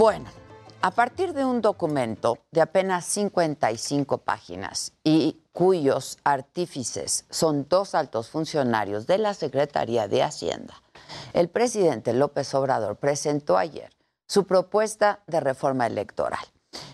Bueno, 0.00 0.30
a 0.80 0.90
partir 0.92 1.34
de 1.34 1.44
un 1.44 1.60
documento 1.60 2.38
de 2.52 2.62
apenas 2.62 3.04
55 3.04 4.16
páginas 4.16 4.94
y 5.04 5.42
cuyos 5.52 6.16
artífices 6.24 7.26
son 7.28 7.66
dos 7.68 7.94
altos 7.94 8.30
funcionarios 8.30 9.06
de 9.06 9.18
la 9.18 9.34
Secretaría 9.34 10.08
de 10.08 10.22
Hacienda, 10.22 10.82
el 11.34 11.50
presidente 11.50 12.14
López 12.14 12.54
Obrador 12.54 12.96
presentó 12.96 13.58
ayer 13.58 13.90
su 14.26 14.46
propuesta 14.46 15.20
de 15.26 15.40
reforma 15.40 15.86
electoral. 15.86 16.46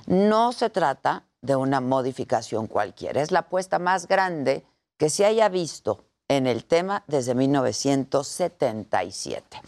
No 0.09 0.51
se 0.51 0.69
trata 0.69 1.29
de 1.43 1.55
una 1.55 1.81
modificación 1.81 2.67
cualquiera, 2.67 3.23
es 3.23 3.31
la 3.31 3.39
apuesta 3.39 3.79
más 3.79 4.09
grande 4.09 4.67
que 4.97 5.11
se 5.11 5.25
haya 5.25 5.49
visto 5.49 6.07
en 6.27 6.49
el 6.49 6.65
tema 6.65 7.05
desde 7.07 7.37
1977. 7.37 9.63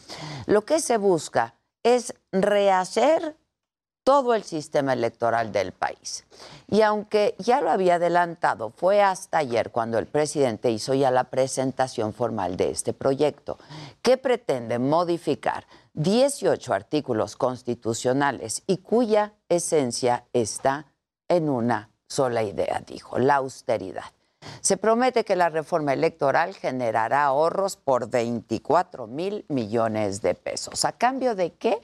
Lo 0.47 0.65
que 0.65 0.81
se 0.81 0.97
busca 0.97 1.55
es 1.83 2.15
rehacer 2.33 3.37
todo 4.09 4.35
el 4.35 4.43
sistema 4.43 4.95
electoral 4.95 5.53
del 5.53 5.73
país. 5.73 6.25
Y 6.67 6.81
aunque 6.81 7.35
ya 7.39 7.61
lo 7.61 7.71
había 7.71 7.97
adelantado, 7.97 8.71
fue 8.71 9.03
hasta 9.03 9.37
ayer 9.37 9.71
cuando 9.71 9.99
el 9.99 10.07
presidente 10.07 10.71
hizo 10.71 10.95
ya 10.95 11.11
la 11.11 11.25
presentación 11.25 12.15
formal 12.15 12.57
de 12.57 12.71
este 12.71 12.95
proyecto, 12.95 13.59
que 14.01 14.17
pretende 14.17 14.79
modificar 14.79 15.67
18 15.93 16.73
artículos 16.73 17.37
constitucionales 17.37 18.63
y 18.67 18.79
cuya 18.79 19.35
esencia 19.49 20.25
está 20.33 20.87
en 21.29 21.51
una 21.51 21.91
sola 22.07 22.43
idea, 22.43 22.83
dijo, 22.87 23.19
la 23.19 23.37
austeridad. 23.37 24.11
Se 24.61 24.77
promete 24.77 25.25
que 25.25 25.37
la 25.37 25.49
reforma 25.49 25.93
electoral 25.93 26.55
generará 26.55 27.25
ahorros 27.25 27.77
por 27.77 28.11
24 28.11 29.07
mil 29.07 29.45
millones 29.49 30.23
de 30.23 30.35
pesos. 30.35 30.85
¿A 30.85 30.93
cambio 30.93 31.35
de 31.35 31.53
qué? 31.55 31.81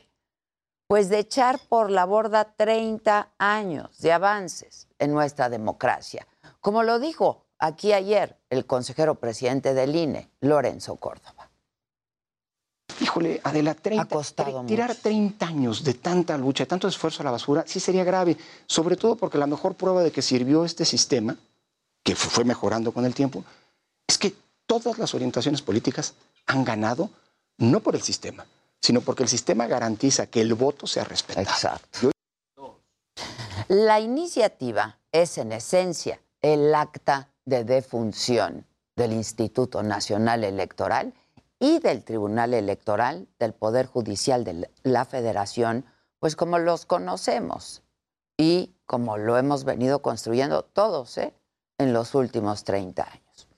pues 0.86 1.08
de 1.08 1.18
echar 1.18 1.58
por 1.68 1.90
la 1.90 2.04
borda 2.04 2.44
30 2.56 3.30
años 3.38 3.98
de 3.98 4.12
avances 4.12 4.88
en 4.98 5.12
nuestra 5.12 5.48
democracia. 5.48 6.26
Como 6.60 6.82
lo 6.82 6.98
dijo 6.98 7.46
aquí 7.58 7.92
ayer 7.92 8.36
el 8.50 8.66
consejero 8.66 9.16
presidente 9.16 9.74
del 9.74 9.96
INE, 9.96 10.30
Lorenzo 10.40 10.96
Córdoba. 10.96 11.50
Híjole, 13.00 13.40
Adela, 13.42 13.74
30, 13.74 14.06
tirar 14.66 14.94
30 14.94 15.46
años 15.46 15.82
de 15.82 15.94
tanta 15.94 16.38
lucha, 16.38 16.64
tanto 16.64 16.86
esfuerzo 16.86 17.22
a 17.22 17.24
la 17.24 17.32
basura, 17.32 17.64
sí 17.66 17.80
sería 17.80 18.04
grave, 18.04 18.36
sobre 18.66 18.96
todo 18.96 19.16
porque 19.16 19.36
la 19.36 19.48
mejor 19.48 19.74
prueba 19.74 20.02
de 20.02 20.12
que 20.12 20.22
sirvió 20.22 20.64
este 20.64 20.84
sistema, 20.84 21.36
que 22.04 22.14
fue 22.14 22.44
mejorando 22.44 22.92
con 22.92 23.04
el 23.04 23.14
tiempo, 23.14 23.42
es 24.06 24.18
que 24.18 24.34
todas 24.66 24.98
las 24.98 25.14
orientaciones 25.14 25.62
políticas 25.62 26.14
han 26.46 26.64
ganado 26.64 27.10
no 27.58 27.80
por 27.80 27.96
el 27.96 28.02
sistema, 28.02 28.46
sino 28.80 29.00
porque 29.00 29.22
el 29.22 29.28
sistema 29.28 29.66
garantiza 29.66 30.26
que 30.26 30.42
el 30.42 30.54
voto 30.54 30.86
sea 30.86 31.04
respetado. 31.04 31.48
Exacto. 31.48 32.10
La 33.68 33.98
iniciativa 34.00 34.98
es 35.10 35.38
en 35.38 35.52
esencia 35.52 36.20
el 36.42 36.74
acta 36.74 37.30
de 37.46 37.64
defunción 37.64 38.66
del 38.96 39.12
Instituto 39.12 39.82
Nacional 39.82 40.44
Electoral 40.44 41.14
y 41.58 41.78
del 41.78 42.04
Tribunal 42.04 42.52
Electoral 42.52 43.26
del 43.38 43.54
Poder 43.54 43.86
Judicial 43.86 44.44
de 44.44 44.68
la 44.82 45.04
Federación, 45.06 45.86
pues 46.18 46.36
como 46.36 46.58
los 46.58 46.84
conocemos 46.84 47.82
y 48.36 48.74
como 48.84 49.16
lo 49.16 49.38
hemos 49.38 49.64
venido 49.64 50.02
construyendo 50.02 50.62
todos 50.62 51.16
¿eh? 51.16 51.32
En 51.78 51.92
los 51.92 52.14
últimos 52.14 52.64
30 52.64 53.02
años. 53.02 53.48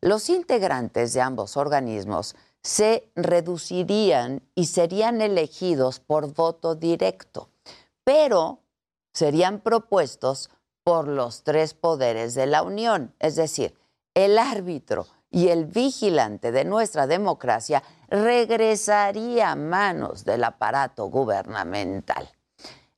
Los 0.00 0.28
integrantes 0.28 1.12
de 1.12 1.20
ambos 1.20 1.56
organismos 1.56 2.36
se 2.62 3.10
reducirían 3.14 4.42
y 4.54 4.66
serían 4.66 5.20
elegidos 5.20 6.00
por 6.00 6.32
voto 6.32 6.74
directo, 6.74 7.48
pero 8.04 8.60
serían 9.12 9.60
propuestos 9.60 10.50
por 10.82 11.08
los 11.08 11.42
tres 11.42 11.74
poderes 11.74 12.34
de 12.34 12.46
la 12.46 12.62
Unión, 12.62 13.14
es 13.18 13.36
decir, 13.36 13.74
el 14.14 14.38
árbitro 14.38 15.06
y 15.30 15.48
el 15.48 15.64
vigilante 15.64 16.52
de 16.52 16.64
nuestra 16.64 17.06
democracia 17.06 17.82
regresaría 18.08 19.50
a 19.50 19.56
manos 19.56 20.24
del 20.24 20.44
aparato 20.44 21.06
gubernamental. 21.06 22.30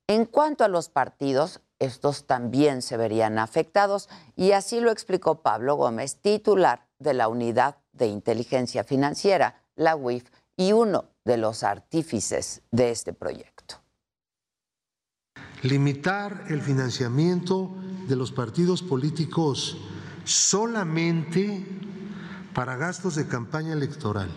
En 0.06 0.26
cuanto 0.26 0.62
a 0.62 0.68
los 0.68 0.88
partidos, 0.88 1.60
estos 1.78 2.26
también 2.26 2.82
se 2.82 2.96
verían 2.96 3.38
afectados 3.38 4.08
y 4.34 4.52
así 4.52 4.80
lo 4.80 4.90
explicó 4.90 5.42
Pablo 5.42 5.76
Gómez, 5.76 6.16
titular 6.16 6.86
de 6.98 7.14
la 7.14 7.28
Unidad 7.28 7.76
de 7.92 8.06
Inteligencia 8.06 8.84
Financiera, 8.84 9.62
la 9.74 9.96
UIF, 9.96 10.24
y 10.56 10.72
uno 10.72 11.04
de 11.24 11.36
los 11.36 11.62
artífices 11.62 12.62
de 12.70 12.90
este 12.90 13.12
proyecto. 13.12 13.76
Limitar 15.62 16.44
el 16.48 16.62
financiamiento 16.62 17.74
de 18.08 18.16
los 18.16 18.32
partidos 18.32 18.82
políticos 18.82 19.76
solamente 20.24 21.66
para 22.54 22.76
gastos 22.76 23.16
de 23.16 23.26
campaña 23.26 23.74
electoral, 23.74 24.30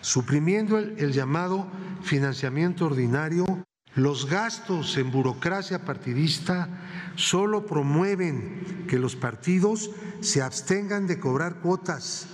suprimiendo 0.00 0.78
el, 0.78 0.98
el 0.98 1.12
llamado 1.12 1.66
financiamiento 2.02 2.86
ordinario 2.86 3.64
los 3.94 4.26
gastos 4.26 4.96
en 4.96 5.10
burocracia 5.10 5.84
partidista 5.84 6.68
solo 7.16 7.66
promueven 7.66 8.86
que 8.88 8.98
los 8.98 9.16
partidos 9.16 9.90
se 10.20 10.42
abstengan 10.42 11.06
de 11.06 11.18
cobrar 11.18 11.56
cuotas 11.56 12.26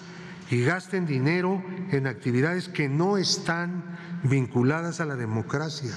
y 0.50 0.62
gasten 0.62 1.06
dinero 1.06 1.62
en 1.90 2.06
actividades 2.06 2.68
que 2.68 2.88
no 2.88 3.16
están 3.16 3.98
vinculadas 4.22 5.00
a 5.00 5.06
la 5.06 5.16
democracia. 5.16 5.94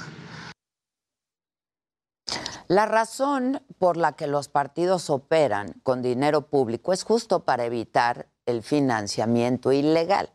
La 2.68 2.86
razón 2.86 3.64
por 3.80 3.98
la 3.98 4.14
que 4.14 4.28
los 4.28 4.48
partidos 4.48 5.09
operan 5.09 5.74
con 5.84 6.02
dinero 6.02 6.50
público 6.50 6.94
es 6.94 7.03
justo 7.03 7.44
para 7.44 7.66
evitar 7.66 8.30
el 8.46 8.62
financiamiento 8.62 9.72
ilegal. 9.72 10.30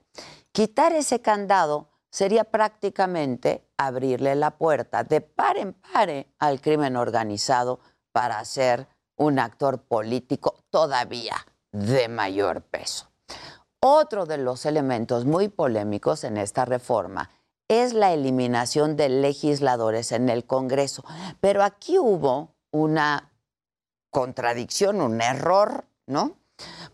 Quitar 0.50 0.92
ese 0.92 1.20
candado 1.20 1.93
sería 2.14 2.44
prácticamente 2.44 3.66
abrirle 3.76 4.36
la 4.36 4.52
puerta 4.52 5.02
de 5.02 5.20
par 5.20 5.56
en 5.56 5.72
par 5.72 6.08
al 6.38 6.60
crimen 6.60 6.94
organizado 6.94 7.80
para 8.12 8.44
ser 8.44 8.86
un 9.16 9.40
actor 9.40 9.82
político 9.82 10.54
todavía 10.70 11.34
de 11.72 12.06
mayor 12.06 12.62
peso. 12.62 13.10
Otro 13.80 14.26
de 14.26 14.38
los 14.38 14.64
elementos 14.64 15.24
muy 15.24 15.48
polémicos 15.48 16.22
en 16.22 16.36
esta 16.36 16.64
reforma 16.64 17.30
es 17.66 17.92
la 17.94 18.12
eliminación 18.12 18.94
de 18.94 19.08
legisladores 19.08 20.12
en 20.12 20.28
el 20.28 20.44
Congreso. 20.44 21.04
Pero 21.40 21.64
aquí 21.64 21.98
hubo 21.98 22.54
una 22.70 23.32
contradicción, 24.10 25.00
un 25.00 25.20
error, 25.20 25.86
¿no? 26.06 26.36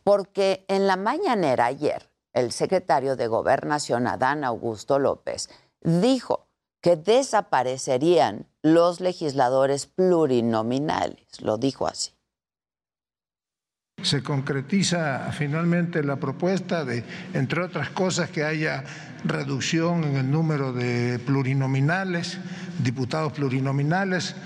Porque 0.02 0.64
en 0.68 0.86
la 0.86 0.96
mañanera 0.96 1.66
ayer, 1.66 2.09
el 2.32 2.52
secretario 2.52 3.16
de 3.16 3.26
Gobernación, 3.26 4.06
Adán 4.06 4.44
Augusto 4.44 4.98
López, 4.98 5.48
dijo 5.82 6.46
que 6.80 6.96
desaparecerían 6.96 8.46
los 8.62 9.00
legisladores 9.00 9.86
plurinominales, 9.86 11.40
lo 11.40 11.58
dijo 11.58 11.86
así. 11.86 12.12
Se 14.02 14.22
concretiza 14.22 15.30
finalmente 15.32 16.02
la 16.02 16.16
propuesta 16.16 16.86
de, 16.86 17.04
entre 17.34 17.62
otras 17.62 17.90
cosas, 17.90 18.30
que 18.30 18.44
haya 18.44 18.84
reducción 19.24 20.04
en 20.04 20.16
el 20.16 20.30
número 20.30 20.72
de 20.72 21.18
plurinominales, 21.18 22.38
diputados 22.82 23.34
plurinominales, 23.34 24.36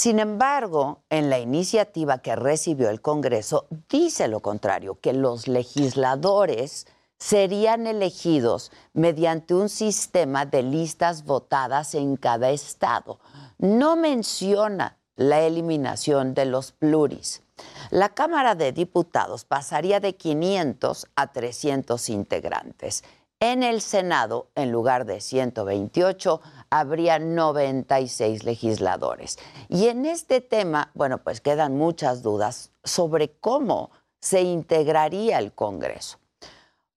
sin 0.00 0.18
embargo, 0.18 1.02
en 1.10 1.28
la 1.28 1.40
iniciativa 1.40 2.22
que 2.22 2.34
recibió 2.34 2.88
el 2.88 3.02
Congreso 3.02 3.66
dice 3.90 4.28
lo 4.28 4.40
contrario, 4.40 4.98
que 4.98 5.12
los 5.12 5.46
legisladores 5.46 6.86
serían 7.18 7.86
elegidos 7.86 8.72
mediante 8.94 9.52
un 9.52 9.68
sistema 9.68 10.46
de 10.46 10.62
listas 10.62 11.26
votadas 11.26 11.94
en 11.94 12.16
cada 12.16 12.48
estado. 12.48 13.20
No 13.58 13.94
menciona 13.94 14.96
la 15.16 15.42
eliminación 15.42 16.32
de 16.32 16.46
los 16.46 16.72
pluris. 16.72 17.42
La 17.90 18.08
Cámara 18.08 18.54
de 18.54 18.72
Diputados 18.72 19.44
pasaría 19.44 20.00
de 20.00 20.16
500 20.16 21.08
a 21.14 21.30
300 21.30 22.08
integrantes. 22.08 23.04
En 23.42 23.62
el 23.62 23.80
Senado, 23.80 24.48
en 24.54 24.70
lugar 24.70 25.06
de 25.06 25.22
128, 25.22 26.42
habría 26.68 27.18
96 27.18 28.44
legisladores. 28.44 29.38
Y 29.70 29.88
en 29.88 30.04
este 30.04 30.42
tema, 30.42 30.90
bueno, 30.92 31.16
pues 31.24 31.40
quedan 31.40 31.74
muchas 31.74 32.22
dudas 32.22 32.70
sobre 32.84 33.32
cómo 33.32 33.92
se 34.20 34.42
integraría 34.42 35.38
el 35.38 35.52
Congreso. 35.52 36.18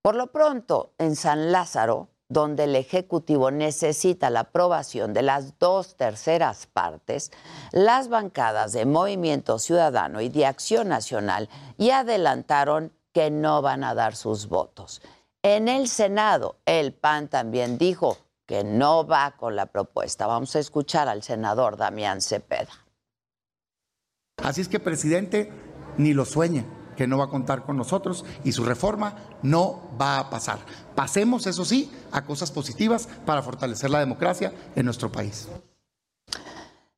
Por 0.01 0.15
lo 0.15 0.33
pronto, 0.33 0.91
en 0.97 1.15
San 1.15 1.53
Lázaro, 1.53 2.09
donde 2.27 2.65
el 2.65 2.75
Ejecutivo 2.75 3.49
necesita 3.49 4.29
la 4.29 4.41
aprobación 4.41 5.13
de 5.13 5.21
las 5.21 5.57
dos 5.59 5.95
terceras 5.95 6.67
partes, 6.67 7.31
las 7.71 8.09
bancadas 8.09 8.73
de 8.73 8.85
Movimiento 8.85 9.59
Ciudadano 9.59 10.19
y 10.19 10.27
de 10.27 10.45
Acción 10.45 10.89
Nacional 10.89 11.47
ya 11.77 11.99
adelantaron 11.99 12.91
que 13.13 13.31
no 13.31 13.61
van 13.61 13.85
a 13.85 13.95
dar 13.95 14.17
sus 14.17 14.49
votos. 14.49 15.01
En 15.43 15.67
el 15.67 15.89
Senado, 15.89 16.55
el 16.65 16.93
PAN 16.93 17.27
también 17.27 17.77
dijo 17.77 18.17
que 18.45 18.63
no 18.63 19.05
va 19.05 19.35
con 19.35 19.57
la 19.57 19.65
propuesta. 19.65 20.25
Vamos 20.25 20.55
a 20.55 20.59
escuchar 20.59 21.09
al 21.09 21.21
senador 21.21 21.75
Damián 21.75 22.21
Cepeda. 22.21 22.71
Así 24.41 24.61
es 24.61 24.69
que, 24.69 24.79
presidente, 24.79 25.51
ni 25.97 26.13
lo 26.13 26.23
sueñe 26.23 26.65
que 26.95 27.07
no 27.07 27.17
va 27.17 27.25
a 27.25 27.29
contar 27.29 27.63
con 27.63 27.75
nosotros 27.75 28.23
y 28.45 28.53
su 28.53 28.63
reforma 28.63 29.17
no 29.41 29.89
va 29.99 30.19
a 30.19 30.29
pasar. 30.29 30.59
Pasemos, 30.95 31.45
eso 31.45 31.65
sí, 31.65 31.91
a 32.11 32.23
cosas 32.23 32.51
positivas 32.51 33.09
para 33.25 33.41
fortalecer 33.41 33.89
la 33.89 33.99
democracia 33.99 34.53
en 34.75 34.85
nuestro 34.85 35.11
país. 35.11 35.49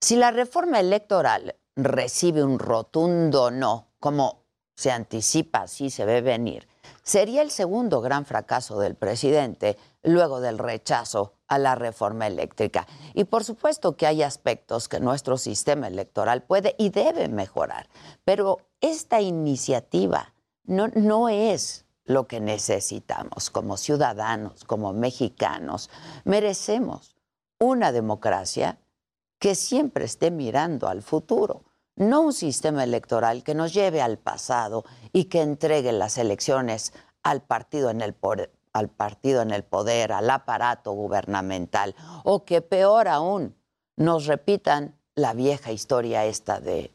Si 0.01 0.17
la 0.17 0.29
reforma 0.29 0.79
electoral 0.79 1.55
recibe 1.75 2.43
un 2.43 2.59
rotundo 2.59 3.49
no, 3.49 3.87
como 3.99 4.43
se 4.75 4.91
anticipa, 4.91 5.63
así 5.63 5.89
se 5.89 6.05
ve 6.05 6.21
venir, 6.21 6.67
sería 7.05 7.43
el 7.43 7.51
segundo 7.51 8.01
gran 8.01 8.25
fracaso 8.25 8.79
del 8.79 8.95
presidente 8.95 9.77
luego 10.03 10.41
del 10.41 10.57
rechazo 10.57 11.33
a 11.47 11.59
la 11.59 11.75
reforma 11.75 12.27
eléctrica. 12.27 12.87
Y 13.13 13.25
por 13.25 13.43
supuesto 13.43 13.95
que 13.95 14.07
hay 14.07 14.23
aspectos 14.23 14.89
que 14.89 14.99
nuestro 14.99 15.37
sistema 15.37 15.87
electoral 15.87 16.43
puede 16.43 16.75
y 16.77 16.89
debe 16.89 17.29
mejorar, 17.29 17.87
pero 18.25 18.57
esta 18.81 19.21
iniciativa 19.21 20.33
no, 20.63 20.87
no 20.89 21.29
es 21.29 21.85
lo 22.05 22.27
que 22.27 22.39
necesitamos 22.39 23.49
como 23.49 23.77
ciudadanos, 23.77 24.63
como 24.63 24.93
mexicanos. 24.93 25.89
Merecemos 26.23 27.15
una 27.59 27.91
democracia 27.91 28.79
que 29.39 29.55
siempre 29.55 30.05
esté 30.05 30.31
mirando 30.31 30.87
al 30.87 31.01
futuro, 31.01 31.63
no 31.95 32.21
un 32.21 32.33
sistema 32.33 32.83
electoral 32.83 33.43
que 33.43 33.55
nos 33.55 33.73
lleve 33.73 34.01
al 34.01 34.17
pasado 34.17 34.83
y 35.13 35.25
que 35.25 35.41
entregue 35.41 35.91
las 35.91 36.17
elecciones 36.17 36.93
al 37.23 37.41
partido 37.41 37.89
en 37.89 38.01
el 38.01 38.13
poder, 38.13 38.51
al 38.73 38.89
partido 38.89 39.41
en 39.41 39.51
el 39.51 39.63
poder, 39.63 40.11
al 40.11 40.29
aparato 40.29 40.91
gubernamental, 40.91 41.95
o 42.23 42.45
que 42.45 42.61
peor 42.61 43.07
aún, 43.07 43.55
nos 43.95 44.25
repitan 44.25 44.95
la 45.15 45.33
vieja 45.33 45.71
historia 45.71 46.25
esta 46.25 46.59
de 46.59 46.91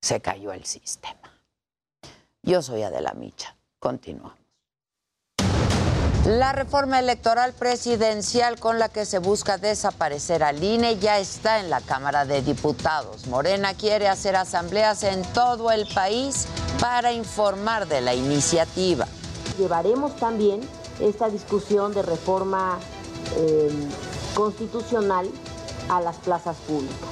se 0.00 0.20
cayó 0.20 0.52
el 0.52 0.64
sistema. 0.64 1.18
Yo 2.42 2.60
soy 2.60 2.82
Adela 2.82 3.14
Micha. 3.14 3.56
Continuamos. 3.78 4.41
La 6.26 6.52
reforma 6.52 7.00
electoral 7.00 7.52
presidencial 7.52 8.60
con 8.60 8.78
la 8.78 8.88
que 8.88 9.06
se 9.06 9.18
busca 9.18 9.58
desaparecer 9.58 10.44
al 10.44 10.62
INE 10.62 10.96
ya 11.00 11.18
está 11.18 11.58
en 11.58 11.68
la 11.68 11.80
Cámara 11.80 12.24
de 12.24 12.42
Diputados. 12.42 13.26
Morena 13.26 13.74
quiere 13.74 14.06
hacer 14.06 14.36
asambleas 14.36 15.02
en 15.02 15.22
todo 15.32 15.72
el 15.72 15.84
país 15.92 16.46
para 16.80 17.10
informar 17.10 17.88
de 17.88 18.02
la 18.02 18.14
iniciativa. 18.14 19.08
Llevaremos 19.58 20.14
también 20.14 20.60
esta 21.00 21.28
discusión 21.28 21.92
de 21.92 22.02
reforma 22.02 22.78
eh, 23.36 23.72
constitucional 24.36 25.28
a 25.88 26.00
las 26.00 26.18
plazas 26.18 26.56
públicas. 26.68 27.08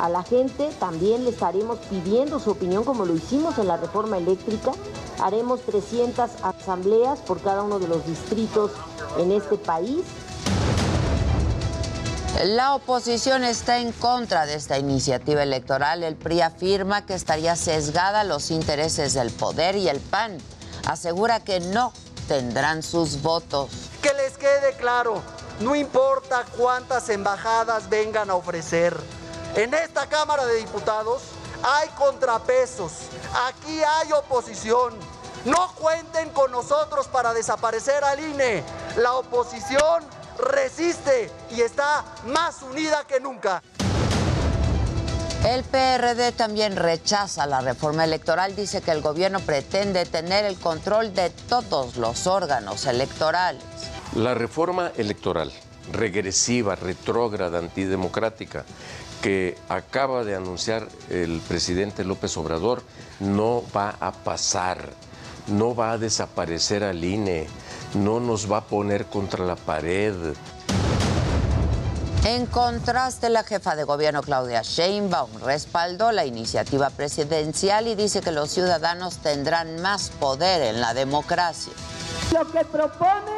A 0.00 0.08
la 0.08 0.22
gente 0.22 0.70
también 0.78 1.24
le 1.24 1.30
estaremos 1.30 1.80
pidiendo 1.90 2.38
su 2.38 2.52
opinión 2.52 2.84
como 2.84 3.06
lo 3.06 3.16
hicimos 3.16 3.58
en 3.58 3.66
la 3.66 3.76
reforma 3.76 4.18
eléctrica. 4.18 4.70
Haremos 5.20 5.60
300 5.62 6.30
asambleas 6.42 7.18
por 7.20 7.40
cada 7.40 7.62
uno 7.62 7.78
de 7.78 7.88
los 7.88 8.06
distritos 8.06 8.70
en 9.18 9.32
este 9.32 9.56
país. 9.56 10.04
La 12.44 12.74
oposición 12.74 13.44
está 13.44 13.78
en 13.78 13.92
contra 13.92 14.44
de 14.44 14.54
esta 14.54 14.78
iniciativa 14.78 15.42
electoral. 15.42 16.02
El 16.02 16.16
PRI 16.16 16.42
afirma 16.42 17.06
que 17.06 17.14
estaría 17.14 17.56
sesgada 17.56 18.20
a 18.20 18.24
los 18.24 18.50
intereses 18.50 19.14
del 19.14 19.30
poder 19.30 19.74
y 19.76 19.88
el 19.88 20.00
PAN 20.00 20.36
asegura 20.86 21.40
que 21.40 21.60
no 21.60 21.94
tendrán 22.28 22.82
sus 22.82 23.22
votos. 23.22 23.70
Que 24.02 24.12
les 24.12 24.36
quede 24.36 24.76
claro, 24.78 25.22
no 25.60 25.74
importa 25.74 26.44
cuántas 26.58 27.08
embajadas 27.08 27.88
vengan 27.88 28.28
a 28.28 28.34
ofrecer. 28.34 28.94
En 29.54 29.72
esta 29.72 30.06
Cámara 30.06 30.44
de 30.44 30.56
Diputados 30.56 31.22
hay 31.62 31.88
contrapesos, 31.90 32.92
aquí 33.48 33.82
hay 33.82 34.12
oposición. 34.12 34.94
No 35.44 35.72
cuenten 35.76 36.30
con 36.30 36.50
nosotros 36.50 37.06
para 37.06 37.32
desaparecer 37.32 38.02
al 38.02 38.18
INE. 38.18 38.64
La 38.96 39.14
oposición 39.14 40.04
resiste 40.38 41.30
y 41.50 41.60
está 41.60 42.04
más 42.26 42.62
unida 42.62 43.04
que 43.06 43.20
nunca. 43.20 43.62
El 45.44 45.62
PRD 45.62 46.32
también 46.32 46.74
rechaza 46.74 47.46
la 47.46 47.60
reforma 47.60 48.02
electoral, 48.02 48.56
dice 48.56 48.82
que 48.82 48.90
el 48.90 49.00
gobierno 49.00 49.38
pretende 49.38 50.04
tener 50.04 50.44
el 50.44 50.58
control 50.58 51.14
de 51.14 51.30
todos 51.30 51.96
los 51.96 52.26
órganos 52.26 52.84
electorales. 52.86 53.62
La 54.14 54.34
reforma 54.34 54.90
electoral 54.96 55.52
regresiva, 55.92 56.74
retrógrada, 56.74 57.58
antidemocrática, 57.58 58.64
que 59.26 59.58
acaba 59.68 60.22
de 60.22 60.36
anunciar 60.36 60.86
el 61.10 61.40
presidente 61.40 62.04
López 62.04 62.36
Obrador, 62.36 62.84
no 63.18 63.64
va 63.76 63.96
a 63.98 64.12
pasar, 64.12 64.90
no 65.48 65.74
va 65.74 65.90
a 65.90 65.98
desaparecer 65.98 66.84
al 66.84 67.02
INE, 67.02 67.48
no 67.94 68.20
nos 68.20 68.48
va 68.48 68.58
a 68.58 68.64
poner 68.66 69.06
contra 69.06 69.44
la 69.44 69.56
pared. 69.56 70.14
En 72.24 72.46
contraste, 72.46 73.28
la 73.28 73.42
jefa 73.42 73.74
de 73.74 73.82
gobierno 73.82 74.22
Claudia 74.22 74.62
Sheinbaum 74.62 75.42
respaldó 75.42 76.12
la 76.12 76.24
iniciativa 76.24 76.90
presidencial 76.90 77.88
y 77.88 77.96
dice 77.96 78.20
que 78.20 78.30
los 78.30 78.48
ciudadanos 78.50 79.16
tendrán 79.16 79.82
más 79.82 80.10
poder 80.10 80.62
en 80.62 80.80
la 80.80 80.94
democracia. 80.94 81.72
Lo 82.32 82.48
que 82.52 82.64
propone 82.64 83.34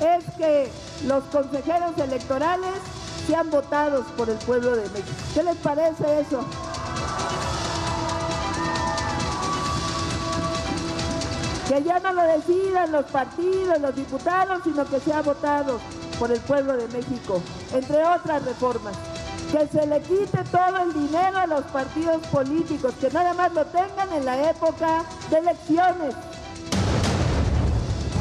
es 0.00 0.24
que 0.38 0.70
los 1.04 1.22
consejeros 1.24 1.98
electorales 1.98 2.72
sean 3.26 3.50
votados 3.50 4.06
por 4.16 4.28
el 4.28 4.36
pueblo 4.38 4.76
de 4.76 4.88
México. 4.90 5.16
¿Qué 5.34 5.42
les 5.42 5.56
parece 5.56 6.20
eso? 6.20 6.44
Que 11.68 11.82
ya 11.82 12.00
no 12.00 12.12
lo 12.12 12.22
decidan 12.22 12.92
los 12.92 13.06
partidos, 13.06 13.80
los 13.80 13.94
diputados, 13.94 14.62
sino 14.64 14.84
que 14.84 15.00
sea 15.00 15.22
votado 15.22 15.78
por 16.18 16.30
el 16.30 16.40
pueblo 16.40 16.76
de 16.76 16.86
México, 16.88 17.40
entre 17.72 18.04
otras 18.04 18.44
reformas. 18.44 18.94
Que 19.50 19.66
se 19.68 19.86
le 19.86 20.00
quite 20.02 20.44
todo 20.50 20.78
el 20.82 20.92
dinero 20.92 21.38
a 21.38 21.46
los 21.46 21.62
partidos 21.64 22.26
políticos, 22.28 22.94
que 23.00 23.10
nada 23.10 23.34
más 23.34 23.52
lo 23.52 23.64
tengan 23.66 24.12
en 24.12 24.24
la 24.24 24.50
época 24.50 25.04
de 25.30 25.38
elecciones. 25.38 26.14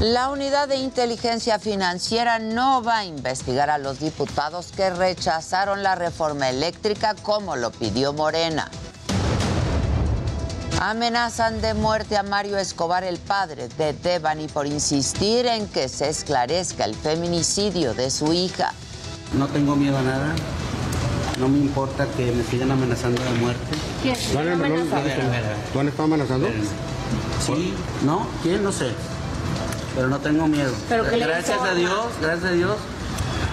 La 0.02 0.32
unidad 0.32 0.68
de 0.68 0.78
inteligencia 0.78 1.60
financiera 1.60 2.40
no 2.40 2.82
va 2.82 2.98
a 2.98 3.06
investigar 3.06 3.70
a 3.70 3.78
los 3.78 4.00
diputados 4.00 4.72
que 4.76 4.90
rechazaron 4.90 5.84
la 5.84 5.94
reforma 5.94 6.50
eléctrica 6.50 7.14
como 7.22 7.56
lo 7.56 7.70
pidió 7.70 8.12
Morena. 8.12 8.72
Amenazan 10.80 11.62
de 11.62 11.76
muerte 11.76 12.18
a 12.18 12.24
Mario 12.24 12.58
Escobar, 12.58 13.04
el 13.04 13.20
padre 13.20 13.68
de 13.78 13.94
Devani, 13.94 14.48
por 14.48 14.66
insistir 14.66 15.46
en 15.46 15.68
que 15.68 15.88
se 15.88 16.10
esclarezca 16.10 16.86
el 16.86 16.96
feminicidio 16.96 17.94
de 17.94 18.10
su 18.10 18.34
hija. 18.34 18.74
No 19.38 19.46
tengo 19.50 19.76
miedo 19.76 20.00
a 20.00 20.02
nada. 20.02 20.34
No 21.40 21.48
me 21.48 21.60
importa 21.60 22.08
que 22.18 22.32
me 22.32 22.44
sigan 22.44 22.72
amenazando 22.72 23.22
de 23.24 23.30
muerte. 23.34 23.78
¿Quién? 24.02 24.18
¿Tú 25.72 25.80
han 25.80 25.88
estado 25.88 26.06
amenazando? 26.06 26.48
Sí, 27.46 27.76
¿no? 28.04 28.26
¿Quién? 28.42 28.64
No 28.64 28.72
sé. 28.72 28.96
Pero 29.96 30.08
no 30.08 30.20
tengo 30.20 30.48
miedo. 30.48 30.72
gracias 30.90 31.62
a 31.62 31.74
Dios, 31.74 32.06
gracias 32.22 32.46
a 32.46 32.54
Dios, 32.54 32.78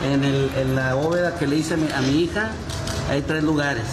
en, 0.05 0.23
en 0.25 0.75
la 0.77 0.95
bóveda 0.95 1.37
que 1.37 1.47
le 1.47 1.57
hice 1.57 1.75
a 1.75 2.01
mi 2.01 2.23
hija 2.23 2.51
hay 3.11 3.23
tres 3.23 3.43
lugares. 3.43 3.85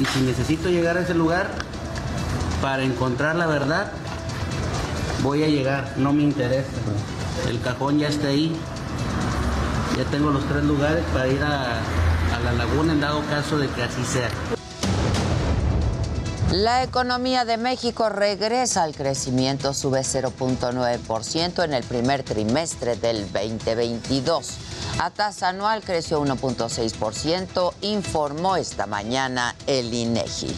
Y 0.00 0.04
si 0.04 0.20
necesito 0.20 0.68
llegar 0.68 0.96
a 0.96 1.00
ese 1.00 1.14
lugar, 1.14 1.48
para 2.60 2.82
encontrar 2.82 3.36
la 3.36 3.46
verdad, 3.46 3.92
voy 5.22 5.42
a 5.42 5.48
llegar, 5.48 5.92
no 5.96 6.12
me 6.12 6.22
interesa. 6.22 6.68
El 7.48 7.60
cajón 7.60 7.98
ya 7.98 8.08
está 8.08 8.28
ahí. 8.28 8.56
Ya 9.96 10.04
tengo 10.04 10.30
los 10.30 10.44
tres 10.48 10.64
lugares 10.64 11.04
para 11.12 11.28
ir 11.28 11.42
a, 11.42 11.74
a 12.34 12.40
la 12.44 12.52
laguna 12.52 12.92
en 12.92 13.00
dado 13.00 13.22
caso 13.30 13.58
de 13.58 13.68
que 13.68 13.82
así 13.82 14.04
sea. 14.04 14.28
La 16.56 16.84
economía 16.84 17.44
de 17.44 17.56
México 17.56 18.08
regresa 18.10 18.84
al 18.84 18.94
crecimiento, 18.94 19.74
sube 19.74 20.02
0.9% 20.02 21.64
en 21.64 21.74
el 21.74 21.82
primer 21.82 22.22
trimestre 22.22 22.94
del 22.94 23.22
2022. 23.32 24.50
A 25.00 25.10
tasa 25.10 25.48
anual 25.48 25.82
creció 25.82 26.24
1.6%, 26.24 27.74
informó 27.80 28.54
esta 28.54 28.86
mañana 28.86 29.56
el 29.66 29.92
INEGI. 29.92 30.54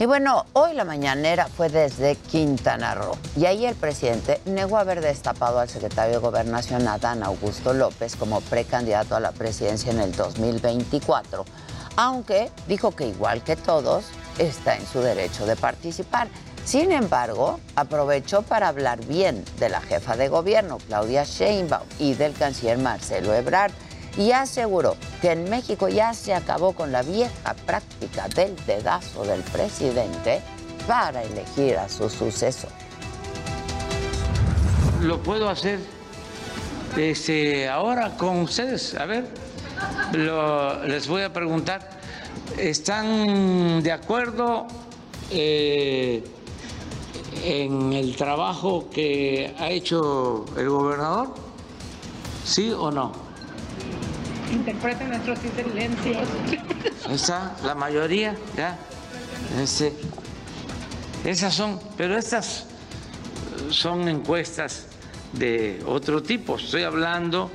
Y 0.00 0.06
bueno, 0.06 0.44
hoy 0.52 0.74
la 0.74 0.84
mañanera 0.84 1.46
fue 1.46 1.68
desde 1.68 2.16
Quintana 2.16 2.94
Roo 2.96 3.16
y 3.36 3.46
ahí 3.46 3.66
el 3.66 3.74
presidente 3.74 4.40
negó 4.46 4.78
haber 4.78 5.00
destapado 5.00 5.60
al 5.60 5.68
secretario 5.68 6.14
de 6.14 6.20
Gobernación 6.20 6.86
Adán 6.86 7.22
Augusto 7.22 7.72
López 7.72 8.14
como 8.14 8.40
precandidato 8.40 9.14
a 9.14 9.20
la 9.20 9.30
presidencia 9.32 9.90
en 9.90 9.98
el 10.00 10.12
2024, 10.12 11.44
aunque 11.98 12.52
dijo 12.68 12.92
que 12.92 13.08
igual 13.08 13.42
que 13.42 13.56
todos 13.56 14.04
está 14.38 14.76
en 14.76 14.86
su 14.86 15.00
derecho 15.00 15.46
de 15.46 15.56
participar. 15.56 16.28
Sin 16.64 16.92
embargo, 16.92 17.58
aprovechó 17.74 18.42
para 18.42 18.68
hablar 18.68 19.04
bien 19.06 19.44
de 19.58 19.68
la 19.68 19.80
jefa 19.80 20.16
de 20.16 20.28
gobierno, 20.28 20.78
Claudia 20.86 21.24
Sheinbaum, 21.24 21.88
y 21.98 22.14
del 22.14 22.34
canciller 22.34 22.78
Marcelo 22.78 23.34
Ebrard, 23.34 23.72
y 24.16 24.30
aseguró 24.30 24.96
que 25.20 25.32
en 25.32 25.50
México 25.50 25.88
ya 25.88 26.14
se 26.14 26.34
acabó 26.34 26.72
con 26.72 26.92
la 26.92 27.02
vieja 27.02 27.54
práctica 27.66 28.28
del 28.28 28.54
dedazo 28.64 29.24
del 29.24 29.40
presidente 29.40 30.40
para 30.86 31.24
elegir 31.24 31.78
a 31.78 31.88
su 31.88 32.08
sucesor. 32.08 32.70
Lo 35.02 35.20
puedo 35.20 35.48
hacer 35.48 35.80
este, 36.96 37.68
ahora 37.68 38.16
con 38.16 38.42
ustedes. 38.42 38.94
A 38.94 39.04
ver, 39.04 39.47
les 40.86 41.06
voy 41.08 41.22
a 41.22 41.32
preguntar, 41.32 41.88
¿están 42.56 43.82
de 43.82 43.92
acuerdo 43.92 44.66
eh, 45.30 46.24
en 47.44 47.92
el 47.92 48.16
trabajo 48.16 48.88
que 48.90 49.54
ha 49.58 49.70
hecho 49.70 50.44
el 50.56 50.68
gobernador? 50.68 51.34
¿Sí 52.44 52.72
o 52.72 52.90
no? 52.90 53.12
Interpreten 54.50 55.10
nuestros 55.10 55.38
silencios. 55.40 56.26
Está, 57.10 57.54
la 57.64 57.74
mayoría, 57.74 58.34
ya. 58.56 58.78
Este, 59.60 59.92
esas 61.24 61.54
son, 61.54 61.78
pero 61.96 62.16
estas 62.16 62.66
son 63.70 64.08
encuestas 64.08 64.86
de 65.32 65.82
otro 65.86 66.22
tipo. 66.22 66.56
Estoy 66.56 66.84
hablando 66.84 67.50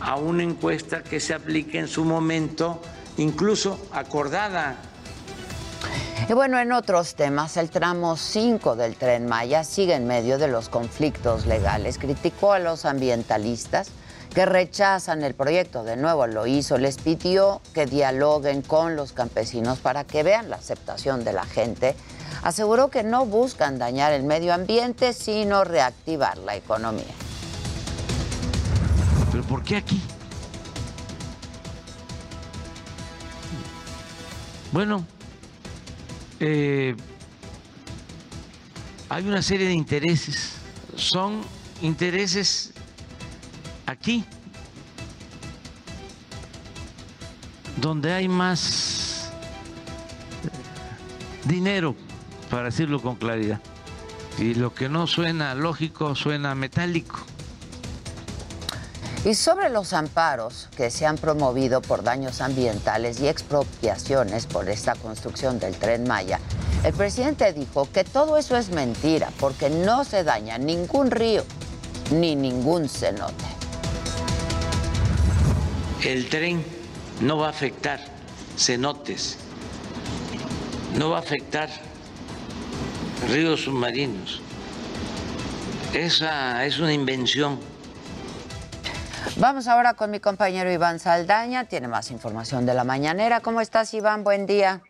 a 0.00 0.16
una 0.16 0.42
encuesta 0.42 1.02
que 1.02 1.20
se 1.20 1.34
aplique 1.34 1.78
en 1.78 1.88
su 1.88 2.04
momento, 2.04 2.80
incluso 3.16 3.78
acordada. 3.92 4.76
Y 6.28 6.32
bueno, 6.32 6.58
en 6.58 6.72
otros 6.72 7.14
temas, 7.14 7.56
el 7.56 7.70
tramo 7.70 8.16
5 8.16 8.76
del 8.76 8.96
tren 8.96 9.26
Maya 9.26 9.64
sigue 9.64 9.94
en 9.94 10.06
medio 10.06 10.38
de 10.38 10.48
los 10.48 10.68
conflictos 10.68 11.46
legales. 11.46 11.98
Criticó 11.98 12.52
a 12.52 12.58
los 12.58 12.84
ambientalistas 12.84 13.90
que 14.34 14.46
rechazan 14.46 15.22
el 15.24 15.34
proyecto. 15.34 15.82
De 15.82 15.96
nuevo 15.96 16.26
lo 16.26 16.46
hizo, 16.46 16.78
les 16.78 16.98
pidió 16.98 17.60
que 17.74 17.86
dialoguen 17.86 18.62
con 18.62 18.96
los 18.96 19.12
campesinos 19.12 19.78
para 19.78 20.04
que 20.04 20.22
vean 20.22 20.50
la 20.50 20.56
aceptación 20.56 21.24
de 21.24 21.32
la 21.32 21.44
gente 21.44 21.96
aseguró 22.42 22.88
que 22.88 23.02
no 23.02 23.26
buscan 23.26 23.78
dañar 23.78 24.12
el 24.12 24.22
medio 24.22 24.54
ambiente, 24.54 25.12
sino 25.12 25.64
reactivar 25.64 26.38
la 26.38 26.56
economía. 26.56 27.04
¿Pero 29.30 29.44
por 29.44 29.62
qué 29.62 29.76
aquí? 29.76 30.00
Bueno, 34.72 35.04
eh, 36.38 36.96
hay 39.08 39.28
una 39.28 39.42
serie 39.42 39.66
de 39.66 39.72
intereses. 39.72 40.54
Son 40.96 41.42
intereses 41.82 42.72
aquí, 43.86 44.24
donde 47.76 48.12
hay 48.12 48.28
más 48.28 49.30
dinero 51.44 51.94
para 52.50 52.64
decirlo 52.64 53.00
con 53.00 53.16
claridad. 53.16 53.60
Y 54.38 54.54
lo 54.54 54.74
que 54.74 54.88
no 54.88 55.06
suena 55.06 55.54
lógico 55.54 56.14
suena 56.14 56.54
metálico. 56.54 57.29
Y 59.22 59.34
sobre 59.34 59.68
los 59.68 59.92
amparos 59.92 60.68
que 60.74 60.90
se 60.90 61.04
han 61.04 61.18
promovido 61.18 61.82
por 61.82 62.02
daños 62.02 62.40
ambientales 62.40 63.20
y 63.20 63.28
expropiaciones 63.28 64.46
por 64.46 64.70
esta 64.70 64.94
construcción 64.94 65.58
del 65.58 65.76
tren 65.76 66.04
Maya, 66.08 66.40
el 66.84 66.94
presidente 66.94 67.52
dijo 67.52 67.86
que 67.92 68.02
todo 68.02 68.38
eso 68.38 68.56
es 68.56 68.70
mentira 68.70 69.28
porque 69.38 69.68
no 69.68 70.04
se 70.04 70.24
daña 70.24 70.56
ningún 70.56 71.10
río 71.10 71.44
ni 72.10 72.34
ningún 72.34 72.88
cenote. 72.88 73.44
El 76.02 76.30
tren 76.30 76.64
no 77.20 77.36
va 77.36 77.48
a 77.48 77.50
afectar 77.50 78.00
cenotes, 78.56 79.36
no 80.96 81.10
va 81.10 81.18
a 81.18 81.20
afectar 81.20 81.68
ríos 83.28 83.64
submarinos. 83.64 84.40
Esa 85.92 86.64
es 86.64 86.78
una 86.78 86.94
invención. 86.94 87.58
Vamos 89.38 89.68
ahora 89.68 89.94
con 89.94 90.10
mi 90.10 90.20
compañero 90.20 90.70
Iván 90.70 90.98
Saldaña, 90.98 91.66
tiene 91.66 91.88
más 91.88 92.10
información 92.10 92.66
de 92.66 92.74
la 92.74 92.84
mañanera. 92.84 93.40
¿Cómo 93.40 93.60
estás, 93.60 93.94
Iván? 93.94 94.24
Buen 94.24 94.46
día. 94.46 94.80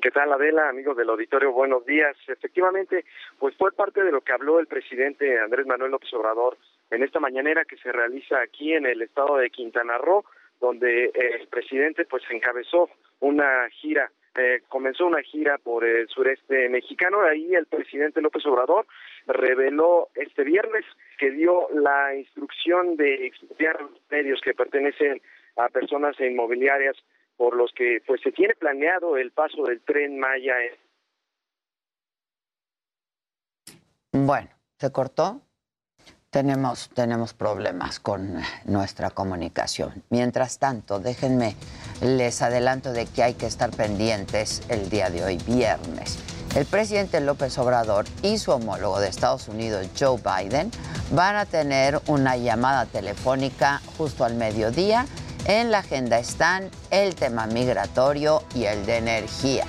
¿Qué 0.00 0.10
tal, 0.10 0.32
Adela, 0.32 0.68
amigos 0.68 0.96
del 0.96 1.10
auditorio? 1.10 1.52
Buenos 1.52 1.84
días. 1.84 2.16
Efectivamente, 2.26 3.04
pues 3.38 3.56
fue 3.56 3.72
parte 3.72 4.02
de 4.02 4.10
lo 4.10 4.20
que 4.20 4.32
habló 4.32 4.60
el 4.60 4.66
presidente 4.66 5.38
Andrés 5.38 5.66
Manuel 5.66 5.90
López 5.90 6.12
Obrador 6.14 6.56
en 6.90 7.02
esta 7.02 7.20
mañanera 7.20 7.64
que 7.64 7.76
se 7.76 7.92
realiza 7.92 8.40
aquí 8.40 8.72
en 8.72 8.86
el 8.86 9.02
estado 9.02 9.36
de 9.36 9.50
Quintana 9.50 9.98
Roo, 9.98 10.24
donde 10.60 11.10
el 11.14 11.46
presidente 11.48 12.04
pues 12.04 12.22
encabezó 12.30 12.88
una 13.20 13.68
gira 13.70 14.10
eh, 14.34 14.62
comenzó 14.68 15.06
una 15.06 15.22
gira 15.22 15.58
por 15.58 15.84
el 15.84 16.08
sureste 16.08 16.68
mexicano. 16.68 17.22
Ahí 17.22 17.54
el 17.54 17.66
presidente 17.66 18.22
López 18.22 18.44
Obrador 18.46 18.86
reveló 19.26 20.08
este 20.14 20.44
viernes 20.44 20.84
que 21.18 21.30
dio 21.30 21.68
la 21.74 22.14
instrucción 22.14 22.96
de 22.96 23.26
expropiar 23.26 23.78
medios 24.10 24.40
que 24.42 24.54
pertenecen 24.54 25.20
a 25.56 25.68
personas 25.68 26.18
inmobiliarias 26.18 26.96
por 27.36 27.56
los 27.56 27.72
que 27.72 28.02
pues 28.06 28.20
se 28.22 28.32
tiene 28.32 28.54
planeado 28.54 29.16
el 29.16 29.32
paso 29.32 29.64
del 29.64 29.80
tren 29.80 30.18
Maya. 30.18 30.54
Bueno, 34.12 34.48
¿se 34.78 34.92
cortó? 34.92 35.42
Tenemos, 36.32 36.88
tenemos 36.94 37.34
problemas 37.34 38.00
con 38.00 38.40
nuestra 38.64 39.10
comunicación. 39.10 40.02
Mientras 40.08 40.56
tanto, 40.56 40.98
déjenme, 40.98 41.56
les 42.00 42.40
adelanto 42.40 42.94
de 42.94 43.04
que 43.04 43.22
hay 43.22 43.34
que 43.34 43.44
estar 43.44 43.70
pendientes 43.70 44.62
el 44.70 44.88
día 44.88 45.10
de 45.10 45.24
hoy, 45.24 45.36
viernes. 45.46 46.16
El 46.54 46.64
presidente 46.64 47.20
López 47.20 47.58
Obrador 47.58 48.06
y 48.22 48.38
su 48.38 48.50
homólogo 48.50 48.98
de 48.98 49.08
Estados 49.08 49.46
Unidos, 49.48 49.86
Joe 50.00 50.16
Biden, 50.16 50.70
van 51.10 51.36
a 51.36 51.44
tener 51.44 52.00
una 52.06 52.38
llamada 52.38 52.86
telefónica 52.86 53.82
justo 53.98 54.24
al 54.24 54.34
mediodía. 54.34 55.04
En 55.44 55.70
la 55.70 55.80
agenda 55.80 56.18
están 56.18 56.70
el 56.90 57.14
tema 57.14 57.46
migratorio 57.46 58.42
y 58.54 58.64
el 58.64 58.86
de 58.86 58.96
energía. 58.96 59.66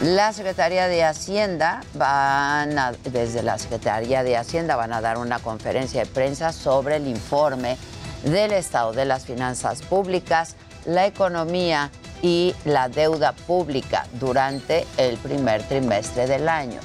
La 0.00 0.32
Secretaría 0.32 0.86
de 0.86 1.02
Hacienda 1.02 1.80
van 1.94 2.78
a, 2.78 2.92
desde 3.10 3.42
la 3.42 3.58
Secretaría 3.58 4.22
de 4.22 4.36
Hacienda 4.36 4.76
van 4.76 4.92
a 4.92 5.00
dar 5.00 5.18
una 5.18 5.40
conferencia 5.40 6.04
de 6.04 6.06
prensa 6.06 6.52
sobre 6.52 6.96
el 6.96 7.08
informe 7.08 7.76
del 8.22 8.52
estado 8.52 8.92
de 8.92 9.04
las 9.04 9.26
finanzas 9.26 9.82
públicas, 9.82 10.54
la 10.86 11.06
economía 11.06 11.90
y 12.22 12.54
la 12.64 12.88
deuda 12.88 13.32
pública 13.32 14.06
durante 14.20 14.86
el 14.98 15.16
primer 15.16 15.64
trimestre 15.64 16.28
del 16.28 16.48
año. 16.48 16.78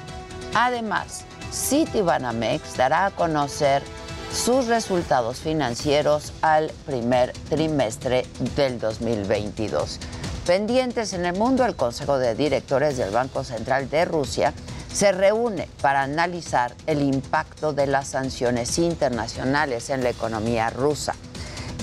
Además, 0.55 1.23
Citibanamex 1.51 2.77
dará 2.77 3.05
a 3.05 3.11
conocer 3.11 3.83
sus 4.33 4.65
resultados 4.65 5.37
financieros 5.37 6.33
al 6.41 6.71
primer 6.87 7.31
trimestre 7.47 8.25
del 8.55 8.79
2022. 8.79 9.99
Pendientes 10.45 11.13
en 11.13 11.25
el 11.25 11.37
mundo, 11.37 11.63
el 11.63 11.77
Consejo 11.77 12.17
de 12.17 12.35
Directores 12.35 12.97
del 12.97 13.11
Banco 13.11 13.45
Central 13.45 13.89
de 13.89 14.03
Rusia 14.03 14.53
se 14.91 15.13
reúne 15.13 15.69
para 15.81 16.01
analizar 16.01 16.75
el 16.85 17.01
impacto 17.01 17.71
de 17.71 17.87
las 17.87 18.09
sanciones 18.09 18.77
internacionales 18.77 19.89
en 19.89 20.03
la 20.03 20.09
economía 20.09 20.69
rusa. 20.69 21.15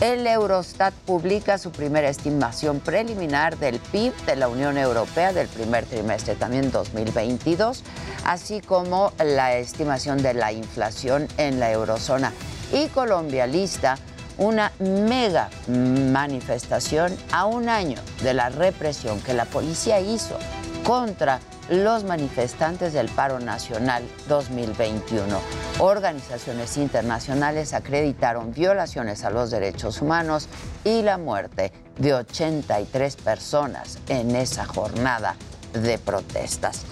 El 0.03 0.27
Eurostat 0.27 0.93
publica 0.93 1.57
su 1.57 1.73
primera 1.73 2.11
estimación 2.11 2.81
preliminar 2.81 3.57
del 3.57 3.81
PIB 3.81 4.15
de 4.27 4.37
la 4.37 4.49
Unión 4.49 4.77
Europea 4.77 5.33
del 5.33 5.49
primer 5.49 5.87
trimestre 5.87 6.35
también 6.35 6.71
2022, 6.71 7.83
así 8.25 8.61
como 8.61 9.13
la 9.25 9.57
estimación 9.57 10.23
de 10.23 10.35
la 10.35 10.53
inflación 10.53 11.29
en 11.39 11.61
la 11.61 11.71
eurozona. 11.73 12.33
Y 12.73 12.89
Colombia 12.89 13.47
lista 13.47 13.99
una 14.41 14.73
mega 14.79 15.51
manifestación 15.69 17.17
a 17.31 17.45
un 17.45 17.69
año 17.69 17.99
de 18.23 18.35
la 18.35 18.49
represión 18.49 19.21
que 19.21 19.35
la 19.35 19.45
policía 19.45 20.01
hizo 20.01 20.39
contra 20.83 21.41
los 21.69 22.05
manifestantes 22.05 22.95
del 22.95 23.09
paro 23.11 23.39
nacional 23.39 24.03
2021. 24.29 25.39
Organizaciones 25.79 26.79
internacionales 26.79 27.75
acreditaron 27.75 28.53
violaciones 28.53 29.25
a 29.25 29.31
los 29.31 29.51
derechos 29.51 30.01
humanos 30.01 30.49
y 30.85 31.03
la 31.03 31.19
muerte 31.19 31.73
de 31.99 32.15
83 32.15 33.17
personas 33.17 33.99
en 34.09 34.35
esa 34.35 34.65
jornada 34.65 35.37
de 35.75 35.99
protestas. 35.99 36.83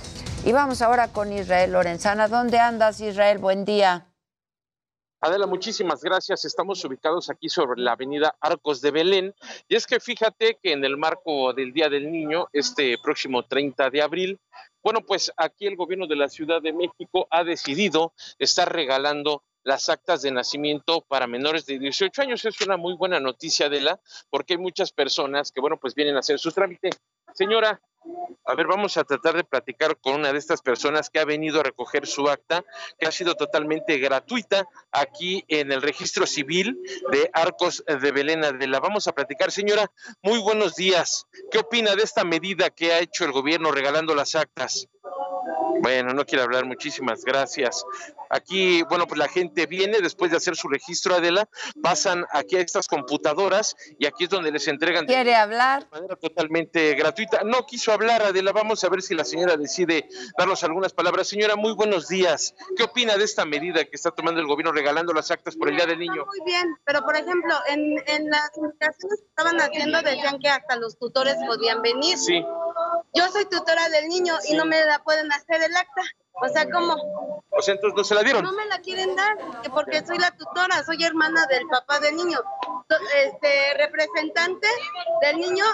Y 0.44 0.52
vamos 0.52 0.82
ahora 0.82 1.08
con 1.08 1.32
Israel 1.32 1.72
Lorenzana. 1.72 2.28
¿Dónde 2.28 2.58
andas, 2.58 3.00
Israel? 3.00 3.38
Buen 3.38 3.64
día. 3.64 4.06
Adela, 5.20 5.48
muchísimas 5.48 6.00
gracias. 6.00 6.44
Estamos 6.44 6.84
ubicados 6.84 7.28
aquí 7.28 7.48
sobre 7.48 7.80
la 7.80 7.92
avenida 7.92 8.36
Arcos 8.40 8.80
de 8.80 8.92
Belén. 8.92 9.34
Y 9.68 9.74
es 9.74 9.84
que 9.84 9.98
fíjate 9.98 10.58
que 10.62 10.70
en 10.70 10.84
el 10.84 10.96
marco 10.96 11.52
del 11.52 11.72
Día 11.72 11.88
del 11.88 12.12
Niño, 12.12 12.46
este 12.52 12.96
próximo 13.02 13.42
30 13.42 13.90
de 13.90 14.02
abril, 14.02 14.38
Bueno, 14.80 15.00
pues 15.04 15.32
aquí 15.36 15.66
el 15.66 15.74
gobierno 15.74 16.06
de 16.06 16.14
la 16.14 16.28
Ciudad 16.28 16.62
de 16.62 16.72
México 16.72 17.26
ha 17.30 17.42
decidido 17.42 18.12
estar 18.38 18.72
regalando 18.72 19.42
las 19.64 19.88
actas 19.88 20.22
de 20.22 20.30
nacimiento 20.30 21.02
para 21.02 21.26
menores 21.26 21.66
de 21.66 21.80
18 21.80 22.22
años. 22.22 22.44
Es 22.44 22.60
una 22.60 22.76
muy 22.76 22.94
buena 22.94 23.18
noticia, 23.18 23.68
de 23.68 23.80
la, 23.80 24.00
porque 24.30 24.54
hay 24.54 24.58
muchas 24.58 24.92
personas 24.92 25.50
que, 25.50 25.60
bueno, 25.60 25.78
pues 25.78 25.94
vienen 25.96 26.16
a 26.16 26.20
hacer 26.20 26.38
su 26.38 26.52
trámite. 26.52 26.90
Señora, 27.34 27.80
a 28.44 28.54
ver, 28.54 28.66
vamos 28.66 28.96
a 28.96 29.04
tratar 29.04 29.36
de 29.36 29.44
platicar 29.44 29.98
con 29.98 30.14
una 30.14 30.32
de 30.32 30.38
estas 30.38 30.62
personas 30.62 31.10
que 31.10 31.20
ha 31.20 31.24
venido 31.24 31.60
a 31.60 31.62
recoger 31.62 32.06
su 32.06 32.28
acta, 32.28 32.64
que 32.98 33.06
ha 33.06 33.12
sido 33.12 33.34
totalmente 33.34 33.98
gratuita 33.98 34.66
aquí 34.90 35.44
en 35.48 35.70
el 35.70 35.82
registro 35.82 36.26
civil 36.26 36.78
de 37.12 37.30
Arcos 37.34 37.84
de 37.86 38.10
Belén 38.12 38.40
de 38.40 38.66
la. 38.66 38.80
Vamos 38.80 39.06
a 39.06 39.12
platicar, 39.12 39.50
señora, 39.50 39.90
muy 40.22 40.38
buenos 40.38 40.76
días. 40.76 41.26
¿Qué 41.50 41.58
opina 41.58 41.94
de 41.94 42.02
esta 42.02 42.24
medida 42.24 42.70
que 42.70 42.92
ha 42.92 43.00
hecho 43.00 43.24
el 43.24 43.32
gobierno 43.32 43.70
regalando 43.70 44.14
las 44.14 44.34
actas? 44.34 44.88
Bueno, 45.80 46.12
no 46.12 46.24
quiero 46.24 46.44
hablar, 46.44 46.64
muchísimas 46.64 47.24
gracias. 47.24 47.84
Aquí, 48.30 48.82
bueno, 48.82 49.06
pues 49.06 49.18
la 49.18 49.28
gente 49.28 49.66
viene 49.66 50.00
después 50.00 50.30
de 50.30 50.36
hacer 50.36 50.54
su 50.56 50.68
registro, 50.68 51.14
Adela, 51.14 51.48
pasan 51.82 52.26
aquí 52.32 52.56
a 52.56 52.60
estas 52.60 52.86
computadoras 52.86 53.76
y 53.98 54.06
aquí 54.06 54.24
es 54.24 54.30
donde 54.30 54.50
les 54.50 54.68
entregan. 54.68 55.06
¿Quiere 55.06 55.34
hablar? 55.34 55.84
De 55.84 55.90
manera 55.90 56.16
totalmente 56.16 56.94
gratuita. 56.94 57.42
No 57.44 57.64
quiso 57.66 57.92
hablar, 57.92 58.22
Adela. 58.22 58.52
Vamos 58.52 58.84
a 58.84 58.88
ver 58.88 59.02
si 59.02 59.14
la 59.14 59.24
señora 59.24 59.56
decide 59.56 60.08
darnos 60.36 60.62
algunas 60.64 60.92
palabras. 60.92 61.28
Señora, 61.28 61.56
muy 61.56 61.72
buenos 61.72 62.08
días. 62.08 62.54
¿Qué 62.76 62.82
opina 62.82 63.16
de 63.16 63.24
esta 63.24 63.44
medida 63.44 63.84
que 63.84 63.96
está 63.96 64.10
tomando 64.10 64.40
el 64.40 64.46
gobierno 64.46 64.72
regalando 64.72 65.12
las 65.12 65.30
actas 65.30 65.56
por 65.56 65.68
el 65.68 65.76
Día 65.76 65.86
del 65.86 65.98
Niño? 65.98 66.26
Muy 66.26 66.40
bien, 66.44 66.76
pero 66.84 67.02
por 67.02 67.16
ejemplo, 67.16 67.54
en, 67.68 67.96
en 68.06 68.28
las 68.28 68.50
indicaciones 68.56 69.20
que 69.20 69.26
estaban 69.26 69.60
haciendo 69.60 70.02
decían 70.02 70.38
que 70.38 70.48
hasta 70.48 70.76
los 70.76 70.98
tutores 70.98 71.36
podían 71.46 71.80
venir. 71.80 72.18
Sí. 72.18 72.44
Yo 73.14 73.28
soy 73.28 73.46
tutora 73.46 73.88
del 73.88 74.08
niño 74.08 74.34
y 74.48 74.54
no 74.54 74.66
me 74.66 74.84
la 74.84 75.02
pueden 75.02 75.32
hacer 75.32 75.62
el 75.68 75.76
acta. 75.76 76.02
O 76.40 76.48
sea, 76.48 76.70
¿cómo? 76.70 76.94
O 77.50 77.62
sea, 77.62 77.74
entonces 77.74 77.96
no 77.96 78.04
se 78.04 78.14
la 78.14 78.22
dieron. 78.22 78.44
No 78.44 78.52
me 78.52 78.66
la 78.66 78.78
quieren 78.78 79.16
dar, 79.16 79.36
que 79.62 79.70
porque 79.70 80.04
soy 80.06 80.18
la 80.18 80.30
tutora, 80.30 80.84
soy 80.84 81.02
hermana 81.04 81.46
del 81.46 81.66
papá 81.66 81.98
del 81.98 82.14
niño. 82.14 82.38
Este 83.16 83.74
representante 83.76 84.68
del 85.22 85.38
niño, 85.38 85.64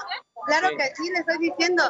claro 0.46 0.70
que 0.76 0.94
sí, 0.96 1.10
le 1.10 1.18
estoy 1.18 1.38
diciendo. 1.38 1.82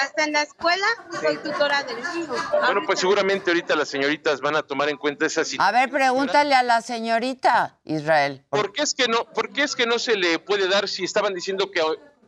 Hasta 0.00 0.24
en 0.24 0.32
la 0.32 0.42
escuela 0.42 0.86
soy 1.20 1.36
tutora 1.38 1.82
del 1.82 1.96
niño. 2.14 2.34
Bueno, 2.64 2.80
pues 2.86 3.00
seguramente 3.00 3.50
ahorita 3.50 3.76
las 3.76 3.88
señoritas 3.88 4.40
van 4.40 4.56
a 4.56 4.62
tomar 4.62 4.88
en 4.88 4.96
cuenta 4.96 5.26
esa 5.26 5.44
situación. 5.44 5.74
A 5.74 5.78
ver, 5.78 5.90
pregúntale 5.90 6.54
a 6.54 6.62
la 6.62 6.80
señorita 6.80 7.78
Israel. 7.84 8.44
¿Por 8.48 8.72
qué 8.72 8.82
es 8.82 8.94
que 8.94 9.08
no, 9.08 9.24
por 9.24 9.52
qué 9.52 9.62
es 9.62 9.76
que 9.76 9.86
no 9.86 9.98
se 9.98 10.16
le 10.16 10.38
puede 10.38 10.68
dar 10.68 10.88
si 10.88 11.04
estaban 11.04 11.34
diciendo 11.34 11.70
que 11.70 11.82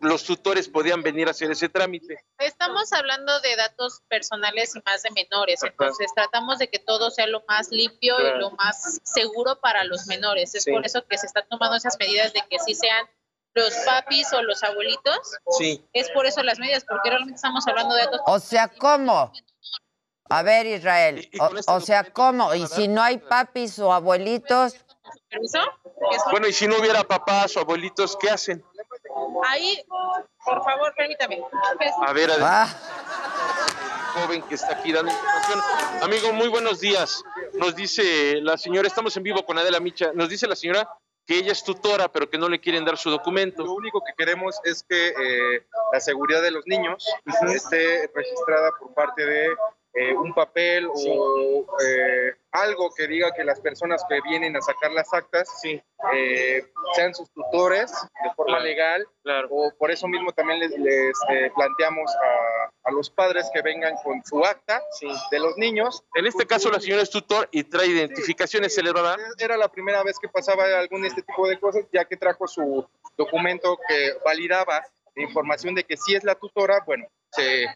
los 0.04 0.24
tutores 0.24 0.68
podían 0.68 1.02
venir 1.02 1.28
a 1.28 1.32
hacer 1.32 1.50
ese 1.50 1.68
trámite. 1.68 2.24
Estamos 2.38 2.92
hablando 2.92 3.40
de 3.40 3.56
datos 3.56 4.02
personales 4.08 4.74
y 4.76 4.80
más 4.84 5.02
de 5.02 5.10
menores, 5.10 5.62
entonces 5.62 6.12
tratamos 6.14 6.58
de 6.58 6.68
que 6.68 6.78
todo 6.78 7.10
sea 7.10 7.26
lo 7.26 7.42
más 7.48 7.70
limpio 7.70 8.16
y 8.20 8.38
lo 8.38 8.50
más 8.52 9.00
seguro 9.04 9.60
para 9.60 9.84
los 9.84 10.06
menores. 10.06 10.54
Es 10.54 10.64
por 10.64 10.84
eso 10.84 11.04
que 11.06 11.18
se 11.18 11.26
están 11.26 11.44
tomando 11.48 11.76
esas 11.76 11.96
medidas 11.98 12.32
de 12.32 12.42
que 12.48 12.58
sí 12.58 12.74
sean 12.74 13.06
los 13.54 13.72
papis 13.86 14.32
o 14.32 14.42
los 14.42 14.62
abuelitos. 14.62 15.18
Sí. 15.58 15.84
Es 15.92 16.10
por 16.10 16.26
eso 16.26 16.42
las 16.42 16.58
medidas, 16.58 16.84
porque 16.84 17.10
realmente 17.10 17.36
estamos 17.36 17.66
hablando 17.66 17.94
de 17.94 18.02
datos. 18.02 18.20
O 18.26 18.38
sea, 18.38 18.68
¿cómo? 18.68 19.32
A 20.30 20.42
ver, 20.42 20.66
Israel, 20.66 21.28
o, 21.66 21.80
sea, 21.80 22.04
¿cómo? 22.04 22.54
¿Y 22.54 22.66
si 22.66 22.88
no 22.88 23.02
hay 23.02 23.18
papis 23.18 23.78
o 23.78 23.92
abuelitos? 23.92 24.74
¿Permiso? 25.28 25.58
Bueno, 26.30 26.48
y 26.48 26.52
si 26.52 26.66
no 26.66 26.78
hubiera 26.78 27.04
papás 27.04 27.56
o 27.56 27.60
abuelitos, 27.60 28.16
¿qué 28.16 28.30
hacen? 28.30 28.64
Ahí, 29.46 29.84
por 30.44 30.64
favor, 30.64 30.94
permítame. 30.96 31.42
A 32.06 32.12
ver, 32.12 32.30
ah. 32.40 32.68
joven 34.14 34.42
que 34.42 34.54
está 34.54 34.74
aquí 34.74 34.92
dando 34.92 35.12
información. 35.12 35.60
Amigo, 36.02 36.32
muy 36.32 36.48
buenos 36.48 36.80
días. 36.80 37.22
Nos 37.54 37.74
dice 37.74 38.40
la 38.42 38.56
señora, 38.58 38.88
estamos 38.88 39.16
en 39.16 39.22
vivo 39.22 39.44
con 39.44 39.58
Adela 39.58 39.80
Micha, 39.80 40.12
nos 40.14 40.28
dice 40.28 40.46
la 40.46 40.56
señora 40.56 40.88
que 41.26 41.38
ella 41.38 41.52
es 41.52 41.64
tutora, 41.64 42.08
pero 42.08 42.28
que 42.28 42.36
no 42.36 42.48
le 42.48 42.60
quieren 42.60 42.84
dar 42.84 42.98
su 42.98 43.10
documento. 43.10 43.64
Lo 43.64 43.74
único 43.74 44.02
que 44.04 44.12
queremos 44.16 44.60
es 44.64 44.82
que 44.82 45.08
eh, 45.08 45.66
la 45.92 46.00
seguridad 46.00 46.42
de 46.42 46.50
los 46.50 46.66
niños 46.66 47.06
esté 47.54 48.10
registrada 48.14 48.70
por 48.78 48.92
parte 48.92 49.24
de 49.24 49.48
eh, 49.96 50.12
un 50.12 50.34
papel 50.34 50.88
o 50.88 51.66
eh, 51.86 52.34
algo 52.50 52.92
que 52.96 53.06
diga 53.06 53.32
que 53.32 53.44
las 53.44 53.60
personas 53.60 54.04
que 54.08 54.20
vienen 54.28 54.56
a 54.56 54.60
sacar 54.60 54.90
las 54.90 55.14
actas 55.14 55.48
eh, 55.64 56.64
sean 56.96 57.14
sus 57.14 57.30
tutores 57.30 57.92
de 58.24 58.30
forma 58.34 58.58
legal 58.58 59.06
o 59.50 59.70
por 59.78 59.92
eso 59.92 60.08
mismo 60.08 60.32
también 60.32 60.58
les, 60.58 60.72
planteamos 61.54 62.10
a, 62.84 62.90
los 62.90 63.08
padres 63.08 63.48
que 63.54 63.62
vengan 63.62 63.94
con 64.02 64.20
su 64.24 64.44
acta 64.44 64.82
de 65.30 65.38
los 65.38 65.56
niños. 65.56 66.02
En 66.16 66.26
este 66.26 66.44
caso 66.44 66.70
la 66.70 66.80
señora 66.80 67.02
es 67.02 67.10
tutor 67.10 67.48
y 67.52 67.62
trae 67.62 67.86
identificaciones, 67.86 68.74
¿se 68.74 68.82
le 68.82 68.90
va 68.90 69.16
Era 69.38 69.56
la 69.56 69.68
primera 69.68 70.02
vez 70.02 70.18
que 70.18 70.28
pasaba 70.28 70.64
algún 70.76 71.04
este 71.04 71.22
tipo 71.22 71.46
de 71.46 71.58
cosas, 71.60 71.84
ya 71.92 72.04
que 72.04 72.16
trajo 72.16 72.48
su 72.48 72.84
documento 73.16 73.78
que 73.88 74.14
validaba 74.24 74.82
información 75.16 75.74
de 75.74 75.84
que 75.84 75.96
sí 75.96 76.14
es 76.14 76.24
la 76.24 76.34
tutora, 76.34 76.82
bueno, 76.86 77.06
eh, 77.38 77.66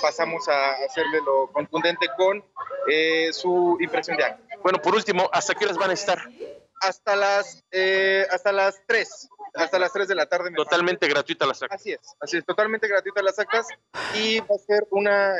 pasamos 0.00 0.48
a 0.48 0.72
hacerle 0.84 1.20
lo 1.24 1.50
contundente 1.52 2.06
con 2.16 2.44
eh, 2.88 3.32
su 3.32 3.76
impresión 3.80 4.16
de 4.16 4.24
acta. 4.24 4.56
Bueno, 4.62 4.80
por 4.80 4.94
último, 4.94 5.28
¿hasta 5.32 5.54
qué 5.54 5.64
horas 5.64 5.76
van 5.76 5.90
a 5.90 5.94
estar? 5.94 6.22
Hasta 6.80 7.16
las, 7.16 7.64
eh, 7.70 8.26
hasta 8.30 8.52
las 8.52 8.80
3, 8.86 9.28
hasta 9.54 9.78
las 9.78 9.92
3 9.92 10.08
de 10.08 10.14
la 10.14 10.26
tarde. 10.26 10.50
Totalmente 10.54 11.08
gratuita 11.08 11.46
las 11.46 11.62
actas. 11.62 11.80
Así 11.80 11.92
es, 11.92 12.00
así 12.20 12.36
es, 12.36 12.44
totalmente 12.44 12.88
gratuita 12.88 13.22
las 13.22 13.38
actas 13.38 13.66
y 14.14 14.40
va 14.40 14.54
a 14.54 14.58
ser 14.58 14.86
una... 14.90 15.36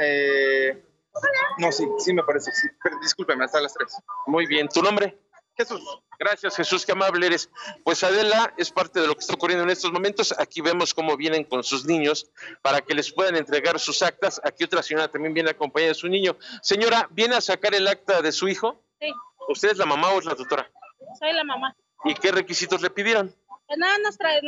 no, 1.58 1.72
sí, 1.72 1.86
sí 1.98 2.12
me 2.12 2.22
parece, 2.22 2.52
sí. 2.52 2.68
discúlpeme, 3.00 3.44
hasta 3.44 3.60
las 3.60 3.74
3. 3.74 3.92
Muy 4.26 4.46
bien, 4.46 4.68
¿tu 4.68 4.82
nombre? 4.82 5.16
Jesús. 5.56 5.82
Gracias, 6.18 6.56
Jesús, 6.56 6.86
qué 6.86 6.92
amable 6.92 7.26
eres. 7.26 7.50
Pues 7.84 8.02
Adela 8.04 8.54
es 8.56 8.70
parte 8.70 9.00
de 9.00 9.06
lo 9.06 9.14
que 9.14 9.20
está 9.20 9.34
ocurriendo 9.34 9.64
en 9.64 9.70
estos 9.70 9.92
momentos. 9.92 10.34
Aquí 10.38 10.60
vemos 10.60 10.94
cómo 10.94 11.16
vienen 11.16 11.44
con 11.44 11.62
sus 11.62 11.84
niños 11.84 12.30
para 12.62 12.80
que 12.80 12.94
les 12.94 13.12
puedan 13.12 13.36
entregar 13.36 13.78
sus 13.78 14.02
actas. 14.02 14.40
Aquí 14.44 14.64
otra 14.64 14.82
señora 14.82 15.08
también 15.08 15.34
viene 15.34 15.50
acompañada 15.50 15.88
de 15.88 15.94
su 15.94 16.08
niño. 16.08 16.36
Señora, 16.62 17.08
¿viene 17.10 17.36
a 17.36 17.40
sacar 17.40 17.74
el 17.74 17.88
acta 17.88 18.22
de 18.22 18.32
su 18.32 18.48
hijo? 18.48 18.82
Sí. 19.00 19.12
¿Usted 19.48 19.70
es 19.72 19.78
la 19.78 19.86
mamá 19.86 20.10
o 20.10 20.18
es 20.20 20.24
la 20.24 20.36
tutora? 20.36 20.70
Soy 21.18 21.32
la 21.32 21.44
mamá. 21.44 21.76
¿Y 22.04 22.14
qué 22.14 22.32
requisitos 22.32 22.80
le 22.80 22.90
pidieron? 22.90 23.34
Pues 23.66 23.78
nada, 23.78 23.98
nos 23.98 24.16
trae, 24.16 24.40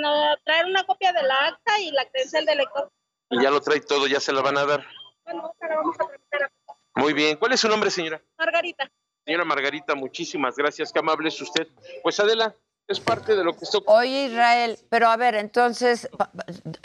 traer 0.44 0.66
una 0.66 0.84
copia 0.84 1.12
de 1.12 1.22
la 1.22 1.46
acta 1.46 1.78
y 1.80 1.90
la 1.90 2.04
credencial 2.08 2.44
del 2.46 2.58
lector. 2.58 2.90
Y 3.30 3.42
ya 3.42 3.50
lo 3.50 3.60
trae 3.60 3.80
todo, 3.80 4.06
ya 4.06 4.20
se 4.20 4.32
la 4.32 4.42
van 4.42 4.58
a 4.58 4.64
dar. 4.64 4.86
Bueno, 5.24 5.54
la 5.60 5.76
vamos 5.76 5.96
a 5.96 6.06
tramitar. 6.06 6.52
Muy 6.96 7.12
bien. 7.12 7.36
¿Cuál 7.36 7.52
es 7.52 7.60
su 7.60 7.68
nombre, 7.68 7.90
señora? 7.90 8.22
Margarita. 8.38 8.90
Señora 9.24 9.44
Margarita, 9.44 9.94
muchísimas 9.94 10.56
gracias, 10.56 10.92
qué 10.92 10.98
amable 10.98 11.28
es 11.28 11.40
usted. 11.40 11.66
Pues 12.02 12.20
Adela, 12.20 12.54
es 12.86 13.00
parte 13.00 13.34
de 13.34 13.42
lo 13.42 13.52
que 13.54 13.64
estoy... 13.64 13.80
Oye, 13.86 14.26
Israel, 14.26 14.78
pero 14.90 15.08
a 15.08 15.16
ver, 15.16 15.34
entonces, 15.34 16.08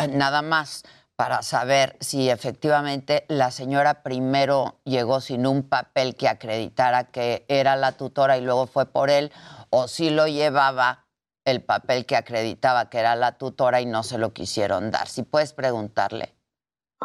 nada 0.10 0.42
más 0.42 0.84
para 1.18 1.44
saber 1.44 1.98
si 2.00 2.30
efectivamente 2.30 3.26
la 3.28 3.52
señora 3.52 4.04
primero 4.04 4.80
llegó 4.86 5.20
sin 5.20 5.46
un 5.46 5.64
papel 5.64 6.16
que 6.16 6.30
acreditara 6.30 7.12
que 7.12 7.44
era 7.50 7.76
la 7.76 7.98
tutora 7.98 8.38
y 8.38 8.42
luego 8.42 8.68
fue 8.68 8.86
por 8.86 9.10
él, 9.10 9.34
o 9.70 9.90
si 9.90 10.10
lo 10.10 10.28
llevaba 10.28 11.08
el 11.44 11.62
papel 11.62 12.06
que 12.06 12.16
acreditaba 12.16 12.90
que 12.90 13.00
era 13.00 13.18
la 13.18 13.38
tutora 13.38 13.82
y 13.82 13.86
no 13.86 14.04
se 14.04 14.18
lo 14.18 14.32
quisieron 14.32 14.92
dar. 14.92 15.10
Si 15.10 15.24
puedes 15.24 15.52
preguntarle. 15.52 16.39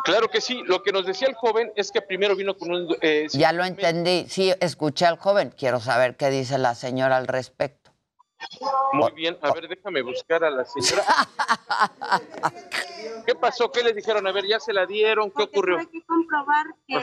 Claro 0.03 0.29
que 0.29 0.41
sí. 0.41 0.63
Lo 0.65 0.83
que 0.83 0.93
nos 0.93 1.07
decía 1.07 1.29
el 1.29 1.35
joven 1.35 1.73
es 1.77 1.93
que 1.93 2.03
primero 2.03 2.35
vino 2.35 2.57
con 2.57 2.73
un... 2.73 2.97
Eh, 3.01 3.27
ya 3.31 3.53
lo 3.53 3.65
entendí. 3.65 4.27
Sí, 4.29 4.53
escuché 4.61 5.07
al 5.07 5.19
joven. 5.19 5.55
Quiero 5.57 5.81
saber 5.81 6.17
qué 6.17 6.31
dice 6.31 6.59
la 6.59 6.75
señora 6.75 7.17
al 7.17 7.27
respecto. 7.27 7.93
Muy 8.93 9.13
bien. 9.13 9.39
A 9.41 9.53
ver, 9.53 9.69
déjame 9.69 10.03
buscar 10.03 10.45
a 10.45 10.51
la 10.51 10.65
señora. 10.65 11.05
¿Qué 13.27 13.35
pasó? 13.37 13.71
¿Qué 13.71 13.83
le 13.83 13.93
dijeron? 13.93 14.27
A 14.27 14.33
ver, 14.33 14.47
¿ya 14.47 14.59
se 14.59 14.73
la 14.73 14.85
dieron? 14.85 15.31
¿Qué 15.31 15.45
ocurrió? 15.45 15.79
Hay 15.79 15.87
que 15.87 16.05
comprobar 16.05 16.67
que, 16.87 16.99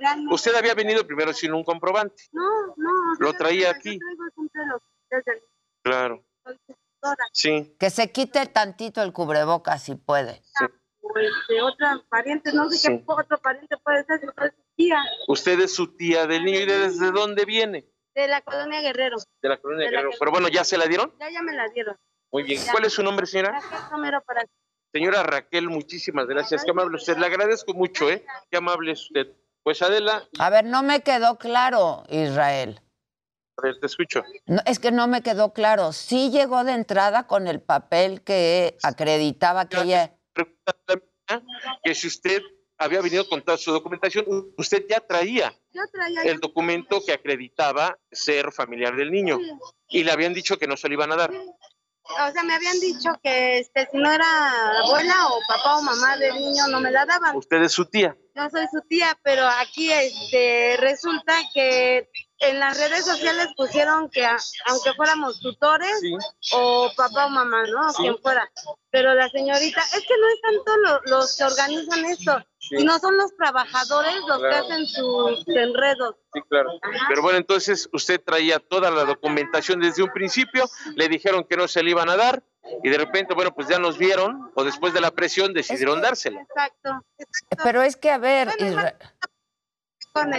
realmente... 0.00 0.34
Usted 0.34 0.54
había 0.54 0.74
venido 0.74 1.06
primero 1.06 1.32
sin 1.32 1.52
un 1.52 1.64
comprobante. 1.64 2.24
No, 2.32 2.74
no. 2.76 3.14
Lo 3.18 3.32
traía 3.34 3.70
aquí. 3.70 3.98
Claro. 5.82 6.24
Sí. 7.32 7.76
Que 7.78 7.90
se 7.90 8.10
quite 8.10 8.46
tantito 8.46 9.02
el 9.02 9.12
cubrebocas 9.12 9.82
si 9.82 9.96
puede. 9.96 10.42
Sí 10.58 10.64
de 11.48 11.62
otra 11.62 12.00
pariente, 12.08 12.52
no 12.52 12.70
sé 12.70 12.88
qué 12.88 13.04
otro 13.06 13.38
pariente 13.38 13.76
puede 13.78 14.04
ser, 14.04 14.20
si 14.20 14.26
es 14.26 14.32
su 14.34 14.62
tía. 14.76 15.02
Usted 15.28 15.60
es 15.60 15.74
su 15.74 15.96
tía 15.96 16.26
del 16.26 16.44
niño, 16.44 16.60
¿y 16.60 16.66
desde 16.66 17.10
dónde 17.10 17.44
viene? 17.44 17.86
De 18.14 18.28
la 18.28 18.40
colonia 18.40 18.80
Guerrero. 18.80 19.16
De 19.42 19.48
la 19.48 19.58
colonia 19.58 19.90
Guerrero, 19.90 20.10
pero 20.18 20.30
bueno, 20.30 20.48
¿ya 20.48 20.64
se 20.64 20.78
la 20.78 20.86
dieron? 20.86 21.12
Ya, 21.20 21.30
ya 21.30 21.42
me 21.42 21.52
la 21.52 21.68
dieron. 21.68 21.96
Muy 22.32 22.42
bien, 22.42 22.62
¿cuál 22.70 22.84
es 22.84 22.92
su 22.92 23.02
nombre, 23.02 23.26
señora? 23.26 23.60
Raquel 23.60 23.90
Romero 23.90 24.22
para 24.26 24.44
Señora 24.92 25.22
Raquel, 25.22 25.68
muchísimas 25.68 26.26
gracias, 26.26 26.64
qué 26.64 26.70
amable 26.70 26.96
usted, 26.96 27.18
le 27.18 27.26
agradezco 27.26 27.74
mucho, 27.74 28.08
¿eh? 28.08 28.24
Qué 28.50 28.56
amable 28.56 28.92
es 28.92 29.02
usted. 29.02 29.26
Pues 29.62 29.82
Adela. 29.82 30.26
A 30.38 30.48
ver, 30.48 30.64
no 30.64 30.82
me 30.82 31.02
quedó 31.02 31.36
claro, 31.38 32.04
Israel. 32.08 32.80
A 33.58 33.62
ver, 33.62 33.80
te 33.80 33.86
escucho. 33.86 34.22
No, 34.46 34.62
es 34.64 34.78
que 34.78 34.92
no 34.92 35.08
me 35.08 35.22
quedó 35.22 35.52
claro. 35.52 35.92
Sí 35.92 36.30
llegó 36.30 36.64
de 36.64 36.72
entrada 36.72 37.26
con 37.26 37.46
el 37.46 37.60
papel 37.60 38.22
que 38.22 38.76
acreditaba 38.82 39.68
que 39.68 39.80
ella 39.80 40.15
que 41.82 41.94
si 41.94 42.06
usted 42.06 42.42
había 42.78 43.00
venido 43.00 43.28
con 43.28 43.42
toda 43.42 43.56
su 43.56 43.72
documentación. 43.72 44.26
Usted 44.56 44.84
ya 44.88 45.00
traía, 45.00 45.54
traía 45.92 46.22
el 46.22 46.40
documento 46.40 47.02
que 47.04 47.12
acreditaba 47.12 47.98
ser 48.10 48.52
familiar 48.52 48.96
del 48.96 49.10
niño 49.10 49.38
y 49.88 50.04
le 50.04 50.12
habían 50.12 50.34
dicho 50.34 50.58
que 50.58 50.66
no 50.66 50.76
se 50.76 50.88
lo 50.88 50.94
iban 50.94 51.12
a 51.12 51.16
dar. 51.16 51.32
O 52.08 52.32
sea, 52.32 52.44
me 52.44 52.54
habían 52.54 52.78
dicho 52.78 53.10
que 53.20 53.58
este, 53.58 53.88
si 53.90 53.96
no 53.96 54.12
era 54.12 54.78
abuela 54.78 55.26
o 55.26 55.40
papá 55.48 55.78
o 55.78 55.82
mamá 55.82 56.16
del 56.16 56.34
niño 56.34 56.68
no 56.68 56.80
me 56.80 56.92
la 56.92 57.04
daban. 57.04 57.34
Usted 57.36 57.62
es 57.62 57.72
su 57.72 57.86
tía. 57.86 58.16
Yo 58.34 58.48
soy 58.48 58.66
su 58.70 58.80
tía, 58.82 59.18
pero 59.24 59.44
aquí 59.44 59.90
este, 59.90 60.76
resulta 60.78 61.34
que 61.52 62.08
en 62.40 62.60
las 62.60 62.78
redes 62.78 63.04
sociales 63.04 63.48
pusieron 63.56 64.10
que 64.10 64.26
aunque 64.26 64.92
fuéramos 64.94 65.40
tutores 65.40 66.00
o 66.52 66.90
papá 66.96 67.26
o 67.26 67.30
mamá, 67.30 67.64
¿no? 67.66 67.92
Quien 67.94 68.18
fuera. 68.18 68.50
Pero 68.90 69.14
la 69.14 69.28
señorita, 69.28 69.80
es 69.80 70.00
que 70.00 70.14
no 70.20 70.28
es 70.28 70.40
tanto 70.42 71.00
los 71.06 71.36
que 71.36 71.44
organizan 71.44 72.04
esto, 72.06 72.44
sino 72.58 72.98
son 72.98 73.16
los 73.16 73.34
trabajadores 73.36 74.14
los 74.26 74.40
que 74.40 74.54
hacen 74.54 74.86
sus 74.86 75.48
enredos. 75.48 76.16
Sí, 76.32 76.40
claro. 76.48 76.70
Pero 77.08 77.22
bueno, 77.22 77.38
entonces 77.38 77.88
usted 77.92 78.20
traía 78.22 78.58
toda 78.58 78.90
la 78.90 79.04
documentación 79.04 79.80
desde 79.80 80.02
un 80.02 80.10
principio, 80.12 80.68
le 80.94 81.08
dijeron 81.08 81.44
que 81.44 81.56
no 81.56 81.68
se 81.68 81.82
le 81.82 81.90
iban 81.90 82.08
a 82.08 82.16
dar 82.16 82.42
y 82.82 82.90
de 82.90 82.98
repente, 82.98 83.34
bueno, 83.34 83.54
pues 83.54 83.68
ya 83.68 83.78
nos 83.78 83.96
vieron 83.96 84.50
o 84.54 84.64
después 84.64 84.92
de 84.92 85.00
la 85.00 85.10
presión 85.10 85.52
decidieron 85.52 86.02
dársela. 86.02 86.40
Exacto, 86.42 87.04
Pero 87.62 87.82
es 87.82 87.96
que, 87.96 88.10
a 88.10 88.18
ver 88.18 88.48
con 90.16 90.30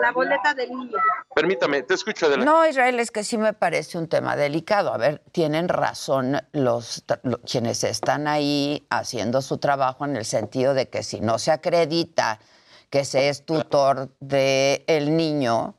la 0.00 0.12
boleta 0.12 0.54
del 0.54 0.70
niño. 0.70 0.98
Permítame, 1.34 1.82
te 1.82 1.94
escucho 1.94 2.26
adelante. 2.26 2.50
No, 2.50 2.66
Israel, 2.66 2.98
es 2.98 3.10
que 3.10 3.24
sí 3.24 3.36
me 3.36 3.52
parece 3.52 3.98
un 3.98 4.08
tema 4.08 4.36
delicado. 4.36 4.92
A 4.92 4.96
ver, 4.96 5.22
tienen 5.32 5.68
razón 5.68 6.38
los, 6.52 7.04
quienes 7.50 7.84
están 7.84 8.26
ahí 8.26 8.86
haciendo 8.90 9.42
su 9.42 9.58
trabajo 9.58 10.06
en 10.06 10.16
el 10.16 10.24
sentido 10.24 10.72
de 10.72 10.88
que 10.88 11.02
si 11.02 11.20
no 11.20 11.38
se 11.38 11.52
acredita 11.52 12.40
que 12.88 13.04
se 13.04 13.28
es 13.28 13.44
tutor 13.44 14.16
del 14.20 14.82
el 14.86 15.16
niño, 15.16 15.74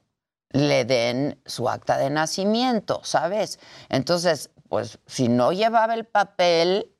le 0.51 0.85
den 0.85 1.41
su 1.45 1.69
acta 1.69 1.97
de 1.97 2.09
nacimiento, 2.09 3.01
¿sabes? 3.03 3.59
Entonces, 3.89 4.51
pues 4.69 4.99
si 5.07 5.27
no 5.27 5.51
llevaba 5.51 5.93
el 5.93 6.05
papel, 6.05 6.93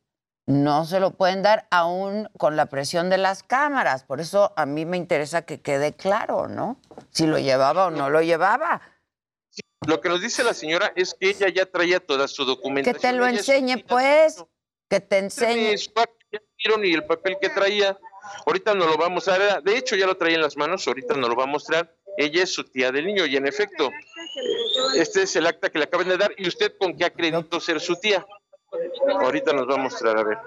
no 0.47 0.85
se 0.85 1.01
lo 1.01 1.11
pueden 1.11 1.43
dar 1.43 1.67
aún 1.71 2.29
con 2.37 2.55
la 2.55 2.67
presión 2.67 3.09
de 3.09 3.17
las 3.17 3.43
cámaras. 3.43 4.03
Por 4.05 4.21
eso 4.21 4.53
a 4.55 4.65
mí 4.65 4.85
me 4.85 4.95
interesa 4.95 5.43
que 5.43 5.61
quede 5.61 5.93
claro, 5.93 6.47
¿no? 6.47 6.79
Si 7.11 7.27
lo 7.27 7.37
llevaba 7.37 7.87
o 7.87 7.91
no 7.91 8.09
lo 8.09 8.21
llevaba. 8.21 8.81
lo 9.85 9.99
que 9.99 10.07
nos 10.07 10.21
dice 10.21 10.45
la 10.45 10.53
señora 10.53 10.93
es 10.95 11.15
que 11.19 11.29
ella 11.29 11.49
ya 11.49 11.65
traía 11.65 11.99
toda 11.99 12.29
su 12.29 12.45
documentación. 12.45 12.95
Que 12.95 13.07
te 13.07 13.13
lo 13.13 13.27
enseñe, 13.27 13.83
pues. 13.85 14.43
Que 14.89 15.01
te 15.01 15.17
enseñe. 15.17 15.75
y 16.83 16.93
el 16.93 17.03
papel 17.03 17.37
que 17.41 17.49
traía. 17.49 17.97
Ahorita 18.45 18.73
nos 18.73 18.87
lo 18.87 18.97
vamos 18.97 19.27
a 19.27 19.37
ver. 19.37 19.61
De 19.63 19.77
hecho, 19.77 19.97
ya 19.97 20.07
lo 20.07 20.15
traía 20.15 20.35
en 20.35 20.41
las 20.41 20.55
manos. 20.55 20.87
Ahorita 20.87 21.13
nos 21.15 21.29
lo 21.29 21.35
va 21.35 21.43
a 21.43 21.47
mostrar. 21.47 21.93
Ella 22.17 22.43
es 22.43 22.53
su 22.53 22.63
tía 22.63 22.91
del 22.93 23.05
niño 23.05 23.25
y 23.25 23.35
en 23.35 23.45
efecto, 23.45 23.91
este 24.95 25.21
es 25.23 25.35
el 25.35 25.45
acta 25.45 25.69
que 25.69 25.77
le 25.77 25.85
acaban 25.85 26.07
de 26.07 26.17
dar. 26.17 26.31
¿Y 26.37 26.47
usted 26.47 26.73
con 26.79 26.97
qué 26.97 27.05
acreditó 27.05 27.59
ser 27.59 27.81
su 27.81 27.97
tía? 27.97 28.25
Ahorita 29.19 29.53
nos 29.53 29.67
va 29.69 29.75
a 29.75 29.77
mostrar, 29.77 30.17
a 30.17 30.23
ver. 30.23 30.37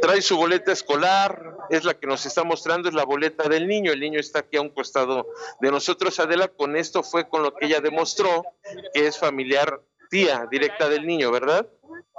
Trae 0.00 0.22
su 0.22 0.36
boleta 0.36 0.72
escolar, 0.72 1.56
es 1.68 1.84
la 1.84 1.94
que 1.94 2.06
nos 2.06 2.24
está 2.24 2.44
mostrando, 2.44 2.88
es 2.88 2.94
la 2.94 3.04
boleta 3.04 3.48
del 3.48 3.66
niño. 3.66 3.92
El 3.92 4.00
niño 4.00 4.18
está 4.18 4.40
aquí 4.40 4.56
a 4.56 4.62
un 4.62 4.70
costado 4.70 5.26
de 5.60 5.70
nosotros. 5.70 6.18
Adela, 6.18 6.48
con 6.48 6.76
esto 6.76 7.02
fue 7.02 7.28
con 7.28 7.42
lo 7.42 7.54
que 7.54 7.66
ella 7.66 7.80
demostró 7.80 8.44
que 8.94 9.06
es 9.06 9.18
familiar 9.18 9.82
tía 10.08 10.46
directa 10.50 10.88
del 10.88 11.06
niño, 11.06 11.30
¿verdad? 11.30 11.66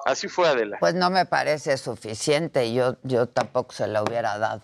Así 0.06 0.28
fue 0.28 0.48
Adela. 0.48 0.78
Pues 0.80 0.93
no 0.93 1.10
me 1.10 1.26
parece 1.26 1.78
suficiente, 1.78 2.74
yo, 2.74 2.98
yo 3.04 3.28
tampoco 3.28 3.74
se 3.74 3.88
la 3.88 4.04
hubiera 4.04 4.38
dado. 4.38 4.62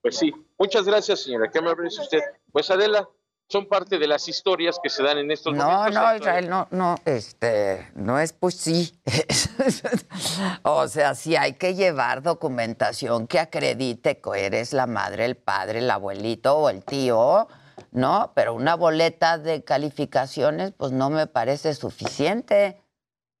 Pues 0.00 0.18
sí, 0.18 0.32
muchas 0.58 0.84
gracias 0.86 1.20
señora. 1.20 1.50
¿Qué 1.50 1.60
me 1.60 1.74
parece 1.74 2.00
usted? 2.00 2.20
Pues 2.52 2.70
Adela, 2.70 3.08
son 3.48 3.66
parte 3.66 3.98
de 3.98 4.06
las 4.06 4.26
historias 4.28 4.78
que 4.82 4.88
se 4.88 5.02
dan 5.02 5.18
en 5.18 5.30
estos 5.30 5.54
no, 5.54 5.64
momentos. 5.64 5.94
No, 5.94 6.08
no, 6.08 6.16
Israel, 6.16 6.48
no, 6.48 6.68
no, 6.70 6.96
este, 7.04 7.90
no 7.94 8.18
es 8.18 8.32
pues 8.32 8.56
sí. 8.56 8.98
o 10.62 10.88
sea, 10.88 11.14
sí 11.14 11.36
hay 11.36 11.54
que 11.54 11.74
llevar 11.74 12.22
documentación 12.22 13.26
que 13.26 13.38
acredite 13.38 14.20
que 14.20 14.46
eres 14.46 14.72
la 14.72 14.86
madre, 14.86 15.24
el 15.24 15.36
padre, 15.36 15.80
el 15.80 15.90
abuelito 15.90 16.56
o 16.56 16.70
el 16.70 16.84
tío, 16.84 17.48
¿no? 17.92 18.32
Pero 18.34 18.54
una 18.54 18.76
boleta 18.76 19.38
de 19.38 19.62
calificaciones, 19.62 20.72
pues 20.76 20.92
no 20.92 21.10
me 21.10 21.26
parece 21.26 21.74
suficiente. 21.74 22.80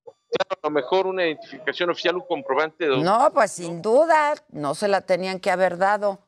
Claro, 0.04 0.60
a 0.62 0.66
lo 0.66 0.70
mejor 0.70 1.06
una 1.06 1.24
identificación 1.24 1.90
oficial, 1.90 2.16
un 2.16 2.26
comprobante. 2.26 2.88
De... 2.88 2.98
No, 2.98 3.30
pues 3.32 3.52
sin 3.52 3.80
duda, 3.80 4.34
no 4.50 4.74
se 4.74 4.88
la 4.88 5.00
tenían 5.00 5.40
que 5.40 5.50
haber 5.50 5.78
dado. 5.78 6.18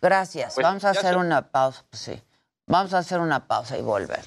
Gracias. 0.00 0.54
Pues 0.54 0.64
Vamos 0.64 0.84
a 0.84 0.90
hacer 0.90 1.16
una 1.16 1.50
pausa, 1.50 1.84
pues 1.90 2.00
sí. 2.00 2.22
Vamos 2.68 2.92
a 2.92 2.98
hacer 2.98 3.18
una 3.18 3.46
pausa 3.46 3.78
y 3.78 3.82
volver. 3.82 4.20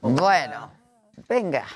Bueno, 0.00 0.70
venga. 1.28 1.66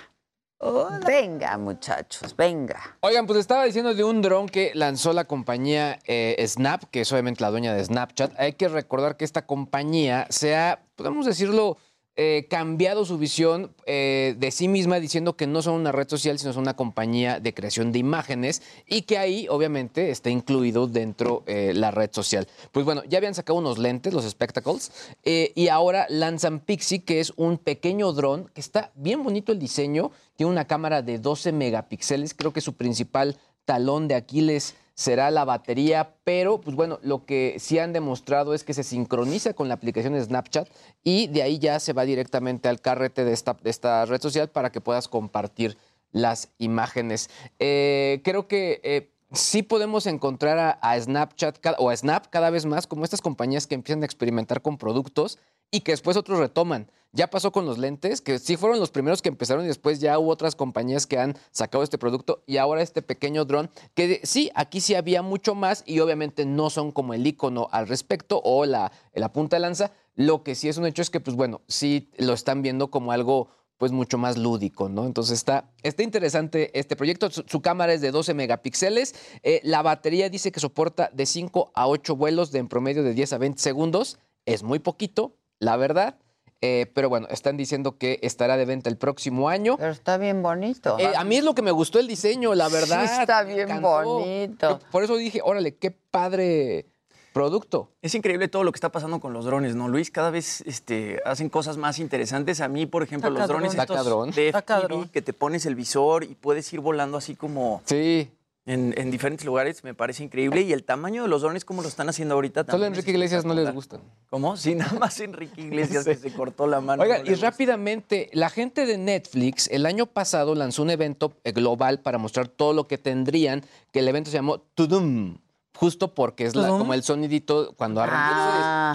Venga, 1.04 1.58
muchachos, 1.58 2.34
venga. 2.37 2.96
Oigan, 3.00 3.26
pues 3.26 3.40
estaba 3.40 3.64
diciendo 3.64 3.92
de 3.92 4.04
un 4.04 4.22
dron 4.22 4.48
que 4.48 4.70
lanzó 4.74 5.12
la 5.12 5.24
compañía 5.24 5.98
eh, 6.06 6.42
Snap, 6.46 6.84
que 6.84 7.00
es 7.00 7.12
obviamente 7.12 7.42
la 7.42 7.50
dueña 7.50 7.74
de 7.74 7.84
Snapchat. 7.84 8.38
Hay 8.38 8.52
que 8.52 8.68
recordar 8.68 9.16
que 9.16 9.24
esta 9.24 9.46
compañía 9.46 10.26
se 10.30 10.56
ha, 10.56 10.80
podemos 10.94 11.26
decirlo, 11.26 11.76
eh, 12.16 12.46
cambiado 12.48 13.05
su 13.05 13.18
visión 13.18 13.74
eh, 13.87 14.37
de 14.38 14.53
sí 14.53 14.68
misma 14.68 15.00
diciendo 15.00 15.37
que 15.37 15.48
no 15.48 15.62
son 15.62 15.74
una 15.74 15.90
red 15.90 16.09
social, 16.09 16.38
sino 16.38 16.53
son 16.53 16.62
una 16.62 16.77
compañía 16.77 17.40
de 17.40 17.53
creación 17.53 17.90
de 17.90 17.98
imágenes 17.98 18.62
y 18.87 19.03
que 19.03 19.18
ahí 19.18 19.48
obviamente 19.50 20.11
está 20.11 20.31
incluido 20.31 20.87
dentro 20.87 21.42
eh, 21.46 21.72
la 21.74 21.90
red 21.90 22.11
social. 22.12 22.46
Pues 22.70 22.87
bueno, 22.87 23.03
ya 23.09 23.18
habían 23.18 23.35
sacado 23.35 23.59
unos 23.59 23.79
lentes, 23.79 24.14
los 24.14 24.31
Spectacles, 24.31 24.92
y 25.24 25.66
ahora 25.68 26.07
lanzan 26.09 26.61
Pixie, 26.61 27.03
que 27.03 27.18
es 27.18 27.33
un 27.35 27.59
pequeño 27.59 28.12
dron 28.12 28.48
que 28.55 28.61
está 28.61 28.92
bien 28.94 29.24
bonito 29.24 29.50
el 29.50 29.59
diseño, 29.59 30.12
tiene 30.37 30.53
una 30.53 30.66
cámara 30.66 31.03
de 31.03 31.18
12 31.18 31.50
megapíxeles, 31.50 32.35
creo 32.35 32.53
que 32.53 32.61
su 32.61 32.74
principal 32.74 33.38
talón 33.64 34.07
de 34.07 34.14
Aquiles 34.14 34.77
será 34.94 35.30
la 35.30 35.44
batería, 35.44 36.14
pero 36.24 36.61
pues 36.61 36.76
bueno, 36.76 36.98
lo 37.02 37.24
que 37.24 37.57
sí 37.59 37.78
han 37.78 37.92
demostrado 37.92 38.54
es 38.54 38.64
que 38.64 38.74
se 38.74 38.85
sincroniza 38.85 39.54
con 39.54 39.68
la 39.68 39.74
aplicación 39.74 40.12
de 40.12 40.22
Snapchat 40.22 40.68
y 41.02 41.26
de 41.28 41.42
ahí 41.42 41.59
ya 41.59 41.80
se 41.80 41.92
va 41.92 42.04
directamente 42.04 42.68
al 42.68 42.80
carrete 42.80 43.24
de 43.24 43.33
esta, 43.33 43.57
esta 43.64 44.04
red 44.07 44.20
social 44.20 44.48
para 44.48 44.70
que 44.70 44.80
puedas 44.80 45.09
compartir 45.09 45.76
las 46.12 46.48
imágenes. 46.59 47.28
Eh, 47.59 48.20
creo 48.22 48.46
que 48.46 48.80
eh, 48.85 49.11
sí 49.33 49.62
podemos 49.62 50.07
encontrar 50.07 50.78
a, 50.80 51.00
Snapchat 51.00 51.59
o 51.78 51.90
a 51.90 51.96
Snap 51.96 52.26
cada 52.30 52.50
vez 52.50 52.64
más 52.66 52.87
como 52.87 53.04
estas 53.04 53.20
compañías 53.20 53.66
que 53.66 53.74
empiezan 53.74 54.02
a 54.02 54.07
experimentar 54.07 54.62
con 54.62 54.78
productos 54.78 55.38
y 55.74 55.80
que 55.80 55.90
después 55.90 56.16
otros 56.16 56.38
retoman. 56.38 56.88
Ya 57.10 57.30
pasó 57.30 57.50
con 57.50 57.66
los 57.66 57.78
lentes, 57.78 58.20
que 58.20 58.38
sí 58.38 58.56
fueron 58.56 58.78
los 58.78 58.92
primeros 58.92 59.22
que 59.22 59.28
empezaron 59.28 59.64
y 59.64 59.68
después 59.68 59.98
ya 59.98 60.20
hubo 60.20 60.30
otras 60.30 60.54
compañías 60.54 61.06
que 61.06 61.18
han 61.18 61.37
sacado 61.50 61.82
este 61.82 61.98
producto 61.98 62.44
y 62.46 62.58
ahora 62.58 62.80
este 62.80 63.02
pequeño 63.02 63.44
dron, 63.44 63.70
que 63.94 64.20
sí, 64.22 64.52
aquí 64.54 64.80
sí 64.80 64.94
había 64.94 65.22
mucho 65.22 65.56
más 65.56 65.82
y 65.84 65.98
obviamente 65.98 66.44
no 66.44 66.70
son 66.70 66.92
como 66.92 67.12
el 67.12 67.26
icono 67.26 67.68
al 67.72 67.88
respecto 67.88 68.40
o 68.44 68.66
la, 68.66 68.92
la 69.14 69.32
punta 69.32 69.56
de 69.56 69.60
lanza. 69.60 69.90
Lo 70.14 70.44
que 70.44 70.54
sí 70.54 70.68
es 70.68 70.76
un 70.76 70.87
hecho 70.87 71.02
es 71.02 71.10
que, 71.10 71.18
pues 71.18 71.37
bueno, 71.37 71.60
sí 71.66 72.08
lo 72.18 72.34
están 72.34 72.62
viendo 72.62 72.88
como 72.92 73.10
algo 73.10 73.48
pues 73.78 73.90
mucho 73.90 74.16
más 74.16 74.38
lúdico, 74.38 74.88
¿no? 74.88 75.06
Entonces 75.06 75.37
está, 75.37 75.72
está 75.82 76.04
interesante 76.04 76.70
este 76.78 76.94
proyecto. 76.94 77.30
Su, 77.30 77.60
cámara 77.60 77.92
es 77.92 78.00
de 78.00 78.12
12 78.12 78.32
megapíxeles. 78.34 79.14
Eh, 79.42 79.60
la 79.64 79.82
batería 79.82 80.28
dice 80.28 80.52
que 80.52 80.60
soporta 80.60 81.10
de 81.12 81.26
5 81.26 81.72
a 81.74 81.88
8 81.88 82.14
vuelos 82.14 82.52
de 82.52 82.60
en 82.60 82.68
promedio 82.68 83.02
de 83.02 83.12
10 83.12 83.32
a 83.32 83.38
20 83.38 83.60
segundos. 83.60 84.18
Es 84.46 84.62
muy 84.62 84.78
poquito, 84.78 85.37
la 85.58 85.76
verdad. 85.76 86.16
Eh, 86.60 86.90
pero 86.94 87.10
bueno, 87.10 87.26
están 87.30 87.58
diciendo 87.58 87.98
que 87.98 88.18
estará 88.22 88.56
de 88.56 88.64
venta 88.64 88.88
el 88.88 88.96
próximo 88.96 89.50
año. 89.50 89.76
Pero 89.76 89.90
está 89.90 90.16
bien 90.16 90.42
bonito. 90.42 90.98
Eh, 90.98 91.12
a 91.14 91.22
mí 91.22 91.36
es 91.36 91.44
lo 91.44 91.54
que 91.54 91.60
me 91.60 91.70
gustó 91.70 91.98
el 91.98 92.08
diseño, 92.08 92.54
la 92.54 92.70
verdad. 92.70 93.06
Sí, 93.06 93.20
está 93.20 93.42
bien 93.42 93.82
bonito. 93.82 94.80
Por 94.90 95.04
eso 95.04 95.16
dije, 95.16 95.40
órale, 95.44 95.76
qué 95.76 95.90
padre 95.90 96.86
producto. 97.34 97.90
Es 98.00 98.14
increíble 98.14 98.48
todo 98.48 98.64
lo 98.64 98.72
que 98.72 98.78
está 98.78 98.90
pasando 98.90 99.20
con 99.20 99.34
los 99.34 99.44
drones, 99.44 99.74
¿no, 99.74 99.88
Luis? 99.88 100.10
Cada 100.10 100.30
vez 100.30 100.62
este, 100.62 101.20
hacen 101.26 101.50
cosas 101.50 101.76
más 101.76 101.98
interesantes. 101.98 102.62
A 102.62 102.68
mí, 102.68 102.86
por 102.86 103.02
ejemplo, 103.02 103.28
los 103.28 103.46
drones 103.46 103.74
estos 103.74 104.34
de 104.34 104.52
FPV, 104.52 105.10
que 105.10 105.20
te 105.20 105.34
pones 105.34 105.66
el 105.66 105.74
visor 105.74 106.24
y 106.24 106.34
puedes 106.34 106.72
ir 106.72 106.80
volando 106.80 107.18
así 107.18 107.34
como... 107.34 107.82
Sí. 107.84 108.30
En, 108.66 109.11
diferentes 109.11 109.44
lugares, 109.44 109.85
me 109.85 109.92
parece 109.92 110.24
increíble. 110.24 110.62
Y 110.62 110.72
el 110.72 110.85
tamaño 110.85 111.22
de 111.22 111.29
los 111.29 111.42
drones, 111.42 111.66
como 111.66 111.83
lo 111.83 111.88
están 111.88 112.09
haciendo 112.09 112.35
ahorita. 112.35 112.64
Solo 112.64 112.87
Enrique 112.87 113.11
Iglesias 113.11 113.44
no 113.44 113.53
les 113.53 113.72
gustan. 113.74 114.00
¿Cómo? 114.31 114.57
Sí, 114.57 114.74
nada 114.74 114.98
más 114.98 115.20
Enrique 115.20 115.61
Iglesias 115.61 116.05
que 116.07 116.14
se 116.14 116.33
cortó 116.33 116.66
la 116.66 116.81
mano. 116.81 117.03
Oiga, 117.03 117.20
y 117.24 117.35
rápidamente, 117.35 118.31
la 118.33 118.48
gente 118.48 118.87
de 118.87 118.96
Netflix 118.96 119.68
el 119.70 119.85
año 119.85 120.07
pasado 120.07 120.55
lanzó 120.55 120.83
un 120.83 120.90
evento 120.90 121.35
eh, 121.44 121.53
global 121.53 122.00
para 122.00 122.16
mostrar 122.16 122.48
todo 122.48 122.72
lo 122.72 122.88
que 122.88 122.96
tendrían, 122.96 123.62
que 123.92 123.98
el 123.98 124.09
evento 124.09 124.31
se 124.31 124.38
llamó 124.38 124.59
Tudum 124.59 125.37
justo 125.77 126.14
porque 126.14 126.46
es 126.46 126.55
como 126.55 126.94
el 126.94 127.03
sonidito 127.03 127.74
cuando 127.77 128.00
arranca. 128.00 128.92
Ah. 128.92 128.94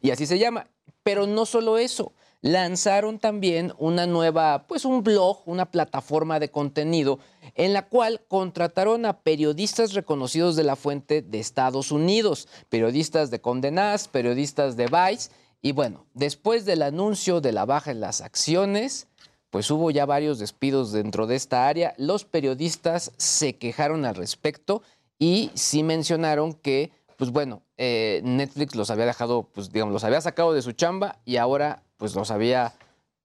Y 0.00 0.10
así 0.10 0.26
se 0.26 0.38
llama. 0.38 0.66
Pero 1.02 1.26
no 1.26 1.44
solo 1.44 1.76
eso, 1.76 2.12
lanzaron 2.44 3.18
también 3.18 3.72
una 3.78 4.06
nueva, 4.06 4.66
pues 4.68 4.84
un 4.84 5.02
blog, 5.02 5.40
una 5.46 5.70
plataforma 5.70 6.38
de 6.38 6.50
contenido 6.50 7.18
en 7.54 7.72
la 7.72 7.88
cual 7.88 8.20
contrataron 8.28 9.06
a 9.06 9.20
periodistas 9.20 9.94
reconocidos 9.94 10.54
de 10.54 10.64
la 10.64 10.76
fuente 10.76 11.22
de 11.22 11.40
Estados 11.40 11.90
Unidos, 11.90 12.46
periodistas 12.68 13.30
de 13.30 13.40
Condenaz, 13.40 14.08
periodistas 14.08 14.76
de 14.76 14.88
Vice, 14.88 15.30
y 15.62 15.72
bueno, 15.72 16.04
después 16.12 16.66
del 16.66 16.82
anuncio 16.82 17.40
de 17.40 17.52
la 17.52 17.64
baja 17.64 17.92
en 17.92 18.00
las 18.00 18.20
acciones, 18.20 19.08
pues 19.48 19.70
hubo 19.70 19.90
ya 19.90 20.04
varios 20.04 20.38
despidos 20.38 20.92
dentro 20.92 21.26
de 21.26 21.36
esta 21.36 21.66
área. 21.66 21.94
Los 21.96 22.26
periodistas 22.26 23.12
se 23.16 23.56
quejaron 23.56 24.04
al 24.04 24.16
respecto 24.16 24.82
y 25.18 25.50
sí 25.54 25.82
mencionaron 25.82 26.52
que, 26.52 26.92
pues 27.16 27.30
bueno, 27.30 27.62
eh, 27.78 28.20
Netflix 28.22 28.74
los 28.74 28.90
había 28.90 29.06
dejado, 29.06 29.48
pues 29.54 29.72
digamos, 29.72 29.94
los 29.94 30.04
había 30.04 30.20
sacado 30.20 30.52
de 30.52 30.60
su 30.60 30.72
chamba 30.72 31.20
y 31.24 31.38
ahora 31.38 31.84
pues 32.04 32.14
los 32.14 32.30
había 32.30 32.74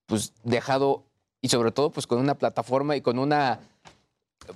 pues 0.06 0.32
dejado 0.42 1.04
y 1.42 1.50
sobre 1.50 1.70
todo 1.70 1.90
pues 1.90 2.06
con 2.06 2.18
una 2.18 2.36
plataforma 2.36 2.96
y 2.96 3.02
con 3.02 3.18
una 3.18 3.60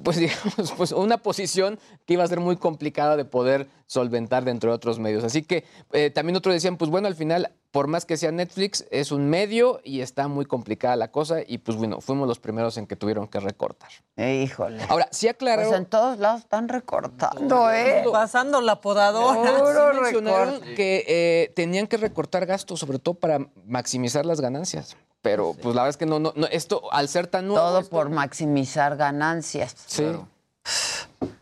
pues 0.02 0.16
digamos, 0.18 0.72
pues 0.78 0.92
una 0.92 1.18
posición 1.18 1.78
que 2.06 2.14
iba 2.14 2.24
a 2.24 2.26
ser 2.26 2.40
muy 2.40 2.56
complicada 2.56 3.18
de 3.18 3.26
poder 3.26 3.68
solventar 3.84 4.46
dentro 4.46 4.70
de 4.70 4.76
otros 4.76 4.98
medios. 4.98 5.24
Así 5.24 5.42
que 5.42 5.64
eh, 5.92 6.08
también 6.08 6.36
otros 6.36 6.54
decían, 6.54 6.78
pues 6.78 6.90
bueno, 6.90 7.06
al 7.06 7.16
final, 7.16 7.52
por 7.74 7.88
más 7.88 8.06
que 8.06 8.16
sea 8.16 8.30
Netflix, 8.30 8.86
es 8.92 9.10
un 9.10 9.28
medio 9.28 9.80
y 9.82 10.00
está 10.00 10.28
muy 10.28 10.46
complicada 10.46 10.94
la 10.94 11.10
cosa 11.10 11.40
y 11.44 11.58
pues 11.58 11.76
bueno, 11.76 12.00
fuimos 12.00 12.28
los 12.28 12.38
primeros 12.38 12.76
en 12.76 12.86
que 12.86 12.94
tuvieron 12.94 13.26
que 13.26 13.40
recortar. 13.40 13.90
Híjole. 14.16 14.80
Ahora, 14.88 15.08
sí 15.10 15.26
aclararon... 15.26 15.70
Pues 15.70 15.80
en 15.80 15.86
todos 15.86 16.20
lados 16.20 16.42
están 16.42 16.68
recortando, 16.68 17.72
¿eh? 17.72 18.04
Pasando 18.12 18.60
la 18.60 18.80
podadora. 18.80 19.58
Sí 19.58 20.00
mencionaron 20.00 20.60
que 20.76 21.04
eh, 21.08 21.52
tenían 21.56 21.88
que 21.88 21.96
recortar 21.96 22.46
gastos, 22.46 22.78
sobre 22.78 23.00
todo 23.00 23.16
para 23.16 23.40
maximizar 23.66 24.24
las 24.24 24.40
ganancias. 24.40 24.96
Pero 25.20 25.54
pues 25.54 25.74
la 25.74 25.82
verdad 25.82 25.88
es 25.88 25.96
que 25.96 26.06
no, 26.06 26.20
no, 26.20 26.32
esto 26.52 26.92
al 26.92 27.08
ser 27.08 27.26
tan 27.26 27.48
nuevo. 27.48 27.60
Todo 27.60 27.88
por 27.88 28.08
maximizar 28.08 28.96
ganancias. 28.96 29.74
Sí. 29.86 30.04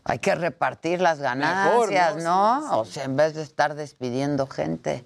Hay 0.03 0.17
que 0.17 0.33
repartir 0.33 0.99
las 0.99 1.19
ganancias, 1.19 2.23
¿no? 2.23 2.79
O 2.79 2.85
sea, 2.85 3.03
en 3.03 3.17
vez 3.17 3.35
de 3.35 3.43
estar 3.43 3.75
despidiendo 3.75 4.47
gente. 4.47 5.05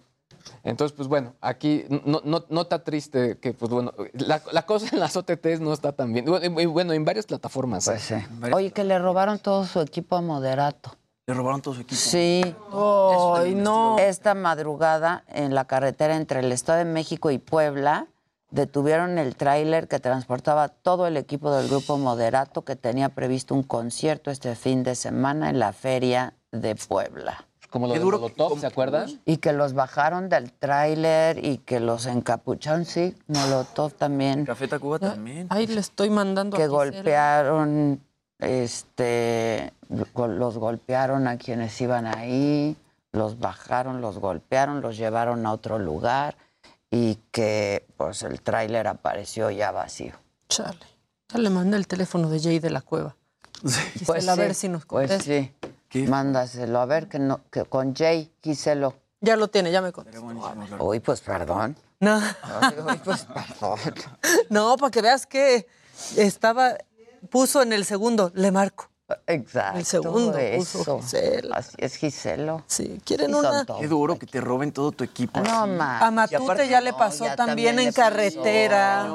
Entonces, 0.68 0.94
pues 0.96 1.08
bueno, 1.08 1.34
aquí 1.40 1.86
no, 2.04 2.22
no, 2.26 2.62
está 2.62 2.84
triste 2.84 3.38
que, 3.40 3.54
pues 3.54 3.72
bueno, 3.72 3.94
la, 4.14 4.66
cosa 4.66 4.90
en 4.92 5.00
las 5.00 5.16
OTTs 5.16 5.62
no 5.62 5.72
está 5.72 5.94
tan 5.94 6.12
bien. 6.12 6.26
Bueno, 6.26 6.92
en 6.92 7.06
varias 7.06 7.26
plataformas. 7.26 7.86
Pues 7.86 8.12
¿eh? 8.12 8.28
sí. 8.30 8.52
Oye, 8.52 8.72
que 8.72 8.84
le 8.84 9.00
robaron 9.00 9.40
todo 9.40 9.66
su 9.66 9.80
equipo 9.80 10.18
a 10.18 10.22
Moderato. 10.22 10.92
Le 11.26 11.34
robaron 11.34 11.62
todo 11.62 11.74
su 11.74 11.82
equipo. 11.82 11.96
Sí. 11.96 12.42
Ay, 12.74 13.56
no. 13.56 13.98
Esta 13.98 14.34
madrugada 14.34 15.24
en 15.30 15.56
la 15.56 15.66
carretera 15.66 16.18
entre 16.18 16.42
el 16.42 16.52
Estado 16.52 16.80
de 16.80 16.86
México 16.86 17.32
y 17.32 17.38
Puebla 17.38 18.08
detuvieron 18.52 19.18
el 19.20 19.38
tráiler 19.38 19.88
que 19.88 20.00
transportaba 20.00 20.68
todo 20.68 21.08
el 21.08 21.16
equipo 21.16 21.50
del 21.56 21.70
grupo 21.70 21.98
Moderato 21.98 22.66
que 22.66 22.76
tenía 22.76 23.08
previsto 23.08 23.56
un 23.56 23.64
concierto 23.64 24.32
este 24.32 24.54
fin 24.56 24.84
de 24.84 24.96
semana 24.96 25.50
en 25.50 25.60
la 25.60 25.72
feria 25.72 26.34
de 26.52 26.76
Puebla. 26.76 27.47
Como 27.70 27.88
lo 27.88 27.94
de 27.94 28.00
Molotov, 28.00 28.60
¿se 28.60 28.68
acuerdan? 28.68 29.22
Y 29.26 29.38
que 29.38 29.52
los 29.52 29.74
bajaron 29.74 30.30
del 30.30 30.52
tráiler 30.52 31.44
y 31.44 31.58
que 31.58 31.80
los 31.80 32.06
encapucharon, 32.06 32.86
sí, 32.86 33.16
Molotov 33.28 33.94
también. 33.94 34.46
Café 34.46 34.68
Tacuba 34.68 35.00
también. 35.00 35.48
Ahí 35.50 35.68
le 35.68 35.82
estoy 35.82 36.10
mandando 36.10 36.56
Que 36.56 36.68
golpearon, 36.68 38.02
este, 38.40 39.74
los 39.90 40.58
golpearon 40.58 41.28
a 41.28 41.38
quienes 41.38 41.80
iban 41.82 42.06
ahí, 42.08 42.78
los 43.12 43.40
bajaron, 43.40 44.00
los 44.02 44.20
golpearon, 44.20 44.82
los 44.82 44.98
llevaron 44.98 45.46
a 45.46 45.52
otro 45.52 45.78
lugar 45.80 46.36
y 46.90 47.16
que 47.32 47.86
pues 47.98 48.24
el 48.24 48.42
tráiler 48.42 48.88
apareció 48.88 49.52
ya 49.52 49.72
vacío. 49.72 50.14
Chale. 50.50 50.80
Ya 51.30 51.40
le 51.40 51.50
mandé 51.50 51.76
el 51.78 51.88
teléfono 51.88 52.30
de 52.30 52.40
Jay 52.40 52.60
de 52.60 52.70
la 52.70 52.82
cueva. 52.82 53.16
Pues 54.06 54.28
a 54.28 54.36
ver 54.36 54.54
si 54.54 54.70
nos 54.70 54.86
contesta. 54.86 55.18
Pues 55.18 55.24
sí. 55.26 55.52
Mándaselo 55.94 56.80
a 56.80 56.86
ver 56.86 57.08
que 57.08 57.20
no 57.20 57.42
que 57.50 57.66
con 57.66 57.96
Jay 57.96 58.32
quíselo. 58.42 58.96
Ya 59.22 59.36
lo 59.36 59.48
tiene, 59.48 59.72
ya 59.72 59.82
me 59.82 59.92
contestó. 59.92 60.24
Uy, 60.80 61.00
pues 61.00 61.22
perdón. 61.22 61.76
No. 62.00 62.18
Uy, 62.18 63.00
pues 63.04 63.26
perdón. 63.26 63.80
No, 64.50 64.78
para 64.78 64.92
que 64.92 65.02
veas 65.02 65.26
que 65.26 65.68
estaba 66.16 66.78
puso 67.30 67.62
en 67.62 67.74
el 67.74 67.86
segundo, 67.86 68.32
le 68.36 68.52
marco. 68.52 68.90
Exacto. 69.26 69.80
El 69.80 69.86
segundo 69.86 70.38
eso. 70.38 71.00
Gisela. 71.00 71.58
Así 71.58 71.76
es 71.78 71.96
Giselo. 71.96 72.64
Sí, 72.68 73.02
quieren 73.06 73.34
una. 73.34 73.66
Qué 73.80 73.88
duro 73.88 74.20
que 74.20 74.26
te 74.26 74.42
roben 74.42 74.72
todo 74.74 74.92
tu 74.92 75.04
equipo. 75.04 75.40
No, 75.40 75.66
más. 75.66 76.02
A 76.02 76.12
Matute 76.12 76.68
ya 76.68 76.82
le 76.82 76.94
pasó 76.94 77.26
también, 77.36 77.80
en 77.80 77.92
carretera. 77.94 79.08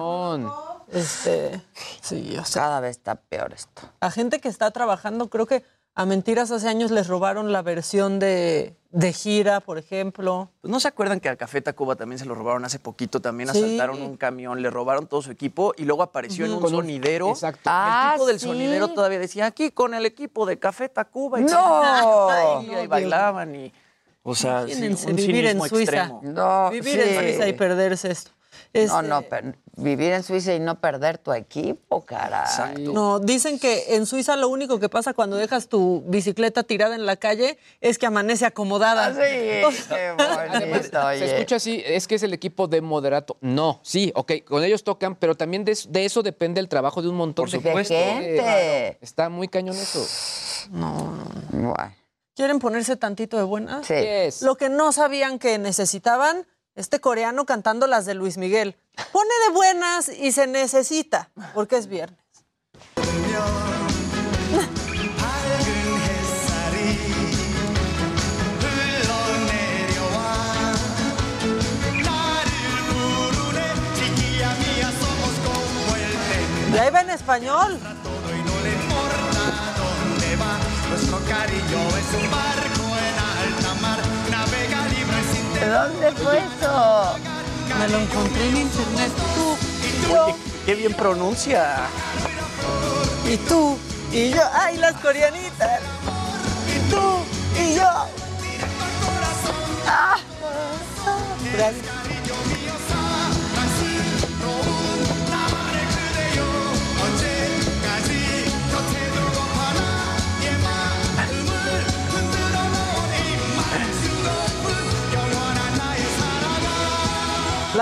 Este, 0.91 1.63
sí, 2.03 2.37
o 2.39 2.45
sea, 2.45 2.63
cada 2.65 2.81
vez 2.81 2.99
está 2.99 3.15
peor 3.15 3.55
esto. 3.55 3.83
A 4.01 4.11
gente 4.11 4.41
que 4.41 4.49
está 4.49 4.71
trabajando, 4.71 5.31
creo 5.31 5.47
que 5.47 5.65
a 5.95 6.07
Mentiras 6.07 6.51
hace 6.51 6.69
años 6.69 6.91
les 6.91 7.07
robaron 7.07 7.53
la 7.53 7.61
versión 7.61 8.19
de, 8.19 8.75
de 8.91 9.13
gira, 9.13 9.61
por 9.61 9.77
ejemplo. 9.77 10.51
Pues, 10.63 10.71
¿No 10.71 10.81
se 10.81 10.89
acuerdan 10.89 11.21
que 11.21 11.29
a 11.29 11.37
Café 11.37 11.61
Tacuba 11.61 11.97
también 11.97 12.19
se 12.19 12.25
lo 12.25 12.35
robaron 12.35 12.65
hace 12.65 12.79
poquito? 12.79 13.21
También 13.21 13.51
asaltaron 13.51 14.01
un 14.01 14.17
camión, 14.17 14.63
le 14.63 14.71
robaron 14.71 15.07
todo 15.07 15.21
su 15.21 15.31
equipo 15.31 15.75
y 15.77 15.85
luego 15.85 16.03
apareció 16.03 16.47
en 16.47 16.53
un 16.53 16.69
sonidero. 16.69 17.29
Exacto. 17.29 17.63
Ah, 17.67 18.13
el 18.13 18.15
tipo 18.15 18.27
del 18.27 18.41
sonidero 18.41 18.89
todavía 18.89 19.19
decía, 19.19 19.47
aquí 19.47 19.71
con 19.71 19.93
el 19.93 20.07
equipo 20.07 20.47
de 20.47 20.59
Café 20.59 20.89
Tacuba. 20.89 21.41
Y 21.41 21.45
¡No! 21.45 22.63
y, 22.63 22.87
bailaban 22.87 23.55
y... 23.55 23.73
O 24.25 24.35
sea, 24.35 24.67
sí, 24.69 24.97
un 25.09 25.17
vivir 25.17 25.47
en 25.47 25.61
Suiza. 25.61 26.05
Extremo. 26.05 26.21
No, 26.23 26.71
vivir 26.71 27.01
en 27.01 27.19
Suiza 27.19 27.49
y 27.49 27.53
perderse 27.55 28.13
esto. 28.13 28.31
No, 28.75 29.03
no, 29.03 29.21
este 29.21 29.55
vivir 29.77 30.13
en 30.13 30.23
Suiza 30.23 30.55
y 30.55 30.61
no 30.61 30.81
perder 30.81 31.19
tu 31.19 31.33
equipo, 31.33 32.05
caray. 32.05 32.85
No, 32.85 33.19
dicen 33.19 33.59
que 33.59 33.95
en 33.97 34.07
Suiza 34.07 34.37
lo 34.37 34.49
único 34.49 34.79
que 34.79 34.89
pasa 34.89 35.15
cuando 35.15 35.37
dejas 35.37 35.69
tu 35.69 36.03
bicicleta 36.07 36.63
tirada 36.63 36.95
en 36.95 37.07
la 37.07 37.17
calle 37.17 37.59
es 37.81 37.99
que 37.99 38.07
amanece 38.07 38.45
acomodada. 38.45 39.07
Ah, 39.07 39.15
sí, 39.15 39.21
qué 39.89 40.15
bonito, 40.17 41.09
Se 41.11 41.25
escucha 41.37 41.57
así, 41.57 41.83
es 41.85 42.07
que 42.07 42.17
es 42.17 42.23
el 42.23 42.35
equipo 42.35 42.69
de 42.69 42.81
moderato. 42.81 43.37
No, 43.41 43.81
sí, 43.83 44.13
ok, 44.15 44.33
con 44.45 44.63
ellos 44.63 44.85
tocan, 44.85 45.17
pero 45.17 45.35
también 45.35 45.65
de, 45.65 45.73
eso 46.05 46.23
depende 46.23 46.61
el 46.61 46.69
trabajo 46.69 47.03
de 47.03 47.09
un 47.09 47.17
montón 47.17 47.49
de, 47.51 47.61
gente. 47.61 48.99
Está 49.01 49.29
muy 49.29 49.49
cañón 49.49 49.77
eso. 49.77 50.07
No, 50.71 51.19
no. 51.51 51.75
¿Quieren 52.35 52.59
ponerse 52.59 52.97
tantito 52.97 53.37
de 53.37 53.43
buenas? 53.43 53.87
Sí. 53.87 54.45
Lo 54.45 54.57
que 54.57 54.69
no 54.69 54.93
sabían 54.93 55.39
que 55.39 55.59
necesitaban 55.59 56.47
este 56.75 57.01
coreano 57.01 57.45
cantando 57.47 57.87
las 57.87 58.07
de 58.07 58.15
Luis 58.15 58.39
Miguel. 58.39 58.77
Pone 59.13 59.31
de 59.47 59.55
buenas 59.55 60.09
y 60.09 60.33
se 60.33 60.47
necesita, 60.47 61.31
porque 61.55 61.77
es 61.77 61.87
viernes. 61.87 62.19
Y 76.73 76.79
ahí 76.79 76.91
va 76.91 77.03
en 77.03 77.11
español. 77.11 77.79
Nuestro 80.89 81.19
cariño 81.27 81.89
es 81.89 82.23
un 82.23 82.31
barco 82.31 82.72
¿De 85.63 85.69
dónde 85.69 86.11
fue 86.11 86.39
eso? 86.39 87.15
Me 87.79 87.89
lo 87.89 87.99
encontré 87.99 88.49
en 88.49 88.57
internet. 88.57 89.13
Tú 89.37 89.57
y 89.87 90.13
yo. 90.13 90.25
Oye, 90.25 90.35
qué 90.67 90.75
bien 90.75 90.93
pronuncia. 90.93 91.77
Y 93.31 93.37
tú 93.37 93.79
y 94.13 94.31
yo. 94.31 94.43
¡Ay, 94.53 94.79
las 94.79 94.95
coreanitas! 94.95 95.81
Y 96.67 96.91
tú 96.91 97.01
y 97.63 97.77
yo. 97.77 97.89
¡Ah! 99.87 100.19
Gracias. 101.53 102.12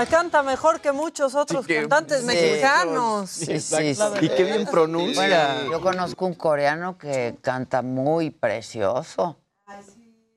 La 0.01 0.07
canta 0.07 0.43
mejor 0.43 0.81
que 0.81 0.93
muchos 0.93 1.35
otros 1.35 1.67
cantantes 1.67 2.25
mexicanos. 2.25 3.29
Sí, 3.29 3.61
sí, 3.61 3.95
sí. 3.95 4.03
Y 4.23 4.31
qué 4.31 4.45
bien 4.45 4.65
pronuncia. 4.65 5.67
yo 5.71 5.79
conozco 5.83 6.25
un 6.25 6.33
coreano 6.33 6.97
que 6.97 7.37
canta 7.43 7.83
muy 7.83 8.31
precioso. 8.31 9.37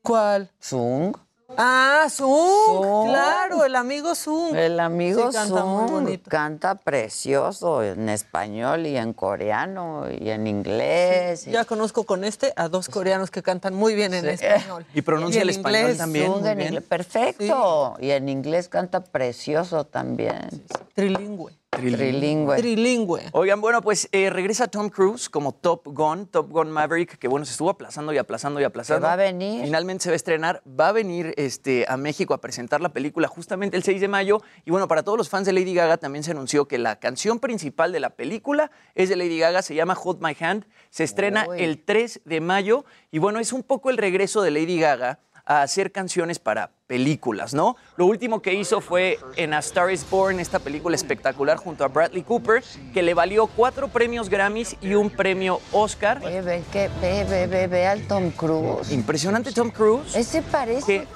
¿Cuál? 0.01 0.51
Sung. 0.59 1.15
Ah, 1.57 2.07
Zoom, 2.09 3.07
claro, 3.09 3.63
el 3.65 3.75
amigo 3.75 4.15
Zoom. 4.15 4.55
El 4.55 4.79
amigo 4.79 5.31
Sí, 5.31 5.37
canta 5.37 5.63
muy 5.63 5.87
Zoom 5.87 6.03
bonito. 6.03 6.29
canta 6.29 6.75
precioso 6.75 7.83
en 7.83 8.09
español 8.09 8.87
y 8.87 8.97
en 8.97 9.13
coreano 9.13 10.05
y 10.11 10.29
en 10.29 10.47
inglés. 10.47 11.45
Ya 11.45 11.65
conozco 11.65 12.05
con 12.05 12.23
este 12.23 12.53
a 12.55 12.69
dos 12.69 12.89
coreanos 12.89 13.29
que 13.29 13.43
cantan 13.43 13.73
muy 13.75 13.93
bien 13.93 14.13
en 14.15 14.23
Sí. 14.37 14.45
español. 14.45 14.85
Y 14.95 15.01
pronuncia 15.03 15.41
el 15.43 15.49
español 15.51 15.81
inglés. 15.81 15.97
también. 15.99 16.25
Zoom 16.25 16.39
muy 16.41 16.49
en 16.49 16.57
bien. 16.57 16.67
inglés, 16.73 16.83
perfecto. 16.87 17.95
Y 17.99 18.09
en 18.11 18.29
inglés 18.29 18.67
canta 18.67 19.01
precioso 19.03 19.83
también. 19.85 20.49
Trilingüe. 20.95 21.53
Trilingüe. 21.75 22.57
Trilingüe. 22.57 23.21
Oigan, 23.31 23.61
bueno, 23.61 23.81
pues 23.81 24.09
eh, 24.11 24.29
regresa 24.29 24.67
Tom 24.67 24.89
Cruise 24.89 25.29
como 25.29 25.53
Top 25.53 25.87
Gun, 25.87 26.27
Top 26.27 26.49
Gun 26.49 26.71
Maverick, 26.71 27.17
que 27.17 27.27
bueno, 27.27 27.45
se 27.45 27.51
estuvo 27.51 27.69
aplazando 27.69 28.13
y 28.13 28.17
aplazando 28.17 28.59
y 28.61 28.63
aplazando. 28.63 29.07
va 29.07 29.13
a 29.13 29.17
venir. 29.17 29.63
Finalmente 29.63 30.03
se 30.03 30.09
va 30.09 30.13
a 30.13 30.15
estrenar, 30.15 30.61
va 30.67 30.89
a 30.89 30.91
venir 30.91 31.33
este, 31.37 31.85
a 31.87 31.97
México 31.97 32.33
a 32.33 32.41
presentar 32.41 32.81
la 32.81 32.89
película 32.89 33.27
justamente 33.27 33.77
el 33.77 33.83
6 33.83 34.01
de 34.01 34.07
mayo. 34.07 34.41
Y 34.65 34.71
bueno, 34.71 34.87
para 34.87 35.03
todos 35.03 35.17
los 35.17 35.29
fans 35.29 35.45
de 35.45 35.53
Lady 35.53 35.73
Gaga 35.73 35.97
también 35.97 36.23
se 36.23 36.31
anunció 36.31 36.67
que 36.67 36.77
la 36.77 36.99
canción 36.99 37.39
principal 37.39 37.91
de 37.91 37.99
la 37.99 38.11
película 38.11 38.71
es 38.95 39.09
de 39.09 39.15
Lady 39.15 39.39
Gaga, 39.39 39.61
se 39.61 39.75
llama 39.75 39.97
Hold 40.01 40.21
My 40.21 40.35
Hand, 40.39 40.65
se 40.89 41.03
estrena 41.03 41.45
Uy. 41.49 41.61
el 41.61 41.83
3 41.83 42.21
de 42.25 42.41
mayo. 42.41 42.85
Y 43.11 43.19
bueno, 43.19 43.39
es 43.39 43.53
un 43.53 43.63
poco 43.63 43.89
el 43.89 43.97
regreso 43.97 44.41
de 44.41 44.51
Lady 44.51 44.79
Gaga 44.79 45.19
a 45.45 45.61
hacer 45.61 45.91
canciones 45.91 46.39
para 46.39 46.71
películas, 46.87 47.53
¿no? 47.53 47.75
Lo 47.97 48.05
último 48.05 48.41
que 48.41 48.53
hizo 48.53 48.79
fue 48.81 49.19
en 49.35 49.53
A 49.53 49.59
Star 49.59 49.91
is 49.91 50.09
Born, 50.09 50.39
esta 50.39 50.59
película 50.59 50.95
espectacular 50.95 51.57
junto 51.57 51.83
a 51.83 51.87
Bradley 51.87 52.23
Cooper, 52.23 52.63
que 52.93 53.01
le 53.01 53.13
valió 53.13 53.47
cuatro 53.47 53.87
premios 53.89 54.29
Grammys 54.29 54.77
y 54.81 54.93
un 54.93 55.09
premio 55.09 55.59
Oscar. 55.71 56.21
Oye, 56.23 56.41
ve, 56.41 56.63
que, 56.71 56.89
ve, 57.01 57.25
ve, 57.25 57.47
ve, 57.47 57.67
ve 57.67 57.87
al 57.87 58.07
Tom 58.07 58.31
Cruise. 58.31 58.91
Impresionante 58.91 59.51
Tom 59.51 59.69
Cruise. 59.69 60.15
Ese 60.15 60.41
parece 60.41 60.85
que 60.85 61.07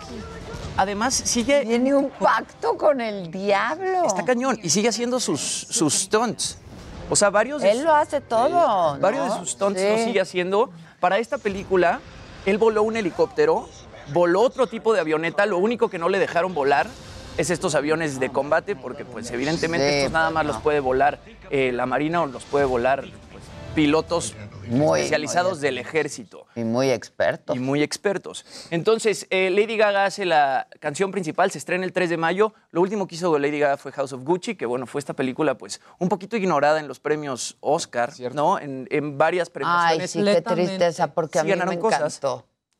además 0.75 1.13
sigue... 1.13 1.65
Tiene 1.65 1.93
un 1.93 2.09
pacto 2.09 2.77
con 2.77 2.99
el 2.99 3.31
diablo. 3.31 4.05
Está 4.05 4.25
cañón 4.25 4.59
y 4.61 4.69
sigue 4.69 4.89
haciendo 4.89 5.19
sus, 5.19 5.39
sus 5.41 5.93
stunts. 5.93 6.57
O 7.09 7.15
sea, 7.15 7.29
varios 7.29 7.61
de 7.61 7.71
Él 7.71 7.83
lo 7.83 7.95
hace 7.95 8.19
todo. 8.19 8.97
Varios 8.99 9.31
de 9.31 9.39
sus 9.39 9.51
stunts 9.51 9.79
Sí. 9.79 9.87
lo 9.87 9.97
sigue 10.03 10.19
haciendo. 10.19 10.69
Para 10.99 11.19
esta 11.19 11.37
película, 11.37 12.01
él 12.45 12.57
voló 12.57 12.83
un 12.83 12.97
helicóptero, 12.97 13.69
voló 14.13 14.41
otro 14.41 14.67
tipo 14.67 14.93
de 14.93 14.99
avioneta. 14.99 15.45
Lo 15.45 15.57
único 15.57 15.89
que 15.89 15.99
no 15.99 16.09
le 16.09 16.19
dejaron 16.19 16.53
volar 16.53 16.87
es 17.37 17.49
estos 17.49 17.75
aviones 17.75 18.19
de 18.19 18.29
combate, 18.29 18.75
porque 18.75 19.05
pues 19.05 19.29
evidentemente 19.31 19.89
Sí, 19.89 19.95
estos 19.97 20.11
nada 20.13 20.29
más 20.31 20.45
los 20.45 20.57
puede 20.57 20.79
volar 20.79 21.19
eh, 21.51 21.71
la 21.71 21.85
Marina 21.85 22.23
o 22.23 22.25
los 22.25 22.43
puede 22.45 22.65
volar 22.65 23.01
pues, 23.31 23.43
pilotos 23.75 24.33
Muy, 24.67 24.99
especializados 25.01 25.59
muy 25.59 25.61
del 25.61 25.77
ejército. 25.77 26.47
Y 26.55 26.63
muy 26.63 26.89
experto. 26.89 27.53
Y 27.55 27.59
muy 27.59 27.83
expertos. 27.83 28.43
Entonces, 28.71 29.27
eh, 29.29 29.51
Lady 29.51 29.77
Gaga 29.77 30.05
hace 30.05 30.25
la 30.25 30.67
canción 30.79 31.11
principal, 31.11 31.51
se 31.51 31.59
estrena 31.59 31.85
el 31.85 31.93
3 31.93 32.09
de 32.09 32.17
mayo. 32.17 32.53
Lo 32.71 32.81
último 32.81 33.07
que 33.07 33.13
hizo 33.13 33.37
Lady 33.37 33.59
Gaga 33.59 33.77
fue 33.77 33.91
House 33.91 34.13
of 34.13 34.23
Gucci, 34.23 34.55
que 34.55 34.65
bueno, 34.65 34.87
fue 34.87 34.97
esta 34.99 35.13
película 35.13 35.55
pues 35.59 35.79
un 35.99 36.09
poquito 36.09 36.37
ignorada 36.37 36.79
en 36.79 36.87
los 36.87 36.99
premios 36.99 37.55
Oscar, 37.59 38.11
¿no? 38.33 38.57
En, 38.57 38.87
en 38.89 39.17
varias 39.19 39.49
Ay, 39.49 39.53
premiaciones. 39.53 40.11
sí, 40.11 40.23
qué 40.23 40.41
tristeza, 40.41 41.13
porque 41.13 41.37
a 41.37 41.43
Sí 41.43 41.45
mí 41.45 41.51
me 41.53 41.57
ganaron 41.59 41.79
cosas. 41.79 42.19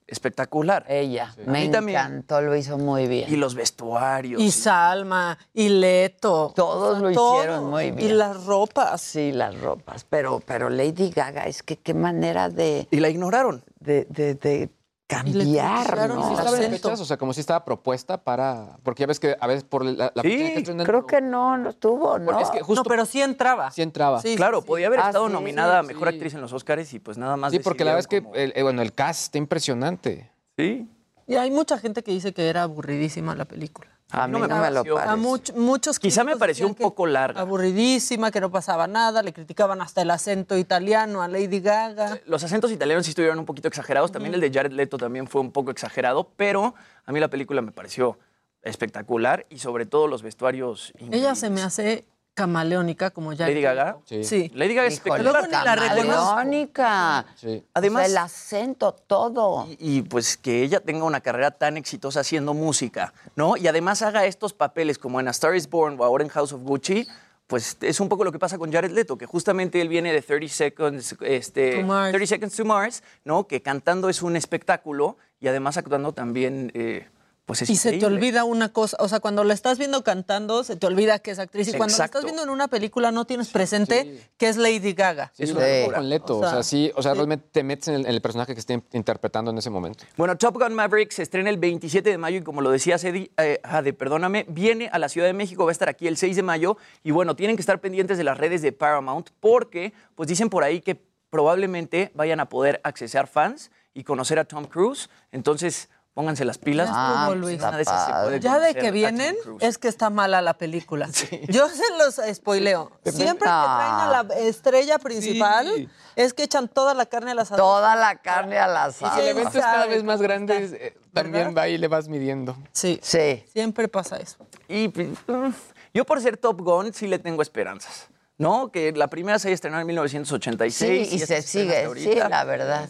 Espectacular. 0.08 0.86
Ella, 0.88 1.36
me 1.46 1.66
encantó, 1.66 2.42
lo 2.42 2.56
hizo 2.56 2.78
muy 2.78 3.08
bien. 3.08 3.32
Y 3.32 3.36
los 3.36 3.56
vestuarios. 3.56 4.42
Y 4.42 4.52
Salma, 4.52 5.38
y 5.54 5.68
Leto. 5.68 6.54
Todos 6.56 7.02
lo 7.02 7.12
Todos. 7.12 7.40
hicieron 7.40 7.70
muy 7.70 7.92
bien. 7.92 8.12
Y 8.12 8.14
las 8.14 8.46
ropas. 8.46 9.02
Sí, 9.02 9.34
las 9.34 9.60
ropas. 9.60 10.06
Pero, 10.10 10.42
pero 10.46 10.70
Lady 10.70 11.10
Gaga, 11.10 11.44
es 11.46 11.62
que 11.62 11.76
qué 11.76 11.94
manera 11.94 12.50
de. 12.50 12.88
Y 12.90 13.02
la 13.02 13.10
ignoraron. 13.10 13.64
De, 13.80 14.06
de, 14.10 14.36
de 14.36 14.70
cambiar, 15.08 16.08
¿no? 16.10 16.28
el 16.28 16.34
¿Estaba 16.34 16.58
en 16.58 16.64
acento. 16.66 16.70
fechas? 16.90 17.00
O 17.02 17.06
sea, 17.06 17.18
como 17.18 17.34
si 17.34 17.40
estaba 17.40 17.64
propuesta 17.64 18.22
para... 18.24 18.78
Porque 18.84 19.02
ya 19.04 19.08
ves 19.08 19.20
que 19.20 19.36
a 19.40 19.48
veces 19.48 19.64
por 19.64 19.86
la, 19.86 20.12
la 20.14 20.22
fecha 20.22 20.38
que 20.54 20.58
estrenan- 20.64 20.86
Creo 20.86 21.06
que 21.08 21.22
no, 21.22 21.58
no 21.58 21.70
estuvo, 21.70 22.20
¿no? 22.20 22.40
Es 22.40 22.50
que 22.50 22.62
justo 22.62 22.84
No, 22.84 22.90
pero 22.90 23.06
sí 23.06 23.22
entraba. 23.22 23.72
sí 23.72 23.82
entraba. 23.82 24.22
Sí, 24.22 24.36
Claro, 24.36 24.62
sí, 24.62 24.68
podía 24.68 24.88
haber 24.88 25.00
Ah, 25.00 25.08
estado 25.08 25.28
sí, 25.28 25.34
nominada 25.34 25.80
a 25.80 25.84
Mejor 25.84 26.10
sí. 26.10 26.16
Actriz 26.16 26.34
en 26.34 26.42
los 26.42 26.52
Oscars 26.54 26.94
y 26.94 27.00
pues 27.00 27.18
nada 27.18 27.38
más 27.38 27.52
Sí, 27.52 27.60
porque 27.60 27.84
la 27.86 27.92
verdad 27.96 28.00
es 28.00 28.08
que, 28.08 28.28
el, 28.44 28.54
eh, 28.56 28.64
bueno, 28.64 28.82
el 28.82 28.94
cast 28.94 29.24
está 29.24 29.38
impresionante. 29.38 30.30
Sí. 30.58 30.90
Y 31.26 31.36
hay 31.36 31.52
mucha 31.52 31.78
gente 31.78 32.04
que 32.04 32.12
dice 32.12 32.34
que 32.34 32.48
era 32.50 32.64
aburridísima 32.64 33.34
la 33.36 33.46
película. 33.46 33.90
A 34.10 34.26
mí 34.28 34.34
no 34.34 34.40
no 34.40 34.62
me 34.62 34.72
lo 34.72 34.84
pareció. 34.84 34.98
A 34.98 35.16
much- 35.18 35.54
muchos 35.54 36.00
Quizá 36.00 36.24
me 36.24 36.38
pareció 36.38 36.66
un 36.66 36.76
poco 36.76 37.06
larga. 37.06 37.42
Aburridísima, 37.42 38.32
que 38.32 38.40
no 38.40 38.50
pasaba 38.50 38.88
nada, 38.88 39.22
le 39.22 39.34
criticaban 39.34 39.82
hasta 39.82 40.02
el 40.02 40.12
acento 40.12 40.58
italiano 40.58 41.22
a 41.22 41.28
Lady 41.28 41.60
Gaga. 41.60 42.20
Los 42.26 42.44
acentos 42.44 42.72
italianos 42.72 43.06
sí 43.06 43.12
estuvieron 43.12 43.38
un 43.38 43.46
poquito 43.46 43.68
exagerados. 43.68 44.12
También 44.14 44.34
el 44.34 44.40
de 44.40 44.50
Jared 44.52 44.72
Leto 44.72 44.98
también 44.98 45.28
fue 45.28 45.42
un 45.42 45.52
poco 45.52 45.72
exagerado, 45.72 46.32
pero 46.38 46.74
a 47.06 47.12
mí 47.12 47.20
la 47.20 47.28
película 47.28 47.62
me 47.62 47.72
pareció 47.74 48.18
espectacular 48.62 49.46
y 49.50 49.60
sobre 49.60 49.86
todo 49.86 50.08
los 50.08 50.24
vestuarios. 50.24 50.94
Ella 51.12 51.36
se 51.36 51.50
me 51.50 51.62
hace 51.62 52.06
camaleónica 52.38 53.10
como 53.10 53.34
ya. 53.34 53.48
Lady 53.48 53.62
Gaga. 53.62 53.98
Sí. 54.06 54.24
Sí. 54.24 54.52
Lady 54.54 54.76
Gaga 54.76 54.88
es 54.88 54.94
espectacular. 54.94 55.50
La 55.50 55.64
camaleónica. 55.76 57.26
Sí. 57.36 57.64
Además- 57.74 58.04
O 58.04 58.06
sea, 58.06 58.12
el 58.12 58.18
acento, 58.26 58.92
todo. 58.94 59.66
Y, 59.80 59.98
y, 59.98 60.02
pues 60.04 60.38
que 60.38 60.62
ella 60.62 60.80
tenga 60.80 61.04
una 61.04 61.20
carrera 61.22 61.50
tan 61.52 61.78
exitosa 61.78 62.20
haciendo 62.20 62.54
música, 62.54 63.12
¿no? 63.36 63.58
Y 63.58 63.68
además 63.68 64.04
haga 64.04 64.26
estos 64.26 64.54
papeles 64.54 65.00
como 65.00 65.20
en 65.20 65.28
A 65.28 65.32
Star 65.32 65.56
is 65.56 65.68
Born 65.68 65.98
o 66.00 66.04
ahora 66.04 66.24
en 66.24 66.30
House 66.30 66.54
of 66.54 66.62
Gucci, 66.62 67.08
pues 67.48 67.76
es 67.82 68.00
un 68.00 68.08
poco 68.10 68.24
lo 68.24 68.32
que 68.32 68.40
pasa 68.40 68.58
con 68.60 68.72
Jared 68.72 68.92
Leto, 68.92 69.18
que 69.18 69.26
justamente 69.26 69.82
él 69.82 69.88
viene 69.90 70.14
de 70.14 70.22
30 70.22 70.48
Seconds, 70.54 71.16
este, 71.22 71.78
To 71.82 71.88
Mars. 71.88 72.12
30 72.12 72.28
Seconds 72.28 72.56
to 72.56 72.66
Mars, 72.66 73.04
¿no? 73.26 73.48
Que 73.48 73.62
cantando 73.64 74.10
es 74.10 74.22
un 74.22 74.36
espectáculo 74.36 75.18
y 75.40 75.48
además 75.48 75.78
actuando 75.78 76.12
también, 76.14 76.72
eh, 76.76 77.08
pues 77.48 77.62
es 77.62 77.70
Y 77.70 77.78
se 77.78 77.94
te 77.94 78.06
olvida 78.06 78.44
una 78.44 78.74
cosa, 78.74 78.98
o 79.00 79.08
sea, 79.08 79.22
cuando 79.22 79.44
la 79.46 79.54
estás 79.54 79.78
viendo 79.80 80.04
cantando, 80.04 80.64
se 80.66 80.76
te 80.76 80.86
olvida 80.86 81.18
que 81.20 81.32
es 81.32 81.40
actriz. 81.40 81.70
Y 81.70 81.74
cuando 81.74 81.98
la 81.98 82.04
estás 82.06 82.24
viendo 82.26 82.44
en 82.44 82.50
una 82.50 82.68
película, 82.68 83.10
no 83.12 83.24
tienes 83.26 83.48
presente 83.48 84.22
que 84.38 84.50
es 84.50 84.58
Lady 84.58 84.92
Gaga. 84.94 85.32
Sí, 85.34 85.44
es 85.44 85.50
Sí. 85.50 85.56
una 85.56 85.66
locura 85.80 85.98
con 85.98 86.10
Leto. 86.10 86.36
O 86.36 86.40
O 86.40 86.42
sea, 86.44 86.52
sea, 86.52 86.64
sí, 86.64 86.92
o 86.94 87.02
sea, 87.02 87.14
sí. 87.14 87.16
realmente 87.16 87.48
te 87.50 87.64
metes 87.64 87.88
en 87.88 87.96
el, 87.96 88.02
en 88.06 88.12
el 88.12 88.22
personaje 88.22 88.54
que 88.54 88.60
esté 88.60 88.84
interpretando 88.92 89.50
en 89.52 89.58
ese 89.58 89.70
momento. 89.70 90.04
Bueno, 90.18 90.38
Top 90.38 90.56
Gun 90.62 90.74
Maverick 90.74 91.10
se 91.12 91.24
estrena 91.24 91.50
el 91.50 91.58
27 91.58 92.10
de 92.10 92.18
mayo 92.18 92.38
y 92.40 92.44
como 92.44 92.60
lo 92.60 92.70
decía 92.70 92.98
Cedi, 93.00 93.32
eh, 93.38 93.62
Jade, 93.64 93.94
perdóname, 93.94 94.46
viene 94.50 94.90
a 94.92 95.00
la 95.00 95.08
Ciudad 95.08 95.26
de 95.28 95.34
México, 95.34 95.64
va 95.64 95.72
a 95.72 95.74
estar 95.74 95.88
aquí 95.88 96.06
el 96.08 96.18
6 96.18 96.36
de 96.36 96.44
mayo 96.44 96.76
y 97.02 97.12
bueno, 97.12 97.36
tienen 97.38 97.56
que 97.56 97.62
estar 97.62 97.80
pendientes 97.80 98.18
de 98.18 98.26
las 98.26 98.38
redes 98.38 98.62
de 98.62 98.74
Paramount 98.74 99.30
porque 99.40 99.94
pues 100.16 100.28
dicen 100.28 100.50
por 100.50 100.66
ahí 100.66 100.82
que 100.82 101.02
probablemente 101.30 102.12
vayan 102.14 102.40
a 102.42 102.50
poder 102.50 102.82
accesar 102.84 103.28
fans 103.28 103.72
y 103.94 104.04
conocer 104.04 104.38
a 104.38 104.44
Tom 104.46 104.66
Cruise, 104.66 105.10
entonces 105.32 105.90
pónganse 106.18 106.46
las 106.46 106.58
pilas. 106.58 106.90
Ya 106.90 107.30
Luis. 107.36 107.60
una 107.62 107.78
de 107.78 107.84
esas 107.84 108.06
se 108.08 108.12
puede 108.12 108.40
Ya 108.40 108.54
de 108.56 108.60
conocer 108.70 108.82
que 108.82 108.90
vienen, 108.92 109.36
es 109.60 109.78
que 109.78 109.88
está 109.88 110.10
mala 110.10 110.42
la 110.42 110.56
película. 110.56 111.08
Yo 111.48 111.70
se 111.70 111.84
los 112.00 112.20
spoileo. 112.36 112.92
Siempre 113.06 113.46
que 113.46 113.54
traen 113.54 113.94
a 113.94 114.24
la 114.24 114.36
estrella 114.40 114.98
principal, 114.98 115.72
Sí. 115.76 115.88
es 116.16 116.34
que 116.34 116.42
echan 116.42 116.70
toda 116.70 116.96
la 116.96 117.06
carne 117.06 117.30
al 117.32 117.38
asador. 117.40 117.60
Toda 117.64 117.96
la 117.96 118.16
carne 118.16 118.58
al 118.58 118.72
Y 118.72 118.78
asado. 118.90 119.14
si 119.14 119.22
el 119.22 119.28
evento 119.28 119.60
es 119.60 119.64
cada 119.64 119.86
vez 119.86 120.04
más 120.04 120.20
grande, 120.20 120.64
está, 120.64 120.76
eh, 120.78 120.98
también 121.14 121.54
va 121.56 121.68
y 121.68 121.78
le 121.78 121.88
vas 121.88 122.08
midiendo. 122.08 122.58
Sí, 122.72 123.00
Sí. 123.04 123.46
siempre 123.54 123.88
pasa 123.88 124.18
eso. 124.18 124.38
Y 124.68 124.88
pues, 124.88 125.10
mm, 125.28 125.50
yo 125.94 126.04
por 126.04 126.20
ser 126.20 126.38
Top 126.38 126.60
Gun 126.62 126.94
sí 126.94 127.06
le 127.06 127.20
tengo 127.20 127.44
esperanzas. 127.44 128.08
¿No? 128.38 128.72
Que 128.72 128.92
la 128.92 129.08
primera 129.08 129.40
se 129.40 129.48
haya 129.48 129.56
estrenado 129.56 129.82
en 129.82 129.88
1986. 129.88 131.10
Sí, 131.10 131.16
y 131.16 131.22
esta 131.22 131.42
se 131.42 131.42
sigue, 131.42 131.88
sí, 131.96 132.16
la 132.16 132.44
verdad. 132.44 132.88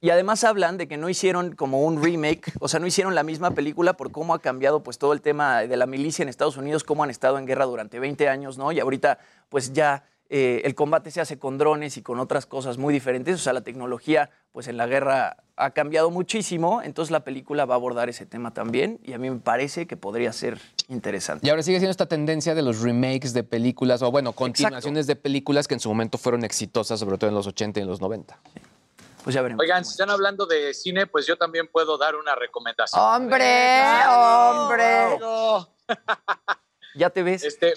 Y 0.00 0.10
además 0.10 0.42
hablan 0.42 0.76
de 0.76 0.88
que 0.88 0.96
no 0.96 1.08
hicieron 1.08 1.54
como 1.54 1.82
un 1.82 2.02
remake, 2.02 2.52
o 2.58 2.68
sea, 2.68 2.80
no 2.80 2.86
hicieron 2.86 3.14
la 3.14 3.22
misma 3.22 3.52
película 3.52 3.92
por 3.92 4.10
cómo 4.10 4.34
ha 4.34 4.40
cambiado 4.40 4.82
pues 4.82 4.98
todo 4.98 5.12
el 5.12 5.20
tema 5.20 5.60
de 5.60 5.76
la 5.76 5.86
milicia 5.86 6.24
en 6.24 6.28
Estados 6.28 6.56
Unidos, 6.56 6.82
cómo 6.82 7.04
han 7.04 7.10
estado 7.10 7.38
en 7.38 7.46
guerra 7.46 7.64
durante 7.64 8.00
20 8.00 8.28
años, 8.28 8.58
¿no? 8.58 8.72
Y 8.72 8.80
ahorita 8.80 9.18
pues 9.48 9.72
ya 9.72 10.04
eh, 10.30 10.60
el 10.64 10.74
combate 10.74 11.10
se 11.10 11.22
hace 11.22 11.38
con 11.38 11.56
drones 11.56 11.96
y 11.96 12.02
con 12.02 12.20
otras 12.20 12.44
cosas 12.44 12.76
muy 12.76 12.92
diferentes, 12.92 13.36
o 13.36 13.38
sea, 13.38 13.54
la 13.54 13.62
tecnología 13.62 14.30
pues 14.52 14.68
en 14.68 14.76
la 14.76 14.86
guerra 14.86 15.38
ha 15.56 15.70
cambiado 15.70 16.10
muchísimo, 16.10 16.82
entonces 16.82 17.10
la 17.10 17.20
película 17.20 17.64
va 17.64 17.74
a 17.74 17.76
abordar 17.76 18.10
ese 18.10 18.26
tema 18.26 18.52
también 18.52 19.00
y 19.02 19.14
a 19.14 19.18
mí 19.18 19.30
me 19.30 19.38
parece 19.38 19.86
que 19.86 19.96
podría 19.96 20.32
ser 20.34 20.60
interesante. 20.88 21.46
Y 21.46 21.50
ahora 21.50 21.62
sigue 21.62 21.78
siendo 21.78 21.90
esta 21.90 22.06
tendencia 22.06 22.54
de 22.54 22.62
los 22.62 22.80
remakes 22.80 23.32
de 23.32 23.44
películas, 23.44 24.02
o 24.02 24.10
bueno, 24.10 24.32
continuaciones 24.32 25.06
de 25.06 25.16
películas 25.16 25.68
que 25.68 25.74
en 25.74 25.80
su 25.80 25.88
momento 25.88 26.18
fueron 26.18 26.44
exitosas, 26.44 26.98
sobre 27.00 27.18
todo 27.18 27.28
en 27.28 27.36
los 27.36 27.46
80 27.46 27.80
y 27.80 27.82
en 27.82 27.88
los 27.88 28.00
90. 28.00 28.40
Pues 29.22 29.34
ya 29.34 29.42
veremos. 29.42 29.62
Oigan, 29.62 29.84
si 29.84 29.92
están 29.92 30.10
hablando 30.10 30.46
de 30.46 30.72
cine, 30.74 31.06
pues 31.06 31.26
yo 31.26 31.36
también 31.36 31.68
puedo 31.68 31.98
dar 31.98 32.16
una 32.16 32.34
recomendación. 32.34 33.02
¡Hombre! 33.02 33.82
¡Hombre! 34.08 35.18
Ya 36.94 37.10
te 37.10 37.22
ves. 37.22 37.44
Este, 37.44 37.74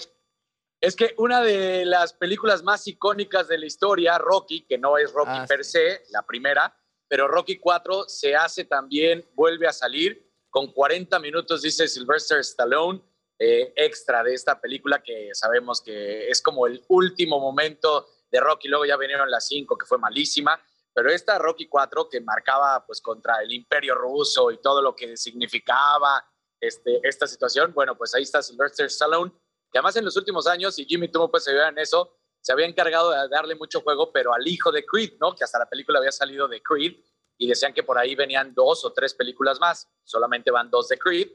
es 0.80 0.96
que 0.96 1.14
una 1.18 1.42
de 1.42 1.84
las 1.84 2.12
películas 2.12 2.62
más 2.62 2.86
icónicas 2.88 3.46
de 3.48 3.58
la 3.58 3.66
historia, 3.66 4.18
Rocky, 4.18 4.62
que 4.62 4.78
no 4.78 4.98
es 4.98 5.12
Rocky 5.12 5.30
Ah, 5.32 5.46
per 5.48 5.64
se, 5.64 6.02
la 6.10 6.22
primera, 6.22 6.74
pero 7.06 7.28
Rocky 7.28 7.58
4 7.58 8.04
se 8.08 8.34
hace 8.34 8.64
también, 8.64 9.24
vuelve 9.34 9.68
a 9.68 9.72
salir 9.72 10.31
con 10.52 10.70
40 10.70 11.18
minutos, 11.18 11.62
dice 11.62 11.88
Sylvester 11.88 12.38
Stallone, 12.40 13.02
eh, 13.38 13.72
extra 13.74 14.22
de 14.22 14.34
esta 14.34 14.60
película 14.60 15.02
que 15.02 15.30
sabemos 15.32 15.80
que 15.80 16.28
es 16.28 16.42
como 16.42 16.66
el 16.66 16.84
último 16.88 17.40
momento 17.40 18.06
de 18.30 18.38
Rocky, 18.38 18.68
luego 18.68 18.84
ya 18.84 18.98
vinieron 18.98 19.30
las 19.30 19.48
5 19.48 19.78
que 19.78 19.86
fue 19.86 19.96
malísima, 19.96 20.62
pero 20.92 21.10
esta 21.10 21.38
Rocky 21.38 21.68
4 21.68 22.06
que 22.10 22.20
marcaba 22.20 22.84
pues 22.86 23.00
contra 23.00 23.42
el 23.42 23.50
imperio 23.50 23.94
ruso 23.94 24.50
y 24.50 24.60
todo 24.60 24.82
lo 24.82 24.94
que 24.94 25.16
significaba 25.16 26.22
este, 26.60 27.00
esta 27.02 27.26
situación. 27.26 27.72
Bueno, 27.72 27.96
pues 27.96 28.14
ahí 28.14 28.22
está 28.22 28.42
Sylvester 28.42 28.84
Stallone, 28.86 29.32
que 29.72 29.78
además 29.78 29.96
en 29.96 30.04
los 30.04 30.18
últimos 30.18 30.46
años, 30.46 30.78
y 30.78 30.84
Jimmy 30.84 31.08
tuvo 31.08 31.30
pues 31.30 31.44
se 31.44 31.56
en 31.56 31.78
eso, 31.78 32.14
se 32.42 32.52
había 32.52 32.66
encargado 32.66 33.10
de 33.10 33.26
darle 33.30 33.54
mucho 33.54 33.80
juego, 33.80 34.12
pero 34.12 34.34
al 34.34 34.46
hijo 34.46 34.70
de 34.70 34.84
Creed, 34.84 35.14
¿no? 35.18 35.34
Que 35.34 35.44
hasta 35.44 35.58
la 35.58 35.70
película 35.70 35.98
había 35.98 36.12
salido 36.12 36.46
de 36.46 36.62
Creed 36.62 36.96
y 37.44 37.48
decían 37.48 37.72
que 37.74 37.82
por 37.82 37.98
ahí 37.98 38.14
venían 38.14 38.54
dos 38.54 38.84
o 38.84 38.92
tres 38.92 39.14
películas 39.14 39.58
más. 39.60 39.88
Solamente 40.04 40.50
van 40.50 40.70
dos 40.70 40.88
de 40.88 40.98
Creed, 40.98 41.28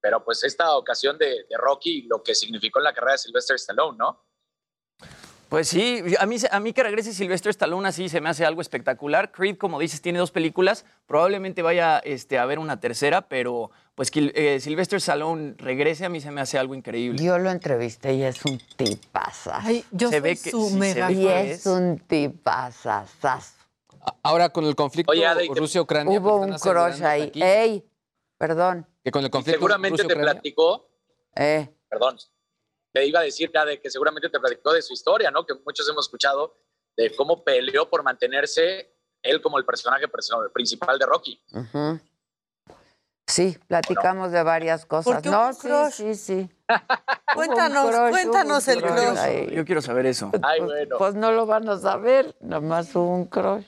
pero 0.00 0.24
pues 0.24 0.44
esta 0.44 0.76
ocasión 0.76 1.18
de, 1.18 1.26
de 1.48 1.56
Rocky, 1.56 2.02
lo 2.02 2.22
que 2.22 2.34
significó 2.34 2.78
en 2.80 2.84
la 2.84 2.92
carrera 2.94 3.12
de 3.12 3.18
Sylvester 3.18 3.56
Stallone, 3.56 3.98
¿no? 3.98 4.24
Pues 5.48 5.66
sí, 5.68 6.02
a 6.20 6.26
mí, 6.26 6.36
a 6.50 6.60
mí 6.60 6.74
que 6.74 6.82
regrese 6.82 7.14
Silvestre 7.14 7.50
Stallone 7.50 7.88
así 7.88 8.10
se 8.10 8.20
me 8.20 8.28
hace 8.28 8.44
algo 8.44 8.60
espectacular. 8.60 9.32
Creed, 9.32 9.56
como 9.56 9.78
dices, 9.80 10.02
tiene 10.02 10.18
dos 10.18 10.30
películas. 10.30 10.84
Probablemente 11.06 11.62
vaya 11.62 12.00
este, 12.00 12.36
a 12.38 12.44
ver 12.44 12.58
una 12.58 12.80
tercera, 12.80 13.28
pero 13.30 13.70
pues 13.94 14.10
que 14.10 14.30
eh, 14.34 14.60
Sylvester 14.60 14.98
Stallone 14.98 15.54
regrese 15.56 16.04
a 16.04 16.10
mí 16.10 16.20
se 16.20 16.30
me 16.30 16.42
hace 16.42 16.58
algo 16.58 16.74
increíble. 16.74 17.24
Yo 17.24 17.38
lo 17.38 17.50
entrevisté 17.50 18.12
y 18.12 18.24
es 18.24 18.44
un 18.44 18.58
tipaza. 18.76 19.60
Ay, 19.62 19.82
yo 19.90 20.10
Se 20.10 20.16
soy 20.16 20.20
ve 20.20 20.36
que- 20.36 20.50
su 20.50 20.64
sí, 20.66 20.72
se 20.74 20.76
mega 20.78 21.06
ve 21.08 21.14
Y 21.14 21.26
es 21.28 21.64
un 21.64 21.98
tipaza. 22.00 23.06
Ahora 24.22 24.48
con 24.50 24.64
el 24.64 24.74
conflicto 24.74 25.12
Rusia-Ucrania. 25.54 26.18
Hubo 26.20 26.38
pues, 26.46 26.50
un 26.50 26.58
crush 26.58 27.02
ahí. 27.02 27.30
¡Ey! 27.34 27.84
Perdón. 28.36 28.86
Que 29.02 29.10
con 29.10 29.24
el 29.24 29.30
conflicto 29.30 29.58
seguramente 29.58 30.04
te 30.04 30.14
platicó, 30.16 30.88
Eh. 31.34 31.68
perdón, 31.88 32.16
te 32.92 33.04
iba 33.06 33.20
a 33.20 33.22
decir 33.22 33.50
ya 33.52 33.64
de 33.64 33.80
que 33.80 33.90
seguramente 33.90 34.28
te 34.28 34.38
platicó 34.38 34.72
de 34.72 34.82
su 34.82 34.92
historia, 34.92 35.30
¿no? 35.30 35.44
Que 35.46 35.54
muchos 35.64 35.88
hemos 35.88 36.06
escuchado 36.06 36.56
de 36.96 37.14
cómo 37.16 37.42
peleó 37.44 37.88
por 37.88 38.02
mantenerse 38.02 38.92
él 39.22 39.40
como 39.42 39.58
el 39.58 39.64
personaje 39.64 40.06
perso- 40.08 40.50
principal 40.52 40.98
de 40.98 41.06
Rocky. 41.06 41.42
Sí, 43.26 43.58
platicamos 43.66 44.32
de 44.32 44.42
varias 44.42 44.86
cosas. 44.86 45.12
¿Por 45.14 45.22
qué 45.22 45.28
no, 45.30 45.48
un 45.48 45.54
sí, 45.54 45.60
crush? 45.68 45.92
sí, 45.92 46.14
sí. 46.14 46.50
Cuéntanos, 47.34 47.90
crush, 47.90 48.10
cuéntanos 48.10 48.68
el 48.68 48.82
crush. 48.82 49.50
Yo 49.52 49.64
quiero 49.66 49.82
saber 49.82 50.06
eso. 50.06 50.30
Ay, 50.42 50.60
Pues- 50.60 50.70
bueno. 50.70 50.96
Pues 50.98 51.14
no 51.14 51.32
lo 51.32 51.44
van 51.46 51.68
a 51.68 51.78
saber, 51.78 52.36
nomás 52.40 52.94
hubo 52.96 53.14
un 53.14 53.26
crush. 53.26 53.66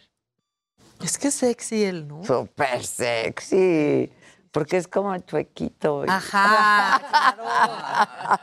Es 1.02 1.18
que 1.18 1.28
es 1.28 1.34
sexy 1.34 1.84
él, 1.84 2.06
¿no? 2.08 2.24
Súper 2.24 2.84
sexy. 2.84 4.12
Porque 4.52 4.76
es 4.78 4.88
como 4.88 5.16
chuequito. 5.18 6.04
Ajá, 6.08 7.00
claro. 7.36 8.40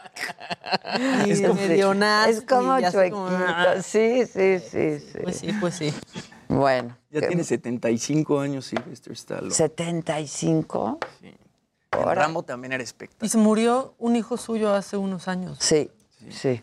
Y 1.28 1.32
Es 1.32 1.42
como- 1.42 1.54
medio 1.56 1.94
nazi, 1.94 2.32
Es 2.32 2.42
como 2.42 2.80
chuequito. 2.80 3.16
como- 3.16 3.82
Sí, 3.84 4.26
sí, 4.26 4.60
sí, 4.60 5.00
sí. 5.00 5.20
Pues 5.24 5.38
sí, 5.38 5.54
pues 5.60 5.76
sí. 5.76 5.94
Bueno. 6.48 6.98
Ya 7.12 7.22
qué- 7.22 7.28
tiene 7.28 7.44
75 7.44 8.40
años 8.40 8.66
Sylvester 8.66 9.14
Stallone. 9.14 9.54
75. 9.54 11.00
En 11.22 11.38
Ahora- 11.92 12.22
Rambo 12.24 12.44
también 12.44 12.72
era 12.74 12.84
espectacular. 12.84 13.26
Y 13.26 13.30
se 13.30 13.38
murió 13.38 13.94
un 13.98 14.16
hijo 14.16 14.38
suyo 14.38 14.74
hace 14.74 14.96
unos 14.98 15.28
años. 15.28 15.58
Sí, 15.62 15.90
sí. 16.30 16.62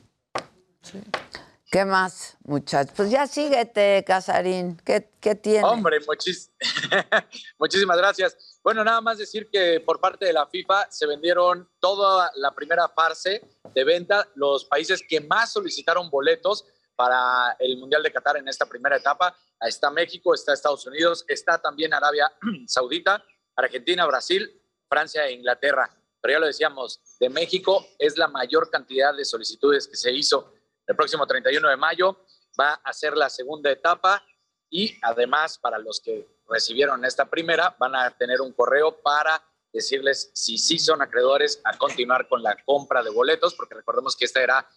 ¿Qué 1.75 1.85
más, 1.85 2.37
muchachos? 2.45 2.95
Pues 2.97 3.11
ya 3.11 3.27
síguete, 3.27 4.05
Casarín. 4.07 4.77
¿Qué, 4.85 5.11
qué? 5.21 5.61
Hombre, 5.65 5.99
muchísimas 7.59 7.97
gracias. 7.97 8.61
Bueno, 8.63 8.85
nada 8.85 9.01
más 9.01 9.19
decir 9.19 9.51
que 9.51 9.81
por 9.81 9.99
parte 9.99 10.25
de 10.25 10.33
la 10.33 10.47
FIFA 10.47 10.87
se 10.89 11.05
vendieron 11.05 11.69
toda 11.81 12.31
la 12.37 12.55
primera 12.55 12.89
fase 12.91 13.43
de 13.75 13.83
venta. 13.83 14.25
Los 14.37 14.67
países 14.67 15.03
que 15.09 15.21
más 15.21 15.53
solicitaron 15.53 16.11
boletos 16.11 16.65
para 16.95 17.57
el 17.59 17.77
Mundial 17.77 18.05
de 18.05 18.13
Qatar 18.13 18.37
en 18.37 18.47
esta 18.47 18.67
primera 18.67 18.97
etapa. 18.97 19.37
Está 19.61 19.91
México, 19.91 20.33
está 20.33 20.53
Estados 20.53 20.87
Unidos, 20.87 21.25
está 21.27 21.61
también 21.61 21.93
Arabia 21.93 22.33
Saudita, 22.69 23.25
Argentina, 23.57 24.07
Brasil, 24.07 24.49
Francia 24.89 25.27
e 25.27 25.33
Inglaterra. 25.33 25.91
Pero 26.21 26.35
ya 26.35 26.39
lo 26.39 26.47
decíamos, 26.47 27.01
de 27.19 27.31
México 27.31 27.85
es 27.99 28.17
la 28.17 28.29
mayor 28.29 28.71
cantidad 28.71 29.13
de 29.13 29.25
solicitudes 29.25 29.89
que 29.89 29.97
se 29.97 30.13
hizo. 30.13 30.55
El 30.87 30.97
próximo 30.97 31.27
31 31.27 31.69
de 31.69 31.77
mayo 31.77 32.25
va 32.59 32.75
a 32.75 32.93
ser 32.93 33.17
la 33.17 33.31
segunda 33.31 33.71
etapa 33.71 34.23
y 34.71 34.97
además 35.03 35.59
para 35.59 35.79
los 35.79 36.01
que 36.01 36.29
recibieron 36.49 37.05
esta 37.05 37.31
primera 37.31 37.75
van 37.79 37.95
a 37.95 38.11
tener 38.11 38.41
un 38.41 38.53
correo 38.53 39.01
para 39.01 39.43
decirles 39.73 40.31
si 40.35 40.59
sí 40.59 40.79
son 40.79 41.03
acreedores 41.03 41.61
a 41.65 41.77
continuar 41.77 42.29
con 42.29 42.43
la 42.43 42.57
compra 42.65 43.03
de 43.03 43.11
boletos, 43.11 43.55
porque 43.55 43.75
recordemos 43.75 44.17
que 44.17 44.25
esta 44.25 44.43
era 44.43 44.69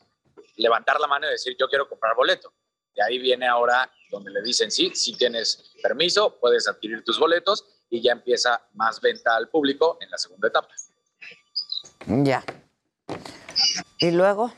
levantar 0.55 0.99
la 0.99 1.07
mano 1.07 1.27
y 1.27 1.31
decir 1.31 1.55
yo 1.59 1.67
quiero 1.67 1.87
comprar 1.87 2.15
boleto. 2.15 2.53
De 2.95 3.03
ahí 3.03 3.19
viene 3.19 3.47
ahora 3.47 3.91
donde 4.09 4.31
le 4.31 4.41
dicen 4.41 4.71
sí, 4.71 4.91
si 4.95 5.15
tienes 5.15 5.71
permiso, 5.83 6.39
puedes 6.39 6.67
adquirir 6.67 7.03
tus 7.03 7.19
boletos 7.19 7.65
y 7.89 8.01
ya 8.01 8.13
empieza 8.13 8.67
más 8.73 8.99
venta 9.01 9.35
al 9.35 9.49
público 9.49 9.97
en 10.01 10.09
la 10.09 10.17
segunda 10.17 10.47
etapa. 10.47 10.69
Ya. 12.07 12.43
¿Y 13.99 14.11
luego? 14.11 14.51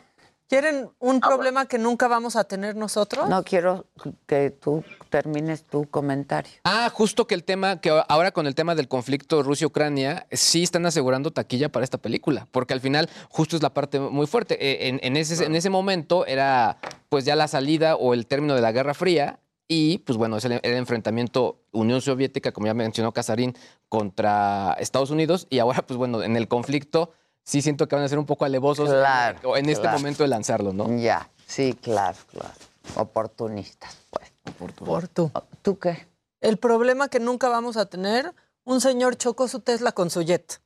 ¿Quieren 0.50 0.90
un 0.98 1.20
problema 1.20 1.68
que 1.68 1.78
nunca 1.78 2.08
vamos 2.08 2.36
a 2.36 2.44
tener 2.44 2.76
nosotros? 2.76 3.30
No 3.30 3.44
quiero 3.44 3.86
que 4.26 4.50
tú 4.50 4.84
termines 5.12 5.64
tu 5.64 5.88
comentario. 5.88 6.52
Ah, 6.64 6.90
justo 6.92 7.28
que 7.28 7.36
el 7.36 7.44
tema, 7.44 7.80
que 7.80 7.92
ahora 8.08 8.32
con 8.32 8.48
el 8.48 8.56
tema 8.56 8.74
del 8.74 8.88
conflicto 8.88 9.44
Rusia-Ucrania, 9.44 10.26
sí 10.32 10.64
están 10.64 10.88
asegurando 10.88 11.30
taquilla 11.30 11.70
para 11.70 11.84
esta 11.84 12.00
película, 12.00 12.48
porque 12.50 12.74
al 12.74 12.82
final 12.82 13.12
justo 13.30 13.58
es 13.58 13.62
la 13.62 13.76
parte 13.76 14.00
muy 14.00 14.26
fuerte. 14.26 14.58
Eh, 14.60 14.88
En, 14.88 15.00
en 15.04 15.18
ese, 15.18 15.46
en 15.46 15.54
ese 15.56 15.70
momento 15.70 16.26
era 16.26 16.80
pues 17.10 17.26
ya 17.26 17.36
la 17.36 17.48
salida 17.48 17.96
o 17.96 18.16
el 18.16 18.26
término 18.26 18.56
de 18.56 18.62
la 18.62 18.72
Guerra 18.72 18.96
Fría 18.96 19.40
y 19.68 20.00
pues 20.00 20.18
bueno, 20.18 20.38
es 20.38 20.46
el, 20.46 20.54
el 20.54 20.74
enfrentamiento 20.74 21.60
Unión 21.72 22.02
Soviética, 22.02 22.52
como 22.52 22.66
ya 22.66 22.74
mencionó 22.74 23.12
Casarín, 23.12 23.54
contra 23.88 24.76
Estados 24.80 25.12
Unidos 25.12 25.46
y 25.52 25.60
ahora 25.60 25.84
pues 25.86 25.96
bueno, 25.98 26.24
en 26.24 26.36
el 26.36 26.48
conflicto 26.48 27.12
sí 27.44 27.62
siento 27.62 27.88
que 27.88 27.96
van 27.96 28.04
a 28.06 28.10
ser 28.10 28.20
un 28.20 28.26
poco 28.26 28.46
alevosos 28.46 28.90
Claro, 28.90 29.58
en, 29.58 29.66
en 29.66 29.70
este 29.72 29.82
claro. 29.84 29.98
momento 29.98 30.24
de 30.24 30.30
lanzarlo, 30.30 30.74
¿no? 30.74 30.96
Ya, 30.98 31.30
sí, 31.46 31.78
claro, 31.82 32.18
claro. 32.32 32.54
Oportunistas, 32.96 33.98
pues. 34.10 34.32
Por 34.76 35.08
tú. 35.08 35.32
¿Tú 35.62 35.78
qué? 35.80 36.08
El 36.42 36.58
problema 36.58 37.08
que 37.10 37.20
nunca 37.20 37.50
vamos 37.50 37.78
a 37.78 37.86
tener, 37.86 38.34
un 38.64 38.82
señor 38.82 39.16
chocó 39.18 39.48
su 39.48 39.60
Tesla 39.60 39.92
con 39.92 40.10
su 40.10 40.22
jet. 40.22 40.62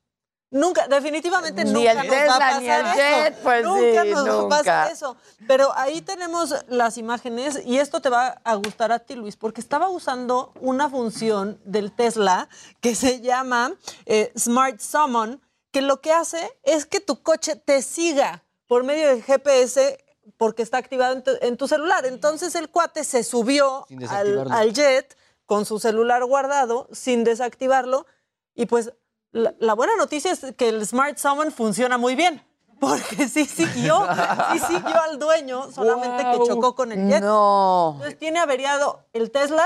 Nunca, 0.51 0.87
definitivamente 0.87 1.65
Ni 1.65 1.71
nunca 1.73 1.91
el 1.91 1.97
nos 1.97 2.05
va 2.05 2.11
Tesla, 2.11 2.35
a 2.35 2.39
pasar 2.39 2.61
ni 2.61 2.69
el 2.69 2.85
eso. 2.85 2.95
jet, 2.95 3.35
pues 3.41 3.65
nunca 3.65 4.03
sí, 4.03 4.09
nos 4.11 4.27
va 4.27 4.31
nunca. 4.33 4.49
pasar 4.57 4.91
eso. 4.91 5.17
Pero 5.47 5.75
ahí 5.75 6.01
tenemos 6.01 6.55
las 6.67 6.97
imágenes 6.99 7.59
y 7.65 7.79
esto 7.79 8.01
te 8.01 8.09
va 8.09 8.39
a 8.43 8.55
gustar 8.55 8.91
a 8.91 8.99
ti, 8.99 9.15
Luis, 9.15 9.35
porque 9.35 9.59
estaba 9.61 9.89
usando 9.89 10.53
una 10.61 10.89
función 10.89 11.59
del 11.65 11.91
Tesla 11.91 12.47
que 12.81 12.93
se 12.93 13.19
llama 13.21 13.73
eh, 14.05 14.31
Smart 14.37 14.79
Summon, 14.79 15.41
que 15.73 15.81
lo 15.81 16.01
que 16.01 16.13
hace 16.13 16.55
es 16.61 16.85
que 16.85 16.99
tu 16.99 17.23
coche 17.23 17.55
te 17.55 17.81
siga 17.81 18.43
por 18.67 18.83
medio 18.83 19.07
del 19.09 19.23
GPS 19.23 19.97
porque 20.37 20.61
está 20.61 20.77
activado 20.77 21.13
en 21.13 21.23
tu, 21.23 21.31
en 21.41 21.57
tu 21.57 21.67
celular. 21.67 22.05
Entonces 22.05 22.53
el 22.53 22.69
cuate 22.69 23.03
se 23.03 23.23
subió 23.23 23.87
al, 24.07 24.71
jet 24.71 25.17
con 25.47 25.65
su 25.65 25.79
celular 25.79 26.23
guardado 26.25 26.87
sin 26.91 27.23
desactivarlo 27.23 28.05
y 28.53 28.67
pues 28.67 28.93
la, 29.31 29.55
la 29.57 29.73
buena 29.73 29.95
noticia 29.97 30.31
es 30.31 30.45
que 30.55 30.69
el 30.69 30.85
Smart 30.85 31.17
Summon 31.17 31.51
funciona 31.51 31.97
muy 31.97 32.15
bien. 32.15 32.41
Porque 32.79 33.27
sí 33.27 33.45
siguió, 33.45 34.05
sí 34.51 34.59
siguió 34.59 35.01
al 35.01 35.17
dueño, 35.17 35.71
solamente 35.71 36.23
que 36.23 36.45
chocó 36.45 36.75
con 36.75 36.91
el 36.91 37.09
jet. 37.09 37.21
No. 37.21 37.93
Entonces 37.95 38.19
tiene 38.19 38.39
averiado 38.39 39.05
el 39.13 39.31
Tesla 39.31 39.65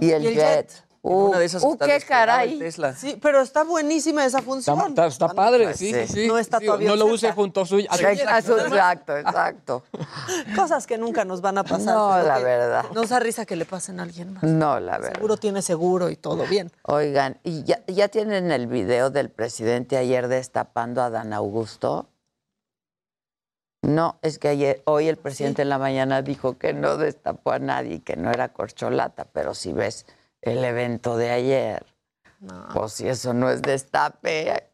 Y 0.00 0.10
el, 0.10 0.34
jet. 0.34 0.85
Uh, 1.06 1.28
una 1.28 1.38
de 1.38 1.44
esas 1.44 1.62
uh, 1.62 1.78
qué 1.78 2.00
caray. 2.00 2.58
Tesla. 2.58 2.92
Sí, 2.92 3.16
pero 3.22 3.40
está 3.40 3.62
buenísima 3.62 4.24
esa 4.24 4.42
función. 4.42 4.76
Está, 4.88 5.06
está 5.06 5.28
padre, 5.28 5.72
sí, 5.74 5.94
sí. 6.08 6.26
No 6.26 6.36
está 6.36 6.58
todavía 6.58 6.88
No 6.88 6.96
lo 6.96 7.06
use 7.06 7.30
junto 7.30 7.60
a 7.60 7.66
su... 7.66 7.78
Exacto, 7.78 8.58
exacto, 8.58 9.16
exacto. 9.16 9.84
Cosas 10.56 10.84
que 10.84 10.98
nunca 10.98 11.24
nos 11.24 11.40
van 11.40 11.58
a 11.58 11.62
pasar. 11.62 11.94
No, 11.94 12.18
la 12.20 12.40
verdad. 12.40 12.86
Nos 12.92 13.10
da 13.10 13.20
risa 13.20 13.46
que 13.46 13.54
le 13.54 13.64
pasen 13.64 14.00
a 14.00 14.02
alguien 14.02 14.32
más. 14.32 14.42
No, 14.42 14.80
la 14.80 14.98
verdad. 14.98 15.14
Seguro 15.14 15.36
tiene 15.36 15.62
seguro 15.62 16.10
y 16.10 16.16
todo 16.16 16.44
bien. 16.46 16.72
Oigan, 16.82 17.38
¿y 17.44 17.62
ya, 17.62 17.84
ya 17.86 18.08
tienen 18.08 18.50
el 18.50 18.66
video 18.66 19.10
del 19.10 19.30
presidente 19.30 19.96
ayer 19.96 20.26
destapando 20.26 21.02
a 21.02 21.10
Dan 21.10 21.32
Augusto? 21.32 22.08
No, 23.82 24.18
es 24.22 24.40
que 24.40 24.48
ayer, 24.48 24.82
hoy 24.86 25.06
el 25.06 25.18
presidente 25.18 25.62
en 25.62 25.68
la 25.68 25.78
mañana 25.78 26.22
dijo 26.22 26.58
que 26.58 26.72
no 26.72 26.96
destapó 26.96 27.52
a 27.52 27.60
nadie, 27.60 28.02
que 28.02 28.16
no 28.16 28.32
era 28.32 28.48
corcholata, 28.48 29.26
pero 29.32 29.54
si 29.54 29.72
ves 29.72 30.04
el 30.52 30.64
evento 30.64 31.16
de 31.16 31.30
ayer, 31.30 31.84
pues 32.74 32.92
si 32.92 33.08
eso 33.08 33.32
no 33.34 33.50
es 33.50 33.62
destape, 33.62 34.70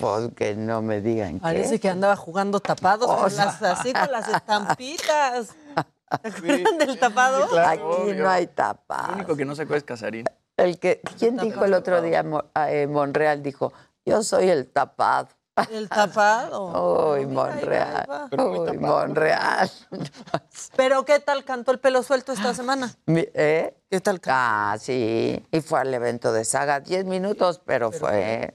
pues 0.00 0.30
que 0.34 0.54
no 0.54 0.80
me 0.82 1.00
digan 1.00 1.38
Parece 1.40 1.72
qué. 1.74 1.80
que 1.80 1.88
andaba 1.90 2.16
jugando 2.16 2.60
tapados, 2.60 3.08
O 3.08 3.16
con 3.16 3.36
las- 3.36 3.62
así 3.62 3.92
con 3.92 4.10
las 4.10 4.28
estampitas. 4.28 5.48
¿Te 6.22 6.28
acuerdan 6.28 6.78
del 6.78 6.98
tapado? 6.98 7.58
Aquí 7.58 7.82
no 8.16 8.28
hay 8.28 8.42
El 8.44 8.48
tapa. 8.50 9.10
único 9.14 9.34
que 9.36 9.44
no 9.44 9.54
se 9.54 9.62
acuerda 9.62 9.78
es 9.78 9.84
Casarín. 9.84 10.26
El 10.58 10.78
que, 10.78 11.00
¿Quién 11.18 11.38
dijo 11.38 11.64
el 11.64 11.72
otro 11.74 12.02
día? 12.02 12.22
Eh, 12.68 12.86
Monreal 12.86 13.42
dijo, 13.42 13.72
yo 14.04 14.22
soy 14.22 14.50
el 14.50 14.66
tapado. 14.70 15.28
El 15.70 15.88
tapado. 15.88 17.12
Uy, 17.14 17.26
Monreal. 17.26 18.06
Uy, 18.38 18.78
Monreal. 18.78 19.70
Pero 20.76 21.04
¿qué 21.04 21.18
tal 21.20 21.44
cantó 21.44 21.72
el 21.72 21.78
pelo 21.78 22.02
suelto 22.02 22.32
esta 22.32 22.54
semana? 22.54 22.94
Mi- 23.06 23.26
¿Eh? 23.34 23.74
¿Qué 23.90 24.00
tal 24.00 24.20
cantó? 24.20 24.30
Ah, 24.38 24.76
sí. 24.80 25.44
Y 25.50 25.60
fue 25.60 25.80
al 25.80 25.92
evento 25.92 26.32
de 26.32 26.44
Saga. 26.44 26.80
Diez 26.80 27.04
minutos, 27.04 27.60
pero 27.64 27.92
fue. 27.92 28.54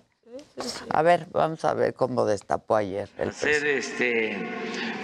A 0.89 1.01
ver, 1.03 1.27
vamos 1.31 1.63
a 1.65 1.73
ver 1.75 1.93
cómo 1.93 2.25
destapó 2.25 2.75
ayer 2.77 3.09
el 3.19 3.29
hacer 3.29 3.65
este, 3.67 4.49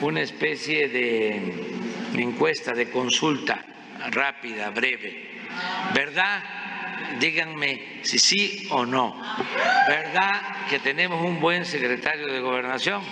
una 0.02 0.22
especie 0.22 0.90
de 0.90 1.80
encuesta, 2.16 2.74
de 2.74 2.90
consulta 2.92 3.64
rápida, 4.12 4.72
breve. 4.72 5.30
¿Verdad? 5.94 6.40
Díganme 7.20 8.00
si 8.04 8.20
sí 8.20 8.68
o 8.72 8.86
no. 8.86 9.16
¿Verdad 9.88 10.42
que 10.70 10.80
tenemos 10.80 11.22
un 11.22 11.40
buen 11.40 11.66
secretario 11.66 12.28
de 12.28 12.40
gobernación? 12.40 13.04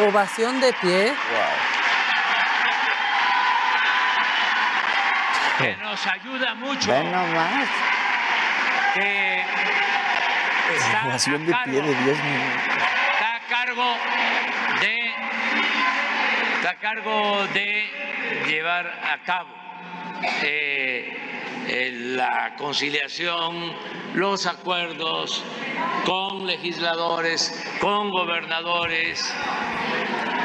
Ovación 0.00 0.60
de 0.60 0.72
pie. 0.72 1.14
Que 5.58 5.76
nos 5.76 6.06
ayuda 6.06 6.54
mucho. 6.54 6.90
Ve 6.90 7.04
nomás. 7.04 7.68
Que 8.94 9.44
está 10.76 11.06
Ovación 11.06 11.46
de 11.46 11.54
pie 11.64 11.82
de 11.82 11.94
10 11.94 12.24
minutos. 12.24 13.01
Cargo 13.74 13.96
de 14.80 16.68
a 16.68 16.74
cargo 16.74 17.46
de 17.54 17.84
llevar 18.46 18.86
a 18.86 19.18
cabo 19.24 19.48
eh, 20.42 21.16
eh, 21.68 21.90
la 22.16 22.54
conciliación, 22.56 23.72
los 24.14 24.46
acuerdos 24.46 25.42
con 26.04 26.46
legisladores, 26.46 27.64
con 27.80 28.10
gobernadores, 28.10 29.32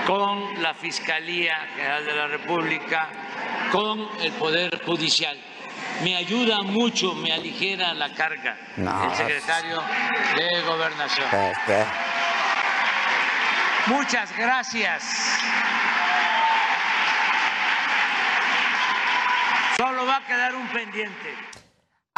con 0.06 0.62
la 0.62 0.74
Fiscalía 0.74 1.56
General 1.76 2.06
de 2.06 2.16
la 2.16 2.28
República, 2.28 3.10
con 3.72 4.08
el 4.22 4.32
Poder 4.34 4.82
Judicial. 4.86 5.38
Me 6.04 6.16
ayuda 6.16 6.62
mucho, 6.62 7.14
me 7.14 7.34
aligera 7.34 7.94
la 7.94 8.14
carga 8.14 8.58
No. 8.78 9.04
el 9.04 9.16
secretario 9.16 9.82
de 10.36 10.62
Gobernación. 10.62 11.28
Muchas 13.90 14.30
gracias. 14.38 15.04
Solo 19.78 20.06
va 20.06 20.18
a 20.18 20.26
quedar 20.26 20.56
un 20.56 20.68
pendiente. 20.70 21.36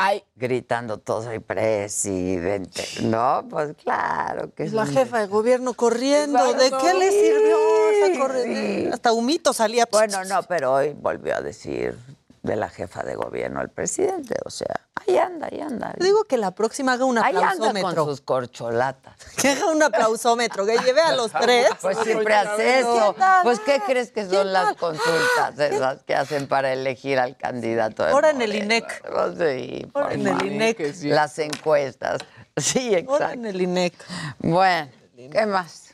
Ay, 0.01 0.24
gritando 0.36 0.97
todo, 0.97 1.24
soy 1.24 1.39
presidente. 1.39 2.86
No, 3.01 3.45
pues 3.49 3.76
claro 3.84 4.53
que 4.55 4.63
Es 4.63 4.72
la 4.72 4.86
sí. 4.86 4.93
jefa 4.93 5.20
de 5.20 5.28
gobierno 5.28 5.74
corriendo. 5.74 6.53
¿De 6.53 6.72
qué 6.72 6.93
le 6.93 7.11
sirvió 7.11 7.57
esa 7.91 8.17
corriente? 8.20 8.91
Hasta 8.93 9.11
humito 9.11 9.51
salía. 9.51 9.86
Bueno, 9.91 10.24
no, 10.24 10.41
pero 10.43 10.72
hoy 10.74 10.93
volvió 10.97 11.36
a 11.36 11.41
decir 11.41 11.97
de 12.42 12.56
la 12.56 12.70
jefa 12.70 13.04
de 13.04 13.16
gobierno 13.16 13.62
el 13.62 13.70
presidente. 13.70 14.36
O 14.46 14.50
sea, 14.50 14.74
ahí 14.96 15.18
anda, 15.18 15.48
ahí 15.52 15.60
anda. 15.60 15.94
Digo 16.00 16.24
que 16.24 16.38
la 16.38 16.52
próxima 16.52 16.94
haga 16.94 17.06
un 17.06 17.18
Ahí 17.18 17.36
anda 17.36 17.50
aplausómetro. 17.52 18.06
con 18.06 18.06
sus 18.14 18.22
corcholatas. 18.22 19.16
Que 19.42 19.50
haga 19.50 19.68
un 19.72 19.84
aplausómetro, 19.84 20.66
que 20.66 20.78
lleve 20.78 21.02
a 21.02 21.16
los 21.16 21.32
tres. 21.42 21.68
Pues 21.82 21.98
siempre 22.00 22.34
hace 22.36 22.80
eso. 22.80 23.16
Pues, 23.44 23.60
¿qué 23.60 23.82
crees 23.86 24.12
que 24.12 24.26
son 24.28 24.52
las 24.54 24.76
consultas 24.76 25.58
esas 25.60 26.04
que 26.04 26.16
hacen 26.16 26.48
para 26.48 26.72
elegir 26.74 27.20
al 27.20 27.36
candidato? 27.38 28.04
de 28.06 28.12
Ahora 28.12 28.30
en 28.32 28.42
el? 28.42 28.56
INEC. 28.56 29.02
Pues 29.02 29.34
sí, 29.38 29.86
Ahora 29.94 30.08
por 30.10 30.14
en 30.14 30.28
el 30.28 30.34
favor. 30.34 30.46
INEC. 30.46 30.96
Las 31.04 31.40
encuestas. 31.40 32.20
Sí, 32.58 32.88
Ahora 32.90 32.98
en 32.98 33.06
exacto. 33.06 33.48
el 33.48 33.62
INEC. 33.62 33.94
Bueno, 34.40 34.92
¿qué 35.32 35.46
más? 35.46 35.89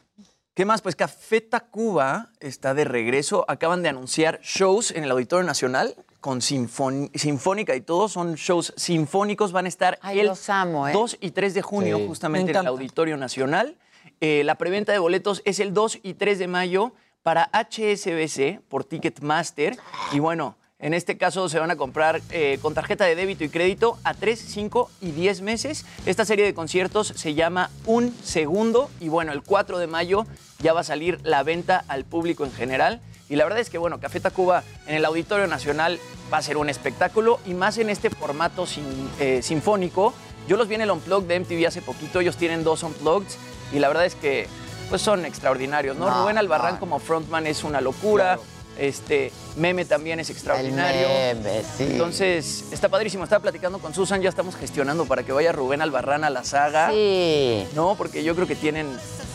¿Qué 0.55 0.63
más? 0.63 0.81
Pues 0.81 0.95
Café 0.95 1.41
Tacuba 1.41 2.29
está 2.39 2.73
de 2.73 2.85
regreso. 2.85 3.43
Acaban 3.49 3.83
de 3.83 3.89
anunciar 3.89 4.39
shows 4.41 4.91
en 4.91 5.03
el 5.03 5.11
Auditorio 5.11 5.45
Nacional 5.45 5.95
con 6.21 6.39
sinfón- 6.39 7.11
sinfónica 7.13 7.75
y 7.75 7.81
todo. 7.81 8.07
Son 8.07 8.35
shows 8.35 8.73
sinfónicos. 8.77 9.51
Van 9.51 9.65
a 9.65 9.67
estar 9.67 9.99
Ay, 10.01 10.21
el 10.21 10.27
los 10.27 10.49
amo, 10.49 10.87
¿eh? 10.87 10.93
2 10.93 11.17
y 11.19 11.31
3 11.31 11.53
de 11.55 11.61
junio 11.61 11.97
Sí. 11.97 12.07
justamente 12.07 12.53
Me 12.53 12.59
en 12.59 12.65
el. 12.65 12.67
Auditorio 12.67 13.17
Nacional. 13.17 13.75
Eh, 14.21 14.43
la 14.45 14.55
preventa 14.55 14.93
de 14.93 14.99
boletos 14.99 15.41
es 15.43 15.59
el 15.59 15.73
2 15.73 15.99
y 16.03 16.13
3 16.13 16.39
de 16.39 16.47
mayo 16.47 16.93
para 17.21 17.49
HSBC 17.51 18.61
por 18.69 18.85
Ticketmaster. 18.85 19.77
Y 20.13 20.19
bueno, 20.19 20.55
en 20.79 20.93
este 20.93 21.17
caso 21.17 21.47
se 21.47 21.57
van 21.57 21.71
a 21.71 21.77
comprar 21.77 22.21
eh, 22.31 22.59
con 22.61 22.73
tarjeta 22.73 23.05
de 23.05 23.15
débito 23.15 23.43
y 23.43 23.49
crédito 23.49 23.97
a 24.03 24.13
3, 24.13 24.37
5 24.39 24.91
y 25.01 25.11
10 25.11 25.41
meses. 25.41 25.85
Esta 26.05 26.25
serie 26.25 26.43
de 26.45 26.53
conciertos 26.53 27.07
se 27.15 27.33
llama 27.33 27.69
Un 27.85 28.13
Segundo 28.23 28.89
y 28.99 29.07
bueno, 29.09 29.31
el 29.31 29.41
4 29.41 29.77
de 29.79 29.87
mayo 29.87 30.25
ya 30.59 30.73
va 30.73 30.81
a 30.81 30.83
salir 30.83 31.19
la 31.23 31.43
venta 31.43 31.83
al 31.87 32.03
público 32.03 32.43
en 32.43 32.51
general. 32.51 33.01
Y 33.29 33.37
la 33.37 33.45
verdad 33.45 33.59
es 33.61 33.69
que 33.69 33.77
bueno, 33.77 33.99
Café 34.01 34.19
Tacuba 34.19 34.63
en 34.85 34.95
el 34.95 35.05
Auditorio 35.05 35.47
Nacional 35.47 35.97
va 36.31 36.37
a 36.39 36.41
ser 36.41 36.57
un 36.57 36.69
espectáculo 36.69 37.39
y 37.45 37.53
más 37.53 37.77
en 37.77 37.89
este 37.89 38.09
formato 38.09 38.65
sin- 38.67 39.09
eh, 39.19 39.41
sinfónico. 39.41 40.13
Yo 40.47 40.57
los 40.57 40.67
vi 40.67 40.75
en 40.75 40.81
el 40.81 40.91
Unplugged 40.91 41.27
de 41.27 41.35
MTV 41.39 41.65
hace 41.67 41.81
poquito, 41.81 42.19
ellos 42.19 42.35
tienen 42.37 42.63
dos 42.63 42.83
Unplugged 42.83 43.29
y 43.73 43.79
la 43.79 43.87
verdad 43.87 44.05
es 44.05 44.13
que 44.15 44.47
pues 44.89 45.01
son 45.01 45.25
extraordinarios, 45.25 45.97
¿no? 45.97 46.07
No, 46.07 46.21
Rubén 46.21 46.37
Albarrán 46.37 46.75
no. 46.75 46.79
como 46.81 46.99
frontman 46.99 47.47
es 47.47 47.63
una 47.63 47.81
locura. 47.81 48.37
Este 48.77 49.31
Meme 49.55 49.85
también 49.85 50.19
es 50.19 50.29
extraordinario. 50.29 51.07
El 51.07 51.37
meme, 51.37 51.61
sí. 51.77 51.83
Entonces, 51.91 52.65
está 52.71 52.89
padrísimo. 52.89 53.23
Estaba 53.23 53.41
platicando 53.41 53.79
con 53.79 53.93
Susan, 53.93 54.21
ya 54.21 54.29
estamos 54.29 54.55
gestionando 54.55 55.05
para 55.05 55.23
que 55.23 55.31
vaya 55.31 55.51
Rubén 55.51 55.81
Albarrán 55.81 56.23
a 56.23 56.29
la 56.29 56.43
saga. 56.43 56.89
Sí. 56.91 57.65
No, 57.73 57.95
porque 57.95 58.23
yo 58.23 58.35
creo 58.35 58.47
que 58.47 58.55
tienen 58.55 58.87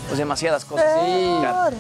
pues, 0.09 0.19
demasiadas 0.19 0.65
cosas. 0.65 0.87
Sí. 1.05 1.37
Claro. 1.41 1.77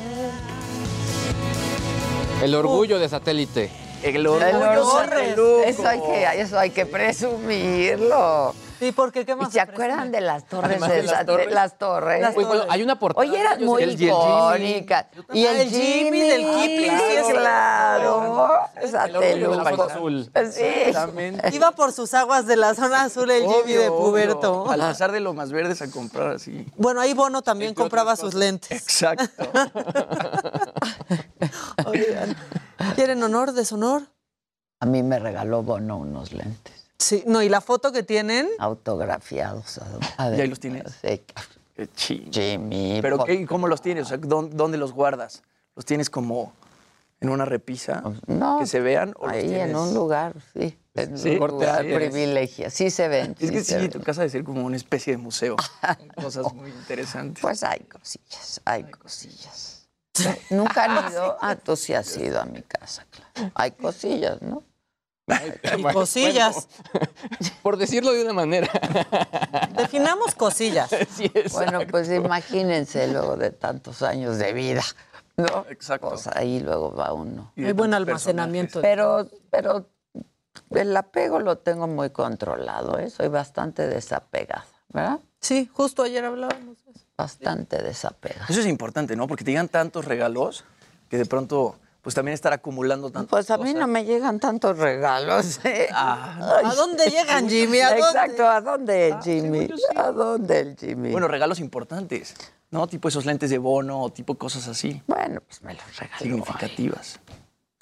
El 2.42 2.54
orgullo 2.54 2.98
de 2.98 3.08
satélite. 3.08 3.70
El 4.02 4.16
El 4.16 4.26
orgullo 4.26 4.56
orgullo, 4.56 4.92
sateluco. 4.92 5.62
Eso 5.66 5.86
hay 5.86 6.00
que, 6.00 6.40
eso 6.40 6.58
hay 6.58 6.70
que 6.70 6.86
presumirlo. 6.86 8.54
¿Y 8.80 8.92
por 8.92 9.12
qué? 9.12 9.24
¿Qué 9.26 9.32
¿Y 9.32 9.36
más? 9.36 9.52
se 9.52 9.60
acuerdan 9.60 10.10
de 10.10 10.20
las 10.22 10.46
torres 10.46 10.70
Además 10.70 10.90
de 10.90 10.96
de 10.96 11.02
las 11.04 11.26
torres. 11.26 11.52
las 11.52 11.78
torres? 11.78 12.20
Las 12.22 12.36
Oye, 12.36 12.46
bueno, 12.46 12.62
hay 12.68 12.82
una 12.82 12.98
portada. 12.98 13.26
Oye, 13.26 13.38
eran 13.40 13.62
muy 13.64 13.82
sé- 13.82 13.84
el- 13.84 13.90
y 13.90 13.92
el 13.92 13.98
Jimmy. 13.98 14.10
icónicas. 14.38 15.06
Y 15.32 15.44
el 15.46 15.68
Jimmy 15.68 16.20
del 16.20 16.42
Kipling, 16.46 16.98
sí, 16.98 17.16
es 17.16 17.26
claro. 17.28 18.50
Azul. 19.90 20.30
Sí. 20.52 20.62
Exactamente. 20.64 21.54
Iba 21.54 21.72
por 21.72 21.92
sus 21.92 22.14
aguas 22.14 22.46
de 22.46 22.56
la 22.56 22.74
zona 22.74 23.04
azul 23.04 23.30
el 23.30 23.44
Jimmy 23.46 23.72
de 23.74 23.88
Puberto. 23.88 24.62
obvio. 24.62 24.72
Al 24.72 24.80
pasar 24.80 25.12
de 25.12 25.20
lo 25.20 25.34
más 25.34 25.52
verdes 25.52 25.82
a 25.82 25.90
comprar 25.90 26.32
así. 26.36 26.66
Bueno, 26.76 27.00
ahí 27.00 27.14
Bono 27.14 27.42
también 27.42 27.74
compraba 27.74 28.16
sus 28.16 28.34
lentes. 28.34 28.70
Exacto. 28.70 29.24
Oigan, 31.86 32.36
¿quieren 32.94 33.22
honor, 33.22 33.52
deshonor? 33.52 34.02
A 34.80 34.86
mí 34.86 35.02
me 35.02 35.18
regaló 35.18 35.62
Bono 35.62 35.98
unos 35.98 36.32
lentes 36.32 36.79
Sí, 37.00 37.24
no, 37.26 37.42
y 37.42 37.48
la 37.48 37.60
foto 37.60 37.92
que 37.92 38.02
tienen, 38.02 38.46
autografiados. 38.58 39.80
¿Y 40.18 40.40
ahí 40.40 40.48
los 40.48 40.60
tienes? 40.60 40.84
Sí. 41.02 41.22
Qué 41.74 41.88
ching. 41.94 42.30
Jimmy. 42.32 42.98
¿Pero 43.00 43.24
qué, 43.24 43.46
cómo 43.46 43.66
los 43.68 43.80
tienes? 43.80 44.04
O 44.04 44.08
sea, 44.10 44.18
¿dó- 44.18 44.48
¿dónde 44.52 44.76
los 44.76 44.92
guardas? 44.92 45.42
¿Los 45.74 45.86
tienes 45.86 46.10
como 46.10 46.52
en 47.20 47.30
una 47.30 47.46
repisa? 47.46 48.02
No, 48.26 48.58
¿Que 48.58 48.66
se 48.66 48.80
vean? 48.80 49.14
¿o 49.18 49.26
los 49.26 49.34
ahí 49.36 49.48
tienes- 49.48 49.70
en 49.70 49.76
un 49.76 49.94
lugar, 49.94 50.34
sí. 50.52 50.76
En 50.94 51.16
Sí, 51.16 51.30
un 51.40 51.48
lugar 51.48 51.82
privilegio. 51.84 52.68
Sí 52.68 52.90
se 52.90 53.08
ven. 53.08 53.34
Es 53.38 53.50
que 53.50 53.64
sí, 53.64 53.76
ven. 53.76 53.90
tu 53.90 54.00
casa 54.02 54.20
debe 54.20 54.30
ser 54.30 54.44
como 54.44 54.62
una 54.64 54.76
especie 54.76 55.14
de 55.14 55.18
museo. 55.18 55.56
Cosas 56.16 56.52
muy 56.54 56.68
interesantes. 56.70 57.40
Pues 57.40 57.62
hay 57.62 57.80
cosillas, 57.80 58.60
hay 58.66 58.84
cosillas. 58.84 59.88
Nunca 60.50 60.84
han 60.84 61.10
ido. 61.12 61.38
Ah, 61.40 61.56
tú 61.56 61.76
sí 61.76 61.94
has 61.94 62.14
ido 62.18 62.40
a 62.40 62.44
mi 62.44 62.60
casa, 62.62 63.06
claro. 63.10 63.52
Hay 63.54 63.70
cosillas, 63.70 64.42
¿no? 64.42 64.62
Y 65.78 65.82
cosillas. 65.92 66.68
Por 67.62 67.76
decirlo 67.76 68.12
de 68.12 68.22
una 68.22 68.32
manera. 68.32 68.68
Definamos 69.76 70.34
cosillas. 70.34 70.90
Sí. 71.10 71.30
Bueno, 71.52 71.80
pues 71.90 72.10
imagínense 72.10 73.08
luego 73.08 73.36
de 73.36 73.50
tantos 73.50 74.02
años 74.02 74.38
de 74.38 74.52
vida, 74.52 74.82
¿no? 75.36 75.66
Exacto. 75.68 76.10
Pues 76.10 76.26
ahí 76.28 76.60
luego 76.60 76.94
va 76.94 77.12
uno. 77.12 77.52
Y 77.56 77.62
de 77.62 77.68
Hay 77.68 77.72
buen 77.72 77.94
almacenamiento. 77.94 78.80
Pero, 78.80 79.28
pero 79.50 79.86
el 80.70 80.96
apego 80.96 81.40
lo 81.40 81.58
tengo 81.58 81.86
muy 81.86 82.10
controlado, 82.10 82.98
¿eh? 82.98 83.10
Soy 83.10 83.28
bastante 83.28 83.86
desapegada, 83.86 84.66
¿verdad? 84.88 85.20
Sí, 85.40 85.70
justo 85.72 86.02
ayer 86.02 86.24
hablábamos 86.24 86.84
de 86.84 86.92
eso. 86.92 87.00
Bastante 87.16 87.82
desapegada. 87.82 88.46
Eso 88.48 88.60
es 88.60 88.66
importante, 88.66 89.16
¿no? 89.16 89.26
Porque 89.26 89.44
te 89.44 89.50
llegan 89.50 89.68
tantos 89.68 90.04
regalos 90.04 90.64
que 91.08 91.18
de 91.18 91.26
pronto, 91.26 91.76
pues 92.02 92.14
también 92.14 92.34
estar 92.34 92.52
acumulando 92.52 93.10
tantas 93.10 93.30
Pues 93.30 93.50
a 93.50 93.58
mí 93.58 93.74
no 93.74 93.86
me 93.86 94.04
llegan 94.04 94.40
tantos 94.40 94.78
regalos. 94.78 95.60
¿eh? 95.64 95.88
Ah, 95.92 96.60
¿A 96.64 96.74
dónde 96.74 97.06
llegan, 97.10 97.48
Jimmy? 97.48 97.80
¿A 97.80 97.90
dónde? 97.90 98.06
Exacto, 98.06 98.48
¿a 98.48 98.60
dónde 98.60 99.08
el 99.08 99.22
Jimmy? 99.22 99.68
¿A 99.96 100.10
dónde 100.10 100.60
el 100.60 100.76
Jimmy? 100.76 101.10
Bueno, 101.12 101.28
regalos 101.28 101.60
importantes, 101.60 102.34
¿no? 102.70 102.86
Tipo 102.86 103.08
esos 103.08 103.26
lentes 103.26 103.50
de 103.50 103.58
bono, 103.58 104.02
o 104.02 104.10
tipo 104.10 104.36
cosas 104.36 104.66
así, 104.68 105.02
Bueno, 105.06 105.40
pues 105.42 105.62
me 105.62 105.74
los 105.74 105.96
regaló. 105.98 106.18
significativas. 106.18 107.20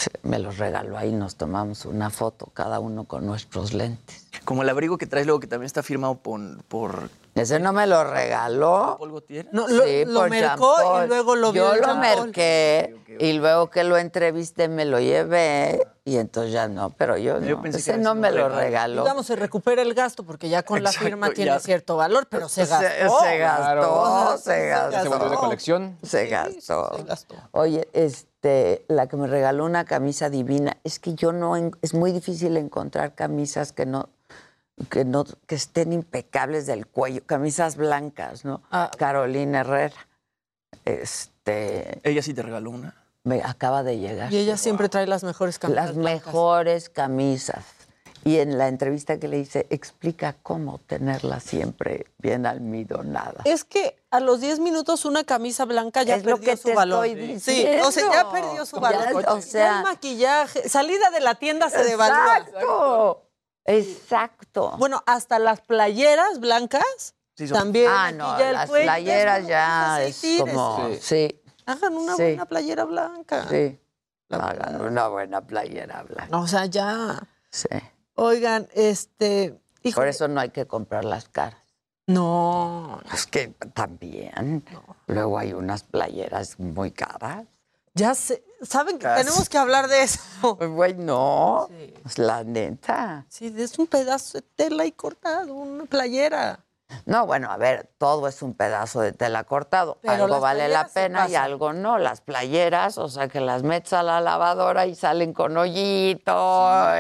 Sí, 0.00 0.10
Me 0.22 0.38
los 0.38 0.58
regaló 0.58 0.96
ahí, 0.96 1.10
nos 1.10 1.34
tomamos 1.34 1.84
una 1.84 2.08
foto, 2.10 2.46
cada 2.54 2.78
uno 2.78 3.04
con 3.04 3.26
nuestros 3.26 3.72
lentes. 3.72 4.28
Como 4.44 4.62
el 4.62 4.68
abrigo 4.68 4.96
que 4.96 5.06
traes 5.06 5.26
luego, 5.26 5.40
que 5.40 5.48
también 5.48 5.66
está 5.66 5.82
firmado 5.82 6.14
por, 6.16 6.62
por 6.64 7.10
Ese 7.38 7.58
no 7.60 7.72
me 7.72 7.86
lo 7.86 8.04
regaló. 8.04 8.96
Paul 8.98 9.10
Gaultier? 9.10 9.48
No, 9.52 9.66
lo- 9.68 9.84
Sí, 9.84 10.04
lo 10.04 10.20
por 10.20 10.30
mercó 10.30 11.02
y 11.04 11.06
luego 11.08 11.36
lo 11.36 11.52
vio 11.52 11.74
Yo 11.76 11.86
lo 11.86 11.94
merqué 11.96 12.94
y 13.18 13.32
luego 13.34 13.70
que 13.70 13.84
lo 13.84 13.96
entrevisté 13.98 14.68
me 14.68 14.84
lo 14.84 15.00
llevé 15.00 15.86
y 16.04 16.16
entonces 16.16 16.52
ya 16.52 16.68
no, 16.68 16.90
pero 16.90 17.16
yo, 17.18 17.40
Yo 17.40 17.56
no. 17.56 17.62
pensé 17.62 17.78
que 17.84 17.90
Ese 17.90 17.98
no 18.00 18.14
me 18.14 18.30
lo 18.30 18.48
regalo. 18.48 18.56
regaló. 18.60 19.02
Digamos, 19.02 19.26
se 19.26 19.36
recupera 19.36 19.82
el 19.82 19.92
gasto 19.94 20.24
porque 20.24 20.48
ya 20.48 20.62
con 20.62 20.82
la 20.82 20.90
firma 20.92 21.28
ya. 21.28 21.34
tiene 21.34 21.60
cierto 21.60 21.96
valor, 21.96 22.26
pero 22.30 22.48
se 22.48 22.64
Se- 22.64 22.70
gastó. 22.70 23.20
se 23.20 23.38
gastó, 23.38 24.38
se 24.38 24.68
gastó. 24.68 25.02
Se 25.02 25.08
volvió 25.08 25.28
de 25.30 25.36
colección. 25.36 25.98
Se 26.02 26.26
gastó. 26.26 26.90
se 26.96 27.02
gastó. 27.02 27.34
Oye, 27.52 27.88
este, 27.92 28.84
la 28.88 29.06
que 29.06 29.16
me 29.16 29.26
regaló 29.26 29.64
una 29.66 29.84
camisa 29.84 30.30
divina, 30.30 30.78
es 30.84 30.98
que 30.98 31.14
yo 31.14 31.32
no, 31.32 31.56
es 31.56 31.92
muy 31.94 32.12
difícil 32.12 32.56
encontrar 32.56 33.14
camisas 33.14 33.72
que 33.72 33.84
no, 33.84 34.08
que 34.90 35.04
no, 35.04 35.24
que 35.46 35.54
estén 35.54 35.92
impecables 35.92 36.66
del 36.66 36.86
cuello, 36.86 37.22
camisas 37.26 37.76
blancas, 37.76 38.44
¿no? 38.44 38.62
Ah. 38.70 38.90
Carolina 38.96 39.60
Herrera, 39.60 40.06
este, 40.84 42.00
Ella 42.08 42.22
sí 42.22 42.34
te 42.34 42.42
regaló 42.42 42.70
una. 42.70 42.94
me 43.24 43.42
acaba 43.42 43.82
de 43.82 43.98
llegar. 43.98 44.32
Y 44.32 44.38
ella 44.38 44.56
siempre 44.56 44.88
trae 44.88 45.06
las 45.06 45.24
mejores 45.24 45.58
camisas. 45.58 45.86
Las 45.86 45.94
blancas. 45.96 46.26
mejores 46.26 46.88
camisas. 46.88 47.64
Y 48.24 48.38
en 48.40 48.58
la 48.58 48.68
entrevista 48.68 49.18
que 49.18 49.28
le 49.28 49.38
hice, 49.38 49.66
explica 49.70 50.34
cómo 50.42 50.78
tenerlas 50.86 51.44
siempre 51.44 52.06
bien 52.18 52.46
almidonadas. 52.46 53.46
Es 53.46 53.64
que 53.64 53.96
a 54.10 54.20
los 54.20 54.40
10 54.40 54.58
minutos 54.60 55.04
una 55.04 55.24
camisa 55.24 55.64
blanca 55.64 56.02
ya 56.02 56.16
Es 56.16 56.24
lo 56.24 56.36
perdió 56.36 56.50
que 56.50 56.56
su 56.56 56.68
te 56.68 56.74
valor. 56.74 57.06
estoy 57.06 57.40
Sí, 57.40 57.66
o 57.82 57.90
sea, 57.92 58.12
ya 58.12 58.30
perdió 58.30 58.66
su 58.66 58.76
Ya, 58.76 58.82
valor. 58.82 59.24
o 59.28 59.40
sea- 59.40 59.64
Ya 59.64 59.78
el 59.78 59.84
maquillaje, 59.84 60.68
salida 60.68 61.10
de 61.10 61.20
la 61.20 61.36
tienda 61.36 61.70
se 61.70 61.84
devalúa. 61.84 62.38
Exacto. 62.38 63.22
Exacto. 63.68 64.74
Bueno, 64.78 65.02
hasta 65.06 65.38
las 65.38 65.60
playeras 65.60 66.40
blancas 66.40 67.14
Sí, 67.36 67.46
son- 67.46 67.58
también. 67.58 67.90
ah, 67.90 68.10
no, 68.12 68.38
el 68.38 68.52
las 68.54 68.68
cuello, 68.68 68.84
playeras 68.86 69.40
es 69.40 69.46
ya 69.46 70.02
es 70.02 70.16
sí, 70.16 70.38
como... 70.40 70.76
tírese. 70.86 71.00
Sí, 71.02 71.42
Hagan 71.66 71.94
una 71.96 72.16
Sí. 72.16 72.22
buena 72.22 72.46
playera 72.46 72.84
blanca. 72.84 73.46
sí. 73.48 73.78
Hagan 74.30 74.80
una 74.80 75.08
buena 75.08 75.40
playera 75.46 76.02
blanca. 76.02 76.36
O 76.38 76.46
sea, 76.46 76.66
ya. 76.66 77.18
Sí. 77.50 77.68
Oigan, 78.14 78.68
este. 78.74 79.58
híjole, 79.82 79.94
Por 80.04 80.08
eso 80.08 80.28
no 80.28 80.40
hay 80.40 80.50
que 80.50 80.66
comprar 80.66 81.04
las 81.04 81.28
caras. 81.28 81.62
No, 82.06 83.00
Es 83.12 83.26
que 83.26 83.48
también. 83.74 84.64
Luego 85.06 85.38
hay 85.38 85.52
unas 85.52 85.82
playeras 85.82 86.58
muy 86.58 86.90
caras. 86.90 87.44
Ya 87.98 88.14
sé. 88.14 88.42
¿Saben 88.62 88.98
que 88.98 89.06
tenemos 89.06 89.48
que 89.48 89.58
hablar 89.58 89.88
de 89.88 90.02
eso? 90.02 90.20
Pues, 90.56 90.70
Güey, 90.70 90.94
no. 90.94 91.68
Es 92.06 92.18
la 92.18 92.42
neta. 92.44 93.24
Sí, 93.28 93.54
es 93.56 93.78
un 93.78 93.86
pedazo 93.86 94.38
de 94.38 94.42
tela 94.42 94.84
y 94.86 94.92
cortado, 94.92 95.54
una 95.54 95.84
playera. 95.84 96.60
No, 97.04 97.26
bueno, 97.26 97.50
a 97.52 97.56
ver, 97.58 97.90
todo 97.98 98.26
es 98.28 98.40
un 98.42 98.54
pedazo 98.54 99.00
de 99.02 99.12
tela 99.12 99.44
cortado. 99.44 99.98
Pero 100.00 100.24
algo 100.24 100.40
vale 100.40 100.68
la 100.68 100.88
pena 100.88 101.28
y 101.28 101.34
algo 101.34 101.72
no. 101.74 101.98
Las 101.98 102.20
playeras, 102.22 102.96
o 102.98 103.08
sea, 103.08 103.28
que 103.28 103.40
las 103.40 103.62
metes 103.62 103.92
a 103.92 104.02
la 104.02 104.20
lavadora 104.22 104.86
y 104.86 104.94
salen 104.94 105.32
con 105.34 105.56
hoyito. 105.56 106.32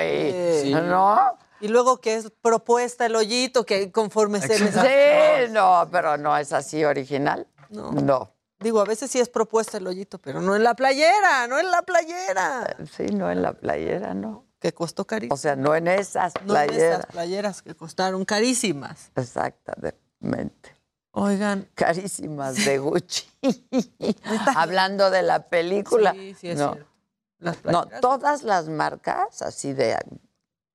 y- 0.02 0.60
Sí. 0.62 0.74
¿No? 0.74 1.18
Y 1.60 1.68
luego 1.68 2.00
que 2.00 2.16
es 2.16 2.30
propuesta 2.42 3.06
el 3.06 3.16
hoyito, 3.16 3.64
que 3.64 3.90
conforme 3.90 4.40
se 4.40 4.58
les 4.58 4.74
Sí, 4.74 5.52
no, 5.52 5.88
pero 5.90 6.16
no 6.18 6.36
es 6.36 6.52
así 6.52 6.84
original. 6.84 7.46
No. 7.70 7.90
No. 7.92 8.30
Digo, 8.60 8.80
a 8.80 8.84
veces 8.84 9.10
sí 9.10 9.20
es 9.20 9.28
propuesta 9.28 9.78
el 9.78 9.86
hoyito, 9.86 10.18
pero 10.18 10.40
no 10.42 10.56
en 10.56 10.64
la 10.64 10.74
playera, 10.74 11.46
no 11.46 11.58
en 11.60 11.70
la 11.70 11.82
playera. 11.82 12.76
Sí, 12.96 13.06
no 13.06 13.30
en 13.30 13.42
la 13.42 13.52
playera, 13.52 14.14
no. 14.14 14.46
Que 14.58 14.72
costó 14.74 15.06
carísimo. 15.06 15.34
O 15.34 15.38
sea, 15.38 15.54
no 15.54 15.74
en 15.76 15.86
esas 15.86 16.34
no 16.44 16.56
en 16.56 16.66
playeras. 16.66 16.98
esas 17.00 17.06
playeras 17.06 17.62
que 17.62 17.74
costaron 17.76 18.24
carísimas. 18.24 19.12
Exactamente. 19.14 20.74
Oigan. 21.12 21.68
Carísimas 21.74 22.64
de 22.64 22.78
Gucci. 22.78 23.24
Hablando 24.56 25.10
de 25.10 25.22
la 25.22 25.48
película. 25.48 26.12
Sí, 26.12 26.34
sí 26.34 26.48
es 26.50 26.58
no. 26.58 26.72
cierto. 26.72 26.90
Las 27.38 27.56
No, 27.64 27.82
playeras. 27.82 28.00
todas 28.00 28.42
las 28.42 28.68
marcas 28.68 29.42
así 29.42 29.72
de 29.72 29.96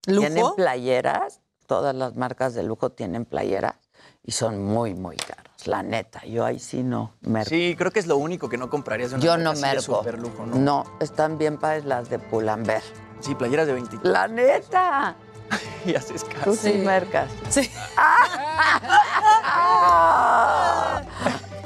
tienen 0.01 0.36
¿Lujo? 0.41 0.55
playeras, 0.55 1.41
todas 1.67 1.93
las 1.93 2.15
marcas 2.15 2.53
de 2.53 2.63
lujo 2.63 2.91
tienen 2.91 3.25
playeras 3.25 3.75
y 4.24 4.32
son 4.32 4.63
muy, 4.63 4.93
muy 4.93 5.15
caras. 5.17 5.43
La 5.65 5.82
neta, 5.84 6.24
yo 6.26 6.45
ahí 6.45 6.59
sí 6.59 6.84
no 6.84 7.13
merco. 7.21 7.49
Sí, 7.49 7.76
creo 7.78 7.91
que 7.91 7.99
es 7.99 8.07
lo 8.07 8.17
único 8.17 8.49
que 8.49 8.57
no 8.57 8.69
comprarías 8.69 9.11
de 9.11 9.15
una 9.17 9.26
yo 9.26 9.38
no 9.38 9.51
así 9.51 9.61
de 9.61 9.67
merco. 9.67 9.97
superlujo, 9.99 10.45
¿no? 10.45 10.55
No, 10.57 10.86
están 10.99 11.38
bien 11.38 11.57
padres 11.57 11.86
las 11.86 12.09
de 12.09 12.19
Pull&Bear. 12.19 12.82
Sí, 13.21 13.36
playeras 13.36 13.67
de 13.67 13.74
20. 13.74 13.97
La 14.03 14.28
neta. 14.28 15.15
y 15.86 15.95
haces 15.95 16.24
caso. 16.26 16.43
Tú 16.45 16.55
sí, 16.55 16.71
Sí. 16.74 16.78
mercas. 16.80 17.32
Sí. 17.49 17.69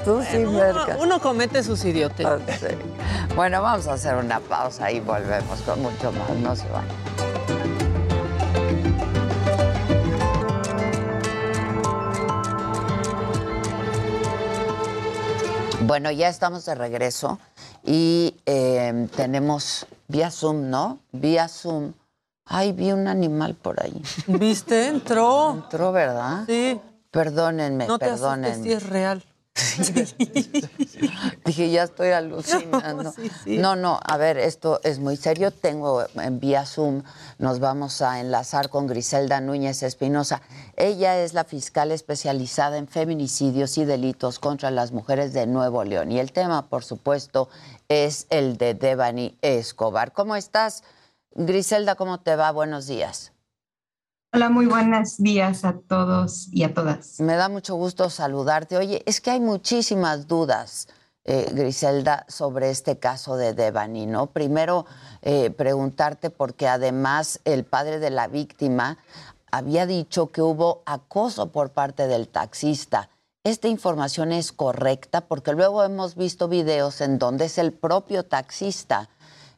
Tú 0.04 0.22
sí 0.30 0.38
mercas. 0.38 0.96
Uno, 0.96 1.02
uno 1.02 1.20
comete 1.20 1.62
sus 1.62 1.84
idiotes. 1.84 2.24
Ah, 2.24 2.38
sí. 2.58 2.66
Bueno, 3.34 3.60
vamos 3.62 3.86
a 3.88 3.94
hacer 3.94 4.14
una 4.14 4.38
pausa 4.40 4.90
y 4.92 5.00
volvemos 5.00 5.60
con 5.62 5.82
mucho 5.82 6.12
más. 6.12 6.30
No 6.38 6.54
se 6.56 6.68
vayan. 6.68 7.27
Bueno, 15.86 16.10
ya 16.10 16.28
estamos 16.28 16.64
de 16.66 16.74
regreso 16.74 17.38
y 17.84 18.34
eh, 18.46 19.08
tenemos 19.16 19.86
vía 20.08 20.30
Zoom, 20.30 20.70
¿no? 20.70 20.98
Vía 21.12 21.48
Zoom. 21.48 21.92
Ay, 22.44 22.72
vi 22.72 22.92
un 22.92 23.06
animal 23.08 23.54
por 23.54 23.82
ahí. 23.82 24.02
¿Viste? 24.26 24.88
Entró. 24.88 25.52
Entró, 25.52 25.92
¿verdad? 25.92 26.44
Sí. 26.46 26.80
Perdónenme, 27.10 27.86
No 27.86 27.98
te 27.98 28.06
perdónenme. 28.06 28.62
si 28.62 28.72
es 28.72 28.82
real. 28.88 29.22
Dije, 31.44 31.70
ya 31.70 31.82
estoy 31.84 32.10
alucinando. 32.10 33.02
No, 33.02 33.12
sí, 33.16 33.30
sí. 33.44 33.58
No, 33.58 33.76
no, 33.76 33.98
a 34.04 34.16
ver, 34.16 34.38
esto 34.38 34.80
es 34.84 34.98
muy 34.98 35.16
serio. 35.16 35.50
Tengo 35.50 36.04
en 36.14 36.40
vía 36.40 36.64
Zoom, 36.66 37.02
nos 37.38 37.60
vamos 37.60 38.02
a 38.02 38.20
enlazar 38.20 38.68
con 38.70 38.86
Griselda 38.86 39.40
Núñez 39.40 39.82
Espinosa. 39.82 40.42
Ella 40.76 41.18
es 41.18 41.34
la 41.34 41.44
fiscal 41.44 41.92
especializada 41.92 42.78
en 42.78 42.88
feminicidios 42.88 43.78
y 43.78 43.84
delitos 43.84 44.38
contra 44.38 44.70
las 44.70 44.92
mujeres 44.92 45.32
de 45.32 45.46
Nuevo 45.46 45.84
León. 45.84 46.12
Y 46.12 46.18
el 46.18 46.32
tema, 46.32 46.68
por 46.68 46.84
supuesto, 46.84 47.48
es 47.88 48.26
el 48.30 48.56
de 48.58 48.74
Devani 48.74 49.36
Escobar. 49.42 50.12
¿Cómo 50.12 50.36
estás? 50.36 50.82
Griselda, 51.34 51.94
¿cómo 51.94 52.20
te 52.20 52.36
va? 52.36 52.50
Buenos 52.52 52.86
días. 52.86 53.32
Hola, 54.30 54.50
muy 54.50 54.66
buenos 54.66 55.16
días 55.16 55.64
a 55.64 55.78
todos 55.88 56.48
y 56.52 56.62
a 56.62 56.74
todas. 56.74 57.18
Me 57.18 57.36
da 57.36 57.48
mucho 57.48 57.76
gusto 57.76 58.10
saludarte. 58.10 58.76
Oye, 58.76 59.02
es 59.06 59.22
que 59.22 59.30
hay 59.30 59.40
muchísimas 59.40 60.28
dudas, 60.28 60.86
eh, 61.24 61.50
Griselda, 61.54 62.26
sobre 62.28 62.68
este 62.68 62.98
caso 62.98 63.38
de 63.38 63.54
Devani, 63.54 64.04
¿no? 64.04 64.26
Primero, 64.26 64.84
eh, 65.22 65.48
preguntarte, 65.48 66.28
porque 66.28 66.68
además 66.68 67.40
el 67.46 67.64
padre 67.64 68.00
de 68.00 68.10
la 68.10 68.28
víctima 68.28 68.98
había 69.50 69.86
dicho 69.86 70.26
que 70.26 70.42
hubo 70.42 70.82
acoso 70.84 71.50
por 71.50 71.70
parte 71.70 72.06
del 72.06 72.28
taxista. 72.28 73.08
¿Esta 73.44 73.68
información 73.68 74.32
es 74.32 74.52
correcta? 74.52 75.22
Porque 75.22 75.54
luego 75.54 75.84
hemos 75.84 76.16
visto 76.16 76.48
videos 76.48 77.00
en 77.00 77.18
donde 77.18 77.46
es 77.46 77.56
el 77.56 77.72
propio 77.72 78.24
taxista 78.24 79.08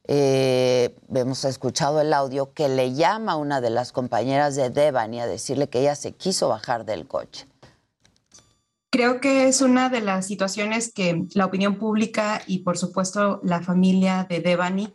eh, 0.08 0.96
hemos 1.14 1.44
escuchado 1.44 2.00
el 2.00 2.12
audio 2.12 2.52
que 2.52 2.68
le 2.68 2.94
llama 2.94 3.32
a 3.32 3.36
una 3.36 3.60
de 3.60 3.70
las 3.70 3.92
compañeras 3.92 4.56
de 4.56 4.70
Devani 4.70 5.20
a 5.20 5.26
decirle 5.26 5.68
que 5.68 5.80
ella 5.80 5.94
se 5.94 6.12
quiso 6.12 6.48
bajar 6.48 6.84
del 6.84 7.06
coche. 7.06 7.46
Creo 8.90 9.20
que 9.20 9.46
es 9.46 9.60
una 9.60 9.88
de 9.88 10.00
las 10.00 10.26
situaciones 10.26 10.92
que 10.92 11.24
la 11.34 11.46
opinión 11.46 11.78
pública 11.78 12.42
y 12.46 12.60
por 12.60 12.76
supuesto 12.76 13.40
la 13.44 13.62
familia 13.62 14.26
de 14.28 14.40
Devani 14.40 14.92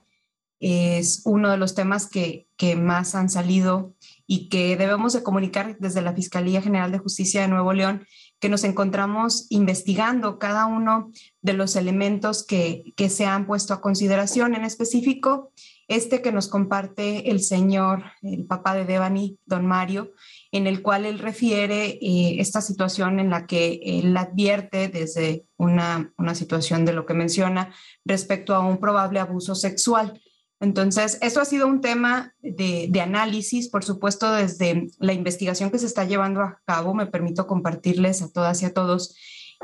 es 0.60 1.22
uno 1.26 1.50
de 1.50 1.58
los 1.58 1.76
temas 1.76 2.08
que, 2.08 2.48
que 2.58 2.76
más 2.76 3.16
han 3.16 3.30
salido 3.30 3.94
y 4.28 4.50
que 4.50 4.76
debemos 4.76 5.14
de 5.14 5.24
comunicar 5.24 5.78
desde 5.80 6.02
la 6.02 6.14
Fiscalía 6.14 6.62
General 6.62 6.92
de 6.92 6.98
Justicia 6.98 7.42
de 7.42 7.48
Nuevo 7.48 7.72
León, 7.72 8.06
que 8.40 8.50
nos 8.50 8.64
encontramos 8.64 9.48
investigando 9.50 10.40
cada 10.40 10.66
uno 10.66 11.12
de 11.42 11.54
los 11.54 11.76
elementos 11.76 12.46
que, 12.46 12.94
que 12.96 13.10
se 13.10 13.26
han 13.26 13.48
puesto 13.48 13.74
a 13.74 13.82
consideración. 13.82 14.56
En 14.56 14.66
específico, 14.66 15.52
este 15.88 16.22
que 16.22 16.32
nos 16.32 16.48
comparte 16.48 17.30
el 17.30 17.42
señor, 17.42 18.04
el 18.22 18.46
papá 18.46 18.74
de 18.74 18.86
Devani, 18.86 19.38
don 19.46 19.66
Mario, 19.66 20.14
en 20.52 20.68
el 20.68 20.82
cual 20.82 21.06
él 21.06 21.20
refiere 21.20 22.00
eh, 22.02 22.40
esta 22.40 22.62
situación 22.62 23.20
en 23.20 23.30
la 23.30 23.46
que 23.46 23.80
él 23.84 24.16
advierte 24.18 24.88
desde 24.88 25.46
una, 25.58 26.14
una 26.18 26.34
situación 26.34 26.86
de 26.86 26.94
lo 26.94 27.06
que 27.06 27.14
menciona 27.14 27.74
respecto 28.04 28.56
a 28.56 28.60
un 28.60 28.80
probable 28.80 29.20
abuso 29.20 29.54
sexual. 29.54 30.22
Entonces, 30.60 31.18
esto 31.22 31.42
ha 31.42 31.46
sido 31.46 31.68
un 31.68 31.82
tema 31.82 32.34
de, 32.42 32.90
análisis, 33.02 33.70
por 33.70 33.84
supuesto, 33.84 34.32
desde 34.32 34.88
la 35.00 35.14
investigación 35.14 35.70
que 35.70 35.80
se 35.80 35.86
está 35.86 36.06
llevando 36.06 36.42
a 36.42 36.62
cabo. 36.66 36.94
Me 36.94 37.08
permito 37.08 37.46
compartirles 37.46 38.22
a 38.22 38.32
todas 38.32 38.62
y 38.62 38.66
a 38.66 38.74
todos 38.74 39.16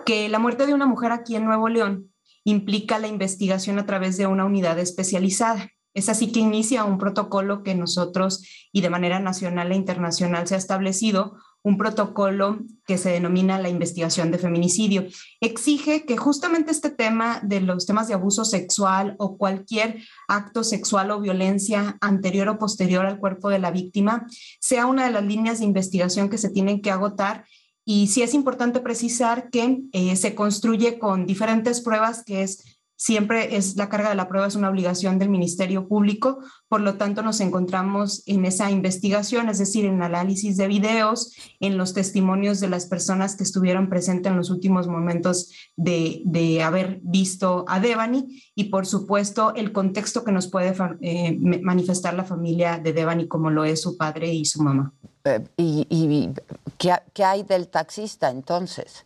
que 0.06 0.30
la 0.30 0.40
muerte 0.40 0.66
de 0.66 0.74
una 0.74 0.88
mujer 0.88 1.12
aquí 1.12 1.36
en 1.36 1.46
Nuevo 1.46 1.70
León 1.70 2.12
implica 2.44 3.00
la 3.00 3.08
investigación 3.08 3.80
a 3.80 3.86
través 3.86 4.18
de 4.18 4.28
una 4.28 4.46
unidad 4.46 4.80
especializada. 4.80 5.70
Es 5.94 6.10
así 6.10 6.32
que 6.32 6.40
inicia 6.40 6.86
un 6.86 6.98
protocolo 6.98 7.64
que 7.64 7.76
nosotros 7.76 8.46
y 8.72 8.82
de 8.82 8.90
manera 8.90 9.20
nacional 9.20 9.72
e 9.72 9.76
internacional 9.76 10.48
se 10.48 10.56
ha 10.56 10.58
establecido 10.58 11.36
un 11.64 11.78
protocolo 11.78 12.60
que 12.86 12.98
se 12.98 13.12
denomina 13.12 13.60
la 13.60 13.70
investigación 13.70 14.32
de 14.32 14.38
feminicidio. 14.38 15.06
Exige 15.40 16.06
que 16.06 16.18
justamente 16.18 16.72
este 16.72 16.90
tema 16.90 17.40
de 17.44 17.62
los 17.62 17.86
temas 17.86 18.08
de 18.08 18.16
abuso 18.16 18.46
sexual 18.46 19.16
o 19.20 19.38
cualquier 19.38 20.02
acto 20.28 20.64
sexual 20.64 21.12
o 21.12 21.22
violencia 21.22 21.98
anterior 22.02 22.50
o 22.50 22.58
posterior 22.58 23.06
al 23.06 23.20
cuerpo 23.20 23.50
de 23.50 23.60
la 23.60 23.72
víctima 23.72 24.28
sea 24.60 24.86
una 24.86 25.06
de 25.06 25.12
las 25.12 25.24
líneas 25.24 25.60
de 25.60 25.66
investigación 25.66 26.30
que 26.30 26.38
se 26.38 26.50
tienen 26.50 26.82
que 26.82 26.92
agotar 26.92 27.46
y 27.84 28.08
sí 28.08 28.22
es 28.22 28.34
importante 28.34 28.80
precisar 28.80 29.50
que 29.50 29.82
eh, 29.92 30.16
se 30.16 30.36
construye 30.36 31.00
con 31.00 31.26
diferentes 31.26 31.82
pruebas, 31.82 32.24
que 32.24 32.44
es 32.44 32.81
siempre 33.02 33.56
es 33.56 33.78
la 33.78 33.90
carga 33.90 34.10
de 34.10 34.16
la 34.16 34.28
prueba 34.28 34.46
es 34.46 34.54
una 34.54 34.70
obligación 34.70 35.18
del 35.18 35.30
Ministerio 35.30 35.88
Público, 35.88 36.38
por 36.68 36.82
lo 36.82 36.98
tanto 36.98 37.24
nos 37.24 37.40
encontramos 37.40 38.22
en 38.28 38.46
esa 38.46 38.70
investigación, 38.70 39.50
es 39.50 39.58
decir, 39.58 39.86
en 39.86 40.04
análisis 40.04 40.56
de 40.56 40.68
videos, 40.68 41.36
en 41.60 41.80
los 41.80 41.96
testimonios 41.96 42.60
de 42.60 42.70
las 42.70 42.86
personas 42.86 43.36
que 43.36 43.42
estuvieron 43.42 43.90
presentes 43.90 44.32
en 44.32 44.38
los 44.38 44.52
últimos 44.52 44.88
momentos 44.88 45.50
de, 45.76 46.62
haber 46.64 47.00
visto 47.02 47.66
a 47.68 47.80
Devani 47.80 48.40
y 48.54 48.66
por 48.66 48.86
supuesto 48.86 49.56
el 49.56 49.72
contexto 49.72 50.24
que 50.24 50.32
nos 50.32 50.48
puede 50.48 50.76
eh, 51.02 51.40
manifestar 51.40 52.14
la 52.14 52.24
familia 52.24 52.78
de 52.78 52.94
Devani 52.94 53.28
como 53.28 53.50
lo 53.50 53.66
es 53.66 53.82
su 53.82 53.98
padre 53.98 54.32
y 54.32 54.46
su 54.46 54.62
mamá. 54.62 54.94
Eh, 55.24 55.44
¿Y, 55.58 55.88
y 55.90 56.30
¿qué, 56.78 56.94
qué 57.14 57.24
hay 57.24 57.42
del 57.42 57.68
taxista 57.68 58.30
entonces? 58.30 59.06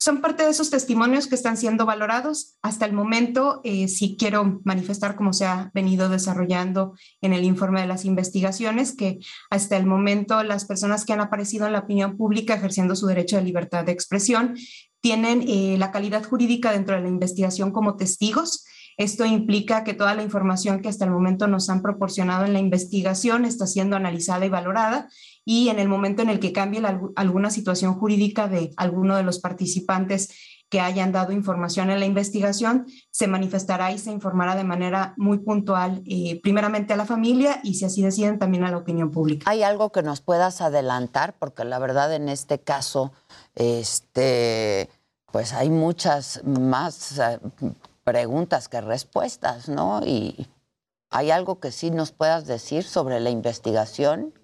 Son 0.00 0.20
parte 0.20 0.44
de 0.44 0.50
esos 0.50 0.70
testimonios 0.70 1.26
que 1.26 1.34
están 1.34 1.56
siendo 1.56 1.84
valorados. 1.84 2.56
Hasta 2.62 2.86
el 2.86 2.92
momento, 2.92 3.60
eh, 3.64 3.88
sí 3.88 4.16
quiero 4.18 4.60
manifestar 4.64 5.16
cómo 5.16 5.32
se 5.32 5.44
ha 5.44 5.72
venido 5.74 6.08
desarrollando 6.08 6.94
en 7.20 7.32
el 7.32 7.44
informe 7.44 7.80
de 7.80 7.88
las 7.88 8.04
investigaciones, 8.04 8.94
que 8.94 9.18
hasta 9.50 9.76
el 9.76 9.86
momento 9.86 10.42
las 10.44 10.66
personas 10.66 11.04
que 11.04 11.12
han 11.12 11.20
aparecido 11.20 11.66
en 11.66 11.72
la 11.72 11.80
opinión 11.80 12.16
pública 12.16 12.54
ejerciendo 12.54 12.94
su 12.94 13.06
derecho 13.06 13.36
de 13.36 13.42
libertad 13.42 13.84
de 13.84 13.92
expresión 13.92 14.56
tienen 15.00 15.44
eh, 15.46 15.76
la 15.78 15.90
calidad 15.90 16.24
jurídica 16.24 16.72
dentro 16.72 16.94
de 16.94 17.02
la 17.02 17.08
investigación 17.08 17.72
como 17.72 17.96
testigos. 17.96 18.64
Esto 18.96 19.24
implica 19.24 19.84
que 19.84 19.94
toda 19.94 20.14
la 20.14 20.24
información 20.24 20.80
que 20.80 20.88
hasta 20.88 21.04
el 21.04 21.12
momento 21.12 21.46
nos 21.46 21.70
han 21.70 21.82
proporcionado 21.82 22.44
en 22.44 22.52
la 22.52 22.58
investigación 22.58 23.44
está 23.44 23.66
siendo 23.66 23.94
analizada 23.94 24.44
y 24.44 24.48
valorada 24.48 25.08
y 25.50 25.70
en 25.70 25.78
el 25.78 25.88
momento 25.88 26.20
en 26.20 26.28
el 26.28 26.40
que 26.40 26.52
cambie 26.52 26.82
alguna 27.16 27.48
situación 27.48 27.94
jurídica 27.94 28.48
de 28.48 28.70
alguno 28.76 29.16
de 29.16 29.22
los 29.22 29.38
participantes 29.38 30.28
que 30.68 30.78
hayan 30.78 31.10
dado 31.10 31.32
información 31.32 31.88
en 31.88 32.00
la 32.00 32.04
investigación, 32.04 32.84
se 33.10 33.28
manifestará 33.28 33.90
y 33.90 33.98
se 33.98 34.10
informará 34.10 34.56
de 34.56 34.64
manera 34.64 35.14
muy 35.16 35.38
puntual, 35.38 36.02
eh, 36.04 36.38
primeramente 36.42 36.92
a 36.92 36.96
la 36.96 37.06
familia 37.06 37.60
y 37.62 37.76
si 37.76 37.86
así 37.86 38.02
deciden 38.02 38.38
también 38.38 38.64
a 38.64 38.70
la 38.70 38.76
opinión 38.76 39.10
pública. 39.10 39.50
¿Hay 39.50 39.62
algo 39.62 39.90
que 39.90 40.02
nos 40.02 40.20
puedas 40.20 40.60
adelantar? 40.60 41.34
Porque 41.38 41.64
la 41.64 41.78
verdad 41.78 42.12
en 42.12 42.28
este 42.28 42.58
caso, 42.58 43.12
este, 43.54 44.90
pues 45.32 45.54
hay 45.54 45.70
muchas 45.70 46.42
más 46.44 47.18
eh, 47.18 47.38
preguntas 48.04 48.68
que 48.68 48.82
respuestas, 48.82 49.70
¿no? 49.70 50.02
Y 50.04 50.46
hay 51.08 51.30
algo 51.30 51.58
que 51.58 51.72
sí 51.72 51.90
nos 51.90 52.12
puedas 52.12 52.46
decir 52.46 52.84
sobre 52.84 53.18
la 53.18 53.30
investigación 53.30 54.34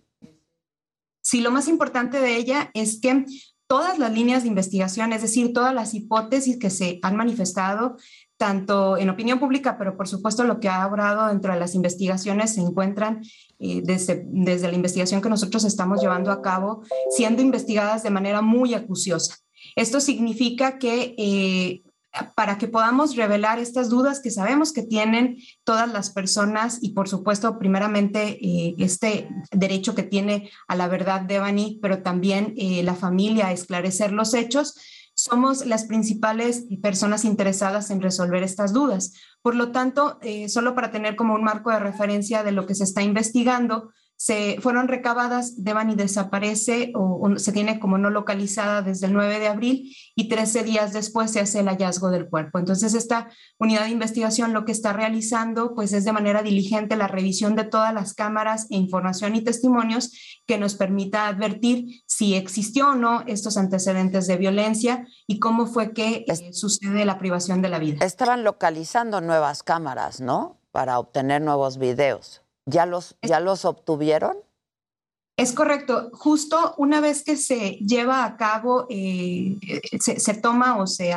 Sí, 1.25 1.41
lo 1.41 1.51
más 1.51 1.69
importante 1.69 2.21
de 2.21 2.37
ella 2.37 2.71
es 2.75 3.01
que 3.01 3.25
todas 3.67 3.99
las 3.99 4.13
líneas 4.13 4.43
de 4.43 4.51
investigación, 4.51 5.15
es 5.15 5.23
decir, 5.23 5.55
todas 5.55 5.73
las 5.73 5.95
hipótesis 5.95 6.59
que 6.59 6.69
se 6.69 6.99
han 7.03 7.17
manifestado, 7.17 7.97
tanto 8.37 8.99
en 8.99 9.09
opinión 9.09 9.41
pública, 9.41 9.79
pero 9.79 9.97
por 9.97 10.07
supuesto 10.07 10.45
lo 10.45 10.61
que 10.61 10.69
ha 10.69 10.87
obrado 10.87 11.29
dentro 11.29 11.55
de 11.55 11.59
las 11.59 11.75
investigaciones 11.75 12.55
se 12.55 12.61
encuentran 12.61 13.23
eh, 13.59 13.81
desde, 13.83 14.27
desde 14.27 14.69
la 14.69 14.77
investigación 14.77 15.23
que 15.23 15.31
nosotros 15.31 15.65
estamos 15.65 16.03
llevando 16.03 16.31
a 16.31 16.43
cabo, 16.43 16.83
siendo 17.17 17.41
investigadas 17.41 18.03
de 18.03 18.11
manera 18.11 18.43
muy 18.43 18.75
acuciosa. 18.75 19.39
Esto 19.77 20.01
significa 20.01 20.79
que 20.79 21.15
eh, 21.17 21.83
para 22.35 22.59
que 22.59 22.69
podamos 22.69 23.17
revelar 23.17 23.59
estas 23.59 23.89
dudas 23.89 24.21
que 24.21 24.31
sabemos 24.31 24.73
que 24.73 24.83
tienen 24.83 25.37
todas 25.65 25.93
las 25.93 26.11
personas 26.11 26.79
y 26.81 26.93
por 26.93 27.09
supuesto 27.09 27.59
primeramente 27.59 28.39
eh, 28.41 28.75
este 28.79 29.29
derecho 29.51 29.95
que 29.95 30.05
tiene 30.05 30.51
a 30.69 30.77
la 30.77 30.89
verdad 30.89 31.23
Devani, 31.23 31.79
pero 31.83 32.03
también 32.03 32.55
eh, 32.57 32.83
la 32.83 32.95
familia 32.95 33.49
a 33.49 33.53
esclarecer 33.53 34.13
los 34.13 34.35
hechos, 34.35 34.77
somos 35.15 35.65
las 35.67 35.85
principales 35.85 36.67
personas 36.83 37.25
interesadas 37.25 37.91
en 37.91 38.01
resolver 38.01 38.43
estas 38.43 38.73
dudas. 38.73 39.13
Por 39.43 39.55
lo 39.55 39.71
tanto, 39.71 40.19
eh, 40.23 40.49
solo 40.49 40.75
para 40.75 40.91
tener 40.91 41.15
como 41.15 41.35
un 41.35 41.45
marco 41.45 41.71
de 41.71 41.79
referencia 41.79 42.43
de 42.43 42.53
lo 42.53 42.67
que 42.67 42.75
se 42.75 42.85
está 42.85 43.03
investigando, 43.03 43.93
se 44.17 44.59
fueron 44.61 44.89
recabadas, 44.89 45.65
Devani 45.65 45.97
desaparece 45.97 46.93
o, 46.95 47.37
se 47.37 47.53
tiene 47.53 47.81
como 47.81 47.99
no 47.99 48.11
localizada 48.11 48.81
desde 48.83 49.07
el 49.07 49.13
9 49.13 49.39
de 49.39 49.49
abril 49.49 49.97
y 50.15 50.29
13 50.29 50.63
días 50.63 50.93
después 50.93 51.33
se 51.33 51.41
hace 51.41 51.61
el 51.61 51.69
hallazgo 51.69 52.11
del 52.11 52.29
cuerpo. 52.29 52.59
Entonces, 52.59 52.95
esta 52.95 53.29
unidad 53.59 53.85
de 53.85 53.91
investigación 53.91 54.53
lo 54.53 54.65
que 54.65 54.73
está 54.73 54.93
realizando 54.93 55.75
pues 55.75 55.93
es 55.93 56.05
de 56.05 56.13
manera 56.13 56.43
diligente 56.43 56.97
la 56.97 57.09
revisión 57.09 57.57
de 57.57 57.65
todas 57.65 57.93
las 57.93 58.15
cámaras 58.15 58.67
e 58.71 58.77
información 58.77 59.35
y 59.35 59.43
testimonios 59.43 60.13
que 60.47 60.59
nos 60.59 60.75
permita 60.75 61.27
advertir 61.27 62.03
si 62.07 62.35
existió 62.35 62.91
o 62.91 62.95
no 62.95 63.23
estos 63.27 63.57
antecedentes 63.57 64.27
de 64.27 64.37
violencia 64.37 65.07
y 65.27 65.39
cómo 65.39 65.67
fue 65.67 65.93
que 65.93 66.25
eh, 66.29 66.53
sucede 66.53 67.05
la 67.05 67.19
privación 67.19 67.63
de 67.63 67.69
la 67.69 67.79
vida. 67.79 68.05
Estaban 68.05 68.45
localizando 68.45 69.21
nuevas 69.21 69.63
cámaras, 69.63 70.21
¿no? 70.21 70.59
Para 70.71 70.99
obtener 70.99 71.43
nuevos 71.43 71.79
videos. 71.79 72.44
¿Ya 72.67 72.87
los, 72.87 73.17
ya 73.23 73.41
los 73.41 73.65
obtuvieron? 73.65 74.37
Es 75.37 75.53
correcto. 75.53 76.11
Justo 76.13 76.75
una 76.79 77.01
vez 77.01 77.25
que 77.25 77.37
se 77.37 77.73
lleva 77.79 78.25
a 78.25 78.37
cabo, 78.37 78.87
eh, 78.89 79.57
se, 79.99 80.35
toma 80.35 80.79
o 80.79 80.87
se, 80.87 81.13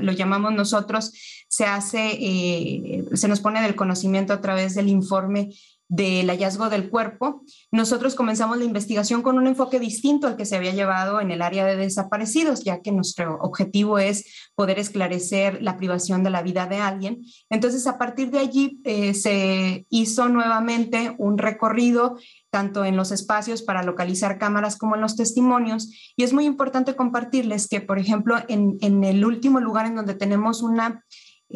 lo 0.00 0.12
llamamos 0.12 0.52
nosotros, 0.52 1.12
se 1.48 1.64
hace, 1.64 2.10
eh, 2.20 3.04
se 3.14 3.26
nos 3.26 3.40
pone 3.40 3.62
del 3.62 3.74
conocimiento 3.74 4.34
a 4.34 4.42
través 4.42 4.74
del 4.74 4.88
informe 4.88 5.50
del 5.94 6.28
hallazgo 6.28 6.68
del 6.70 6.90
cuerpo, 6.90 7.42
nosotros 7.70 8.16
comenzamos 8.16 8.58
la 8.58 8.64
investigación 8.64 9.22
con 9.22 9.38
un 9.38 9.46
enfoque 9.46 9.78
distinto 9.78 10.26
al 10.26 10.36
que 10.36 10.44
se 10.44 10.56
había 10.56 10.72
llevado 10.72 11.20
en 11.20 11.30
el 11.30 11.40
área 11.40 11.64
de 11.64 11.76
desaparecidos, 11.76 12.64
ya 12.64 12.80
que 12.82 12.90
nuestro 12.90 13.38
objetivo 13.40 14.00
es 14.00 14.50
poder 14.56 14.80
esclarecer 14.80 15.62
la 15.62 15.76
privación 15.76 16.24
de 16.24 16.30
la 16.30 16.42
vida 16.42 16.66
de 16.66 16.78
alguien. 16.78 17.22
Entonces, 17.48 17.86
a 17.86 17.96
partir 17.96 18.32
de 18.32 18.40
allí 18.40 18.80
eh, 18.82 19.14
se 19.14 19.86
hizo 19.88 20.28
nuevamente 20.28 21.14
un 21.18 21.38
recorrido 21.38 22.18
tanto 22.50 22.84
en 22.84 22.96
los 22.96 23.12
espacios 23.12 23.62
para 23.62 23.84
localizar 23.84 24.38
cámaras 24.38 24.76
como 24.76 24.96
en 24.96 25.00
los 25.00 25.14
testimonios. 25.14 25.90
Y 26.16 26.24
es 26.24 26.32
muy 26.32 26.44
importante 26.44 26.96
compartirles 26.96 27.68
que, 27.68 27.80
por 27.80 28.00
ejemplo, 28.00 28.36
en, 28.48 28.78
en 28.80 29.04
el 29.04 29.24
último 29.24 29.60
lugar 29.60 29.86
en 29.86 29.94
donde 29.94 30.14
tenemos 30.14 30.62
una 30.62 31.04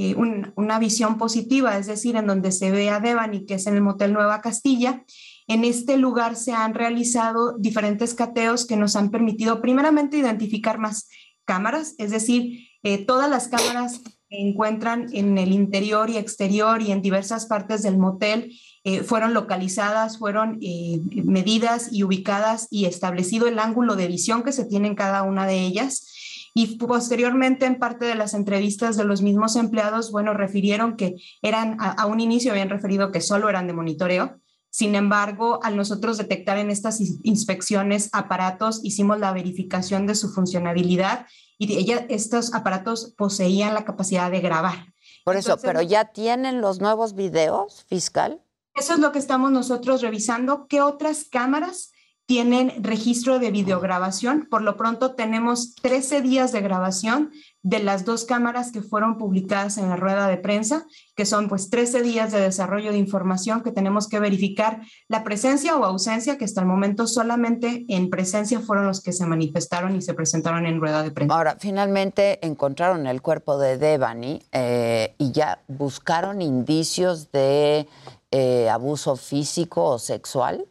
eh, 0.00 0.14
una 0.14 0.78
visión 0.78 1.18
positiva, 1.18 1.76
es 1.76 1.88
decir, 1.88 2.14
en 2.14 2.28
donde 2.28 2.52
se 2.52 2.70
ve 2.70 2.88
a 2.88 3.00
Devani, 3.00 3.44
que 3.44 3.54
es 3.54 3.66
en 3.66 3.74
el 3.74 3.80
Motel 3.80 4.12
Nueva 4.12 4.40
Castilla. 4.40 5.02
En 5.48 5.64
este 5.64 5.96
lugar 5.96 6.36
se 6.36 6.52
han 6.52 6.74
realizado 6.74 7.58
diferentes 7.58 8.14
cateos 8.14 8.64
que 8.64 8.76
nos 8.76 8.94
han 8.94 9.10
permitido 9.10 9.60
primeramente 9.60 10.16
identificar 10.16 10.78
más 10.78 11.08
cámaras, 11.44 11.96
es 11.98 12.12
decir, 12.12 12.68
eh, 12.84 13.04
todas 13.06 13.28
las 13.28 13.48
cámaras 13.48 14.00
que 14.28 14.38
encuentran 14.38 15.08
en 15.12 15.36
el 15.36 15.50
interior 15.50 16.10
y 16.10 16.16
exterior 16.16 16.80
y 16.80 16.92
en 16.92 17.02
diversas 17.02 17.46
partes 17.46 17.82
del 17.82 17.98
motel 17.98 18.56
eh, 18.84 19.02
fueron 19.02 19.34
localizadas, 19.34 20.18
fueron 20.18 20.60
medidas 20.60 21.92
y 21.92 22.04
ubicadas 22.04 22.68
y 22.70 22.84
establecido 22.84 23.48
el 23.48 23.58
ángulo 23.58 23.96
de 23.96 24.06
visión 24.06 24.44
que 24.44 24.52
se 24.52 24.64
tiene 24.64 24.86
en 24.86 24.94
cada 24.94 25.24
una 25.24 25.44
de 25.44 25.58
ellas. 25.58 26.14
Y 26.54 26.76
posteriormente, 26.76 27.66
en 27.66 27.78
parte 27.78 28.04
de 28.04 28.14
las 28.14 28.34
entrevistas 28.34 28.96
de 28.96 29.04
los 29.04 29.22
mismos 29.22 29.56
empleados, 29.56 30.10
bueno, 30.10 30.34
refirieron 30.34 30.96
que 30.96 31.16
eran, 31.42 31.76
a, 31.80 32.06
un 32.06 32.20
inicio 32.20 32.52
habían 32.52 32.70
referido 32.70 33.12
que 33.12 33.20
solo 33.20 33.48
eran 33.48 33.66
de 33.66 33.74
monitoreo. 33.74 34.40
Sin 34.70 34.94
embargo, 34.94 35.60
al 35.62 35.76
nosotros 35.76 36.18
detectar 36.18 36.58
en 36.58 36.70
estas 36.70 37.00
inspecciones 37.22 38.10
aparatos, 38.12 38.80
hicimos 38.84 39.18
la 39.18 39.32
verificación 39.32 40.06
de 40.06 40.14
su 40.14 40.28
funcionabilidad 40.30 41.26
y 41.58 41.76
ella, 41.76 42.06
estos 42.08 42.54
aparatos 42.54 43.14
poseían 43.16 43.74
la 43.74 43.84
capacidad 43.84 44.30
de 44.30 44.40
grabar. 44.40 44.92
Por 45.24 45.36
eso, 45.36 45.56
pero 45.58 45.82
ya 45.82 46.06
tienen 46.06 46.60
los 46.60 46.80
nuevos 46.80 47.14
videos 47.14 47.84
fiscal. 47.88 48.40
Eso 48.74 48.92
es 48.94 48.98
lo 49.00 49.10
que 49.10 49.18
estamos 49.18 49.50
nosotros 49.50 50.02
revisando. 50.02 50.68
¿Qué 50.68 50.80
otras 50.80 51.24
cámaras 51.24 51.92
tienen 52.28 52.84
registro 52.84 53.38
de 53.38 53.50
videograbación. 53.50 54.46
Por 54.50 54.60
lo 54.60 54.76
pronto 54.76 55.14
tenemos 55.14 55.74
13 55.76 56.20
días 56.20 56.52
de 56.52 56.60
grabación 56.60 57.30
de 57.62 57.78
las 57.78 58.04
dos 58.04 58.26
cámaras 58.26 58.70
que 58.70 58.82
fueron 58.82 59.16
publicadas 59.16 59.78
en 59.78 59.88
la 59.88 59.96
rueda 59.96 60.28
de 60.28 60.36
prensa, 60.36 60.84
que 61.16 61.24
son 61.24 61.48
pues 61.48 61.70
13 61.70 62.02
días 62.02 62.30
de 62.30 62.40
desarrollo 62.40 62.92
de 62.92 62.98
información 62.98 63.62
que 63.62 63.72
tenemos 63.72 64.08
que 64.08 64.20
verificar 64.20 64.82
la 65.08 65.24
presencia 65.24 65.74
o 65.74 65.86
ausencia, 65.86 66.36
que 66.36 66.44
hasta 66.44 66.60
el 66.60 66.66
momento 66.66 67.06
solamente 67.06 67.86
en 67.88 68.10
presencia 68.10 68.60
fueron 68.60 68.86
los 68.86 69.02
que 69.02 69.14
se 69.14 69.24
manifestaron 69.24 69.96
y 69.96 70.02
se 70.02 70.12
presentaron 70.12 70.66
en 70.66 70.82
rueda 70.82 71.02
de 71.02 71.10
prensa. 71.12 71.34
Ahora, 71.34 71.56
finalmente 71.58 72.46
encontraron 72.46 73.06
el 73.06 73.22
cuerpo 73.22 73.56
de 73.56 73.78
Devani 73.78 74.42
eh, 74.52 75.14
y 75.16 75.32
ya 75.32 75.62
buscaron 75.66 76.42
indicios 76.42 77.32
de 77.32 77.88
eh, 78.30 78.68
abuso 78.68 79.16
físico 79.16 79.84
o 79.84 79.98
sexual. 79.98 80.66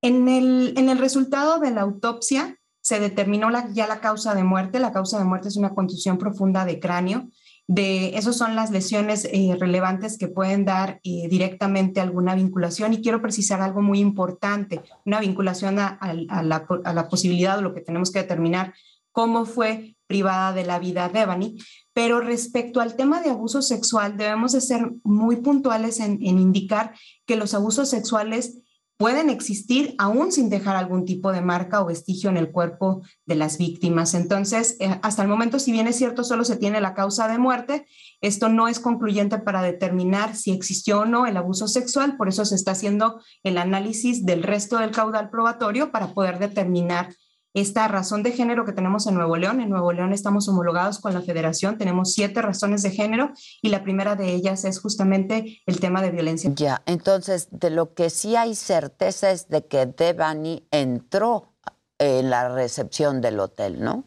En 0.00 0.28
el, 0.28 0.74
en 0.76 0.88
el 0.88 0.98
resultado 0.98 1.58
de 1.58 1.70
la 1.70 1.82
autopsia 1.82 2.58
se 2.80 3.00
determinó 3.00 3.50
la, 3.50 3.68
ya 3.72 3.86
la 3.86 4.00
causa 4.00 4.34
de 4.34 4.44
muerte. 4.44 4.78
La 4.78 4.92
causa 4.92 5.18
de 5.18 5.24
muerte 5.24 5.48
es 5.48 5.56
una 5.56 5.74
contusión 5.74 6.16
profunda 6.16 6.64
de 6.64 6.80
cráneo. 6.80 7.28
De, 7.66 8.16
esas 8.16 8.36
son 8.36 8.56
las 8.56 8.70
lesiones 8.70 9.26
eh, 9.30 9.54
relevantes 9.60 10.16
que 10.16 10.28
pueden 10.28 10.64
dar 10.64 11.00
eh, 11.04 11.28
directamente 11.28 12.00
alguna 12.00 12.34
vinculación. 12.34 12.94
Y 12.94 13.02
quiero 13.02 13.20
precisar 13.20 13.60
algo 13.60 13.82
muy 13.82 13.98
importante, 13.98 14.80
una 15.04 15.20
vinculación 15.20 15.78
a, 15.78 15.98
la, 16.42 17.08
posibilidad 17.10 17.58
o 17.58 17.62
lo 17.62 17.74
que 17.74 17.82
tenemos 17.82 18.10
que 18.10 18.20
determinar 18.20 18.72
cómo 19.12 19.44
fue 19.44 19.96
privada 20.06 20.54
de 20.54 20.64
la 20.64 20.78
vida 20.78 21.10
Devani. 21.10 21.58
Pero 21.92 22.20
respecto 22.20 22.80
al 22.80 22.96
tema 22.96 23.20
de 23.20 23.30
abuso 23.30 23.60
sexual, 23.60 24.16
debemos 24.16 24.52
de 24.52 24.62
ser 24.62 24.92
muy 25.02 25.36
puntuales 25.36 26.00
en 26.00 26.22
indicar 26.22 26.94
que 27.26 27.36
los 27.36 27.52
abusos 27.52 27.90
sexuales 27.90 28.62
pueden 28.98 29.30
existir 29.30 29.94
aún 29.96 30.32
sin 30.32 30.50
dejar 30.50 30.76
algún 30.76 31.04
tipo 31.04 31.32
de 31.32 31.40
marca 31.40 31.80
o 31.80 31.86
vestigio 31.86 32.28
en 32.30 32.36
el 32.36 32.50
cuerpo 32.50 33.02
de 33.26 33.36
las 33.36 33.56
víctimas. 33.56 34.12
Entonces, 34.12 34.76
eh, 34.80 34.98
hasta 35.02 35.22
el 35.22 35.28
momento, 35.28 35.60
si 35.60 35.70
bien 35.70 35.86
es 35.86 35.96
cierto, 35.96 36.24
solo 36.24 36.44
se 36.44 36.56
tiene 36.56 36.80
la 36.80 36.94
causa 36.94 37.28
de 37.28 37.38
muerte, 37.38 37.86
esto 38.20 38.48
no 38.48 38.66
es 38.66 38.80
concluyente 38.80 39.38
para 39.38 39.62
determinar 39.62 40.34
si 40.34 40.50
existió 40.50 41.00
o 41.00 41.04
no 41.04 41.26
el 41.26 41.36
abuso 41.36 41.68
sexual, 41.68 42.16
por 42.16 42.28
eso 42.28 42.44
se 42.44 42.56
está 42.56 42.72
haciendo 42.72 43.22
el 43.44 43.56
análisis 43.56 44.26
del 44.26 44.42
resto 44.42 44.78
del 44.78 44.90
caudal 44.90 45.30
probatorio 45.30 45.92
para 45.92 46.12
poder 46.12 46.40
determinar 46.40 47.14
esta 47.60 47.88
razón 47.88 48.22
de 48.22 48.32
género 48.32 48.64
que 48.64 48.72
tenemos 48.72 49.06
en 49.06 49.14
Nuevo 49.14 49.36
León. 49.36 49.60
En 49.60 49.70
Nuevo 49.70 49.92
León 49.92 50.12
estamos 50.12 50.48
homologados 50.48 50.98
con 50.98 51.14
la 51.14 51.22
federación, 51.22 51.78
tenemos 51.78 52.12
siete 52.12 52.42
razones 52.42 52.82
de 52.82 52.90
género 52.90 53.32
y 53.62 53.68
la 53.68 53.82
primera 53.82 54.16
de 54.16 54.32
ellas 54.34 54.64
es 54.64 54.80
justamente 54.80 55.62
el 55.66 55.80
tema 55.80 56.02
de 56.02 56.10
violencia. 56.10 56.50
Ya, 56.54 56.82
entonces 56.86 57.48
de 57.50 57.70
lo 57.70 57.94
que 57.94 58.10
sí 58.10 58.36
hay 58.36 58.54
certeza 58.54 59.30
es 59.30 59.48
de 59.48 59.66
que 59.66 59.86
Devani 59.86 60.66
entró 60.70 61.54
en 61.98 62.30
la 62.30 62.48
recepción 62.48 63.20
del 63.20 63.40
hotel, 63.40 63.80
¿no? 63.80 64.04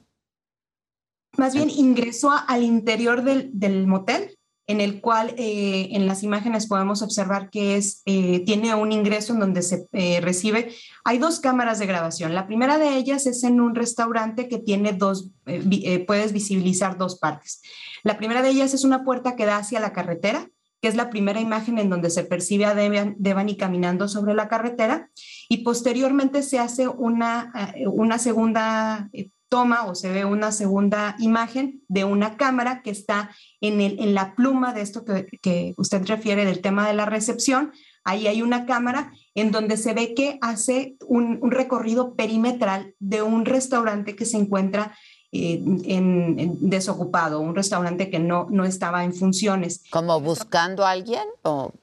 Más 1.37 1.53
bien 1.53 1.69
ingresó 1.69 2.31
al 2.47 2.63
interior 2.63 3.23
del, 3.23 3.51
del 3.53 3.87
motel 3.87 4.37
en 4.67 4.79
el 4.79 5.01
cual 5.01 5.33
eh, 5.37 5.89
en 5.91 6.07
las 6.07 6.23
imágenes 6.23 6.67
podemos 6.67 7.01
observar 7.01 7.49
que 7.49 7.75
es, 7.75 8.01
eh, 8.05 8.43
tiene 8.45 8.73
un 8.75 8.91
ingreso 8.91 9.33
en 9.33 9.39
donde 9.39 9.61
se 9.63 9.87
eh, 9.91 10.21
recibe. 10.21 10.73
Hay 11.03 11.17
dos 11.17 11.39
cámaras 11.39 11.79
de 11.79 11.87
grabación. 11.87 12.33
La 12.33 12.47
primera 12.47 12.77
de 12.77 12.95
ellas 12.95 13.25
es 13.25 13.43
en 13.43 13.59
un 13.59 13.75
restaurante 13.75 14.47
que 14.47 14.59
tiene 14.59 14.93
dos, 14.93 15.31
puedes 16.07 16.31
visibilizar 16.31 16.97
dos 16.97 17.19
partes. 17.19 17.61
La 18.03 18.17
primera 18.17 18.41
de 18.41 18.49
ellas 18.49 18.73
es 18.73 18.83
una 18.83 19.03
puerta 19.03 19.35
que 19.35 19.45
da 19.45 19.57
hacia 19.57 19.79
la 19.79 19.93
carretera, 19.93 20.49
que 20.81 20.87
es 20.87 20.95
la 20.95 21.09
primera 21.09 21.39
imagen 21.39 21.77
en 21.77 21.89
donde 21.89 22.09
se 22.09 22.23
percibe 22.23 22.65
a 22.65 22.73
Devani 22.73 23.57
caminando 23.57 24.07
sobre 24.07 24.33
la 24.33 24.47
carretera, 24.47 25.09
y 25.49 25.57
posteriormente 25.57 26.41
se 26.41 26.57
hace 26.57 26.87
una, 26.87 27.51
una 27.85 28.17
segunda 28.17 29.09
toma 29.51 29.85
o 29.85 29.95
se 29.95 30.09
ve 30.09 30.23
una 30.23 30.53
segunda 30.53 31.17
imagen 31.19 31.83
de 31.89 32.05
una 32.05 32.37
cámara 32.37 32.81
que 32.81 32.89
está 32.89 33.31
en, 33.59 33.81
el, 33.81 33.99
en 33.99 34.15
la 34.15 34.33
pluma 34.33 34.73
de 34.73 34.79
esto 34.79 35.03
que, 35.03 35.27
que, 35.41 35.73
usted 35.75 36.07
refiere 36.07 36.45
del 36.45 36.61
tema 36.61 36.87
de 36.87 36.93
la 36.93 37.05
recepción. 37.05 37.73
Ahí 38.05 38.27
hay 38.27 38.41
una 38.41 38.65
cámara 38.65 39.11
en 39.35 39.51
donde 39.51 39.75
se 39.75 39.93
ve 39.93 40.13
que 40.13 40.39
hace 40.41 40.95
un, 41.05 41.51
recorrido 41.51 42.15
perimetral 42.15 42.95
de 42.99 43.23
un 43.23 43.43
restaurante 43.43 44.15
que 44.15 44.25
se 44.25 44.37
encuentra 44.37 44.95
eh, 45.33 45.61
en, 45.83 46.69
desocupado, 46.69 47.41
un 47.41 47.53
restaurante 47.53 48.09
que 48.09 48.19
no, 48.19 48.47
no 48.49 48.63
estaba 48.63 49.03
en 49.03 49.13
funciones. 49.13 49.83
¿Como 49.91 50.21
buscando 50.21 50.85
a 50.85 50.91
alguien 50.91 51.25
o 51.43 51.73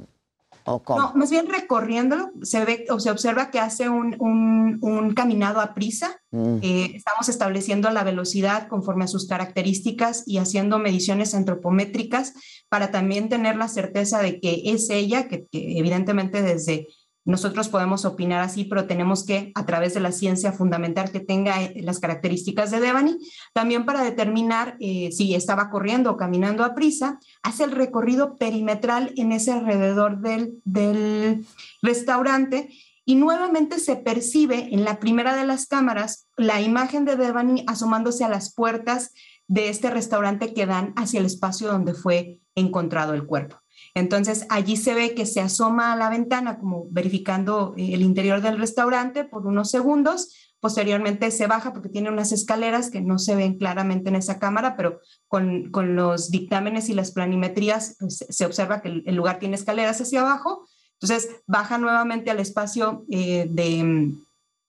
no, 0.89 1.13
más 1.15 1.31
bien 1.31 1.47
recorriéndolo, 1.49 2.31
se 2.43 2.65
ve 2.65 2.87
o 2.91 3.01
se 3.01 3.11
observa 3.11 3.51
que 3.51 3.59
hace 3.59 3.89
un, 3.89 4.17
un, 4.19 5.15
caminado 5.15 5.61
a 5.61 5.75
prisa. 5.75 6.21
Mm. 6.31 6.59
Eh, 6.63 6.93
estamos 6.95 7.29
estableciendo 7.29 7.91
la 7.91 8.05
velocidad 8.05 8.69
conforme 8.69 9.05
a 9.05 9.09
sus 9.09 9.27
características 9.27 10.25
y 10.27 10.39
haciendo 10.39 10.79
mediciones 10.79 11.35
antropométricas 11.35 12.35
para 12.69 12.91
también 12.91 13.29
tener 13.29 13.57
la 13.57 13.69
certeza 13.69 14.21
de 14.21 14.41
que 14.41 14.63
es 14.67 14.91
ella, 14.91 15.29
que 15.29 15.47
evidentemente 15.53 16.43
desde 16.43 16.87
nosotros 17.29 17.69
podemos 17.69 18.07
opinar 18.07 18.41
así, 18.41 18.65
pero 18.65 18.87
tenemos 18.87 19.23
que, 19.23 19.53
a 19.55 19.67
través 19.67 19.93
de 19.93 20.01
la 20.01 20.13
ciencia, 20.13 20.51
fundamental 20.51 21.13
que 21.13 21.21
tenga 21.21 21.63
eh, 21.63 21.83
las 21.83 22.01
características 22.01 22.71
de 22.71 22.81
Devani. 22.81 23.19
También 23.53 23.85
para 23.85 24.03
determinar 24.03 24.79
eh, 24.81 25.11
si 25.13 25.35
estaba 25.35 25.69
corriendo 25.69 26.11
o 26.11 26.17
caminando 26.17 26.65
a 26.65 26.75
prisa, 26.75 27.19
hace 27.43 27.65
el 27.65 27.73
recorrido 27.73 28.37
perimetral 28.37 29.13
en 29.17 29.33
ese 29.33 29.53
alrededor 29.53 30.23
del, 30.23 30.55
del 30.65 31.47
restaurante 31.83 32.71
y 33.05 33.17
nuevamente 33.17 33.79
se 33.79 33.97
percibe 33.97 34.73
en 34.73 34.85
la 34.85 34.99
primera 34.99 35.37
de 35.37 35.45
las 35.45 35.67
cámaras 35.67 36.29
la 36.39 36.63
imagen 36.63 37.05
de 37.05 37.17
Devani 37.17 37.63
asomándose 37.67 38.25
a 38.25 38.31
las 38.31 38.55
puertas 38.55 39.13
de 39.47 39.69
este 39.69 39.91
restaurante 39.91 40.55
que 40.55 40.65
dan 40.65 40.95
hacia 40.97 41.21
el 41.21 41.27
espacio 41.27 41.69
donde 41.69 41.93
fue 41.93 42.41
encontrado 42.55 43.13
el 43.13 43.27
cuerpo. 43.27 43.59
Entonces 43.95 44.47
allí 44.49 44.77
se 44.77 44.95
ve 44.95 45.15
que 45.15 45.27
se 45.27 45.41
asoma 45.41 45.93
a 45.93 45.97
la 45.97 46.11
ventana 46.11 46.59
como 46.59 46.87
verificando 46.91 47.75
eh, 47.77 47.95
el 47.95 48.03
interior 48.03 48.41
del 48.41 48.59
restaurante 48.59 49.25
por 49.25 49.47
unos 49.47 49.71
segundos. 49.71 50.35
Posteriormente 50.61 51.31
se 51.31 51.47
baja 51.47 51.73
porque 51.73 51.89
tiene 51.89 52.11
unas 52.11 52.33
escaleras 52.33 52.91
que 52.91 53.01
no 53.01 53.19
se 53.19 53.37
ven 53.37 53.59
claramente 53.59 54.09
en 54.09 54.17
esa 54.17 54.39
cámara, 54.39 54.77
pero 54.77 55.01
con, 55.29 55.71
con 55.71 55.95
los 55.95 56.31
dictámenes 56.31 56.89
y 56.89 56.95
las 56.95 57.13
planimetrías 57.13 57.97
pues, 58.01 58.25
se 58.29 58.45
observa 58.45 58.83
que 58.83 59.03
el, 59.05 59.15
lugar 59.15 59.39
tiene 59.39 59.55
escaleras 59.55 60.01
hacia 60.01 60.21
abajo. 60.21 60.67
Entonces 61.01 61.31
baja 61.47 61.79
nuevamente 61.79 62.31
al 62.31 62.41
espacio 62.41 63.05
eh, 63.09 63.47
de, 63.49 64.13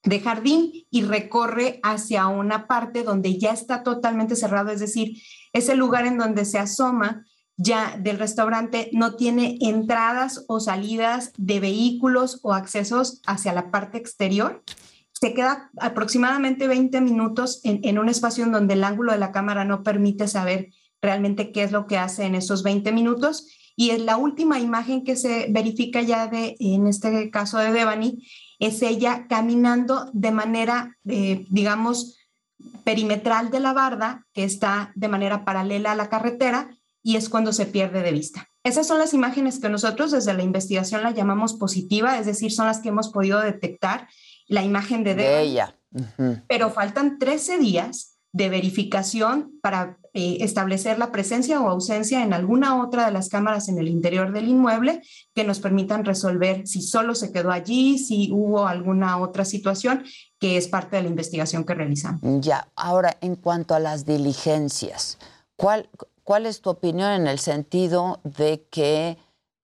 de 0.03 0.20
jardín 0.20 0.72
y 0.91 1.01
recorre 1.01 1.80
hacia 1.82 2.28
una 2.28 2.67
parte 2.67 3.03
donde 3.03 3.39
ya 3.39 3.51
está 3.51 3.82
totalmente 3.84 4.36
cerrado, 4.36 4.70
es 4.70 4.80
decir, 4.80 5.22
es 5.53 5.70
el 5.70 5.80
lugar 5.80 6.05
en 6.05 6.17
donde 6.17 6.45
se 6.45 6.59
asoma 6.59 7.26
ya 7.62 7.97
del 7.99 8.18
restaurante 8.18 8.89
no 8.93 9.16
tiene 9.16 9.57
entradas 9.60 10.45
o 10.47 10.62
salidas 10.62 11.34
de 11.36 11.60
vehículos 11.60 12.39
o 12.41 12.53
accesos 12.53 13.22
hacia 13.28 13.51
la 13.51 13.70
parte 13.70 13.97
exterior. 13.97 14.64
Se 15.12 15.34
queda 15.34 15.70
aproximadamente 15.78 16.70
20 16.70 17.01
minutos 17.01 17.60
en, 17.66 17.99
un 17.99 18.07
espacio 18.07 18.45
en 18.45 18.53
donde 18.53 18.76
el 18.76 18.84
ángulo 18.86 19.12
de 19.12 19.18
la 19.18 19.34
cámara 19.34 19.66
no 19.66 19.84
permite 19.84 20.30
saber 20.30 20.70
realmente 21.01 21.51
qué 21.51 21.64
es 21.64 21.74
lo 21.74 21.86
que 21.86 21.97
hace 21.97 22.24
en 22.24 22.36
esos 22.36 22.64
20 22.64 22.93
minutos. 22.93 23.49
Y 23.76 23.89
en 23.89 24.05
la 24.05 24.16
última 24.16 24.62
imagen 24.62 25.03
que 25.03 25.18
se 25.18 25.47
verifica 25.49 26.01
ya 26.01 26.28
de, 26.28 26.55
en 26.62 26.88
este 26.88 27.30
caso 27.30 27.57
de 27.57 27.74
Devani, 27.74 28.26
es 28.60 28.82
ella 28.82 29.28
caminando 29.28 30.10
de 30.14 30.32
manera, 30.32 30.97
eh, 31.10 31.45
digamos, 31.49 32.18
perimetral 32.86 33.51
de 33.51 33.60
la 33.60 33.74
barda, 33.74 34.28
que 34.34 34.45
está 34.45 34.93
de 34.95 35.10
manera 35.10 35.43
paralela 35.43 35.91
a 35.91 35.95
la 35.95 36.10
carretera, 36.10 36.70
y 37.04 37.16
es 37.16 37.30
cuando 37.30 37.54
se 37.54 37.66
pierde 37.66 38.02
de 38.02 38.12
vista. 38.12 38.50
Esas 38.64 38.88
son 38.88 38.97
las 38.97 39.14
imágenes 39.14 39.60
que 39.60 39.70
nosotros 39.70 40.12
desde 40.12 40.34
la 40.34 40.43
investigación 40.43 41.04
la 41.04 41.12
llamamos 41.12 41.54
positiva, 41.54 42.20
es 42.20 42.26
decir, 42.26 42.52
son 42.52 42.68
las 42.68 42.80
que 42.80 42.89
hemos 42.89 43.10
podido 43.10 43.39
detectar 43.39 44.08
la 44.47 44.64
imagen 44.64 45.04
de, 45.04 45.16
de 45.16 45.41
ella. 45.41 45.76
Pero 46.47 46.70
faltan 46.70 47.18
13 47.18 47.58
días 47.58 48.20
de 48.32 48.50
verificación 48.50 49.54
para 49.62 49.97
eh, 50.14 50.38
establecer 50.41 51.00
la 51.00 51.12
presencia 51.12 51.62
o 51.62 51.70
ausencia 51.70 52.24
en 52.24 52.34
alguna 52.34 52.82
otra 52.82 53.06
de 53.06 53.12
las 53.12 53.30
cámaras 53.30 53.70
en 53.70 53.80
el 53.80 53.88
interior 53.88 54.32
del 54.32 54.47
inmueble 54.47 55.02
que 55.34 55.43
nos 55.43 55.60
permitan 55.60 56.06
resolver 56.06 56.68
si 56.68 56.82
solo 56.82 57.16
se 57.16 57.32
quedó 57.32 57.52
allí, 57.52 57.97
si 57.97 58.30
hubo 58.32 58.68
alguna 58.68 59.20
otra 59.20 59.45
situación 59.45 60.04
que 60.39 60.58
es 60.58 60.68
parte 60.68 60.95
de 60.95 61.04
la 61.04 61.10
investigación 61.10 61.64
que 61.64 61.76
realizamos. 61.76 62.22
Ya, 62.43 62.68
ahora 62.76 63.18
en 63.22 63.36
cuanto 63.36 63.76
a 63.76 63.80
las 63.80 64.06
diligencias, 64.06 65.18
¿cuál, 65.56 65.89
¿Cuál 66.30 66.45
es 66.45 66.61
tu 66.61 66.69
opinión 66.69 67.09
en 67.09 67.25
el 67.25 67.39
sentido 67.39 68.19
de 68.23 68.63
que 68.69 69.17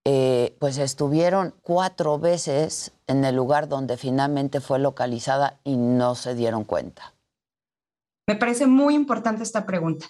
eh, 0.04 0.56
pues 0.58 0.80
estuvieron 0.80 1.54
cuatro 1.62 2.18
veces 2.18 2.92
en 3.06 3.24
el 3.24 3.36
lugar 3.36 3.70
donde 3.70 3.98
finalmente 3.98 4.60
fue 4.62 4.80
localizada 4.80 5.60
y 5.64 5.78
no 5.78 6.16
se 6.16 6.34
dieron 6.34 6.64
cuenta? 6.64 7.14
Me 8.28 8.36
parece 8.36 8.66
muy 8.66 8.96
importante 8.96 9.44
esta 9.44 9.68
pregunta. 9.68 10.08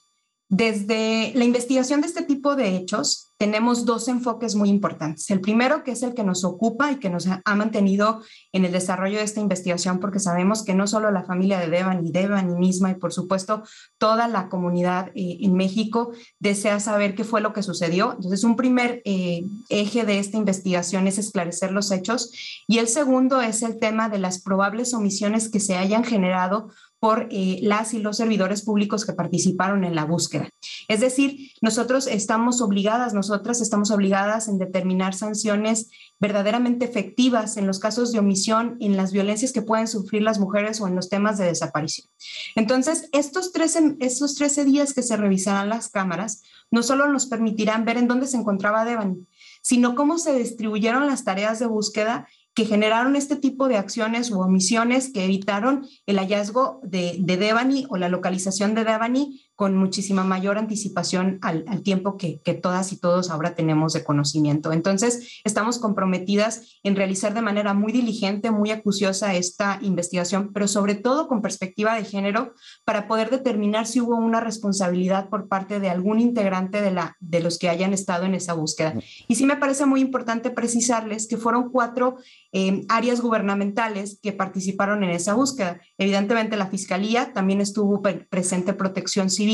Desde 0.50 1.32
la 1.34 1.44
investigación 1.44 2.02
de 2.02 2.08
este 2.08 2.22
tipo 2.22 2.56
de 2.56 2.76
hechos, 2.76 3.34
tenemos 3.38 3.84
dos 3.84 4.08
enfoques 4.08 4.56
muy 4.56 4.70
importantes. 4.70 5.30
El 5.32 5.42
primero, 5.42 5.84
que 5.84 5.92
es 5.92 6.04
el 6.04 6.14
que 6.14 6.24
nos 6.24 6.46
ocupa 6.46 6.92
y 6.92 7.00
que 7.00 7.10
nos 7.10 7.28
ha 7.28 7.56
mantenido 7.56 8.22
en 8.54 8.64
el 8.64 8.72
desarrollo 8.72 9.18
de 9.18 9.24
esta 9.24 9.42
investigación, 9.42 10.00
porque 10.00 10.20
sabemos 10.20 10.64
que 10.64 10.76
no 10.76 10.86
solo 10.88 11.12
la 11.12 11.24
familia 11.24 11.60
de 11.60 11.70
Devan 11.70 12.06
y 12.06 12.12
Devan 12.12 12.58
misma, 12.60 12.92
y 12.92 12.96
por 12.96 13.12
supuesto 13.12 13.64
toda 13.98 14.28
la 14.28 14.48
comunidad 14.48 15.08
eh, 15.16 15.38
en 15.42 15.56
México 15.56 16.12
desea 16.40 16.80
saber 16.80 17.16
qué 17.16 17.24
fue 17.24 17.42
lo 17.42 17.52
que 17.52 17.64
sucedió. 17.64 18.14
Entonces, 18.14 18.44
un 18.44 18.56
primer 18.56 19.02
eh, 19.04 19.44
eje 19.70 20.06
de 20.06 20.20
esta 20.20 20.38
investigación 20.38 21.08
es 21.08 21.18
esclarecer 21.18 21.72
los 21.72 21.92
hechos 21.92 22.32
y 22.68 22.78
el 22.78 22.88
segundo 22.88 23.42
es 23.42 23.64
el 23.64 23.80
tema 23.80 24.10
de 24.10 24.20
las 24.20 24.42
probables 24.42 24.94
omisiones 24.94 25.50
que 25.50 25.60
se 25.60 25.76
hayan 25.76 26.04
generado 26.04 26.70
por 27.06 27.28
eh, 27.30 27.60
las 27.62 27.94
y 27.94 28.00
los 28.00 28.18
servidores 28.18 28.64
públicos 28.64 29.06
que 29.06 29.14
participaron 29.14 29.84
en 29.84 29.94
la 29.94 30.06
búsqueda. 30.06 30.50
Es 30.88 31.02
decir, 31.02 31.52
nosotros 31.62 32.08
estamos 32.08 32.62
obligadas, 32.62 33.14
nosotras 33.14 33.62
estamos 33.62 33.92
obligadas 33.92 34.48
en 34.48 34.58
determinar 34.58 35.14
sanciones 35.14 35.92
verdaderamente 36.20 36.84
efectivas 36.84 37.58
en 37.58 37.68
los 37.68 37.78
casos 37.78 38.12
de 38.12 38.18
omisión, 38.18 38.78
en 38.80 38.98
las 38.98 39.12
violencias 39.12 39.52
que 39.52 39.62
pueden 39.62 39.88
sufrir 39.88 40.24
las 40.24 40.40
mujeres 40.40 40.82
o 40.82 40.88
en 40.88 40.96
los 40.96 41.08
temas 41.08 41.38
de 41.38 41.46
desaparición. 41.46 42.08
Entonces, 42.56 43.08
estos 43.12 43.52
13, 43.52 43.98
estos 44.00 44.34
13 44.34 44.66
días 44.66 44.96
que 44.96 45.04
se 45.04 45.16
revisarán 45.16 45.70
las 45.70 45.90
cámaras 45.90 46.42
no 46.72 46.82
solo 46.82 47.08
nos 47.08 47.28
permitirán 47.28 47.86
ver 47.86 47.98
en 47.98 48.08
dónde 48.08 48.26
se 48.26 48.38
encontraba 48.38 48.84
Devani, 48.84 49.28
sino 49.62 49.94
cómo 49.94 50.18
se 50.18 50.36
distribuyeron 50.36 51.06
las 51.06 51.24
tareas 51.24 51.60
de 51.60 51.68
búsqueda 51.68 52.28
que 52.56 52.66
generaron 52.66 53.16
este 53.16 53.36
tipo 53.36 53.68
de 53.68 53.78
acciones 53.78 54.32
u 54.32 54.40
omisiones 54.40 55.12
que 55.12 55.26
evitaron 55.26 55.86
el 56.06 56.18
hallazgo 56.18 56.80
de, 56.84 57.18
de 57.20 57.38
Devani 57.38 57.86
o 57.90 57.98
la 57.98 58.10
localización 58.10 58.74
de 58.74 58.86
Devani 58.86 59.45
con 59.56 59.78
muchísima 59.78 60.26
mayor 60.26 60.58
anticipación 60.58 61.40
al, 61.42 61.64
tiempo 61.82 62.18
que, 62.18 62.42
todas 62.62 62.92
y 62.92 62.98
todos 62.98 63.30
ahora 63.30 63.56
tenemos 63.56 63.94
de 63.94 64.04
conocimiento. 64.04 64.74
Entonces, 64.74 65.40
estamos 65.46 65.80
comprometidas 65.80 66.80
en 66.84 66.96
realizar 66.96 67.34
de 67.34 67.42
manera 67.42 67.74
muy 67.74 67.94
diligente, 67.94 68.52
muy 68.52 68.72
acuciosa 68.72 69.34
esta 69.34 69.80
investigación, 69.82 70.52
pero 70.54 70.68
sobre 70.68 70.96
todo 70.96 71.28
con 71.28 71.42
perspectiva 71.42 71.96
de 71.96 72.04
género, 72.04 72.54
para 72.84 73.08
poder 73.08 73.30
determinar 73.30 73.88
si 73.88 74.02
hubo 74.02 74.16
una 74.16 74.42
responsabilidad 74.42 75.30
por 75.30 75.48
parte 75.48 75.80
de 75.80 75.90
algún 75.90 76.20
integrante 76.20 76.82
de, 76.82 76.92
la, 76.92 77.16
de 77.22 77.40
los 77.40 77.58
que 77.58 77.70
hayan 77.70 77.94
estado 77.94 78.26
en 78.26 78.36
esa 78.36 78.54
búsqueda. 78.54 78.94
Y 79.28 79.36
sí 79.36 79.46
me 79.46 79.56
parece 79.56 79.86
muy 79.86 80.02
importante 80.02 80.50
precisarles 80.50 81.28
que 81.28 81.38
fueron 81.38 81.70
cuatro 81.70 82.18
eh, 82.52 82.86
áreas 82.90 83.22
gubernamentales 83.22 84.20
que 84.22 84.34
participaron 84.34 85.04
en 85.04 85.12
esa 85.12 85.34
búsqueda. 85.34 85.80
Evidentemente, 85.98 86.58
la 86.58 86.68
Fiscalía 86.68 87.32
también 87.32 87.62
estuvo 87.62 88.02
presente 88.30 88.74
Protección 88.74 89.30
Civil 89.30 89.45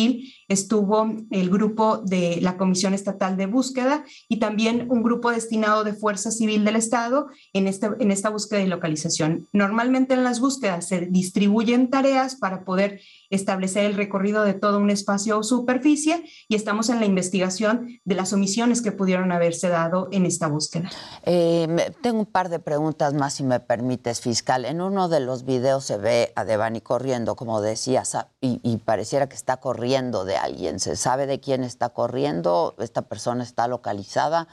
estuvo 0.48 1.10
el 1.30 1.50
grupo 1.50 1.98
de 1.98 2.39
la 2.42 2.58
Comisión 2.58 2.94
Estatal 2.94 3.38
de 3.38 3.46
Búsqueda 3.46 4.04
y 4.28 4.38
también 4.38 4.88
un 4.89 5.04
grupo 5.04 5.32
destinado 5.32 5.84
de 5.84 5.94
Fuerza 5.94 6.32
Civil 6.32 6.66
del 6.66 6.76
Estado 6.76 7.28
en, 7.54 7.68
este, 7.68 7.89
en 8.00 8.12
esta 8.12 8.30
búsqueda 8.30 8.62
y 8.62 8.68
localización. 8.68 9.48
Normalmente 9.54 10.14
en 10.14 10.24
las 10.24 10.39
búsquedas 10.39 10.88
se 10.88 11.02
distribuyen 11.02 11.89
tareas 11.89 12.36
para 12.36 12.64
poder 12.64 13.02
establecer 13.32 13.86
el 13.86 13.96
recorrido 13.96 14.44
de 14.44 14.54
todo 14.54 14.78
un 14.78 14.90
espacio 14.90 15.40
o 15.40 15.44
superficie 15.44 16.24
y 16.48 16.56
estamos 16.56 16.90
en 16.90 17.00
la 17.00 17.06
investigación 17.06 18.00
de 18.06 18.16
las 18.16 18.34
omisiones 18.34 18.82
que 18.82 18.92
pudieron 18.92 19.32
haberse 19.32 19.70
dado 19.70 20.10
en 20.12 20.26
esta 20.26 20.48
búsqueda. 20.48 20.92
Eh, 21.24 21.92
tengo 22.02 22.20
un 22.20 22.26
par 22.26 22.50
de 22.50 22.60
preguntas 22.60 23.14
más, 23.14 23.34
si 23.34 23.44
me 23.44 23.60
permites, 23.60 24.22
fiscal. 24.22 24.66
En 24.66 24.82
uno 24.82 25.10
de 25.10 25.22
los 25.22 25.46
videos 25.46 25.86
se 25.86 25.98
ve 25.98 26.34
a 26.36 26.46
Devani 26.46 26.82
corriendo, 26.82 27.36
como 27.36 27.62
decías, 27.62 28.16
y, 28.42 28.60
y 28.64 28.78
pareciera 28.78 29.28
que 29.28 29.36
está 29.36 29.58
corriendo 29.58 30.26
de 30.26 30.38
alguien. 30.38 30.80
¿Se 30.80 30.96
sabe 30.96 31.26
de 31.26 31.40
quién 31.40 31.64
está 31.64 31.90
corriendo? 31.90 32.76
¿Esta 32.80 33.04
persona 33.04 33.44
está 33.44 33.68
localizada? 33.68 34.48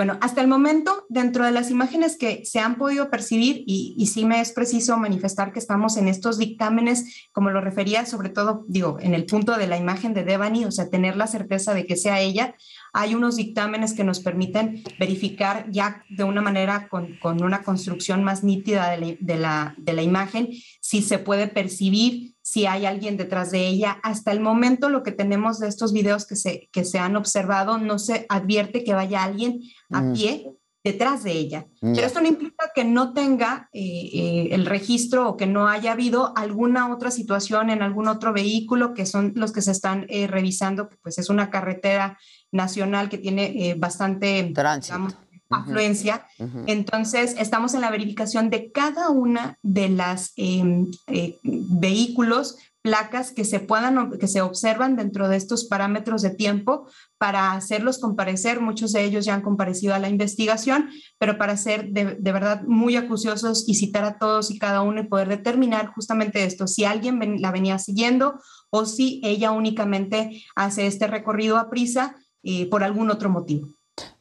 Bueno, 0.00 0.16
hasta 0.22 0.40
el 0.40 0.48
momento, 0.48 1.04
dentro 1.10 1.44
de 1.44 1.50
las 1.50 1.70
imágenes 1.70 2.16
que 2.16 2.46
se 2.46 2.58
han 2.58 2.78
podido 2.78 3.10
percibir, 3.10 3.64
y, 3.66 4.06
sí 4.06 4.24
me 4.24 4.40
es 4.40 4.50
preciso 4.50 4.96
manifestar 4.96 5.52
que 5.52 5.58
estamos 5.58 5.98
en 5.98 6.08
estos 6.08 6.38
dictámenes, 6.38 7.28
como 7.32 7.50
lo 7.50 7.60
refería, 7.60 8.06
sobre 8.06 8.30
todo, 8.30 8.64
digo, 8.66 8.96
en 8.98 9.12
el 9.12 9.26
punto 9.26 9.58
de 9.58 9.66
la 9.66 9.76
imagen 9.76 10.14
de 10.14 10.24
Devani, 10.24 10.64
o 10.64 10.70
sea, 10.70 10.88
tener 10.88 11.18
la 11.18 11.26
certeza 11.26 11.74
de 11.74 11.84
que 11.84 11.98
sea 11.98 12.18
ella, 12.18 12.54
hay 12.92 13.14
unos 13.14 13.36
dictámenes 13.36 13.92
que 13.92 14.04
nos 14.04 14.20
permiten 14.20 14.82
verificar 14.98 15.66
ya 15.70 16.04
de 16.08 16.24
una 16.24 16.40
manera 16.40 16.88
con, 16.88 17.18
una 17.42 17.62
construcción 17.62 18.24
más 18.24 18.44
nítida 18.44 18.90
de 18.90 19.38
la, 19.38 19.74
de 19.78 19.92
la 19.92 20.02
imagen 20.02 20.48
si 20.80 21.02
se 21.02 21.18
puede 21.18 21.48
percibir 21.48 22.34
si 22.42 22.66
hay 22.66 22.86
alguien 22.86 23.16
detrás 23.16 23.50
de 23.50 23.66
ella. 23.66 24.00
Hasta 24.02 24.32
el 24.32 24.40
momento 24.40 24.88
lo 24.88 25.02
que 25.02 25.12
tenemos 25.12 25.58
de 25.60 25.68
estos 25.68 25.92
videos 25.92 26.26
que 26.26 26.36
se, 26.36 26.68
que 26.72 26.84
se 26.84 26.98
han 26.98 27.16
observado, 27.16 27.78
no 27.78 27.98
se 27.98 28.26
advierte 28.28 28.82
que 28.82 28.94
vaya 28.94 29.22
alguien 29.22 29.60
a 29.90 30.02
mm. 30.02 30.12
pie 30.12 30.59
detrás 30.82 31.22
de 31.24 31.32
ella. 31.32 31.66
Pero 31.80 32.06
esto 32.06 32.20
no 32.20 32.28
implica 32.28 32.70
que 32.74 32.84
no 32.84 33.12
tenga 33.12 33.68
eh, 33.72 34.10
eh, 34.12 34.48
el 34.52 34.66
registro 34.66 35.28
o 35.28 35.36
que 35.36 35.46
no 35.46 35.68
haya 35.68 35.92
habido 35.92 36.36
alguna 36.36 36.92
otra 36.92 37.10
situación 37.10 37.70
en 37.70 37.82
algún 37.82 38.08
otro 38.08 38.32
vehículo, 38.32 38.94
que 38.94 39.06
son 39.06 39.32
los 39.36 39.52
que 39.52 39.62
se 39.62 39.72
están 39.72 40.06
eh, 40.08 40.26
revisando, 40.26 40.88
pues 41.02 41.18
es 41.18 41.28
una 41.28 41.50
carretera 41.50 42.18
nacional 42.50 43.08
que 43.08 43.18
tiene 43.18 43.74
bastante 43.78 44.42
digamos, 44.42 45.16
afluencia. 45.50 46.26
Entonces, 46.66 47.34
estamos 47.38 47.74
en 47.74 47.80
la 47.80 47.90
verificación 47.90 48.50
de 48.50 48.70
cada 48.70 49.10
una 49.10 49.58
de 49.62 49.88
las 49.88 50.32
em, 50.36 50.86
eh, 51.08 51.36
vehículos, 51.42 52.56
placas 52.82 53.32
que 53.32 53.44
se 53.44 53.60
puedan, 53.60 54.12
que 54.18 54.26
se 54.26 54.40
observan 54.40 54.96
dentro 54.96 55.28
de 55.28 55.36
estos 55.36 55.66
parámetros 55.66 56.22
de 56.22 56.30
tiempo 56.30 56.88
para 57.18 57.52
hacerlos 57.52 57.98
comparecer. 57.98 58.60
Muchos 58.60 58.92
de 58.92 59.04
ellos 59.04 59.24
ya 59.24 59.34
han 59.34 59.42
comparecido 59.42 59.94
a 59.94 59.98
la 59.98 60.08
investigación, 60.08 60.88
pero 61.18 61.36
para 61.36 61.56
ser 61.56 61.90
de, 61.90 62.16
verdad 62.32 62.62
muy 62.66 62.96
acuciosos 62.96 63.68
y 63.68 63.74
citar 63.74 64.04
a 64.04 64.18
todos 64.18 64.50
y 64.50 64.58
cada 64.58 64.80
uno 64.82 65.00
y 65.00 65.08
poder 65.08 65.28
determinar 65.28 65.92
justamente 65.94 66.44
esto, 66.44 66.66
si 66.66 66.84
alguien 66.84 67.20
la 67.40 67.50
venía 67.50 67.78
siguiendo 67.78 68.40
o 68.70 68.86
si 68.86 69.20
ella 69.24 69.50
únicamente 69.50 70.42
hace 70.56 70.86
este 70.86 71.06
recorrido 71.06 71.58
a 71.58 71.68
prisa 71.68 72.16
eh, 72.42 72.68
por 72.70 72.82
algún 72.82 73.10
otro 73.10 73.28
motivo. 73.28 73.68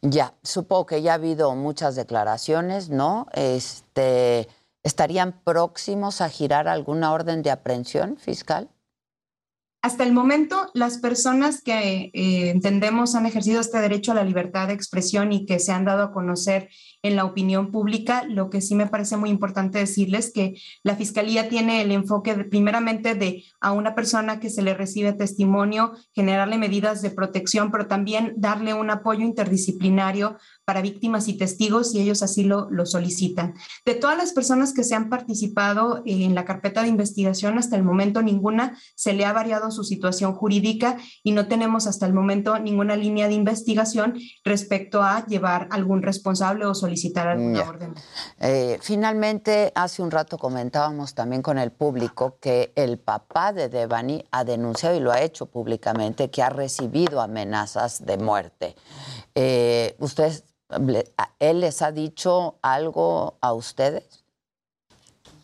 Ya, 0.02 0.36
supongo 0.44 0.86
que 0.86 1.02
ya 1.02 1.14
ha 1.14 1.16
habido 1.16 1.56
muchas 1.56 1.96
declaraciones, 1.96 2.90
¿no? 2.90 3.28
Este, 3.34 4.48
¿Estarían 4.84 5.42
próximos 5.44 6.22
a 6.22 6.30
girar 6.30 6.68
alguna 6.68 7.12
orden 7.12 7.42
de 7.42 7.52
aprehensión 7.52 8.18
fiscal? 8.18 8.70
Hasta 9.82 10.04
el 10.04 10.12
momento, 10.12 10.70
las 10.74 10.98
personas 10.98 11.62
que 11.62 12.12
eh, 12.14 12.50
entendemos 12.50 13.16
han 13.16 13.26
ejercido 13.26 13.62
este 13.62 13.80
derecho 13.80 14.12
a 14.12 14.16
la 14.16 14.26
libertad 14.26 14.68
de 14.68 14.74
expresión 14.74 15.32
y 15.32 15.46
que 15.46 15.60
se 15.60 15.72
han 15.72 15.86
dado 15.86 16.04
a 16.04 16.12
conocer 16.12 16.70
en 17.02 17.16
la 17.16 17.24
opinión 17.24 17.72
pública, 17.72 18.26
lo 18.28 18.50
que 18.50 18.62
sí 18.62 18.76
me 18.76 18.88
parece 18.88 19.16
muy 19.16 19.30
importante 19.30 19.80
decirles 19.80 20.32
que 20.34 20.56
la 20.84 20.96
Fiscalía 20.96 21.48
tiene 21.48 21.82
el 21.82 21.92
enfoque 21.92 22.36
primeramente 22.46 23.16
de 23.16 23.46
a 23.62 23.72
una 23.72 23.96
persona 23.96 24.40
que 24.40 24.50
se 24.50 24.62
le 24.62 24.74
recibe 24.74 25.14
testimonio, 25.14 25.94
generarle 26.14 26.58
medidas 26.58 27.02
de 27.02 27.12
protección, 27.12 27.72
pero 27.72 27.88
también 27.88 28.34
darle 28.38 28.74
un 28.74 28.90
apoyo 28.90 29.22
interdisciplinario 29.22 30.38
para 30.66 30.82
víctimas 30.82 31.28
y 31.28 31.38
testigos 31.38 31.92
si 31.92 32.00
ellos 32.00 32.22
así 32.22 32.44
lo, 32.44 32.70
lo 32.70 32.86
solicitan. 32.86 33.54
De 33.86 33.96
todas 33.96 34.18
las 34.18 34.34
personas 34.34 34.74
que 34.74 34.84
se 34.84 34.96
han 34.96 35.10
participado 35.10 36.04
en 36.06 36.36
la 36.36 36.46
carpeta 36.46 36.82
de 36.82 36.90
investigación, 36.90 37.58
hasta 37.58 37.78
el 37.78 37.84
momento 37.84 38.22
ninguna 38.22 38.78
se 38.96 39.14
le 39.14 39.26
ha 39.26 39.34
variado 39.34 39.72
su 39.72 39.84
situación 39.84 40.34
jurídica 40.34 40.98
y 41.24 41.32
no 41.32 41.48
tenemos 41.48 41.88
hasta 41.88 42.06
el 42.06 42.14
momento 42.14 42.60
ninguna 42.60 42.98
línea 42.98 43.28
de 43.28 43.36
investigación 43.36 44.20
respecto 44.44 45.02
a 45.02 45.26
llevar 45.26 45.68
algún 45.72 46.02
responsable 46.02 46.66
o 46.66 46.76
solicitar 46.90 47.28
alguna 47.28 47.64
orden. 47.64 47.94
Eh, 48.40 48.78
finalmente, 48.82 49.72
hace 49.76 50.02
un 50.02 50.12
rato 50.12 50.38
comentábamos 50.38 51.14
también 51.14 51.42
con 51.42 51.58
el 51.58 51.72
público 51.72 52.38
que 52.40 52.72
el 52.76 52.98
papá 52.98 53.54
de 53.54 53.70
Devani 53.70 54.26
ha 54.32 54.44
denunciado 54.44 54.96
y 54.96 55.00
lo 55.00 55.12
ha 55.12 55.22
hecho 55.22 55.46
públicamente 55.46 56.30
que 56.30 56.42
ha 56.42 56.50
recibido 56.50 57.22
amenazas 57.22 58.06
de 58.06 58.18
muerte. 58.18 58.76
Eh, 59.36 59.96
¿Ustedes 60.00 60.44
¿Él 61.40 61.62
les 61.62 61.82
ha 61.82 61.92
dicho 61.92 62.60
algo 62.62 63.38
a 63.42 63.54
ustedes? 63.54 64.24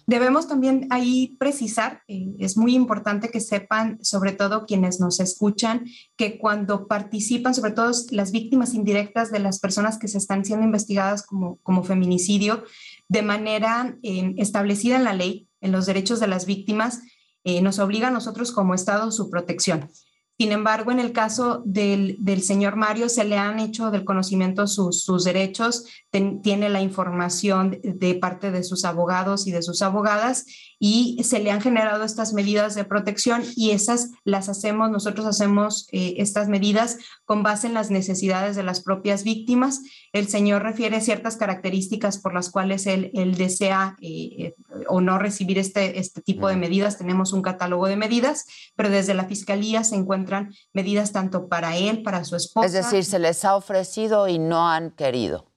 Debemos 0.08 0.48
también 0.48 0.88
ahí 0.92 1.36
precisar, 1.40 2.04
eh, 2.08 2.36
es 2.40 2.58
muy 2.58 2.76
importante 2.76 3.30
que 3.30 3.40
sepan, 3.40 3.98
sobre 4.04 4.34
todo 4.34 4.66
quienes 4.66 5.00
nos 5.00 5.20
escuchan, 5.20 5.86
que 6.16 6.38
cuando 6.38 6.88
participan, 6.88 7.56
sobre 7.56 7.72
todo 7.72 7.92
las 8.12 8.32
víctimas 8.32 8.76
indirectas 8.76 9.32
de 9.32 9.40
las 9.40 9.60
personas 9.60 9.98
que 9.98 10.08
se 10.08 10.20
están 10.20 10.46
siendo 10.46 10.66
investigadas 10.66 11.26
como, 11.26 11.58
como 11.64 11.84
feminicidio, 11.84 12.64
de 13.10 13.24
manera 13.24 13.98
eh, 14.04 14.36
establecida 14.38 14.96
en 14.98 15.04
la 15.04 15.14
ley, 15.14 15.48
en 15.62 15.72
los 15.72 15.88
derechos 15.88 16.20
de 16.20 16.28
las 16.28 16.46
víctimas, 16.46 17.02
eh, 17.44 17.62
nos 17.62 17.80
obliga 17.80 18.10
a 18.10 18.12
nosotros 18.12 18.52
como 18.52 18.74
Estado 18.74 19.12
su 19.12 19.30
protección. 19.30 19.90
Sin 20.38 20.52
embargo, 20.52 20.92
en 20.92 21.00
el 21.00 21.14
caso 21.14 21.64
del, 21.66 22.18
señor 22.42 22.76
Mario, 22.76 23.08
se 23.08 23.24
le 23.24 23.38
han 23.38 23.60
hecho 23.60 23.90
del 23.90 24.04
conocimiento 24.04 24.68
sus, 24.68 25.02
sus 25.02 25.24
derechos, 25.24 25.86
tiene 26.12 26.68
la 26.68 26.82
información 26.82 27.80
de 27.84 28.16
parte 28.16 28.52
de 28.52 28.64
sus 28.64 28.84
abogados 28.84 29.48
y 29.48 29.52
de 29.52 29.62
sus 29.62 29.82
abogadas 29.82 30.46
y 30.80 31.24
se 31.24 31.40
le 31.40 31.52
han 31.52 31.62
generado 31.62 32.04
estas 32.04 32.34
medidas 32.34 32.76
de 32.76 32.84
protección 32.84 33.44
y 33.56 33.72
esas 33.72 34.12
las 34.24 34.50
hacemos, 34.50 34.92
nosotros 34.92 35.26
hacemos 35.26 35.88
eh, 35.92 36.16
estas 36.18 36.48
medidas 36.48 36.98
con 37.26 37.44
base 37.44 37.68
en 37.68 37.74
las 37.74 37.92
necesidades 37.92 38.56
de 38.56 38.64
las 38.64 38.82
propias 38.82 39.24
víctimas. 39.24 39.82
El 40.14 40.28
señor 40.28 40.64
refiere 40.64 41.02
ciertas 41.02 41.38
características 41.38 42.18
por 42.18 42.34
las 42.34 42.50
cuales 42.50 42.88
él, 42.88 43.12
él 43.14 43.36
desea 43.36 43.96
eh, 44.02 44.08
eh, 44.38 44.56
o 44.88 45.02
no 45.02 45.18
recibir 45.18 45.58
este, 45.58 46.00
este 46.00 46.22
tipo 46.22 46.48
de 46.48 46.56
medidas. 46.56 46.98
Tenemos 46.98 47.34
un 47.34 47.42
catálogo 47.42 47.88
de 47.88 47.96
medidas, 47.96 48.46
pero 48.76 48.90
desde 48.90 49.14
la 49.14 49.26
Fiscalía 49.26 49.84
se 49.84 49.96
encuentran 49.96 50.54
medidas 50.74 51.12
tanto 51.12 51.48
para 51.48 51.78
él, 51.78 52.04
para 52.04 52.24
su 52.24 52.36
esposa. 52.36 52.68
Es 52.68 52.74
decir, 52.74 53.06
se 53.06 53.20
les 53.20 53.46
ha 53.46 53.56
ofrecido 53.56 54.28
y 54.28 54.40
no 54.40 54.70
han 54.70 54.92
querido. 54.92 55.55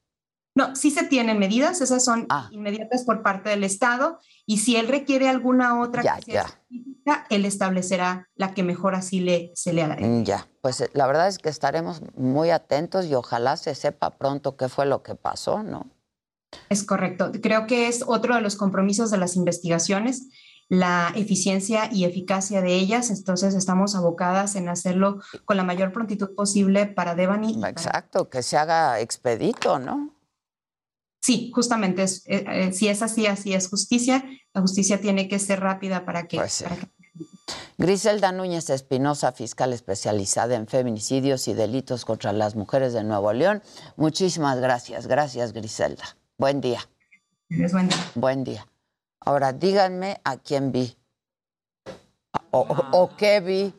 No, 0.59 0.74
sí 0.74 0.90
se 0.90 1.04
tienen 1.04 1.38
medidas, 1.38 1.80
esas 1.80 2.04
son 2.04 2.26
Ah. 2.30 2.48
inmediatas 2.50 3.04
por 3.04 3.22
parte 3.22 3.48
del 3.50 3.62
Estado 3.62 4.18
y 4.44 4.59
si 4.59 4.74
él 4.74 4.88
requiere 4.88 5.28
alguna 5.28 5.80
otra 5.80 6.02
Ya, 6.02 6.16
que 6.16 6.32
sea 6.32 6.46
ya. 7.06 7.26
él 7.30 7.44
establecerá 7.44 8.28
la 8.34 8.54
que 8.54 8.64
mejor 8.64 8.96
así 8.96 9.20
le, 9.20 9.52
se 9.54 9.72
le 9.72 9.82
hará. 9.84 9.96
Mm, 10.04 10.24
Ya, 10.24 10.48
pues 10.61 10.80
eh, 10.80 10.90
la 10.94 11.06
verdad 11.06 11.28
es 11.28 11.38
que 11.38 11.48
estaremos 11.48 12.02
muy 12.16 12.50
atentos 12.50 13.06
y 13.06 13.14
ojalá 13.14 13.56
se 13.56 13.72
sepa 13.76 14.18
pronto 14.18 14.56
qué 14.56 14.68
fue 14.68 14.84
lo 14.84 15.04
que 15.04 15.14
pasó, 15.14 15.62
¿no? 15.62 15.86
Es 16.68 16.82
correcto. 16.82 17.30
Creo 17.40 17.68
que 17.68 17.86
es 17.86 18.02
otro 18.04 18.34
de 18.34 18.40
los 18.40 18.56
compromisos 18.56 19.12
de 19.12 19.18
las 19.18 19.36
investigaciones, 19.36 20.26
la 20.68 21.12
eficiencia 21.14 21.88
y 21.92 22.04
eficacia 22.04 22.62
de 22.62 22.74
ellas. 22.74 23.11
Entonces 23.11 23.54
estamos 23.54 23.94
abocadas 23.94 24.56
en 24.56 24.68
hacerlo 24.68 25.20
con 25.44 25.56
la 25.56 25.62
mayor 25.62 25.92
prontitud 25.92 26.34
posible 26.34 26.86
para 26.86 27.14
Devani. 27.14 27.52
y 27.52 27.54
para- 27.61 27.70
Exacto, 27.70 28.28
que 28.28 28.42
se 28.42 28.56
haga 28.56 28.98
expedito, 28.98 29.78
¿no? 29.78 30.14
Sí, 31.21 31.51
justamente, 31.55 32.03
es, 32.05 32.23
eh, 32.27 32.45
eh, 32.49 32.73
si 32.73 32.89
es 32.89 33.03
así, 33.03 33.27
así 33.27 33.53
es 33.55 33.69
justicia. 33.69 34.25
La 34.55 34.61
justicia 34.61 35.01
tiene 35.01 35.29
que 35.29 35.39
ser 35.39 35.61
rápida 35.61 36.05
para 36.05 36.27
que... 36.29 36.37
Pues 36.39 36.53
sí. 36.53 36.64
para 36.64 36.77
que- 36.77 36.89
Griselda 37.77 38.33
Núñez 38.33 38.71
Espinosa, 38.71 39.33
fiscal 39.33 39.73
especializada 39.73 40.55
en 40.57 40.66
feminicidios 40.66 41.47
y 41.49 41.55
delitos 41.55 42.05
contra 42.05 42.33
las 42.33 42.55
mujeres 42.57 42.93
de 42.93 43.05
Nuevo 43.05 43.33
León. 43.33 43.62
Muchísimas 43.97 44.59
gracias. 44.59 45.07
Gracias, 45.07 45.53
Griselda. 45.53 46.16
Buen 46.39 46.61
día. 46.61 46.81
Buen 47.49 47.89
día. 47.89 48.11
Buen 48.14 48.45
día. 48.45 48.66
Ahora 49.21 49.53
díganme 49.53 50.21
a 50.25 50.37
quién 50.39 50.73
vi. 50.73 50.97
O, 52.51 52.61
o- 52.61 53.03
o 53.03 53.16
qué 53.16 53.41
vi. 53.41 53.75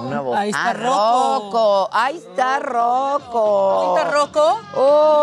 Una 0.00 0.20
voz. 0.20 0.36
Ahí 0.36 0.50
está 0.50 0.70
Ah, 0.70 0.72
Rocco. 0.72 1.40
Rocco. 1.50 1.88
Ahí 1.92 2.16
está 2.16 2.58
Rocco. 2.58 3.80
¿Ahí 3.80 3.88
está 4.02 4.10
Rocco? 4.10 4.60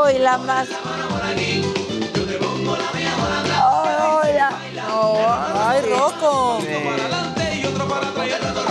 Uy, 0.05 0.19
la 0.19 0.37
más. 0.39 0.67
Ay, 3.53 4.33
la- 4.33 4.51
Ay, 5.69 5.81
Rocco. 5.81 6.59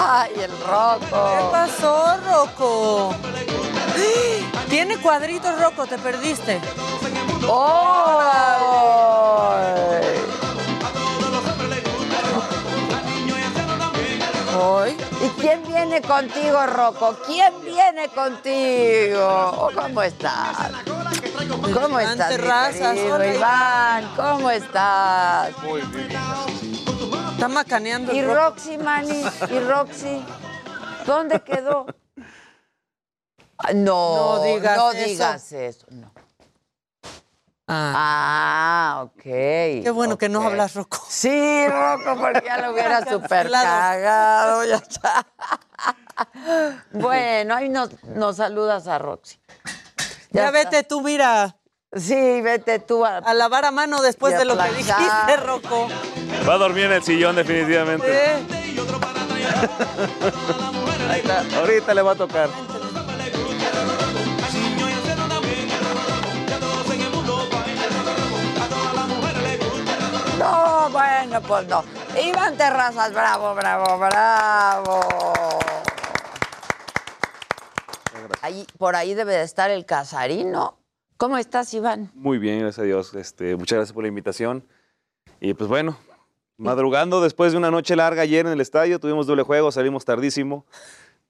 Ay, 0.03 0.31
el 0.35 0.51
¿Qué 0.51 0.57
Rocco. 0.67 1.51
pasó, 1.53 2.17
Rocco? 2.29 3.15
Tiene 4.69 4.99
cuadritos, 4.99 5.61
Rocco, 5.61 5.87
te 5.87 5.99
perdiste. 5.99 6.61
¡Ay! 8.81 10.21
Hoy. 14.59 14.97
¿Y 15.41 15.43
quién 15.43 15.63
viene 15.67 16.03
contigo, 16.03 16.67
Rocco? 16.67 17.17
¿Quién 17.27 17.61
viene 17.63 18.09
contigo? 18.09 19.71
¿Cómo 19.75 20.03
estás? 20.03 20.71
¿Cómo 21.73 21.99
estás, 21.99 22.29
Terrazas, 22.29 22.97
Iván? 22.99 24.13
¿Cómo 24.17 24.51
estás? 24.51 25.57
Muy 25.63 25.81
bien. 25.81 26.11
Está 27.33 27.49
macaneando 27.49 28.13
¿Y. 28.13 28.23
Roxy, 28.23 28.77
Manny? 28.77 29.25
¿Y 29.51 29.59
Roxy? 29.61 30.25
¿Dónde 31.07 31.41
quedó? 31.41 31.87
No, 33.75 34.37
No 34.39 34.43
digas 34.43 34.77
no 34.79 34.93
eso. 34.93 35.05
digas 35.07 35.53
eso. 35.53 35.87
no. 35.91 36.11
Ah, 37.73 37.93
Ah, 37.97 39.03
ok. 39.05 39.23
qué 39.23 39.91
bueno 39.95 40.19
que 40.19 40.29
no 40.29 40.43
hablas, 40.43 40.75
Rocco. 40.75 40.99
Sí, 41.09 41.67
Rocco, 41.69 42.17
porque 42.21 42.43
ya 42.45 42.59
lo 42.59 42.73
hubiera 42.73 43.05
super 43.09 43.49
cagado. 43.51 44.65
Ya 44.65 44.77
está. 44.77 45.27
Bueno, 46.93 47.55
ahí 47.57 47.69
nos, 47.71 47.91
nos 48.05 48.37
saludas 48.37 48.87
a 48.89 48.99
Roxy. 48.99 49.41
Ya, 50.33 50.51
vete 50.51 50.83
tú, 50.83 51.01
mira, 51.01 51.57
Sí, 51.97 52.41
vete 52.43 52.79
tú 52.79 53.05
a, 53.07 53.19
a 53.19 53.35
lavar 53.35 53.65
a 53.65 53.71
mano 53.71 54.01
después 54.03 54.37
de 54.39 54.45
lo 54.45 54.57
que 54.59 54.69
dijiste, 54.71 55.37
Rocco. 55.45 55.89
Va 56.49 56.55
a 56.55 56.59
dormir 56.59 56.85
en 56.85 56.93
el 56.93 57.03
sillón 57.03 57.35
definitivamente. 57.37 58.07
¿Eh? 58.07 58.47
Ahí 61.11 61.21
está. 61.21 61.43
Ahorita 61.59 61.95
le 61.95 62.03
va 62.03 62.13
a 62.13 62.17
tocar. 62.17 62.49
No, 70.51 70.91
bueno, 70.91 71.41
pues 71.43 71.69
no. 71.69 71.85
Iván 72.21 72.57
Terrazas, 72.57 73.13
bravo, 73.13 73.55
bravo, 73.55 73.99
bravo. 73.99 75.01
Ahí, 78.43 78.67
por 78.77 78.97
ahí 78.97 79.15
debe 79.15 79.33
de 79.35 79.43
estar 79.43 79.71
el 79.71 79.87
Casarino. 79.87 80.79
¿Cómo 81.17 81.37
estás, 81.37 81.73
Iván? 81.75 82.11
Muy 82.15 82.39
bien, 82.39 82.59
gracias 82.61 82.81
a 82.81 82.83
Dios. 82.83 83.15
Este, 83.15 83.55
muchas 83.55 83.77
gracias 83.77 83.93
por 83.93 84.03
la 84.03 84.09
invitación. 84.09 84.67
Y 85.41 85.55
pues 85.55 85.69
bueno, 85.69 85.97
madrugando 86.57 87.21
después 87.21 87.53
de 87.53 87.59
una 87.59 87.71
noche 87.71 87.95
larga 87.95 88.23
ayer 88.23 88.45
en 88.47 88.53
el 88.53 88.61
estadio, 88.61 88.99
tuvimos 88.99 89.27
doble 89.27 89.43
juego, 89.43 89.71
salimos 89.71 90.05
tardísimo, 90.05 90.67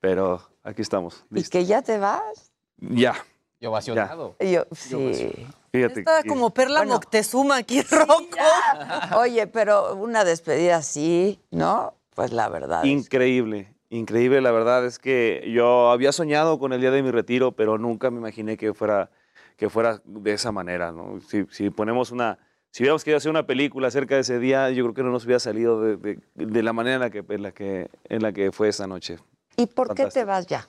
pero 0.01 0.41
aquí 0.63 0.81
estamos. 0.81 1.27
¿Y 1.31 1.35
listos. 1.35 1.51
que 1.51 1.67
ya 1.67 1.83
te 1.83 1.99
vas? 1.99 2.53
Ya, 2.79 3.15
Y 3.59 3.67
ovacionado. 3.67 4.37
Yo, 4.41 4.65
sí. 4.73 5.47
Fíjate. 5.73 6.01
Está 6.01 6.23
como 6.25 6.51
Perla 6.53 6.81
Bueno. 6.81 6.95
Moctezuma 6.95 7.57
aquí, 7.57 7.83
Rocco. 7.83 8.37
Oye, 9.19 9.47
pero 9.47 9.95
una 9.95 10.25
despedida 10.25 10.77
así, 10.77 11.41
¿no? 11.51 11.95
Pues 12.15 12.33
la 12.33 12.49
verdad. 12.49 12.85
es- 12.85 12.91
Increíble, 12.91 13.75
increíble. 13.89 14.41
La 14.41 14.51
verdad 14.51 14.85
es 14.85 14.99
que 14.99 15.51
yo 15.53 15.91
había 15.91 16.13
soñado 16.13 16.59
con 16.59 16.73
el 16.73 16.81
día 16.81 16.91
de 16.91 17.03
mi 17.03 17.11
retiro, 17.11 17.53
pero 17.53 17.79
nunca 17.79 18.11
me 18.11 18.19
imaginé 18.19 18.57
que 18.57 18.75
fuera, 18.75 19.11
que 19.57 19.69
fuera 19.71 20.01
de 20.05 20.33
esa 20.33 20.53
manera. 20.53 20.93
¿no? 20.93 21.21
Si, 21.27 21.47
si 21.51 21.71
ponemos 21.71 22.11
una, 22.11 22.39
si 22.73 22.83
hubiéramos 22.83 23.05
querido 23.05 23.19
hacer 23.19 23.31
una 23.31 23.47
película 23.47 23.89
acerca 23.89 24.17
de 24.17 24.21
ese 24.23 24.39
día, 24.39 24.71
yo 24.71 24.85
creo 24.85 24.95
que 24.95 25.03
no 25.03 25.11
nos 25.11 25.25
hubiera 25.25 25.41
salido 25.41 25.81
de, 25.81 25.97
de- 25.97 26.19
de 26.35 26.63
la 26.63 26.73
manera 26.73 26.95
en 26.97 27.01
la, 27.01 27.11
que, 27.11 27.25
en, 27.29 27.43
la 27.43 27.53
que, 27.53 27.89
en 28.05 28.23
la 28.23 28.33
que 28.33 28.53
fue 28.53 28.69
esa 28.69 28.87
noche. 28.87 29.19
¿Y 29.57 29.67
por 29.67 29.95
qué 29.95 30.07
te 30.07 30.25
vas 30.25 30.47
ya? 30.47 30.69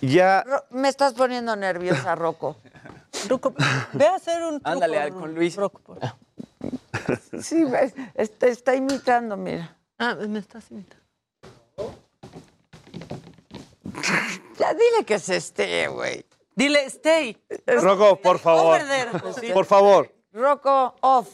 Ya, 0.00 0.42
Ro- 0.42 0.64
me 0.70 0.88
estás 0.88 1.14
poniendo 1.14 1.54
nerviosa, 1.56 2.14
Rocco. 2.14 2.56
Rocco, 3.28 3.54
ve 3.92 4.06
a 4.06 4.14
hacer 4.16 4.42
un 4.42 4.60
truco. 4.60 4.70
Ándale, 4.70 4.98
al- 4.98 5.12
con 5.14 5.34
Luis. 5.34 5.56
Rocco, 5.56 5.80
por- 5.80 5.98
Sí, 7.42 7.64
ves, 7.64 7.92
está, 8.14 8.46
está 8.46 8.74
imitando, 8.74 9.36
mira. 9.36 9.76
Ah, 9.98 10.14
me 10.14 10.38
estás 10.38 10.70
imitando. 10.70 11.02
Ya 14.58 14.72
dile 14.72 15.04
que 15.06 15.18
se 15.18 15.36
esté, 15.36 15.88
güey. 15.88 16.24
Dile, 16.56 16.84
stay. 16.86 17.36
Rocco, 17.66 18.16
por 18.20 18.38
favor, 18.38 18.80
por 19.52 19.64
favor. 19.66 20.10
Rocco, 20.32 20.94
off. 21.00 21.28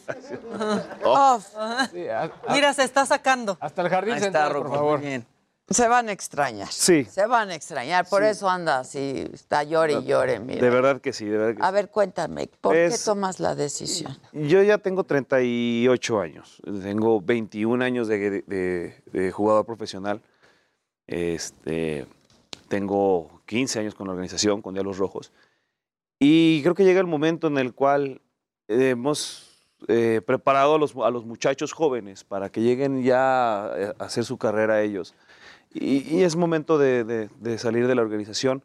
Off. 1.05 1.47
Sí, 1.93 2.09
a- 2.09 2.31
Mira, 2.51 2.73
se 2.75 2.85
está 2.85 3.07
sacando. 3.07 3.57
hasta 3.61 3.83
el 3.83 3.89
jardín 3.89 4.13
Ahí 4.15 4.19
está, 4.19 4.25
central, 4.27 4.53
Rocco. 4.53 4.69
por 4.69 4.77
favor. 4.79 4.99
Muy 4.99 5.09
bien. 5.09 5.27
Se 5.71 5.87
van 5.87 6.09
a 6.09 6.13
extrañar. 6.13 6.67
Sí. 6.73 7.05
Se 7.05 7.27
van 7.27 7.51
a 7.51 7.55
extrañar. 7.55 8.05
Por 8.09 8.25
eso 8.25 8.49
anda 8.51 8.81
así, 8.81 9.25
está 9.33 9.63
llore 9.63 9.93
y 9.95 10.05
llore, 10.05 10.41
mira. 10.41 10.61
De 10.61 10.69
verdad 10.69 11.01
que 11.01 11.13
sí, 11.13 11.27
de 11.27 11.39
verdad 11.39 11.57
que 11.57 11.63
A 11.63 11.71
ver, 11.71 11.91
cuéntame, 11.91 12.49
¿por 12.61 12.73
qué 12.75 12.87
Es- 12.87 13.05
tomas 13.05 13.39
la 13.39 13.55
decisión? 13.55 14.19
Yo 14.33 14.63
ya 14.63 14.79
tengo 14.79 15.05
38 15.05 16.21
años. 16.21 16.61
Tengo 16.83 17.21
21 17.21 17.83
años 17.85 18.09
de, 18.09 18.43
de- 18.43 19.03
de 19.13 19.31
jugador 19.31 19.65
profesional. 19.65 20.21
Este, 21.07 22.05
tengo 22.69 23.41
15 23.47 23.79
años 23.79 23.95
con 23.95 24.07
la 24.09 24.13
organización, 24.13 24.63
con 24.63 24.75
Diablos 24.75 24.99
Rojos. 24.99 25.33
Y 26.19 26.63
creo 26.63 26.75
que 26.75 26.85
llega 26.85 27.01
el 27.01 27.07
momento 27.07 27.47
en 27.47 27.59
el 27.59 27.75
cual 27.75 28.21
hemos 28.69 29.47
eh, 29.89 30.21
preparado 30.27 30.75
a 30.75 30.79
los, 30.79 30.95
a 30.97 31.11
los 31.11 31.25
muchachos 31.25 31.73
jóvenes 31.73 32.25
para 32.25 32.51
que 32.51 32.61
lleguen 32.61 33.03
ya 33.03 33.71
eh, 33.77 33.93
a 33.99 34.05
hacer 34.05 34.25
su 34.25 34.37
carrera 34.37 34.83
ellos. 34.83 35.15
Y, 35.73 36.17
y 36.17 36.23
es 36.25 36.35
momento 36.37 36.79
de, 36.79 37.05
de- 37.05 37.29
de 37.39 37.59
salir 37.59 37.87
de 37.87 37.95
la 37.95 38.03
organización, 38.03 38.63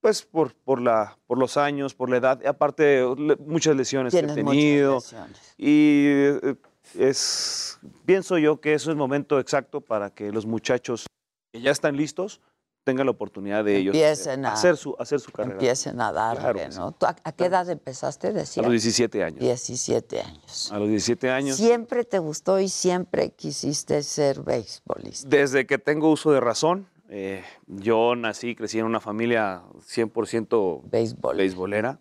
pues 0.00 0.22
por, 0.22 0.54
por, 0.54 0.80
la, 0.80 1.16
por 1.26 1.38
los 1.38 1.56
años, 1.56 1.94
por 1.94 2.08
la 2.10 2.16
edad, 2.16 2.44
aparte 2.46 3.04
le- 3.16 3.36
muchas 3.36 3.76
lesiones 3.76 4.12
que 4.12 4.18
he 4.32 4.34
tenido. 4.34 4.94
lesiones. 4.96 5.54
Y 5.58 6.04
eh, 6.06 6.54
es, 6.98 7.78
pienso 8.06 8.38
yo 8.38 8.60
que 8.60 8.74
eso 8.74 8.90
es 8.90 8.94
el 8.94 8.96
momento 8.98 9.38
exacto 9.38 9.80
para 9.80 10.10
que 10.10 10.32
los 10.32 10.46
muchachos 10.46 11.06
que 11.52 11.60
ya 11.60 11.70
están 11.70 11.96
listos 11.96 12.40
tengan 12.84 13.06
la 13.06 13.12
oportunidad 13.12 13.64
de 13.64 13.76
ellos 13.76 13.94
Empiecen 13.94 14.44
a- 14.46 14.52
hacer, 14.52 14.76
su, 14.76 14.96
hacer 14.98 15.20
su 15.20 15.30
carrera. 15.30 15.54
Empiecen 15.54 16.00
a 16.00 16.12
darle, 16.12 16.40
Claro 16.64 16.74
¿no? 16.76 16.92
¿Tú 16.92 17.06
a, 17.06 17.16
a 17.24 17.32
qué 17.32 17.44
edad 17.46 17.68
empezaste, 17.68 18.28
A 18.28 18.32
los 18.32 18.70
17 18.70 19.22
años. 19.22 19.40
17 19.40 20.20
años. 20.20 20.72
A 20.72 20.78
los 20.78 20.88
17 20.88 21.30
años. 21.30 21.56
Siempre 21.56 22.04
te 22.04 22.18
gustó 22.18 22.58
y 22.58 22.68
siempre 22.68 23.30
quisiste 23.30 24.02
ser 24.02 24.42
beisbolista. 24.42 25.28
Desde 25.28 25.66
que 25.66 25.78
tengo 25.78 26.10
uso 26.10 26.32
de 26.32 26.40
razón, 26.40 26.88
eh, 27.08 27.42
yo 27.66 28.14
nací, 28.16 28.54
crecí 28.54 28.78
en 28.78 28.86
una 28.86 29.00
familia 29.00 29.62
100% 29.86 30.82
Béisbol. 30.90 31.36
beisbolera. 31.36 32.00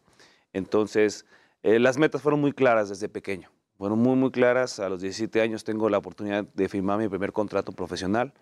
Entonces, 0.53 1.26
eh, 1.64 1.80
las 1.80 1.97
metas 1.97 2.22
fueron 2.22 2.39
muy 2.41 2.53
claras 2.53 2.89
desde 2.89 3.10
pequeño. 3.10 3.51
Fueron 3.77 3.99
muy, 3.99 4.15
muy 4.15 4.31
claras. 4.31 4.80
A 4.80 4.89
los 4.89 5.01
17 5.01 5.41
años 5.41 5.64
tengo 5.64 5.89
la 5.89 5.97
oportunidad 5.97 6.45
de 6.53 6.69
firmar 6.69 6.99
mi 6.99 7.07
primer 7.07 7.31
contrato 7.31 7.72
profesional. 7.72 8.34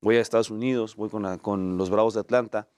Voy 0.00 0.16
a 0.16 0.20
Estados 0.20 0.50
Unidos, 0.50 0.96
voy 0.96 1.08
con, 1.10 1.22
la- 1.22 1.38
con 1.38 1.76
los 1.76 1.90
Bravos 1.90 2.14
de 2.14 2.20
Atlanta 2.20 2.68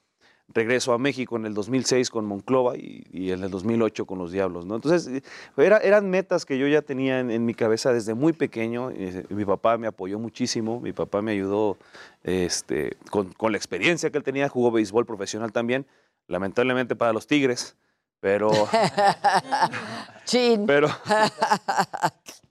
regreso 0.49 0.91
a 0.91 0.97
México 0.97 1.37
en 1.37 1.45
el 1.45 1.53
2006 1.53 2.09
con 2.09 2.25
Monclova 2.25 2.75
y, 2.75 3.07
y 3.11 3.31
en 3.31 3.43
el 3.43 3.49
2008 3.49 4.05
con 4.05 4.19
los 4.19 4.31
Diablos, 4.33 4.65
¿no? 4.65 4.75
Entonces, 4.75 5.07
eh, 5.07 5.23
era- 5.57 5.77
eran 5.77 6.09
metas 6.09 6.45
que 6.45 6.57
yo 6.57 6.67
ya 6.67 6.81
tenía 6.81 7.21
en, 7.21 7.31
en 7.31 7.45
mi 7.45 7.53
cabeza 7.53 7.93
desde 7.93 8.13
muy 8.13 8.33
pequeño. 8.33 8.91
eh, 8.91 9.25
Mi 9.29 9.45
papá 9.45 9.77
me 9.77 9.87
apoyó 9.87 10.19
muchísimo, 10.19 10.81
mi 10.81 10.91
papá 10.91 11.21
me 11.21 11.31
ayudó 11.31 11.77
este, 12.23 12.97
con, 13.09 13.31
con 13.33 13.53
la 13.53 13.57
experiencia 13.57 14.11
que 14.11 14.17
él 14.17 14.23
tenía, 14.23 14.49
jugó 14.49 14.69
béisbol 14.69 15.05
profesional 15.05 15.53
también, 15.53 15.87
lamentablemente 16.27 16.95
para 16.95 17.13
los 17.13 17.25
Tigres, 17.25 17.77
pero... 18.19 18.51
Chin. 20.25 20.65
Pero, 20.67 20.89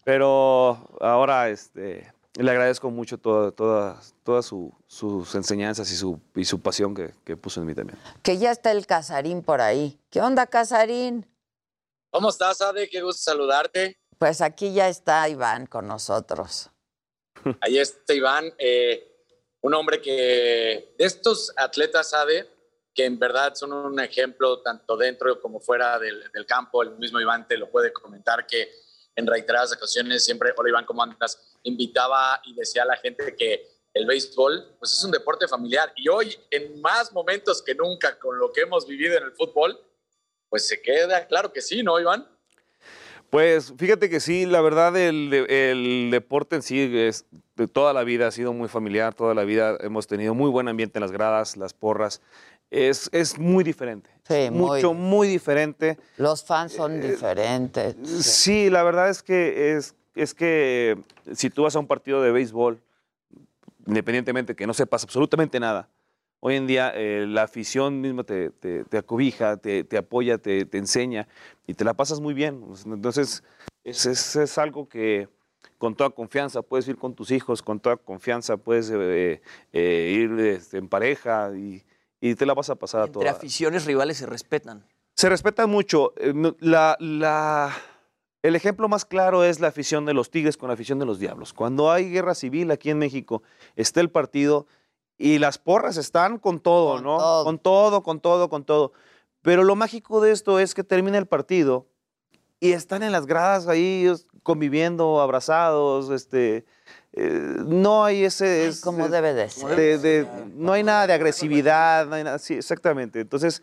pero 0.05 0.79
ahora 1.01 1.49
este, 1.51 2.13
le 2.35 2.51
agradezco 2.51 2.91
mucho 2.91 3.19
toda- 3.19 3.53
todas 3.53 4.15
todas 4.25 4.47
su- 4.47 4.73
sus 4.87 5.35
enseñanzas 5.35 5.91
y 5.91 5.97
su, 5.97 6.21
y 6.35 6.45
su 6.45 6.61
pasión 6.63 6.95
que, 6.95 7.13
que 7.25 7.37
puso 7.37 7.61
en 7.61 7.67
mí 7.67 7.75
también. 7.75 7.99
Que 8.23 8.39
ya 8.39 8.51
está 8.53 8.71
el 8.71 8.87
Casarín 8.87 9.43
por 9.43 9.61
ahí. 9.61 9.99
¿Qué 10.11 10.21
onda, 10.21 10.47
Casarín? 10.47 11.27
¿Cómo 12.11 12.29
estás, 12.29 12.61
Ade? 12.61 12.89
Qué 12.89 13.01
gusto 13.03 13.23
saludarte. 13.23 13.97
Pues 14.19 14.41
aquí 14.41 14.73
ya 14.73 14.89
está 14.89 15.29
Iván 15.29 15.67
con 15.67 15.89
nosotros. 15.89 16.71
Ahí 17.61 17.79
está 17.79 18.15
Iván, 18.15 18.53
eh, 18.59 19.09
un 19.63 19.75
hombre 19.75 20.01
que 20.01 20.95
de 20.97 21.05
estos 21.05 21.53
atletas, 21.57 22.15
Ade, 22.15 22.49
que 22.95 23.05
en 23.07 23.19
verdad 23.19 23.55
son 23.55 23.73
un 23.73 23.99
ejemplo 23.99 24.61
tanto 24.63 24.97
dentro 24.97 25.41
como 25.41 25.59
fuera 25.59 25.99
del, 25.99 26.31
del 26.33 26.47
campo. 26.47 26.83
El 26.83 26.97
mismo 26.99 27.19
Iván 27.21 27.49
te 27.49 27.57
lo 27.57 27.69
puede 27.71 27.93
comentar 27.93 28.47
que 28.47 28.71
en 29.17 29.27
reiteradas 29.27 29.73
ocasiones 29.73 30.25
siempre, 30.25 30.53
hola 30.57 30.69
Iván, 30.69 30.85
¿cómo 30.85 31.03
andas? 31.03 31.52
Invitaba 31.65 32.41
y 32.45 32.55
decía 32.55 32.83
a 32.83 32.87
la 32.87 32.97
gente 32.97 33.35
que 33.37 33.67
el 33.95 34.07
béisbol 34.07 34.77
pues 34.79 34.93
es 34.95 35.05
un 35.05 35.11
deporte 35.11 35.47
familiar 35.47 35.93
y 35.97 36.09
hoy 36.09 36.35
en 36.51 36.81
más 36.81 37.13
momentos 37.13 37.63
que 37.63 37.75
nunca 37.75 38.19
con 38.19 38.39
lo 38.39 38.51
que 38.53 38.63
hemos 38.63 38.87
vivido 38.87 39.17
en 39.19 39.25
el 39.25 39.33
fútbol, 39.33 39.79
pues 40.49 40.67
se 40.67 40.81
queda 40.81 41.27
claro 41.27 41.53
que 41.53 41.61
sí, 41.61 41.83
¿no, 41.83 42.01
Iván? 42.01 42.27
Pues 43.31 43.73
fíjate 43.79 44.11
que 44.11 44.21
sí, 44.21 44.45
la 44.45 44.61
verdad 44.61 44.95
el, 44.97 45.33
el 45.33 46.09
deporte 46.11 46.57
en 46.57 46.63
sí 46.63 46.81
es 46.99 47.25
de 47.57 47.67
toda 47.67 47.93
la 47.95 48.05
vida 48.05 48.27
ha 48.27 48.31
sido 48.31 48.53
muy 48.53 48.69
familiar, 48.69 49.15
toda 49.15 49.35
la 49.35 49.45
vida 49.45 49.79
hemos 49.81 50.07
tenido 50.07 50.35
muy 50.35 50.51
buen 50.51 50.69
ambiente 50.69 50.99
en 50.99 51.03
las 51.03 51.13
gradas, 51.13 51.57
las 51.57 51.73
porras. 51.73 52.21
Es, 52.71 53.09
es 53.13 53.39
muy 53.39 53.65
diferente. 53.65 54.11
Sí, 54.27 54.49
muy- 54.51 54.81
Mucho, 54.81 54.95
muy 54.95 55.29
diferente. 55.29 55.99
Los 56.17 56.45
fans 56.45 56.73
son 56.73 57.01
diferentes. 57.01 57.97
Sí, 58.25 58.69
la 58.71 58.83
verdad 58.83 59.09
es 59.11 59.23
que 59.23 59.77
es, 59.77 59.95
es 60.15 60.35
que 60.35 60.99
si 61.33 61.51
tú 61.51 61.63
vas 61.65 61.77
a 61.77 61.79
un 61.79 61.87
partido 61.87 62.21
de 62.23 62.31
béisbol, 62.33 62.81
independientemente 63.87 64.55
que 64.55 64.67
no 64.67 64.75
sepas 64.75 65.05
absolutamente 65.05 65.59
nada, 65.61 65.89
hoy 66.41 66.57
en 66.57 66.67
día 66.67 66.93
eh, 66.95 67.27
la 67.27 67.43
afición 67.45 68.01
misma 68.01 68.25
te, 68.25 68.51
te, 68.51 68.85
te 68.85 68.99
acobija, 68.99 69.57
te, 69.57 69.85
te 69.85 69.97
apoya, 69.99 70.39
te, 70.39 70.65
te 70.65 70.79
enseña 70.79 71.29
y 71.67 71.75
te 71.75 71.85
la 71.85 71.95
pasas 71.95 72.21
muy 72.21 72.35
bien. 72.35 72.63
Entonces, 72.87 73.43
es, 73.85 74.07
es- 74.07 74.37
es 74.37 74.59
algo 74.59 74.89
que 74.89 75.29
con 75.79 75.95
toda 75.97 76.11
confianza 76.11 76.63
puedes 76.63 76.87
ir 76.87 76.97
con 76.97 77.15
tus 77.15 77.31
hijos, 77.33 77.63
con 77.63 77.81
toda 77.81 77.97
confianza 77.97 78.57
puedes 78.57 78.91
eh, 78.95 79.41
eh, 79.73 80.13
ir 80.17 80.39
este, 80.41 80.79
en 80.79 80.89
pareja 80.89 81.51
y, 81.57 81.83
y 82.21 82.35
te 82.37 82.47
la 82.47 82.55
vas 82.55 82.71
a 82.71 82.77
pasar 82.77 83.01
a 83.03 83.05
Entre 83.07 83.21
toda. 83.23 83.31
aficiones 83.33 83.85
rivales 83.85 84.19
se 84.19 84.27
respetan. 84.27 84.85
Se 85.17 85.29
respeta 85.29 85.67
mucho. 85.67 86.13
La- 86.61 86.97
el 88.43 88.57
ejemplo 88.57 88.89
más 88.89 89.05
claro 89.05 89.45
es 89.45 89.61
la 89.61 89.69
afición 89.69 90.05
de 90.05 90.15
los 90.15 90.31
Tigres 90.31 90.57
con 90.57 90.69
la 90.69 90.75
afición 90.75 90.99
de 90.99 91.07
los 91.07 91.19
Diablos. 91.19 91.53
Cuando 91.53 91.91
hay 91.91 92.11
guerra 92.11 92.35
civil 92.35 92.71
aquí 92.71 92.91
en 92.91 92.99
México, 92.99 93.43
está 93.77 94.01
el 94.01 94.11
partido 94.11 94.67
y 95.19 95.39
las 95.39 95.59
porras 95.59 95.97
están 95.97 96.39
con 96.39 96.59
todo, 96.61 97.01
¿no? 97.01 97.19
Con 97.45 97.59
todo, 97.59 98.03
con 98.03 98.21
todo, 98.21 98.49
con 98.49 98.65
todo. 98.65 98.93
Pero 99.43 99.63
lo 99.65 99.77
mágico 99.77 100.21
de 100.21 100.33
esto 100.33 100.59
es 100.59 100.75
que 100.75 100.83
termina 100.85 101.19
el 101.19 101.27
partido 101.27 101.87
y 102.59 102.73
están 102.73 103.03
en 103.03 103.13
las 103.13 103.27
gradas 103.27 103.69
ahí 103.69 104.11
conviviendo, 104.43 105.21
abrazados, 105.21 106.11
este... 106.11 106.65
eh, 107.13 107.57
no 107.67 108.05
hay 108.05 108.25
ese... 108.25 108.67
es- 108.69 108.81
como 108.81 109.09
debe 109.09 109.35
de 109.35 109.49
ser. 109.51 109.77
de- 109.77 109.99
de- 109.99 110.27
no 110.55 110.73
hay 110.73 110.83
nada 110.83 111.07
de 111.07 111.13
agresividad, 111.13 112.07
no 112.07 112.15
hay 112.17 112.25
nada, 112.25 112.39
sí, 112.41 112.55
exactamente. 112.55 113.21
Entonces, 113.21 113.63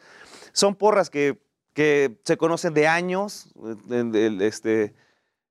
son 0.54 0.76
porras 0.76 1.10
que, 1.10 1.38
que 1.80 2.20
se 2.26 2.36
conocen 2.36 2.74
de 2.74 2.90
años, 2.90 3.48
eh, 3.90 4.38
este, 4.42 4.94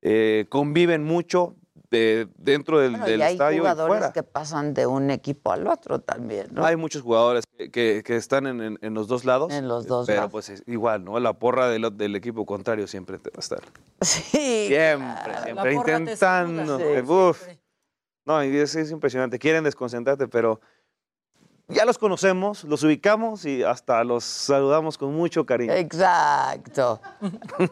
eh, 0.02 0.44
conviven 0.50 1.02
mucho 1.02 1.56
de- 1.90 2.28
dentro 2.36 2.80
del, 2.80 2.90
Bueno, 2.90 3.06
del 3.06 3.20
y 3.20 3.22
hay 3.22 3.32
estadio 3.32 3.56
y 3.56 3.60
jugadores 3.60 3.96
fuera. 3.96 4.12
que 4.12 4.22
pasan 4.22 4.74
de 4.74 4.86
un 4.86 5.10
equipo 5.10 5.52
al 5.52 5.66
otro 5.66 6.00
también, 6.00 6.48
¿no? 6.52 6.66
Hay 6.66 6.76
muchos 6.76 7.00
jugadores 7.00 7.44
que, 7.56 7.70
que- 7.70 8.02
que 8.04 8.16
están 8.16 8.46
en, 8.46 8.60
en- 8.60 8.78
en 8.82 8.92
los 8.92 9.08
dos 9.08 9.24
lados. 9.24 9.50
En 9.54 9.68
los 9.68 9.86
dos 9.86 10.06
Pero 10.06 10.18
lados. 10.18 10.32
pues 10.32 10.50
es 10.50 10.62
igual, 10.66 11.02
¿no? 11.02 11.18
La 11.18 11.32
porra 11.32 11.70
del, 11.70 11.96
del 11.96 12.14
equipo 12.14 12.44
contrario 12.44 12.86
siempre 12.86 13.16
te 13.18 13.30
va 13.30 13.36
a 13.36 13.40
estar. 13.40 13.62
Sí. 14.02 14.66
Siempre, 14.68 15.32
siempre. 15.44 15.72
Intentando. 15.72 16.78
saluda. 16.78 17.02
uf. 17.30 17.42
No, 18.26 18.44
y 18.44 18.54
es, 18.54 18.74
es 18.76 18.90
impresionante. 18.90 19.38
Quieren 19.38 19.64
desconcentrarte, 19.64 20.28
pero 20.28 20.60
ya 21.68 21.84
los 21.84 21.98
conocemos, 21.98 22.64
los 22.64 22.82
ubicamos 22.82 23.44
y 23.44 23.62
hasta 23.62 24.02
los 24.04 24.24
saludamos 24.24 24.96
con 24.96 25.14
mucho 25.14 25.44
cariño. 25.44 25.72
Exacto. 25.74 27.00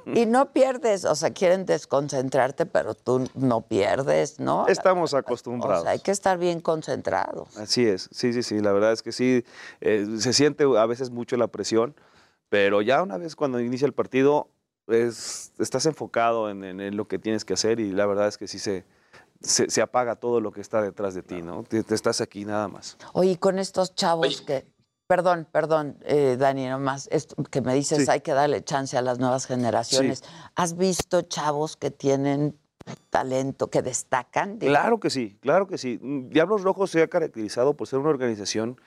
y 0.06 0.26
no 0.26 0.52
pierdes, 0.52 1.04
o 1.04 1.14
sea, 1.14 1.30
quieren 1.30 1.64
desconcentrarte, 1.66 2.66
pero 2.66 2.94
tú 2.94 3.26
no 3.34 3.62
pierdes, 3.62 4.38
¿no? 4.38 4.66
Estamos 4.68 5.14
O 5.14 5.16
acostumbrados. 5.16 5.82
sea, 5.84 5.92
hay 5.92 6.00
que 6.00 6.10
estar 6.10 6.36
bien 6.38 6.60
concentrados. 6.60 7.56
Así 7.56 7.86
es, 7.86 8.08
sí, 8.12 8.32
sí, 8.32 8.42
sí, 8.42 8.60
la 8.60 8.72
verdad 8.72 8.92
es 8.92 9.02
que 9.02 9.12
sí, 9.12 9.44
eh, 9.80 10.06
se 10.18 10.32
siente 10.32 10.64
a 10.64 10.86
veces 10.86 11.10
mucho 11.10 11.36
la 11.36 11.46
presión, 11.46 11.94
pero 12.48 12.82
ya 12.82 13.02
una 13.02 13.16
vez 13.16 13.34
cuando 13.34 13.60
inicia 13.60 13.86
el 13.86 13.92
partido, 13.94 14.48
es, 14.88 15.52
estás 15.58 15.84
enfocado 15.86 16.48
en, 16.48 16.62
en- 16.62 16.80
en 16.80 16.96
lo 16.96 17.08
que 17.08 17.18
tienes 17.18 17.44
que 17.44 17.54
hacer 17.54 17.80
y 17.80 17.90
la 17.90 18.06
verdad 18.06 18.28
es 18.28 18.38
que 18.38 18.46
sí 18.46 18.58
se, 18.60 18.84
se, 19.40 19.70
se 19.70 19.82
apaga 19.82 20.16
todo 20.16 20.40
lo 20.40 20.52
que 20.52 20.60
está 20.60 20.80
detrás 20.82 21.14
de 21.14 21.22
ti, 21.22 21.42
¿no? 21.42 21.62
Te, 21.62 21.82
te 21.82 21.94
estás 21.94 22.20
aquí 22.20 22.44
nada 22.44 22.68
más. 22.68 22.96
Oye, 23.12 23.32
y 23.32 23.36
con 23.36 23.58
estos 23.58 23.94
chavos 23.94 24.42
que... 24.42 24.66
Perdón, 25.08 25.46
perdón, 25.52 25.98
eh, 26.02 26.36
Dani, 26.36 26.66
nomás, 26.66 27.08
esto 27.12 27.36
que 27.44 27.60
me 27.60 27.74
dices, 27.74 28.04
Sí. 28.06 28.10
hay 28.10 28.22
que 28.22 28.32
darle 28.32 28.64
chance 28.64 28.96
a 28.98 29.02
las 29.02 29.20
nuevas 29.20 29.46
generaciones. 29.46 30.24
¿Has 30.56 30.76
visto 30.76 31.22
chavos 31.22 31.76
que 31.76 31.92
tienen 31.92 32.58
talento, 33.10 33.68
que 33.70 33.82
destacan? 33.82 34.58
digamos? 34.58 34.80
Claro 34.80 34.98
que 34.98 35.10
sí, 35.10 35.38
claro 35.40 35.68
que 35.68 35.78
sí. 35.78 36.00
Mm, 36.02 36.30
Diablos 36.30 36.62
Rojos 36.62 36.90
se 36.90 37.02
ha 37.02 37.08
caracterizado 37.08 37.74
por 37.74 37.86
ser 37.86 38.00
una 38.00 38.10
organización 38.10 38.80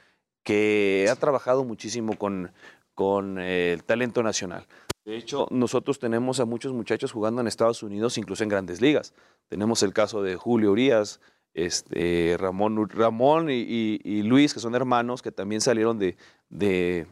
que 0.44 1.08
ha 1.10 1.16
trabajado 1.16 1.64
muchísimo 1.64 2.18
con, 2.18 2.52
con 2.96 3.40
eh, 3.40 3.72
el 3.72 3.86
talento 3.86 4.22
nacional. 4.22 4.68
De 5.06 5.18
hecho, 5.18 5.48
nosotros 5.50 5.98
tenemos 6.00 6.40
a 6.40 6.46
muchos 6.46 6.74
muchachos 6.74 7.12
jugando 7.12 7.42
en 7.42 7.48
Estados 7.48 7.82
Unidos, 7.84 8.18
incluso 8.18 8.44
en 8.44 8.50
grandes 8.50 8.82
ligas. 8.82 9.14
Tenemos 9.48 9.82
el 9.82 9.94
caso 9.94 10.22
de 10.22 10.36
Julio 10.36 10.72
Urias, 10.72 11.20
este, 11.56 12.36
Ramón, 12.40 12.88
Ramón 12.90 13.48
y, 13.50 14.22
Luis, 14.24 14.54
que 14.54 14.60
son 14.60 14.76
hermanos, 14.76 15.22
que 15.24 15.32
también 15.32 15.62
salieron 15.62 15.98
de, 15.98 16.16
de- 16.50 17.08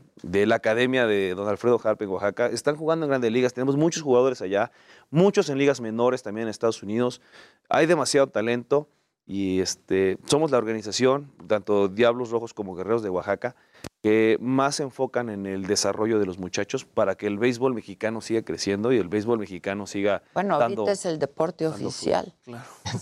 la 0.45 0.55
academia 0.55 1.07
de 1.07 1.34
don 1.34 1.47
Alfredo 1.47 1.80
Harp 1.84 2.01
en 2.03 2.09
Oaxaca. 2.09 2.47
Están 2.47 2.76
jugando 2.76 3.05
en 3.05 3.09
grandes 3.09 3.31
ligas. 3.31 3.53
Tenemos 3.53 3.76
muchos 3.77 4.03
jugadores 4.03 4.41
allá, 4.41 4.72
muchos 5.09 5.49
en 5.49 5.57
ligas 5.57 5.81
menores 5.81 6.22
también 6.22 6.47
en 6.47 6.51
Estados 6.51 6.84
Unidos. 6.84 7.19
Hay 7.68 7.88
demasiado 7.88 8.27
talento 8.27 8.89
y 9.26 9.59
este, 9.59 10.18
somos 10.26 10.51
la 10.51 10.57
organización, 10.59 11.31
tanto 11.47 11.88
Diablos 11.88 12.30
Rojos 12.30 12.53
como 12.53 12.76
Guerreros 12.76 13.01
de 13.01 13.09
Oaxaca, 13.09 13.55
que 14.07 14.38
más 14.39 14.75
se 14.75 14.84
enfocan 14.84 15.29
en 15.29 15.45
el 15.45 15.67
desarrollo 15.67 16.17
de 16.17 16.25
los 16.25 16.38
muchachos 16.38 16.85
para 16.85 17.15
que 17.15 17.27
el 17.27 17.38
béisbol 17.38 17.73
mexicano 17.73 18.21
siga 18.21 18.41
creciendo 18.41 18.93
y 18.93 18.97
el 18.97 19.09
béisbol 19.09 19.38
mexicano 19.38 19.85
siga 19.85 20.23
Bueno, 20.34 20.57
dando... 20.57 20.84
ahorita 20.84 20.93
es 20.93 21.05
el 21.05 21.19
deporte 21.19 21.67
oficial. 21.67 22.34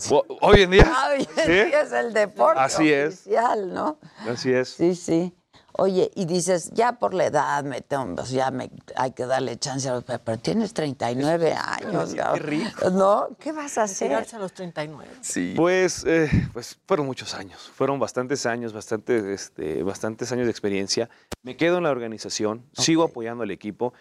O- 0.10 0.26
Hoy 0.41 0.61
en 0.64 0.72
día. 0.72 0.91
Hoy 1.11 1.27
en 1.38 1.45
¿sí? 1.45 1.52
día 1.69 1.82
es 1.82 1.91
el 1.91 2.11
deporte 2.11 2.60
Así 2.60 2.91
es. 2.91 3.14
oficial, 3.22 3.72
¿no? 3.72 3.99
Así 4.27 4.52
es. 4.52 4.69
Sí, 4.69 4.95
sí. 4.95 5.32
Oye, 5.77 6.10
y 6.15 6.26
dices, 6.26 6.72
ya 6.73 6.93
por 6.93 7.14
la 7.14 7.26
edad, 7.26 7.64
me 7.65 7.81
tengo, 7.81 8.15
pues 8.15 8.30
ya 8.30 8.49
me, 8.52 8.72
hay 8.95 9.11
que 9.11 9.26
darle 9.26 9.57
chance 9.57 9.89
a 9.89 9.95
los... 9.95 10.03
Pero 10.06 10.38
tienes 10.39 10.73
39 10.73 11.53
años, 11.57 12.11
Qué 12.11 12.18
cabrón. 12.18 12.47
rico. 12.47 12.89
¿no? 12.91 13.27
¿Qué 13.39 13.52
vas 13.52 13.77
a 13.77 13.84
hacer? 13.84 14.07
Llegarse 14.10 14.38
a 14.38 14.39
los 14.39 14.53
39. 14.53 15.10
Pues, 15.56 16.06
eh, 16.06 16.30
pues 16.53 16.77
fueron 16.88 17.06
muchos 17.06 17.34
años, 17.34 17.69
fueron 17.76 17.99
bastantes 17.99 18.45
años, 18.45 18.72
bastantes, 18.73 19.23
este, 19.26 19.84
bastantes 19.84 20.31
años 20.31 20.45
de 20.45 20.52
experiencia. 20.52 21.10
Me 21.43 21.57
quedo 21.57 21.77
en 21.77 21.84
la 21.84 21.91
organización, 21.91 22.64
sigo 22.73 23.03
apoyando 23.03 23.43
al 23.43 23.52
equipo 23.52 23.93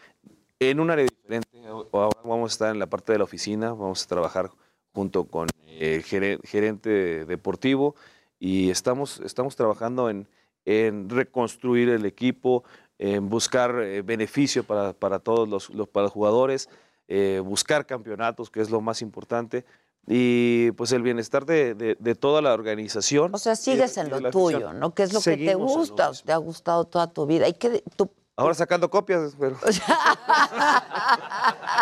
en 0.61 0.79
un 0.81 0.91
área 0.91 1.05
diferente. 1.05 1.49
Ahora 1.93 2.17
vamos 2.25 2.51
a 2.51 2.55
estar 2.55 2.71
en 2.71 2.79
la 2.79 2.87
parte 2.87 3.13
de 3.13 3.19
la 3.19 3.25
oficina, 3.25 3.71
vamos 3.71 4.05
a 4.05 4.07
trabajar 4.07 4.51
junto 4.93 5.25
con 5.25 5.49
el 5.67 6.05
gere- 6.05 6.39
gerente 6.45 7.25
deportivo 7.25 7.97
y 8.39 8.71
estamos, 8.71 9.21
estamos 9.25 9.57
trabajando 9.57 10.09
en, 10.09 10.29
en 10.65 11.09
reconstruir 11.11 11.89
el 11.89 12.07
equipo, 12.07 12.65
en 12.99 13.29
buscar 13.29 13.75
eh, 13.83 14.03
beneficio 14.03 14.65
para, 14.65 14.93
para 14.93 15.19
todos 15.19 15.49
los, 15.49 15.71
los- 15.71 15.89
para 15.89 16.05
los 16.05 16.13
jugadores, 16.13 16.69
eh, 17.09 17.41
buscar 17.45 17.87
campeonatos, 17.87 18.51
que 18.51 18.61
es 18.61 18.71
lo 18.71 18.81
más 18.81 19.03
importante, 19.03 19.65
y 20.07 20.71
pues 20.73 20.93
el 20.93 21.03
bienestar 21.03 21.45
de, 21.47 21.75
de- 21.75 21.97
de 21.99 22.15
toda 22.15 22.41
la 22.43 22.53
organización. 22.55 23.35
O 23.35 23.39
sea, 23.39 23.57
sigues 23.57 23.97
en 23.97 24.11
lo 24.11 24.31
tuyo, 24.31 24.59
afición. 24.59 24.79
¿no? 24.81 24.95
Que 24.95 25.03
es 25.05 25.13
lo 25.13 25.21
que 25.21 25.37
te 25.37 25.55
gusta, 25.55 26.13
te 26.25 26.33
ha 26.33 26.37
gustado 26.37 26.85
toda 26.85 27.11
tu 27.13 27.27
vida. 27.27 27.49
¿Y 27.49 27.55
qué 27.55 27.83
tú 27.97 28.11
Ahora 28.37 28.55
sacando 28.55 28.91
copias, 28.91 29.37
pero... 29.39 29.57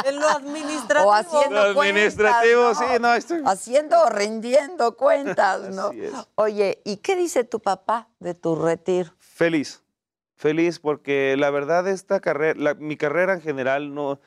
En 0.05 0.19
lo 0.19 0.29
administrativo. 0.29 1.09
o 1.11 1.12
haciendo 1.12 1.73
Lo 1.73 1.81
administrativo, 1.81 2.62
cuentas, 2.74 2.79
sí, 2.95 3.01
no, 3.01 3.15
estoy- 3.15 3.43
Haciendo 3.47 4.03
o 4.03 4.11
rindiendo 4.11 4.97
cuentas, 4.97 5.70
¿no? 5.74 5.89
Así 5.89 6.05
es. 6.05 6.12
Oye, 6.35 6.81
¿y 6.85 6.97
qué 6.99 7.16
dice 7.16 7.45
tu 7.45 7.61
papá 7.61 8.09
de 8.19 8.35
tu 8.35 8.57
retiro? 8.57 9.12
Feliz, 9.19 9.83
feliz 10.37 10.79
porque 10.79 11.37
la 11.39 11.51
verdad 11.51 11.87
esta 11.89 12.20
carrera, 12.20 12.59
la- 12.61 12.74
mi 12.74 12.97
carrera 12.97 13.35
en 13.35 13.41
general 13.41 13.95
no, 13.95 14.20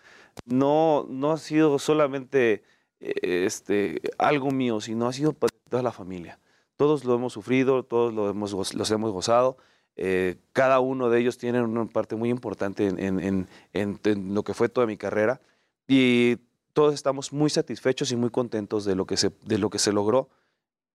no, 0.45 1.06
no 1.10 1.31
ha 1.34 1.38
sido 1.38 1.77
solamente 1.80 2.64
eh, 2.99 3.45
este, 3.45 4.02
algo 4.18 4.49
mío, 4.52 4.80
sino 4.81 5.07
ha 5.07 5.14
sido 5.14 5.34
para 5.34 5.52
toda 5.69 5.84
la 5.84 5.91
familia. 5.91 6.39
Todos 6.77 7.06
lo 7.06 7.15
hemos 7.15 7.34
sufrido, 7.34 7.84
todos 7.84 8.14
lo 8.14 8.30
hemos, 8.30 8.73
los 8.73 8.91
hemos 8.91 9.11
gozado. 9.11 9.57
Eh, 9.97 10.35
cada 10.53 10.80
uno 10.80 11.09
de 11.09 11.19
ellos 11.19 11.38
tiene 11.38 11.61
una 11.61 11.85
parte 11.85 12.15
muy 12.15 12.30
importante 12.30 12.88
en, 12.88 12.99
en- 12.99 13.19
en- 13.19 13.47
en- 13.73 13.99
en 14.03 14.34
lo 14.34 14.43
que 14.43 14.53
fue 14.53 14.67
toda 14.69 14.85
mi 14.88 14.97
carrera 14.97 15.39
y 15.88 16.38
todos 16.73 16.93
estamos 16.93 17.31
muy 17.31 17.49
satisfechos 17.49 18.11
y 18.11 18.15
muy 18.15 18.30
contentos 18.30 18.84
de 18.85 18.95
lo 18.95 19.05
que 19.05 19.15
se, 19.17 19.31
de 19.45 19.57
lo 19.57 19.69
que 19.69 19.80
se 19.80 19.93
logró. 19.93 20.30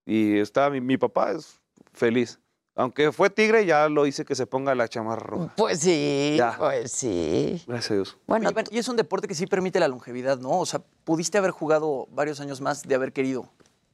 Y 0.05 0.39
está, 0.39 0.69
mi, 0.71 0.81
mi 0.81 0.99
papá 0.99 1.33
es 1.33 1.61
feliz. 1.93 2.39
Aunque 2.75 3.13
fue 3.13 3.31
tigre, 3.31 3.67
ya 3.67 3.89
lo 3.89 4.07
hice 4.07 4.25
que 4.25 4.35
se 4.35 4.47
ponga 4.47 4.75
la 4.75 4.89
chamarra 4.89 5.23
roja. 5.23 5.55
Pues 5.57 5.81
sí, 5.81 6.35
Ya. 6.39 6.55
pues 6.59 6.93
sí. 6.93 7.63
Gracias 7.67 7.91
a 7.91 7.95
Dios. 7.95 8.19
Bueno, 8.27 8.51
y 8.71 8.79
es 8.79 8.89
un 8.89 8.97
deporte 8.97 9.27
que 9.29 9.35
sí 9.35 9.47
permite 9.47 9.81
la 9.81 9.89
longevidad, 9.89 10.39
¿no? 10.39 10.51
O 10.61 10.67
sea, 10.67 10.81
pudiste 11.05 11.37
haber 11.39 11.51
jugado 11.51 12.07
varios 12.11 12.41
años 12.41 12.61
más 12.61 12.83
de 12.87 12.95
haber 12.95 13.13
querido. 13.13 13.51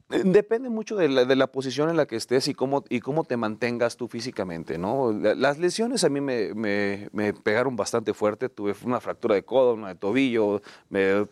Eh, 0.09 0.21
Depende 0.23 0.69
mucho 0.69 0.95
de 0.95 1.09
la, 1.09 1.25
de 1.25 1.35
la 1.35 1.47
posición 1.47 1.89
en 1.89 1.97
la 1.97 2.05
que 2.05 2.15
estés 2.15 2.47
y 2.47 2.53
cómo, 2.53 2.83
y 2.89 2.99
cómo 3.01 3.23
te 3.23 3.35
mantengas 3.37 3.97
tú 3.97 4.07
físicamente, 4.07 4.77
¿no? 4.77 5.11
La- 5.11 5.35
Las 5.35 5.57
lesiones 5.57 6.03
a 6.03 6.09
mí 6.09 6.21
me, 6.21 6.53
me- 6.53 7.09
me 7.11 7.33
pegaron 7.33 7.75
bastante 7.75 8.13
fuerte. 8.13 8.49
Tuve 8.49 8.73
una 8.85 8.99
fractura 9.01 9.35
de 9.35 9.43
codo, 9.43 9.73
una 9.73 9.89
de 9.89 9.95
tobillo, 9.95 10.61
me 10.89 11.25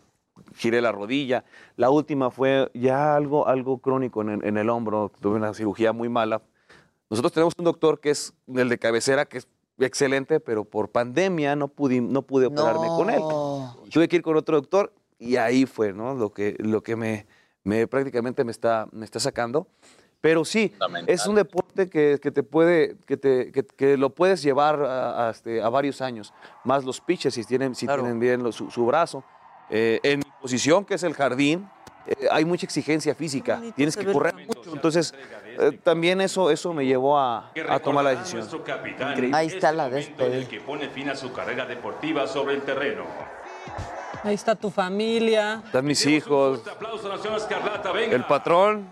giré 0.56 0.82
la 0.82 0.92
rodilla. 0.92 1.44
La 1.76 1.88
última 1.90 2.30
fue 2.30 2.70
ya 2.74 3.16
algo, 3.16 3.48
algo 3.48 3.78
crónico 3.78 4.20
en, 4.22 4.44
en 4.44 4.56
el 4.58 4.68
hombro. 4.68 5.10
Tuve 5.20 5.36
una 5.36 5.54
cirugía 5.54 5.92
muy 5.92 6.08
mala. 6.10 6.42
Nosotros 7.08 7.32
tenemos 7.32 7.54
un 7.58 7.64
doctor 7.64 8.00
que 8.00 8.10
es 8.10 8.34
el 8.54 8.68
de 8.68 8.78
cabecera, 8.78 9.24
que 9.24 9.38
es 9.38 9.48
excelente, 9.78 10.40
pero 10.40 10.64
por 10.64 10.90
pandemia 10.90 11.54
no 11.56 11.68
pude, 11.68 12.00
no 12.00 12.22
pude 12.22 12.46
operarme 12.46 12.88
con 12.88 13.08
él. 13.10 13.22
Tuve 13.90 14.08
que 14.08 14.16
ir 14.16 14.22
con 14.22 14.36
otro 14.36 14.56
doctor 14.56 14.92
y 15.18 15.36
ahí 15.36 15.64
fue, 15.66 15.92
¿no? 15.94 16.14
Lo 16.14 16.30
que, 16.32 16.56
lo 16.58 16.82
que 16.82 16.96
me, 16.96 17.26
me 17.66 17.86
prácticamente 17.88 18.44
me 18.44 18.52
está, 18.52 18.86
me 18.92 19.04
está 19.04 19.18
sacando. 19.20 19.66
Pero 20.20 20.44
sí, 20.44 20.72
es 21.06 21.26
un 21.26 21.34
deporte 21.34 21.88
que, 21.90 22.18
que 22.22 22.30
te 22.30 22.42
puede, 22.42 22.96
que, 23.06 23.16
te, 23.16 23.52
que, 23.52 23.64
que 23.66 23.96
lo 23.96 24.10
puedes 24.10 24.42
llevar 24.42 24.80
a, 24.82 25.26
a, 25.28 25.30
este, 25.30 25.60
a 25.60 25.68
varios 25.68 26.00
años. 26.00 26.32
Más 26.64 26.84
los 26.84 27.00
pitches, 27.00 27.34
si 27.34 27.44
tienen, 27.44 27.74
si 27.74 27.86
tienen 27.86 28.18
bien 28.18 28.42
lo- 28.42 28.50
su, 28.52 28.70
su 28.70 28.86
brazo. 28.86 29.22
Eh, 29.68 30.00
en 30.02 30.20
mi 30.20 30.24
posición, 30.40 30.84
que 30.84 30.94
es 30.94 31.02
el 31.02 31.12
jardín, 31.14 31.68
eh, 32.06 32.28
hay 32.30 32.44
mucha 32.44 32.64
exigencia 32.66 33.14
física. 33.14 33.60
Tienes 33.74 33.96
que 33.96 34.10
correr 34.10 34.34
mucho. 34.34 34.72
Entonces, 34.72 35.12
eh, 35.58 35.78
también 35.82 36.20
eso, 36.20 36.50
eso 36.50 36.72
me 36.72 36.86
llevó 36.86 37.18
a, 37.18 37.52
a 37.68 37.78
tomar 37.80 38.04
la 38.04 38.10
decisión. 38.10 38.48
Ahí 39.34 39.48
está 39.48 39.70
la 39.72 39.88
momento 39.88 40.24
en 40.24 40.32
el 40.32 40.40
despedida. 40.40 40.48
que 40.48 40.60
pone 40.60 40.88
fin 40.88 41.08
a 41.10 41.14
su 41.16 41.32
carrera 41.32 41.66
deportiva 41.66 42.26
sobre 42.26 42.54
el 42.54 42.62
terreno. 42.62 43.04
Ahí 44.26 44.34
está 44.34 44.56
tu 44.56 44.70
familia. 44.70 45.62
Están 45.64 45.84
mis 45.84 46.04
hijos, 46.04 46.60
Aplauso 46.66 47.08
Nación 47.08 47.34
Escarlata, 47.36 47.92
venga. 47.92 48.16
el 48.16 48.24
patrón, 48.24 48.88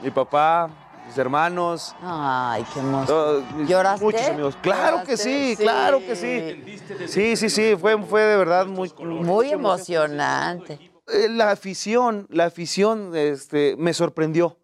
mi 0.00 0.12
papá, 0.12 0.70
mis 1.08 1.18
hermanos. 1.18 1.92
Ay, 2.00 2.64
qué 2.72 2.78
hermoso. 2.78 3.06
todos- 3.06 3.44
¿Lloraste? 3.68 4.04
Muchos 4.04 4.28
amigos. 4.28 4.56
Claro 4.62 5.02
que 5.04 5.16
sí, 5.16 5.56
claro 5.58 5.98
que 5.98 6.14
sí. 6.14 6.78
Sí, 7.08 7.34
sí, 7.36 7.50
sí, 7.50 7.74
fue, 7.76 8.00
fue 8.04 8.22
de 8.22 8.36
verdad 8.36 8.66
muy... 8.66 8.92
Muy 9.00 9.50
emocionante. 9.50 10.74
Eh, 11.08 11.28
La 11.30 11.50
afición, 11.50 12.28
la 12.30 12.44
afición 12.44 13.10
este, 13.16 13.74
me 13.78 13.92
sorprendió. 13.92 14.56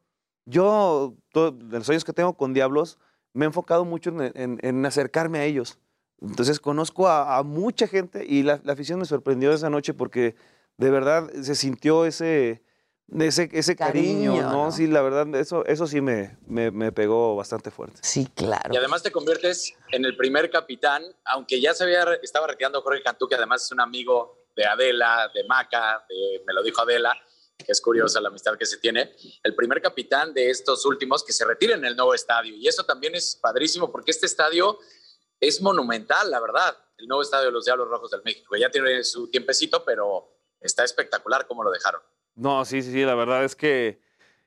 Yo, 0.44 1.14
to- 1.32 1.50
de 1.50 1.78
los 1.78 1.88
años 1.90 2.04
que 2.04 2.12
tengo 2.12 2.34
con 2.36 2.54
Diablos, 2.54 2.98
me 3.32 3.44
he 3.44 3.46
enfocado 3.46 3.84
mucho 3.84 4.10
en, 4.10 4.20
en- 4.36 4.58
en 4.62 4.86
acercarme 4.86 5.40
a 5.40 5.44
ellos. 5.44 5.80
Entonces 6.22 6.60
conozco 6.60 7.08
a, 7.08 7.36
a 7.38 7.42
mucha 7.42 7.86
gente 7.86 8.24
y 8.26 8.42
la, 8.42 8.60
la 8.64 8.72
afición 8.72 8.98
me 9.00 9.04
sorprendió 9.06 9.52
esa 9.52 9.70
noche 9.70 9.92
porque 9.94 10.34
de 10.76 10.90
verdad 10.90 11.30
se 11.42 11.54
sintió 11.54 12.06
ese, 12.06 12.62
ese, 13.18 13.50
ese 13.52 13.76
cariño, 13.76 14.32
Cariño, 14.34 14.42
¿no? 14.52 14.64
¿no? 14.66 14.72
Sí, 14.72 14.86
la 14.86 15.02
verdad, 15.02 15.34
eso, 15.34 15.64
eso 15.66 15.86
sí 15.86 16.00
me, 16.00 16.36
me, 16.46 16.70
me 16.70 16.92
pegó 16.92 17.34
bastante 17.36 17.70
fuerte. 17.70 17.98
Sí, 18.02 18.28
claro. 18.34 18.72
Y 18.72 18.76
además 18.76 19.02
te 19.02 19.10
conviertes 19.10 19.74
en 19.90 20.04
el 20.04 20.16
primer 20.16 20.50
capitán, 20.50 21.02
aunque 21.24 21.60
ya 21.60 21.74
se 21.74 21.84
había, 21.84 22.04
estaba 22.22 22.46
retirando 22.46 22.80
Jorge 22.82 23.02
Cantú, 23.02 23.26
que 23.28 23.34
además 23.34 23.64
es 23.64 23.72
un 23.72 23.80
amigo 23.80 24.46
de 24.56 24.64
Adela, 24.64 25.30
de 25.34 25.44
Maca, 25.44 26.04
de- 26.08 26.42
me 26.46 26.52
lo 26.54 26.62
dijo 26.62 26.80
Adela, 26.82 27.14
que 27.58 27.70
es 27.72 27.80
curiosa 27.80 28.20
la 28.20 28.28
amistad 28.28 28.56
que 28.58 28.66
se 28.66 28.78
tiene, 28.78 29.12
el 29.42 29.54
primer 29.54 29.80
capitán 29.82 30.34
de 30.34 30.50
estos 30.50 30.84
últimos 30.86 31.22
que 31.24 31.32
se 31.32 31.44
retira 31.44 31.74
en 31.74 31.84
el 31.84 31.94
nuevo 31.96 32.12
estadio. 32.14 32.54
Y 32.56 32.66
eso 32.66 32.84
también 32.84 33.14
es 33.14 33.36
padrísimo 33.36 33.90
porque 33.92 34.10
este 34.10 34.26
estadio 34.26 34.78
es 35.42 35.60
monumental, 35.60 36.30
la 36.30 36.40
verdad, 36.40 36.76
el 36.98 37.08
nuevo 37.08 37.20
estadio 37.22 37.46
de 37.46 37.52
los 37.52 37.64
Diablos 37.64 37.88
Rojos 37.88 38.10
del 38.12 38.22
México. 38.24 38.54
Ya 38.56 38.70
tiene 38.70 39.02
su 39.02 39.28
tiempecito, 39.28 39.84
pero 39.84 40.28
está 40.60 40.84
espectacular 40.84 41.46
cómo 41.48 41.64
lo 41.64 41.70
dejaron. 41.72 42.00
No, 42.36 42.64
sí, 42.64 42.80
sí, 42.80 42.92
sí, 42.92 43.04
la 43.04 43.14
verdad 43.16 43.44
es 43.44 43.56
que 43.56 44.00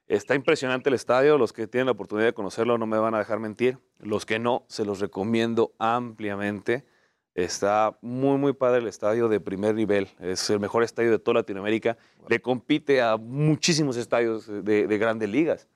está 0.08 0.36
impresionante 0.36 0.90
el 0.90 0.96
estadio. 0.96 1.38
Los 1.38 1.52
que 1.54 1.68
tienen 1.68 1.88
la 1.88 1.92
oportunidad 1.92 2.28
de 2.28 2.34
conocerlo 2.34 2.78
no 2.78 2.88
me 2.88 2.98
van 2.98 3.14
a 3.14 3.20
dejar 3.20 3.40
mentir. 3.40 3.78
Los 4.00 4.26
que 4.26 4.40
no, 4.40 4.66
se 4.70 4.86
los 4.86 5.00
recomiendo 5.02 5.74
ampliamente. 5.80 6.86
Está 7.34 7.98
muy, 8.02 8.38
muy 8.38 8.54
padre 8.54 8.80
el 8.80 8.88
estadio 8.88 9.28
de 9.28 9.42
primer 9.42 9.76
nivel. 9.76 10.08
Es 10.20 10.50
el 10.50 10.62
mejor 10.62 10.84
estadio 10.84 11.12
de 11.12 11.20
toda 11.20 11.36
Latinoamérica. 11.42 11.98
Le 12.30 12.42
compite 12.42 13.02
a 13.02 13.18
muchísimos 13.18 13.98
estadios 13.98 14.48
de, 14.48 14.88
de 14.88 14.98
grandes 14.98 15.28
ligas. 15.30 15.68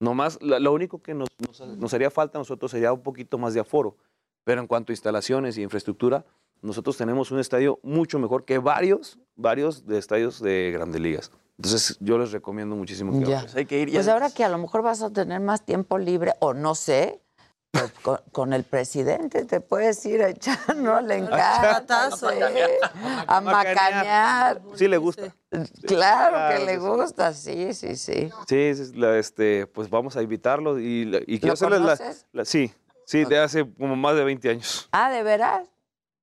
Nomás, 0.00 0.38
lo 0.40 0.72
único 0.72 1.02
que 1.02 1.12
nos, 1.12 1.28
nos- 1.38 1.60
nos 1.60 1.92
haría 1.94 2.10
falta 2.10 2.38
a 2.38 2.40
nosotros 2.40 2.70
sería 2.70 2.92
un 2.92 3.02
poquito 3.02 3.36
más 3.36 3.52
de 3.54 3.60
aforo. 3.60 3.96
Pero 4.44 4.60
en 4.60 4.66
cuanto 4.66 4.92
a 4.92 4.94
instalaciones 4.94 5.56
y 5.58 5.62
infraestructura, 5.62 6.24
nosotros 6.62 6.96
tenemos 6.96 7.30
un 7.30 7.38
estadio 7.38 7.78
mucho 7.82 8.18
mejor 8.18 8.44
que 8.44 8.58
varios, 8.58 9.18
varios 9.36 9.86
de 9.86 9.98
estadios 9.98 10.40
de 10.40 10.70
grandes 10.72 11.00
ligas. 11.00 11.30
Entonces, 11.58 11.96
yo 12.00 12.18
les 12.18 12.32
recomiendo 12.32 12.74
muchísimo 12.74 13.12
que 13.18 13.26
Ya. 13.26 13.44
vayan. 13.44 13.92
Pues 13.92 14.08
ahora 14.08 14.30
que 14.30 14.44
a 14.44 14.48
lo 14.48 14.58
mejor 14.58 14.82
vas 14.82 15.02
a 15.02 15.10
tener 15.10 15.40
más 15.40 15.64
tiempo 15.64 15.98
libre, 15.98 16.32
o 16.40 16.54
no 16.54 16.74
sé, 16.74 17.20
pues 17.70 17.92
con, 18.02 18.18
con 18.32 18.52
el 18.52 18.64
presidente 18.64 19.44
te 19.44 19.60
puedes 19.60 20.04
ir 20.06 20.22
a 20.22 20.28
echar, 20.30 20.76
¿no? 20.76 21.00
Le 21.00 21.16
encanta. 21.18 21.82
A 23.26 23.40
macanear. 23.40 24.60
Sí 24.74 24.88
le 24.88 24.96
gusta. 24.98 25.34
Claro 25.50 25.66
Claro 25.86 26.58
que 26.58 26.64
le 26.64 26.72
que 26.72 26.78
gusta, 26.78 27.32
sí, 27.34 27.74
sí, 27.74 27.96
sí. 27.96 28.30
Sí, 28.48 28.74
sí, 28.74 28.92
la- 28.94 29.18
este, 29.18 29.66
pues 29.66 29.88
vamos 29.90 30.16
a 30.16 30.22
invitarlo 30.22 30.78
y, 30.78 31.04
la- 31.04 31.20
y 31.26 31.38
quiero 31.38 31.54
hacerles 31.54 31.80
la, 31.80 31.96
conoces? 31.96 32.26
la- 32.32 32.44
Sí, 32.44 32.72
sí, 33.12 33.24
de 33.24 33.38
hace 33.38 33.70
como 33.74 33.94
más 33.96 34.16
de 34.16 34.24
20 34.24 34.48
años. 34.50 34.88
Ah, 34.92 35.10
¿de 35.10 35.22
veras? 35.22 35.68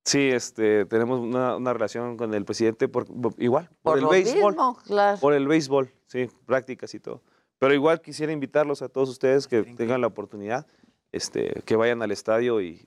Sí, 0.06 0.30
este, 0.30 0.86
tenemos 0.86 1.20
una, 1.20 1.56
una 1.56 1.72
relación 1.74 2.18
con 2.18 2.34
el 2.34 2.44
presidente 2.44 2.88
por, 2.88 3.06
igual, 3.38 3.70
por, 3.82 3.94
Por 3.94 3.98
el 4.00 4.04
lo 4.06 4.10
béisbol. 4.10 4.54
mismo, 4.54 4.78
claro. 4.86 5.20
Por 5.20 5.34
el 5.34 5.48
béisbol, 5.48 5.94
sí, 6.08 6.28
prácticas 6.46 6.94
y 6.96 7.00
todo. 7.00 7.22
Pero 7.60 7.74
igual 7.74 8.02
quisiera 8.02 8.32
invitarlos 8.32 8.82
a 8.82 8.90
todos 8.90 9.10
ustedes 9.10 9.48
que 9.48 9.64
tengan 9.64 10.02
la 10.02 10.08
oportunidad, 10.08 10.66
este, 11.12 11.62
que 11.66 11.76
vayan 11.76 12.02
al 12.02 12.12
estadio 12.12 12.62
y 12.62 12.86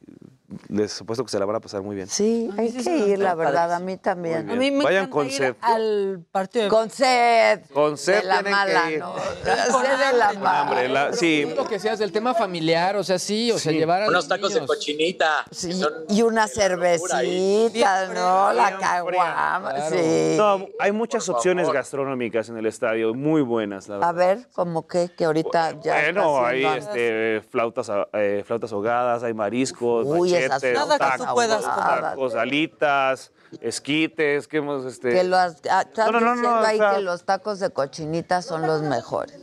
les 0.69 1.01
apuesto 1.01 1.25
que 1.25 1.31
se 1.31 1.39
la 1.39 1.45
van 1.45 1.57
a 1.57 1.61
pasar 1.61 1.83
muy 1.83 1.95
bien. 1.97 2.07
Sí, 2.09 2.51
hay 2.57 2.71
sí 2.71 2.83
que 2.85 2.91
me 2.91 3.09
ir, 3.09 3.19
la 3.19 3.35
verdad, 3.35 3.73
a 3.73 3.79
mí 3.79 3.97
también. 3.97 4.47
Muy 4.47 4.59
bien. 4.59 4.79
Vayan 4.83 5.09
con 5.09 5.31
sed. 5.31 5.55
al 5.61 6.25
partido 6.31 6.65
de 6.65 6.71
Con 6.71 6.91
sed. 6.91 7.61
Con 7.73 7.97
sed 7.99 8.21
de 8.23 8.27
la 8.27 8.43
tienen 8.43 8.45
que 8.45 8.51
mala, 8.75 8.91
ir. 8.91 8.99
¿no? 9.01 9.15
Sed 9.43 10.13
de 10.13 10.19
la 10.19 10.33
mala. 10.35 10.61
Hambre, 10.61 10.89
la- 10.89 11.13
sí, 11.13 11.45
Lo 11.57 11.67
que 11.67 11.79
seas 11.79 11.99
del 11.99 12.13
tema 12.13 12.35
familiar, 12.35 12.97
o 12.97 13.05
sea, 13.05 13.19
sí, 13.19 13.51
o 13.53 13.59
sea, 13.59 13.73
llevar 13.73 14.03
a 14.03 14.09
Unos 14.09 14.29
tacos 14.29 14.51
de 14.55 14.61
niños. 14.61 14.67
cochinita. 14.77 15.45
que 15.49 15.55
Sí, 15.55 15.83
y 16.09 16.23
una 16.23 16.47
cervecita, 16.49 18.07
¿no? 18.09 18.53
La 18.53 18.79
caguama, 18.79 19.75
sí. 19.91 20.35
No, 20.37 20.67
hay 20.79 20.93
muchas 20.93 21.29
opciones 21.29 21.71
gastronómicas 21.71 22.49
en 22.49 22.57
el 22.59 22.67
estadio, 22.67 23.15
muy 23.15 23.43
buenas, 23.43 23.89
la 23.89 23.97
verdad. 23.97 24.09
A 24.09 24.13
ver, 24.13 24.49
como 24.55 24.87
que, 24.87 25.11
que 25.17 25.25
ahorita 25.25 25.81
ya. 25.81 26.01
está 26.01 26.13
Bueno, 26.23 26.45
hay 26.45 26.65
este, 26.65 27.43
flautas, 27.51 27.89
a- 27.91 28.09
eh, 28.13 28.43
flautas 28.47 28.73
ahogadas, 28.73 29.23
hay 29.23 29.35
mariscos, 29.35 30.07
Uy, 30.07 30.35
flautas 30.51 30.99
Nada 31.01 31.17
que 31.17 31.25
tú 31.25 31.35
puedas 31.35 31.63
tacos, 31.63 31.85
comer. 31.85 32.01
tacos, 32.03 32.35
alitas, 32.35 33.33
esquites, 33.61 34.49
¿qué 34.49 34.57
hemos, 34.59 34.85
este? 34.85 35.11
Que 35.11 35.25
los, 35.25 35.39
ah, 35.71 35.83
estás 35.83 36.07
No, 36.11 36.13
no, 36.13 36.21
no, 36.21 36.33
diciendo 36.33 36.51
no, 36.57 36.61
o 36.61 36.65
ahí 36.65 36.79
sea- 36.79 36.95
que 36.95 37.01
los 37.01 37.25
tacos 37.25 37.61
de 37.61 37.71
cochinita 37.71 38.43
son 38.43 38.67
los 38.67 38.83
mejores. 38.83 39.39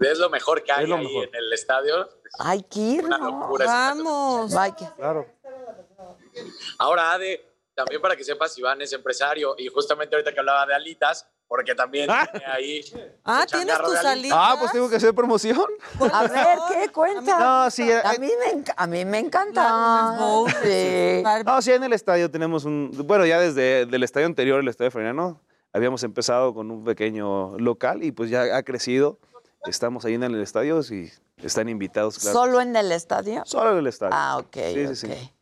Es 0.00 0.18
lo 0.18 0.30
mejor 0.30 0.62
que 0.62 0.72
hay 0.72 0.86
lo 0.86 0.96
ahí 0.96 1.06
mejor. 1.06 1.24
en 1.28 1.34
el 1.34 1.52
estadio. 1.52 2.08
Hay 2.38 2.62
que 2.62 2.80
ir, 2.80 3.04
Una 3.04 3.18
locura 3.18 3.66
Vamos. 3.66 4.54
Hay 4.56 4.72
que- 4.72 4.86
Claro. 4.96 5.26
Ahora, 6.78 7.12
Ade, 7.12 7.44
también 7.74 8.00
para 8.00 8.16
que 8.16 8.24
sepas, 8.24 8.56
Iván 8.58 8.80
es 8.82 8.92
empresario 8.92 9.54
y 9.58 9.68
justamente 9.68 10.14
ahorita 10.14 10.32
que 10.32 10.40
hablaba 10.40 10.66
de 10.66 10.74
alitas, 10.74 11.26
porque 11.50 11.74
también 11.74 12.08
tiene 12.30 12.46
ahí. 12.46 12.80
Ah, 13.24 13.44
¿tienes 13.44 13.74
alitas. 13.74 14.04
alitas? 14.04 14.38
Ah, 14.40 14.56
pues 14.60 14.70
tengo 14.70 14.88
que 14.88 14.94
hacer 14.94 15.12
promoción. 15.12 15.66
A 16.12 16.22
ver, 16.28 16.46
¿qué 16.72 16.88
cuenta? 16.92 17.40
No, 17.40 17.70
sí, 17.72 17.90
a 17.90 18.08
hay- 18.08 18.18
mí 18.20 18.28
me, 18.38 18.62
a 18.76 18.86
mí 18.86 19.04
me 19.04 19.18
encanta. 19.18 20.16
Sí. 20.62 21.22
No, 21.44 21.60
sí, 21.60 21.72
en 21.72 21.82
el 21.82 21.92
estadio 21.92 22.30
tenemos 22.30 22.64
un. 22.64 22.92
Bueno, 23.04 23.26
ya 23.26 23.40
desde 23.40 23.82
el 23.82 24.02
estadio 24.04 24.26
anterior, 24.28 24.60
el 24.60 24.68
estadio 24.68 24.92
Freniano, 24.92 25.40
habíamos 25.72 26.04
empezado 26.04 26.54
con 26.54 26.70
un 26.70 26.84
pequeño 26.84 27.58
local 27.58 28.04
y 28.04 28.12
pues 28.12 28.30
ya 28.30 28.56
ha 28.56 28.62
crecido. 28.62 29.18
Estamos 29.66 30.04
ahí 30.04 30.14
en 30.14 30.22
el 30.22 30.40
estadio 30.40 30.80
y 30.88 31.10
están 31.44 31.68
invitados, 31.68 32.16
claro. 32.20 32.38
¿Solo 32.38 32.60
en 32.60 32.76
el 32.76 32.92
estadio? 32.92 33.42
Solo 33.44 33.72
en 33.72 33.78
el 33.78 33.88
estadio. 33.88 34.14
Ah, 34.16 34.38
ok, 34.38 34.54
Sí, 34.72 34.84
ok. 34.86 34.94
sí, 34.94 35.06
sí. 35.08 35.32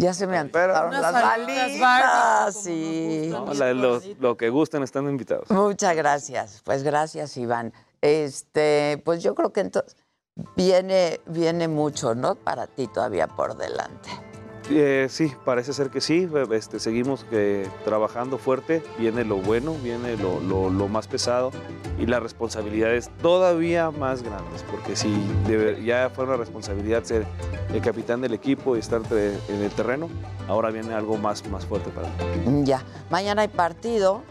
Ya 0.00 0.14
se 0.14 0.26
me 0.26 0.38
antojaron 0.38 0.92
las 0.92 1.14
alitas 1.14 2.56
sí. 2.56 3.28
No, 3.30 3.52
la- 3.52 3.74
los- 3.74 4.06
lo 4.18 4.36
que 4.36 4.48
gusten 4.48 4.82
están 4.82 5.08
invitados. 5.08 5.50
Muchas 5.50 5.94
gracias. 5.94 6.62
Pues 6.64 6.82
gracias, 6.82 7.36
Iván. 7.36 7.72
Este, 8.00 9.00
pues 9.04 9.22
yo 9.22 9.34
creo 9.34 9.52
que 9.52 9.60
entonces 9.60 9.94
viene, 10.56 11.20
viene 11.26 11.68
mucho, 11.68 12.14
¿no? 12.14 12.34
Para 12.34 12.66
ti 12.66 12.86
todavía 12.86 13.26
por 13.28 13.56
delante. 13.58 14.08
Eh, 14.68 15.06
sí, 15.10 15.32
parece 15.44 15.72
ser 15.72 15.90
que 15.90 16.00
sí. 16.00 16.28
Este, 16.52 16.78
seguimos 16.78 17.24
eh, 17.32 17.68
trabajando 17.84 18.38
fuerte. 18.38 18.82
Viene 18.98 19.24
lo 19.24 19.36
bueno, 19.36 19.74
viene 19.82 20.16
lo, 20.16 20.40
lo- 20.40 20.70
lo 20.70 20.88
más 20.88 21.08
pesado 21.08 21.50
y 21.98 22.06
las 22.06 22.22
responsabilidades 22.22 23.10
todavía 23.22 23.90
más 23.90 24.22
grandes. 24.22 24.62
Porque 24.70 24.94
si 24.96 25.12
ya 25.84 26.10
fue 26.14 26.24
una 26.24 26.36
responsabilidad 26.36 27.02
ser 27.04 27.24
el 27.72 27.80
capitán 27.80 28.20
del 28.20 28.34
equipo 28.34 28.76
y 28.76 28.80
estar 28.80 29.00
tre- 29.02 29.38
en 29.48 29.62
el 29.62 29.70
terreno, 29.70 30.08
ahora 30.48 30.70
viene 30.70 30.94
algo 30.94 31.16
más, 31.16 31.46
más 31.48 31.64
fuerte 31.66 31.90
para 31.90 32.08
mí. 32.08 32.62
Ya. 32.64 32.82
Mañana 33.10 33.42
hay 33.42 33.48
partido. 33.48 34.22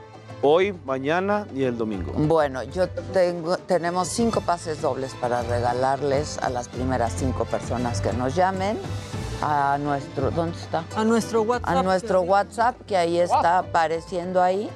Hoy, 0.42 0.74
mañana 0.86 1.48
y 1.54 1.64
el 1.64 1.78
domingo. 1.78 2.14
Bueno, 2.16 2.64
yo 2.64 2.88
tengo, 2.88 3.58
tenemos 3.58 4.08
cinco 4.08 4.40
pases 4.40 4.82
dobles 4.82 5.14
para 5.16 5.42
regalarles 5.42 6.38
a 6.38 6.50
las 6.50 6.70
primeras 6.70 7.14
cinco 7.18 7.44
personas 7.44 8.00
que 8.00 8.14
nos 8.14 8.36
llamen 8.36 8.78
a 9.42 9.78
nuestro, 9.80 10.32
¿dónde 10.32 10.58
está? 10.58 10.84
A 10.96 11.04
nuestro 11.04 11.42
WhatsApp. 11.44 11.70
A 11.70 11.84
nuestro 11.84 12.22
WhatsApp 12.22 12.76
que 12.86 12.98
ahí 12.98 13.20
está 13.20 13.60
apareciendo 13.60 14.42
ahí 14.42 14.70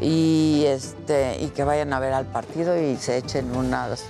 y 0.00 0.64
este 0.66 1.36
y 1.42 1.48
que 1.48 1.62
vayan 1.64 1.92
a 1.92 2.00
ver 2.00 2.12
al 2.12 2.26
partido 2.26 2.78
y 2.80 2.96
se 2.96 3.18
echen 3.18 3.54
unas 3.54 4.04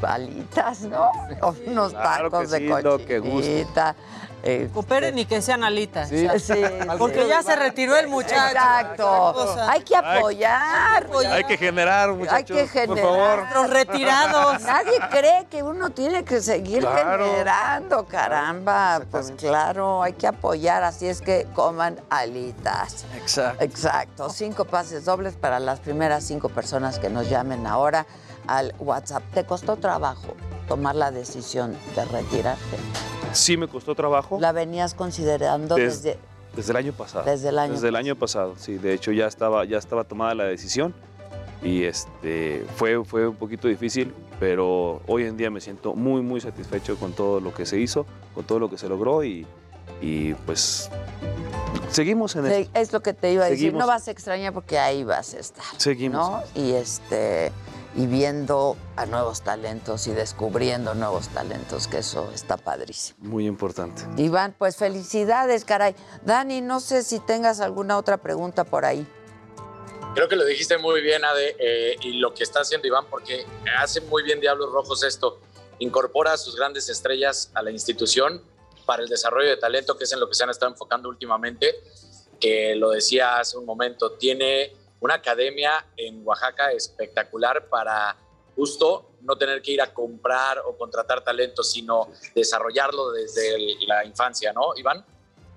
balitas, 0.00 0.82
¿no? 0.82 1.10
O 1.42 1.54
unos 1.66 1.92
Claro 1.92 2.24
que 2.24 2.30
tacos 2.30 2.50
de 2.50 2.58
sí, 2.58 2.66
lo 2.82 2.98
que. 2.98 3.66
Este, 4.42 4.68
Cooperen 4.72 5.18
y 5.18 5.24
que 5.26 5.42
sean 5.42 5.64
alitas. 5.64 6.08
Sí, 6.08 6.26
sí, 6.38 6.62
Porque 6.98 7.22
sí. 7.22 7.28
ya 7.28 7.42
se 7.42 7.56
retiró 7.56 7.96
el 7.96 8.08
muchacho. 8.08 8.34
Exacto. 8.50 9.56
Hay 9.68 9.82
que 9.82 9.96
apoyar. 9.96 11.06
Hay 11.30 11.44
que 11.44 11.56
generar, 11.56 12.10
muchachos. 12.12 12.56
Hay 12.56 12.64
que 12.64 12.68
generar. 12.68 12.88
Por 12.88 13.00
favor. 13.00 13.46
Los 13.54 13.70
retirados. 13.70 14.62
Nadie 14.62 14.98
cree 15.10 15.46
que 15.50 15.62
uno 15.62 15.90
tiene 15.90 16.24
que 16.24 16.40
seguir 16.40 16.80
Claro. 16.80 17.24
generando, 17.26 18.06
caramba. 18.06 19.02
Pues 19.10 19.32
claro, 19.36 20.02
hay 20.02 20.12
que 20.14 20.26
apoyar, 20.26 20.82
así 20.82 21.06
es 21.06 21.20
que 21.20 21.46
coman 21.54 22.00
alitas. 22.10 23.04
Exacto. 23.16 23.64
Exacto. 23.64 24.30
Cinco 24.30 24.64
pases 24.64 25.04
dobles 25.04 25.34
para 25.34 25.60
las 25.60 25.80
primeras 25.80 26.24
cinco 26.24 26.48
personas 26.48 26.98
que 26.98 27.10
nos 27.10 27.28
llamen 27.28 27.66
ahora 27.66 28.06
al 28.46 28.74
WhatsApp. 28.78 29.22
¿Te 29.34 29.44
costó 29.44 29.76
trabajo 29.76 30.34
tomar 30.70 30.94
la 30.94 31.10
decisión 31.10 31.76
de 31.96 32.04
retirarte? 32.04 32.76
Sí 33.32 33.56
me 33.56 33.66
costó 33.66 33.94
trabajo. 33.96 34.38
¿La 34.40 34.52
venías 34.52 34.94
considerando 34.94 35.74
Des- 35.74 36.02
desde... 36.04 36.18
Desde 36.54 36.70
el 36.70 36.76
año 36.76 36.92
pasado. 36.92 37.24
Desde 37.24 37.48
el 37.48 37.58
año 37.58 37.72
Desde 37.74 37.88
el 37.88 37.96
año 37.96 38.14
pasado, 38.16 38.54
sí. 38.56 38.78
De 38.78 38.94
hecho, 38.94 39.10
ya 39.12 39.26
estaba, 39.26 39.64
ya 39.64 39.78
estaba 39.78 40.04
tomada 40.04 40.34
la 40.34 40.44
decisión 40.44 40.94
y 41.62 41.84
este, 41.84 42.64
fue, 42.76 43.04
fue 43.04 43.26
un 43.28 43.34
poquito 43.36 43.66
difícil, 43.68 44.14
pero 44.38 45.00
hoy 45.08 45.24
en 45.24 45.36
día 45.36 45.50
me 45.50 45.60
siento 45.60 45.94
muy, 45.94 46.22
muy 46.22 46.40
satisfecho 46.40 46.96
con 46.96 47.12
todo 47.12 47.40
lo 47.40 47.52
que 47.52 47.66
se 47.66 47.78
hizo, 47.80 48.06
con 48.34 48.44
todo 48.44 48.58
lo 48.60 48.70
que 48.70 48.78
se 48.78 48.88
logró 48.88 49.22
y, 49.24 49.46
y, 50.00 50.34
pues 50.34 50.88
seguimos 51.90 52.34
en 52.36 52.46
Sí, 52.46 52.52
esto. 52.52 52.70
es 52.80 52.92
lo 52.92 53.00
que 53.00 53.12
te 53.14 53.32
iba 53.32 53.44
a 53.44 53.50
decir. 53.50 53.72
No 53.74 53.86
vas 53.86 54.06
a 54.08 54.10
extrañar 54.12 54.52
porque 54.52 54.78
ahí 54.78 55.02
vas 55.04 55.34
a 55.34 55.38
estar. 55.40 55.64
Seguimos. 55.78 56.30
¿no? 56.30 56.42
Y 56.60 56.72
este 56.72 57.52
y 57.94 58.06
viendo 58.06 58.76
a 58.96 59.06
nuevos 59.06 59.42
talentos 59.42 60.06
y 60.06 60.12
descubriendo 60.12 60.94
nuevos 60.94 61.28
talentos, 61.28 61.88
que 61.88 61.98
eso 61.98 62.30
está 62.32 62.56
padrísimo. 62.56 63.18
Muy 63.20 63.46
importante. 63.46 64.02
Iván, 64.16 64.54
pues 64.56 64.76
felicidades, 64.76 65.64
caray. 65.64 65.94
Dani, 66.22 66.60
no 66.60 66.80
sé 66.80 67.02
si 67.02 67.18
tengas 67.18 67.60
alguna 67.60 67.98
otra 67.98 68.18
pregunta 68.18 68.64
por 68.64 68.84
ahí. 68.84 69.06
Creo 70.14 70.28
que 70.28 70.36
lo 70.36 70.44
dijiste 70.44 70.78
muy 70.78 71.00
bien, 71.02 71.24
Ade, 71.24 71.56
eh, 71.58 71.96
y 72.02 72.14
lo 72.14 72.34
que 72.34 72.42
está 72.42 72.60
haciendo 72.60 72.86
Iván, 72.86 73.06
porque 73.08 73.46
hace 73.78 74.00
muy 74.00 74.22
bien 74.22 74.40
Diablos 74.40 74.72
Rojos 74.72 75.02
esto. 75.04 75.40
Incorpora 75.78 76.32
a 76.32 76.36
sus 76.36 76.56
grandes 76.56 76.88
estrellas 76.88 77.50
a 77.54 77.62
la 77.62 77.70
institución 77.70 78.42
para 78.86 79.02
el 79.02 79.08
desarrollo 79.08 79.48
de 79.48 79.56
talento, 79.56 79.96
que 79.96 80.04
es 80.04 80.12
en 80.12 80.20
lo 80.20 80.28
que 80.28 80.34
se 80.34 80.42
han 80.42 80.50
estado 80.50 80.72
enfocando 80.72 81.08
últimamente, 81.08 81.76
que 82.40 82.74
lo 82.74 82.90
decía 82.90 83.38
hace 83.38 83.56
un 83.56 83.64
momento, 83.64 84.12
tiene 84.12 84.72
una 85.00 85.14
academia 85.14 85.86
en 85.96 86.26
Oaxaca 86.26 86.72
espectacular 86.72 87.68
para 87.68 88.16
justo 88.54 89.10
no 89.22 89.36
tener 89.36 89.62
que 89.62 89.72
ir 89.72 89.82
a 89.82 89.92
comprar 89.92 90.58
o 90.66 90.76
contratar 90.76 91.22
talento, 91.22 91.62
sino 91.62 92.08
desarrollarlo 92.34 93.10
desde 93.12 93.58
la 93.86 94.04
infancia, 94.04 94.52
¿no, 94.52 94.76
Iván? 94.76 95.04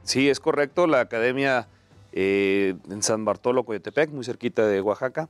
Sí, 0.03 0.29
es 0.29 0.39
correcto. 0.39 0.87
La 0.87 1.01
academia 1.01 1.67
eh, 2.11 2.75
en 2.89 3.03
San 3.03 3.25
Bartolo, 3.25 3.63
Coyotepec, 3.63 4.09
muy 4.11 4.23
cerquita 4.23 4.67
de 4.67 4.81
Oaxaca, 4.81 5.29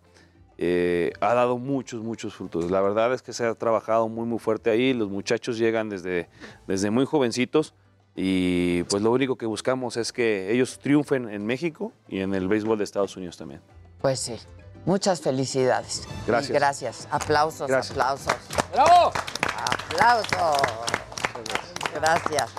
eh, 0.58 1.14
ha 1.20 1.34
dado 1.34 1.58
muchos, 1.58 2.02
muchos 2.04 2.36
frutos. 2.36 2.70
La 2.70 2.82
verdad 2.82 3.14
es 3.14 3.22
que 3.22 3.34
se 3.34 3.46
ha 3.46 3.56
trabajado 3.56 4.08
muy, 4.08 4.26
muy 4.26 4.40
fuerte 4.40 4.70
ahí. 4.70 4.94
Los 4.94 5.10
muchachos 5.10 5.58
llegan 5.58 5.90
desde, 5.90 6.30
desde 6.68 6.92
muy 6.92 7.06
jovencitos 7.06 7.74
y 8.16 8.84
pues 8.84 9.02
lo 9.02 9.12
único 9.12 9.36
que 9.36 9.46
buscamos 9.46 9.98
es 9.98 10.14
que 10.14 10.52
ellos 10.52 10.78
triunfen 10.80 11.30
en 11.30 11.46
México 11.46 11.92
y 12.08 12.20
en 12.20 12.36
el 12.36 12.48
béisbol 12.48 12.78
de 12.78 12.84
Estados 12.84 13.18
Unidos 13.18 13.38
también. 13.38 13.62
Pues 14.04 14.20
sí. 14.20 14.38
Muchas 14.86 15.22
felicidades. 15.22 16.06
Gracias. 16.28 16.50
Y 16.50 16.54
gracias. 16.54 17.08
Aplausos, 17.10 17.70
Gracias. 17.70 17.92
aplausos. 17.92 18.34
¡Bravo! 18.74 19.14
Aplausos. 19.88 20.62
Gracias. 21.96 22.50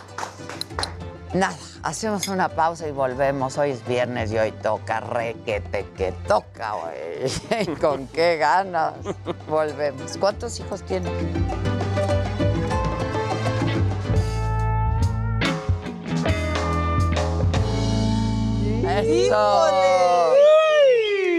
Nada, 1.34 1.54
hacemos 1.82 2.28
una 2.28 2.48
pausa 2.48 2.88
y 2.88 2.92
volvemos. 2.92 3.58
Hoy 3.58 3.72
es 3.72 3.86
viernes 3.86 4.32
y 4.32 4.38
hoy 4.38 4.52
toca 4.52 5.00
requete 5.00 5.86
que 5.94 6.12
toca, 6.26 6.76
güey. 6.76 7.76
¿Con 7.78 8.06
qué 8.06 8.38
ganas? 8.38 8.94
Volvemos. 9.46 10.16
¿Cuántos 10.16 10.58
hijos 10.60 10.82
tiene? 10.84 11.10
¡Eso! 18.88 20.34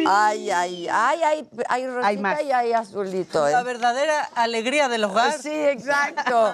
Ay, 0.07 0.49
ay, 0.51 0.87
ay, 0.91 1.19
ay, 1.23 1.49
hay 1.69 1.87
rosita 1.87 2.21
más. 2.21 2.41
y 2.43 2.51
hay 2.51 2.73
azulito, 2.73 3.47
¿eh? 3.47 3.51
La 3.51 3.63
verdadera 3.63 4.23
alegría 4.35 4.87
del 4.89 5.03
hogar. 5.05 5.33
Sí, 5.41 5.51
exacto. 5.53 6.53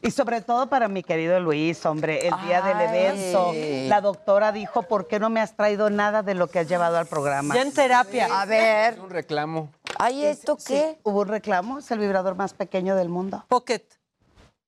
Y 0.00 0.10
sobre 0.12 0.40
todo 0.40 0.68
para 0.70 0.88
mi 0.88 1.02
querido 1.02 1.38
Luis, 1.40 1.84
hombre, 1.84 2.26
el 2.26 2.34
día 2.46 2.62
del 2.62 2.78
Ay. 2.78 2.86
evento, 2.88 3.52
la 3.88 4.00
doctora 4.00 4.50
dijo, 4.50 4.82
¿por 4.84 5.06
qué 5.08 5.18
no 5.20 5.28
me 5.28 5.40
has 5.42 5.56
traído 5.56 5.90
nada 5.90 6.22
de 6.22 6.34
lo 6.34 6.48
que 6.48 6.60
has 6.60 6.68
llevado 6.68 6.96
al 6.96 7.06
programa? 7.06 7.54
Ya 7.54 7.60
en 7.62 7.72
terapia. 7.72 8.28
A 8.40 8.46
ver, 8.46 8.98
Un 8.98 9.10
reclamo. 9.10 9.68
¿hay 9.98 10.24
esto 10.24 10.56
Sí, 10.58 10.72
qué? 10.72 10.98
Hubo 11.02 11.20
un 11.20 11.28
reclamo, 11.28 11.78
es 11.80 11.90
el 11.90 11.98
vibrador 11.98 12.34
más 12.34 12.54
pequeño 12.54 12.96
del 12.96 13.10
mundo. 13.10 13.44
Pocket. 13.48 13.82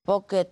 Pocket. 0.04 0.48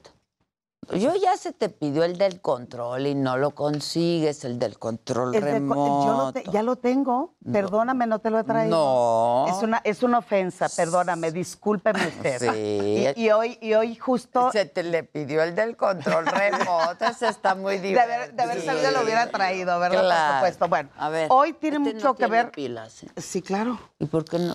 Yo 0.92 1.14
ya 1.16 1.36
se 1.36 1.52
te 1.52 1.68
pidió 1.68 2.04
el 2.04 2.18
del 2.18 2.40
control 2.40 3.06
y 3.06 3.14
no 3.14 3.36
lo 3.36 3.52
consigues, 3.52 4.44
el 4.44 4.58
del 4.58 4.78
control 4.78 5.34
El 5.34 5.42
de 5.44 5.52
remoto. 5.52 6.06
yo 6.06 6.12
lo 6.16 6.32
te- 6.32 6.44
ya 6.50 6.62
lo 6.62 6.76
tengo, 6.76 7.34
perdóname, 7.50 8.06
no 8.06 8.18
te 8.18 8.30
lo 8.30 8.38
he 8.40 8.44
traído. 8.44 8.76
No. 8.76 9.46
Es 9.48 9.62
una, 9.62 9.80
es 9.84 10.02
una 10.02 10.18
ofensa, 10.18 10.66
perdóname, 10.76 11.32
discúlpeme 11.32 12.06
usted. 12.08 12.38
Sí. 12.52 13.06
Y, 13.16 13.22
y 13.24 13.30
hoy, 13.30 13.58
y 13.60 13.74
hoy 13.74 13.94
justo... 13.96 14.50
Se 14.52 14.66
te 14.66 14.82
le 14.82 15.02
pidió 15.04 15.42
el 15.42 15.54
del 15.54 15.76
control 15.76 16.26
remoto, 16.26 17.04
ese 17.04 17.28
está 17.28 17.54
muy 17.54 17.78
De 17.78 17.88
divertido. 17.88 18.14
haber, 18.14 18.34
de 18.34 18.42
haber 18.42 18.60
sabido 18.62 18.90
lo 18.90 19.02
hubiera 19.02 19.30
traído, 19.30 19.78
¿verdad? 19.78 20.00
Claro. 20.02 20.24
Por 20.26 20.36
supuesto. 20.36 20.68
Bueno, 20.68 20.90
A 20.96 21.08
ver, 21.08 21.28
hoy 21.30 21.52
tiene 21.54 21.76
este 21.78 21.94
mucho 21.94 22.06
no 22.06 22.14
que 22.14 22.24
tiene 22.24 22.42
ver. 22.44 22.50
pilas, 22.52 23.02
¿eh? 23.04 23.08
Sí, 23.16 23.42
claro. 23.42 23.78
¿Y 24.04 24.06
por 24.06 24.24
qué 24.26 24.38
no? 24.38 24.54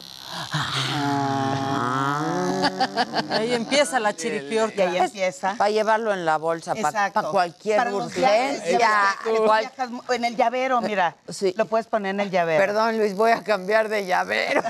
Ahí 3.32 3.54
empieza 3.54 4.00
la 4.00 4.12
Y 4.12 4.14
chiripiorca. 4.16 4.84
ahí 4.84 4.98
empieza. 4.98 5.56
Para 5.58 5.72
llevarlo 5.72 6.14
en 6.14 6.24
la 6.24 6.38
bolsa, 6.38 6.76
para 6.76 7.12
cualquier 7.12 7.78
Para 7.78 7.94
urgencia. 7.96 8.90
Cual- 9.46 9.72
En 10.10 10.26
el 10.26 10.36
llavero, 10.36 10.82
mira. 10.82 11.16
Sí. 11.30 11.54
Lo 11.58 11.66
puedes 11.66 11.88
poner 11.88 12.12
en 12.12 12.20
el 12.20 12.30
llavero. 12.30 12.64
Perdón, 12.64 12.98
Luis, 13.00 13.16
voy 13.16 13.32
a 13.32 13.44
cambiar 13.44 13.90
de 13.90 14.06
llavero. 14.06 14.62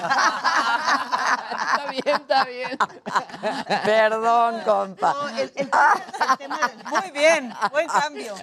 está 1.60 1.92
bien, 1.92 2.16
está 2.16 2.46
bien. 2.46 2.78
Perdón, 3.84 4.62
compa. 4.66 5.16
Muy 6.90 7.12
bien, 7.12 7.54
buen 7.72 7.88
cambio. 7.88 8.34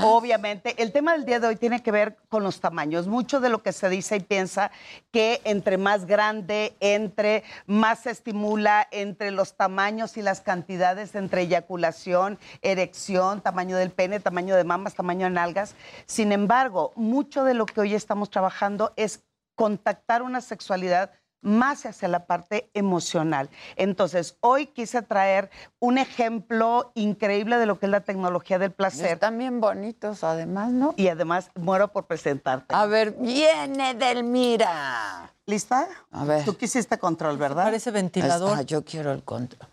Obviamente, 0.00 0.74
el 0.82 0.92
tema 0.92 1.12
del 1.12 1.26
día 1.26 1.40
de 1.40 1.48
hoy 1.48 1.56
tiene 1.56 1.82
que 1.82 1.90
ver 1.90 2.16
con 2.30 2.42
los 2.42 2.60
tamaños. 2.60 3.06
Mucho 3.06 3.40
de 3.40 3.48
lo 3.50 3.62
que 3.62 3.72
se 3.72 3.88
dice 3.88 4.16
y 4.16 4.20
piensa 4.20 4.70
que 5.12 5.40
entre 5.44 5.78
más 5.78 6.06
grande, 6.06 6.74
entre 6.80 7.44
más 7.66 8.00
se 8.00 8.10
estimula 8.10 8.86
entre 8.90 9.30
los 9.30 9.54
tamaños 9.54 10.16
y 10.16 10.22
las 10.22 10.40
cantidades 10.40 11.14
entre 11.14 11.42
eyaculación, 11.42 12.38
erección, 12.62 13.40
tamaño 13.40 13.76
del 13.76 13.90
pene, 13.90 14.20
tamaño 14.20 14.56
de 14.56 14.64
mamas, 14.64 14.94
tamaño 14.94 15.24
de 15.24 15.30
nalgas. 15.30 15.74
Sin 16.06 16.32
embargo, 16.32 16.92
mucho 16.96 17.44
de 17.44 17.54
lo 17.54 17.66
que 17.66 17.80
hoy 17.80 17.94
estamos 17.94 18.30
trabajando 18.30 18.92
es 18.96 19.22
contactar 19.54 20.22
una 20.22 20.40
sexualidad 20.40 21.10
más 21.42 21.84
hacia 21.84 22.08
la 22.08 22.26
parte 22.26 22.70
emocional. 22.72 23.50
Entonces, 23.76 24.36
hoy 24.40 24.66
quise 24.66 25.02
traer 25.02 25.50
un 25.78 25.98
ejemplo 25.98 26.92
increíble 26.94 27.58
de 27.58 27.66
lo 27.66 27.78
que 27.78 27.86
es 27.86 27.90
la 27.90 28.00
tecnología 28.00 28.58
del 28.58 28.72
placer. 28.72 29.12
Están 29.12 29.36
bien 29.36 29.60
bonitos, 29.60 30.24
además, 30.24 30.72
¿no? 30.72 30.94
Y 30.96 31.08
además, 31.08 31.50
muero 31.54 31.88
por 31.88 32.06
presentarte. 32.06 32.74
A 32.74 32.86
ver, 32.86 33.12
viene 33.18 33.94
Delmira. 33.94 35.34
¿Lista? 35.44 35.88
A 36.12 36.24
ver. 36.24 36.44
Tú 36.44 36.56
quisiste 36.56 36.98
control, 36.98 37.36
¿verdad? 37.36 37.64
Parece 37.64 37.90
ventilador. 37.90 38.58
Ah, 38.58 38.62
yo 38.62 38.84
quiero 38.84 39.12
el 39.12 39.24
control. 39.24 39.68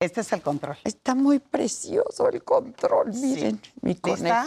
Este 0.00 0.22
es 0.22 0.32
el 0.32 0.40
control. 0.40 0.78
Está 0.84 1.14
muy 1.14 1.40
precioso 1.40 2.26
el 2.30 2.42
control, 2.42 3.12
miren, 3.12 3.60
mi 3.82 3.94
¿Lista? 4.02 4.46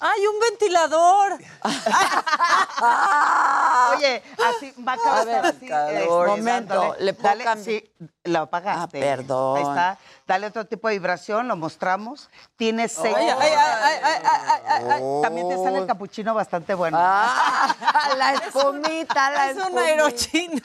¡Ay, 0.00 0.26
un 0.26 0.40
ventilador! 0.40 1.38
Oye, 3.96 4.22
así 4.48 4.72
va 4.86 4.94
a 4.94 5.24
ver, 5.24 5.46
así. 5.46 5.66
calor. 5.68 5.92
este, 5.94 6.08
Momento. 6.08 6.96
¿le 7.00 7.12
puedo 7.12 7.36
Dale? 7.36 7.62
Sí, 7.64 7.90
lo 8.24 8.40
apagaste. 8.40 8.80
Ah, 8.82 8.88
perdón. 8.88 9.56
Ahí 9.58 9.62
está. 9.62 9.98
Dale 10.26 10.46
otro 10.46 10.64
tipo 10.66 10.88
de 10.88 10.94
vibración, 10.94 11.48
lo 11.48 11.56
mostramos. 11.56 12.30
Tiene 12.56 12.88
seis. 12.88 13.16
También 15.22 15.48
te 15.48 15.56
sale 15.56 15.78
el 15.78 15.86
capuchino 15.86 16.34
bastante 16.34 16.74
bueno. 16.74 16.96
Ah, 17.00 17.74
la 18.16 18.34
espumita, 18.46 19.30
la 19.30 19.50
Es 19.50 19.56
una 19.56 19.64
espumita. 19.64 19.86
aerochina. 19.86 20.62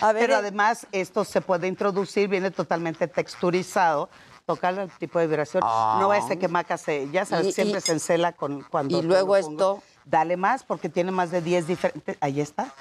A 0.00 0.12
ver, 0.12 0.22
Pero 0.22 0.34
eh, 0.34 0.36
además, 0.36 0.86
esto 0.92 1.24
se 1.24 1.40
puede 1.40 1.66
introducir, 1.66 2.28
viene 2.28 2.50
totalmente 2.50 3.08
texturizado. 3.08 4.08
Tocarle 4.48 4.84
el 4.84 4.90
tipo 4.92 5.18
de 5.18 5.26
vibración. 5.26 5.62
No 5.62 6.08
a 6.10 6.26
ser 6.26 6.38
que 6.38 6.48
Maca 6.48 6.78
se, 6.78 7.06
ya 7.10 7.26
sabes, 7.26 7.48
Y- 7.48 7.52
siempre 7.52 7.80
y- 7.80 7.82
se 7.82 7.92
encela 7.92 8.32
con 8.32 8.62
cuando. 8.62 8.98
y 8.98 9.02
luego 9.02 9.36
esto. 9.36 9.82
Dale 10.06 10.38
más 10.38 10.62
porque 10.62 10.88
tiene 10.88 11.10
más 11.10 11.30
de 11.30 11.42
10 11.42 11.66
diferentes. 11.66 12.16
Ahí 12.22 12.40
está. 12.40 12.72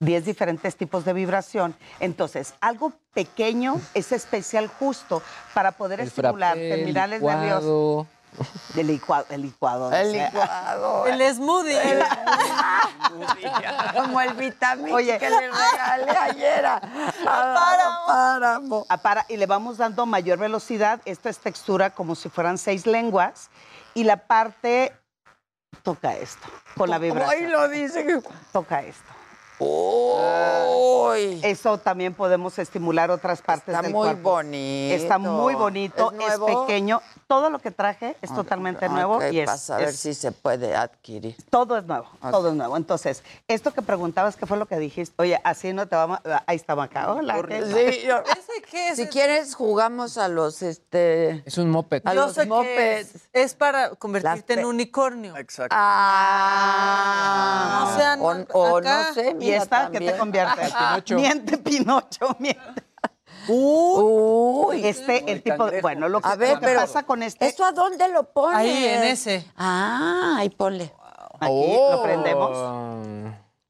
10 0.00 0.24
diferentes 0.24 0.74
tipos 0.74 1.04
de 1.04 1.12
vibración. 1.12 1.76
Entonces, 2.00 2.54
algo 2.60 2.92
pequeño 3.14 3.80
es 3.94 4.10
especial 4.10 4.66
justo 4.66 5.22
para 5.54 5.70
poder 5.72 6.00
El 6.00 6.08
estimular 6.08 6.54
terminales 6.56 7.22
nerviosos. 7.22 8.06
Licuado. 8.74 9.26
El 9.30 9.42
licuado. 9.42 9.92
El 9.92 10.12
licuado. 10.12 10.12
el 10.12 10.12
licuado. 10.12 11.06
El 11.06 11.34
smoothie. 11.34 11.78
Como 13.94 14.20
el 14.20 14.34
vitamín 14.34 14.94
Oye. 14.94 15.18
que 15.18 15.30
le 15.30 15.50
regalé 15.50 16.10
ayer 16.18 16.66
a, 16.66 16.76
a 16.76 17.54
Páramo. 18.36 18.86
Para, 19.02 19.24
y 19.28 19.36
le 19.36 19.46
vamos 19.46 19.78
dando 19.78 20.06
mayor 20.06 20.38
velocidad. 20.38 21.00
Esto 21.04 21.28
es 21.28 21.38
textura 21.38 21.90
como 21.90 22.14
si 22.14 22.28
fueran 22.28 22.58
seis 22.58 22.86
lenguas. 22.86 23.50
Y 23.94 24.04
la 24.04 24.16
parte 24.26 24.92
toca 25.82 26.14
esto, 26.16 26.46
con 26.76 26.90
la 26.90 26.98
vibración. 26.98 27.50
lo 27.50 27.68
dice. 27.68 28.20
Toca 28.52 28.82
esto. 28.82 29.12
Uy. 29.58 31.40
Eso 31.42 31.78
también 31.78 32.12
podemos 32.12 32.58
estimular 32.58 33.10
otras 33.10 33.40
partes 33.40 33.68
Está 33.68 33.82
del 33.82 33.92
muy 33.92 34.08
cuerpo. 34.08 34.30
bonito. 34.32 34.94
Está 34.94 35.18
muy 35.18 35.54
bonito, 35.54 36.12
¿Es 36.12 36.38
pequeño. 36.38 37.00
Todo 37.28 37.50
lo 37.50 37.58
que 37.58 37.72
traje 37.72 38.16
es 38.22 38.32
totalmente 38.32 38.88
nuevo 38.88 39.18
y 39.32 39.40
es, 39.40 39.50
para 39.68 39.80
ver 39.80 39.88
es- 39.88 39.98
si 39.98 40.14
se 40.14 40.30
puede 40.30 40.76
adquirir. 40.76 41.34
todo 41.50 41.76
es 41.76 41.84
nuevo, 41.84 42.06
todo 42.30 42.50
es 42.50 42.54
nuevo. 42.54 42.76
Entonces, 42.76 43.24
esto 43.48 43.72
que 43.74 43.82
preguntabas, 43.82 44.36
¿qué 44.36 44.46
fue 44.46 44.56
lo 44.56 44.66
que 44.66 44.76
dijiste? 44.78 45.12
Oye, 45.20 45.40
así 45.42 45.72
no 45.72 45.88
te 45.88 45.96
vamos, 45.96 46.20
ahí 46.46 46.54
estaba 46.54 46.84
acá. 46.84 47.12
Hola. 47.12 47.34
Sí, 47.48 48.02
yo- 48.06 48.22
¿Ese 48.38 48.62
qué 48.70 48.90
es? 48.90 48.96
si 48.96 49.06
quieres 49.08 49.56
jugamos 49.56 50.18
a 50.18 50.28
los 50.28 50.62
este 50.62 51.42
Es 51.44 51.58
un 51.58 51.68
moped. 51.70 52.02
a 52.04 52.14
Yo 52.14 52.26
los 52.26 52.32
sé 52.34 52.42
que 52.42 52.46
mopeds. 52.48 53.14
es, 53.16 53.28
es 53.32 53.54
para 53.56 53.90
convertirte 53.96 54.54
Las 54.54 54.62
en 54.62 54.68
unicornio. 54.68 55.36
Exacto. 55.36 55.74
Ah, 56.58 57.88
O 57.92 57.96
sea, 57.98 58.16
o, 58.20 58.34
no- 58.34 58.46
o 58.52 58.76
acá. 58.78 59.08
no 59.08 59.14
sé, 59.14 59.30
¿Y 59.30 59.34
mira 59.34 59.56
esta 59.62 59.90
qué 59.90 59.98
te 59.98 60.12
también. 60.12 60.18
convierte? 60.18 60.60
Pinocho. 60.78 61.14
Miente, 61.16 61.58
Pinocho, 61.58 62.36
miente. 62.38 62.85
Uy, 63.48 64.86
Este, 64.86 65.30
el 65.30 65.42
tipo 65.42 65.66
de, 65.70 65.80
bueno, 65.80 66.08
lo 66.08 66.20
que, 66.20 66.28
A 66.28 66.36
ver, 66.36 66.54
lo 66.54 66.60
que 66.60 66.66
pero- 66.66 66.80
pasa 66.80 67.02
con 67.04 67.22
este, 67.22 67.46
¿Esto 67.46 67.64
a 67.64 67.72
dónde 67.72 68.08
lo 68.08 68.24
pones? 68.24 68.58
Ahí, 68.58 68.84
en 68.84 69.02
ese. 69.04 69.46
Ah, 69.56 70.36
ahí 70.38 70.50
ponle. 70.50 70.92
aquí 71.40 71.76
lo 71.90 72.02
prendemos. 72.02 72.50
Oh. 72.52 73.02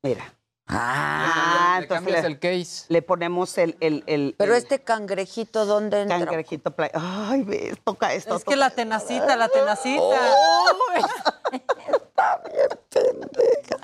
Mira. 0.02 0.32
Ah, 0.68 1.76
Le 1.78 1.84
entonces 1.84 2.22
le, 2.22 2.26
el 2.26 2.38
case. 2.40 2.86
le 2.88 3.00
ponemos 3.02 3.56
el, 3.56 3.76
el, 3.78 4.02
el 4.08 4.34
pero 4.36 4.52
el 4.52 4.58
este 4.58 4.80
cangrejito, 4.82 5.64
¿dónde 5.64 6.02
entra? 6.02 6.18
cangrejito 6.18 6.72
play. 6.72 6.90
Ay, 6.92 7.42
ves, 7.44 7.76
toca 7.84 8.12
esto. 8.12 8.34
Es 8.34 8.42
que 8.44 8.56
la 8.56 8.70
tenacita, 8.70 9.36
la 9.36 9.48
tenacita. 9.48 10.00
Uy, 11.52 11.62
está 12.16 12.40
bien 12.52 12.68
pendeja. 12.90 13.76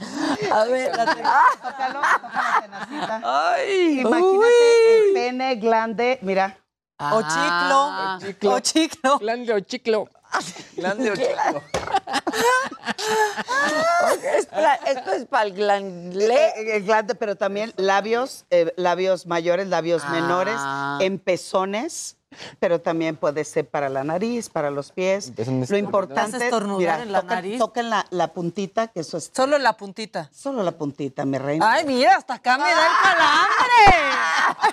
A 0.54 0.64
ver, 0.64 0.90
ah, 1.24 1.42
Tócalo, 1.62 2.00
la 2.00 2.60
tenacita. 2.62 3.20
ay, 3.24 4.00
Imagínate 4.00 5.08
el 5.08 5.12
pene 5.14 5.54
glande, 5.56 6.18
mira. 6.22 6.56
O 6.98 7.20
Ah, 7.24 8.18
chiclo. 8.20 8.54
O 8.54 8.60
chiclo. 8.60 9.18
Glande 9.18 9.52
o 9.52 9.60
chiclo. 9.60 10.08
Grande 10.76 11.10
o 11.10 11.14
espera, 14.38 14.74
esto 14.86 15.12
es 15.12 15.26
para 15.26 15.44
el 15.44 15.52
glangle. 15.52 16.34
Eh, 16.34 16.76
El 16.76 16.84
glande, 16.84 17.14
pero 17.14 17.36
también 17.36 17.72
labios, 17.76 18.46
eh, 18.50 18.72
labios 18.76 19.26
mayores, 19.26 19.68
labios 19.68 20.02
Ah. 20.06 20.10
menores, 20.12 20.58
en 21.04 21.18
pezones, 21.18 22.16
pero 22.60 22.80
también 22.80 23.16
puede 23.16 23.44
ser 23.44 23.68
para 23.68 23.88
la 23.88 24.04
nariz, 24.04 24.48
para 24.48 24.70
los 24.70 24.92
pies. 24.92 25.32
Lo 25.36 25.44
¿Vas 25.60 25.70
a 25.70 25.78
importante, 25.78 26.44
estornudar 26.44 26.78
mira, 26.78 27.02
en 27.02 27.12
la 27.12 27.20
toquen, 27.22 27.34
nariz? 27.36 27.58
toquen 27.58 27.90
la, 27.90 28.06
la 28.10 28.28
puntita, 28.28 28.88
que 28.88 29.00
eso 29.00 29.16
es 29.18 29.30
Solo 29.34 29.58
la 29.58 29.76
puntita. 29.76 30.28
solo 30.32 30.62
la 30.62 30.72
puntita, 30.72 31.24
mi 31.24 31.38
reina. 31.38 31.72
Ay, 31.72 31.84
mira, 31.84 32.16
hasta 32.16 32.34
acá 32.34 32.58
me 32.58 32.64
da 32.64 32.86
el 32.86 32.92
calambre. 33.02 34.72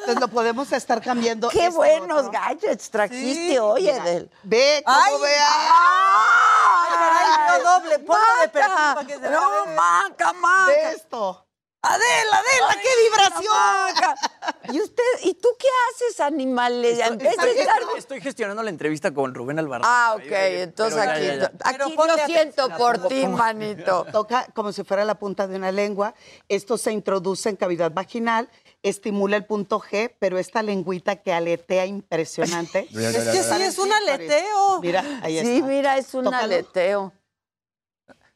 Entonces 0.00 0.20
lo 0.20 0.28
podemos 0.28 0.70
estar 0.72 1.00
cambiando. 1.00 1.48
Qué 1.48 1.66
este 1.66 1.76
buenos 1.76 2.18
otro. 2.26 2.32
gadgets 2.32 2.90
trajiste, 2.90 3.50
Sí, 3.52 3.58
oye, 3.58 3.92
mira. 3.92 4.04
del. 4.04 4.30
Ve 4.42 4.82
cómo 4.84 4.98
Ay, 4.98 5.14
vea. 5.22 5.48
Ay, 5.50 6.90
caray, 6.98 7.62
no 7.62 7.70
doble, 7.70 7.98
ponlo 8.00 8.24
de 8.42 8.48
perfil 8.48 8.74
para 8.94 9.06
que 9.06 9.14
se 9.14 9.30
no, 9.30 9.66
maca. 9.74 10.32
Ve 10.66 10.92
esto. 10.96 11.46
Adela, 11.82 12.36
Adela, 12.38 12.82
qué 12.82 12.88
vibración. 13.04 14.74
¿Y 14.74 14.82
usted, 14.82 15.02
y 15.24 15.32
tú 15.34 15.48
qué 15.58 15.66
haces, 15.88 16.20
animales? 16.20 16.98
En 16.98 17.16
vez 17.16 17.18
de 17.18 17.30
Estoy, 17.30 17.50
estar- 17.58 17.82
estoy 17.96 18.20
gestionando 18.20 18.62
la 18.62 18.68
entrevista 18.68 19.12
con 19.14 19.34
Rubén 19.34 19.58
Alvarado. 19.58 19.90
Ah, 19.90 20.14
ok, 20.16 20.30
entonces 20.30 20.98
Pero 21.00 21.10
aquí, 21.10 21.26
ya, 21.26 21.34
ya. 21.36 21.52
aquí 21.64 21.94
Pero 21.96 22.06
lo 22.16 22.26
siento 22.26 22.68
por 22.76 23.08
ti, 23.08 23.26
manito. 23.26 24.06
Toca 24.12 24.46
como 24.54 24.72
si 24.72 24.84
fuera 24.84 25.06
la 25.06 25.14
punta 25.18 25.46
de 25.46 25.56
una 25.56 25.72
lengua. 25.72 26.14
Esto 26.48 26.76
se 26.76 26.92
introduce 26.92 27.48
en 27.48 27.56
cavidad 27.56 27.90
vaginal, 27.92 28.50
estimula 28.82 29.38
el 29.38 29.46
punto 29.46 29.80
G, 29.80 30.14
pero 30.18 30.38
esta 30.38 30.62
lengüita 30.62 31.16
que 31.16 31.32
aletea 31.32 31.86
impresionante. 31.86 32.88
Es 32.94 33.16
que 33.16 33.42
sí, 33.42 33.62
es 33.62 33.78
un 33.78 33.90
aleteo. 33.92 34.80
Mira, 34.82 35.02
ahí 35.22 35.40
Sí, 35.40 35.56
está. 35.56 35.66
mira, 35.66 35.96
es 35.96 36.12
un 36.12 36.24
Tócalo. 36.24 36.44
aleteo. 36.44 37.12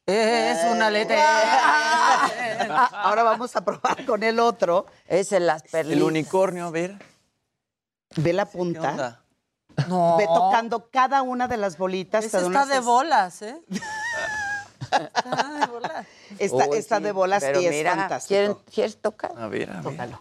Es 0.07 0.65
un 0.71 0.83
aleteo. 0.83 1.19
Ahora 2.93 3.23
vamos 3.23 3.55
a 3.57 3.65
probar 3.65 4.05
con 4.05 4.23
el 4.23 4.39
otro. 4.39 4.87
Es 5.07 5.33
el 5.33 5.47
las 5.47 5.65
El 5.65 5.71
perlitas. 5.71 6.03
unicornio, 6.03 6.67
a 6.67 6.71
ver. 6.71 6.97
Ve 8.17 8.33
la 8.33 8.45
¿Qué 8.47 8.53
punta. 8.59 8.91
onda? 8.91 9.21
No. 9.89 10.17
Ve 10.19 10.27
tocando 10.27 10.89
cada 10.91 11.23
una 11.23 11.49
de 11.49 11.57
las 11.57 11.79
bolitas. 11.79 12.25
Ese 12.25 12.37
está 12.37 12.47
una 12.49 12.67
de 12.67 12.81
bolas, 12.81 13.43
¿eh? 13.43 13.61
Está 14.93 15.51
de 15.59 15.67
bolas. 15.67 16.07
Está, 16.39 16.69
Uy, 16.69 16.79
está 16.79 16.99
sí, 16.99 17.03
de 17.05 17.13
bolas 17.13 17.43
pero 17.43 17.61
y 17.61 17.67
es 17.67 17.71
mira, 17.73 17.97
fantástico. 17.97 18.29
¿quieren- 18.29 18.57
¿Quieres 18.73 18.97
tocar? 19.01 19.33
A 19.37 19.49
ver, 19.49 19.71
a 19.71 19.75
ver. 19.81 19.83
Tócalo. 19.83 20.21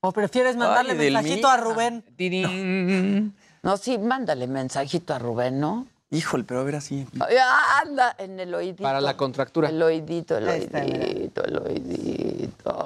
¿O 0.00 0.12
prefieres 0.12 0.56
mandarle 0.56 0.92
Ay, 0.92 0.98
mensajito 0.98 1.48
a 1.48 1.56
Rubén? 1.56 2.02
Tirín. 2.16 3.34
No, 3.62 3.76
sí, 3.78 3.96
mándale 3.98 4.46
mensajito 4.46 5.14
a 5.14 5.18
Rubén, 5.18 5.58
¿no? 5.60 5.86
Híjole, 6.12 6.42
pero 6.42 6.60
a 6.60 6.64
ver 6.64 6.74
así. 6.74 7.06
Ay, 7.20 7.36
anda, 7.84 8.16
en 8.18 8.40
el 8.40 8.52
oídito. 8.52 8.82
Para 8.82 9.00
la 9.00 9.16
contractura. 9.16 9.68
El 9.68 9.80
oídito, 9.80 10.36
el 10.38 10.48
está, 10.48 10.80
oídito, 10.80 11.44
el 11.44 11.56
oídito. 11.58 12.82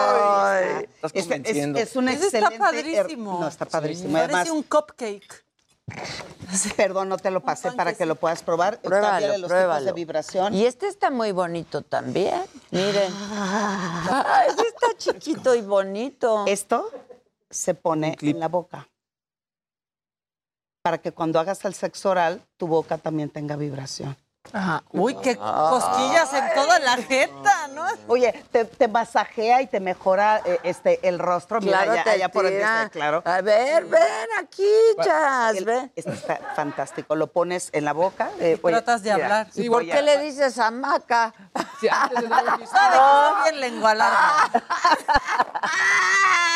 Ay. 0.00 0.86
Estás 0.94 1.12
Este 1.14 1.18
es, 1.18 1.24
convenciendo. 1.26 1.78
es 1.78 1.94
un 1.96 2.08
Ese 2.08 2.26
está 2.26 2.38
excelente... 2.38 2.58
padrísimo. 2.58 3.38
No, 3.40 3.48
está 3.48 3.66
padrísimo. 3.66 4.12
Parece 4.14 4.34
Además, 4.34 4.50
un 4.50 4.62
cupcake. 4.62 5.44
Perdón, 6.76 7.08
no 7.10 7.18
te 7.18 7.30
lo 7.30 7.40
pasé 7.40 7.72
para 7.72 7.92
que 7.94 8.06
lo 8.06 8.14
puedas 8.14 8.42
probar. 8.42 8.80
Pruébalo, 8.80 9.38
los 9.38 9.48
pruébalo. 9.48 9.72
tipos 9.80 9.84
de 9.84 9.92
vibración. 9.92 10.54
Y 10.54 10.64
este 10.64 10.88
está 10.88 11.10
muy 11.10 11.32
bonito 11.32 11.82
también. 11.82 12.42
Miren. 12.70 13.12
Ah, 13.12 14.44
ese 14.48 14.66
está 14.68 14.86
chiquito 14.96 15.54
y 15.54 15.60
bonito. 15.60 16.44
Esto 16.46 16.90
se 17.50 17.74
pone 17.74 18.16
en 18.20 18.40
la 18.40 18.48
boca. 18.48 18.88
Para 20.82 20.98
que 20.98 21.12
cuando 21.12 21.38
hagas 21.38 21.64
el 21.66 21.74
sexo 21.74 22.10
oral, 22.10 22.42
tu 22.56 22.66
boca 22.66 22.96
también 22.96 23.28
tenga 23.28 23.56
vibración. 23.56 24.16
Ajá. 24.54 24.82
Uy, 24.92 25.14
qué 25.22 25.36
cosquillas 25.36 26.32
en 26.32 26.54
toda 26.54 26.78
la 26.78 26.96
jeta, 26.96 27.68
¿no? 27.74 27.84
Oye, 28.08 28.32
te, 28.50 28.64
te 28.64 28.88
masajea 28.88 29.60
y 29.60 29.66
te 29.66 29.78
mejora 29.80 30.40
eh, 30.46 30.58
este, 30.62 31.06
el 31.06 31.18
rostro. 31.18 31.60
Mira, 31.60 31.82
Claro, 31.82 31.94
ya, 31.96 32.04
te 32.04 32.18
ya 32.18 32.28
por 32.30 32.46
el 32.46 32.54
este, 32.54 32.88
claro. 32.90 33.22
A 33.26 33.42
ver, 33.42 33.84
ven 33.84 34.00
aquí, 34.42 34.72
Chas, 35.04 35.54
El- 35.56 35.66
ven. 35.66 35.92
Este 35.94 36.12
está 36.12 36.36
fantástico. 36.56 37.14
Lo 37.14 37.26
pones 37.26 37.68
en 37.74 37.84
la 37.84 37.92
boca. 37.92 38.30
eh, 38.40 38.58
oye, 38.62 38.72
tratas 38.76 39.02
de 39.02 39.12
mira, 39.12 39.24
hablar. 39.26 39.48
¿Y 39.54 39.68
por 39.68 39.84
qué 39.84 40.00
le 40.00 40.18
dices 40.22 40.58
a 40.58 40.70
Maca? 40.70 41.34
Soy 41.80 43.42
bien 43.44 43.60
lengua 43.60 43.94
larga. 43.94 44.50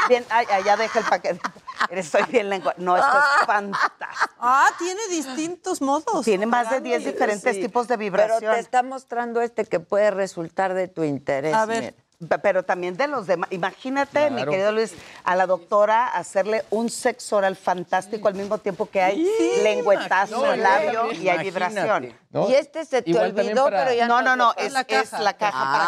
Bien, 0.09 0.25
ay, 0.29 0.47
ay, 0.51 0.63
ya 0.65 0.77
deja 0.77 0.99
el 0.99 1.05
paquete. 1.07 1.41
Eres, 1.89 2.09
soy 2.09 2.23
bien 2.25 2.51
lengua. 2.51 2.75
No, 2.77 2.97
esto 2.97 3.09
es 3.19 3.47
fantástico. 3.47 4.35
Ah, 4.39 4.71
tiene 4.79 5.01
distintos 5.09 5.81
modos. 5.81 6.25
Tiene 6.25 6.47
más 6.47 6.71
de 6.71 6.81
10 6.81 7.05
diferentes 7.05 7.55
Sí, 7.55 7.63
tipos 7.63 7.89
de 7.89 7.95
Pero 7.97 8.05
vibración. 8.05 8.55
te 8.55 8.61
está 8.61 8.83
mostrando 8.83 9.41
este 9.41 9.65
que 9.65 9.81
puede 9.81 10.11
resultar 10.11 10.75
de 10.75 10.89
tu 10.89 11.05
interés. 11.05 11.55
A 11.55 11.65
ver. 11.67 11.81
mira. 11.83 12.04
Pe- 12.29 12.39
Pero 12.39 12.63
también 12.65 12.97
de 12.97 13.07
los 13.09 13.27
demás. 13.27 13.51
Imagínate, 13.53 14.31
mi 14.31 14.45
querido 14.45 14.73
Luis, 14.73 14.93
a 15.25 15.37
la 15.37 15.47
doctora 15.47 16.09
hacerle 16.09 16.65
un 16.71 16.91
sexo 16.91 17.37
oral 17.37 17.57
fantástico 17.57 18.29
al 18.29 18.35
mismo 18.35 18.59
tiempo 18.59 18.87
que 18.91 19.03
hay 19.03 19.29
lengüetazo, 19.63 20.45
imagínate. 20.45 20.85
labio 20.93 21.13
y 21.13 21.29
hay 21.29 21.39
vibración. 21.39 22.17
¿No? 22.31 22.49
Y 22.49 22.55
este 22.55 22.85
se 22.85 23.01
te 23.01 23.11
Igual 23.11 23.31
olvidó, 23.31 23.65
para- 23.67 23.85
pero 23.85 23.95
ya 23.97 24.09
no, 24.09 24.21
no, 24.21 24.35
no, 24.35 24.47
lo- 24.47 24.57
es, 24.57 24.75
es 24.89 25.13
la 25.21 25.35
caja, 25.35 25.53
Ah, 25.55 25.73
para 25.73 25.85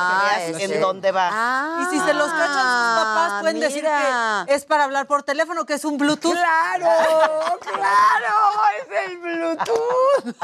que 0.46 0.50
veas 0.52 0.62
ese. 0.62 0.74
en 0.76 0.80
dónde 0.80 1.10
va. 1.10 1.28
Ah, 1.32 1.78
Y 1.82 1.84
si 1.96 1.98
se 2.04 2.14
los 2.14 2.28
cachan 2.28 2.46
sus 2.48 3.04
papás, 3.04 3.40
pueden 3.40 3.58
decir 3.60 3.82
que 3.84 4.54
es 4.54 4.64
para 4.64 4.84
hablar 4.84 5.06
por 5.08 5.24
teléfono, 5.24 5.66
que 5.66 5.74
es 5.74 5.84
un 5.84 5.98
Bluetooth. 5.98 6.32
¡Claro! 6.34 6.86
¡Claro! 7.60 8.34
¡Es 8.78 9.10
el 9.10 9.18
Bluetooth! 9.18 10.36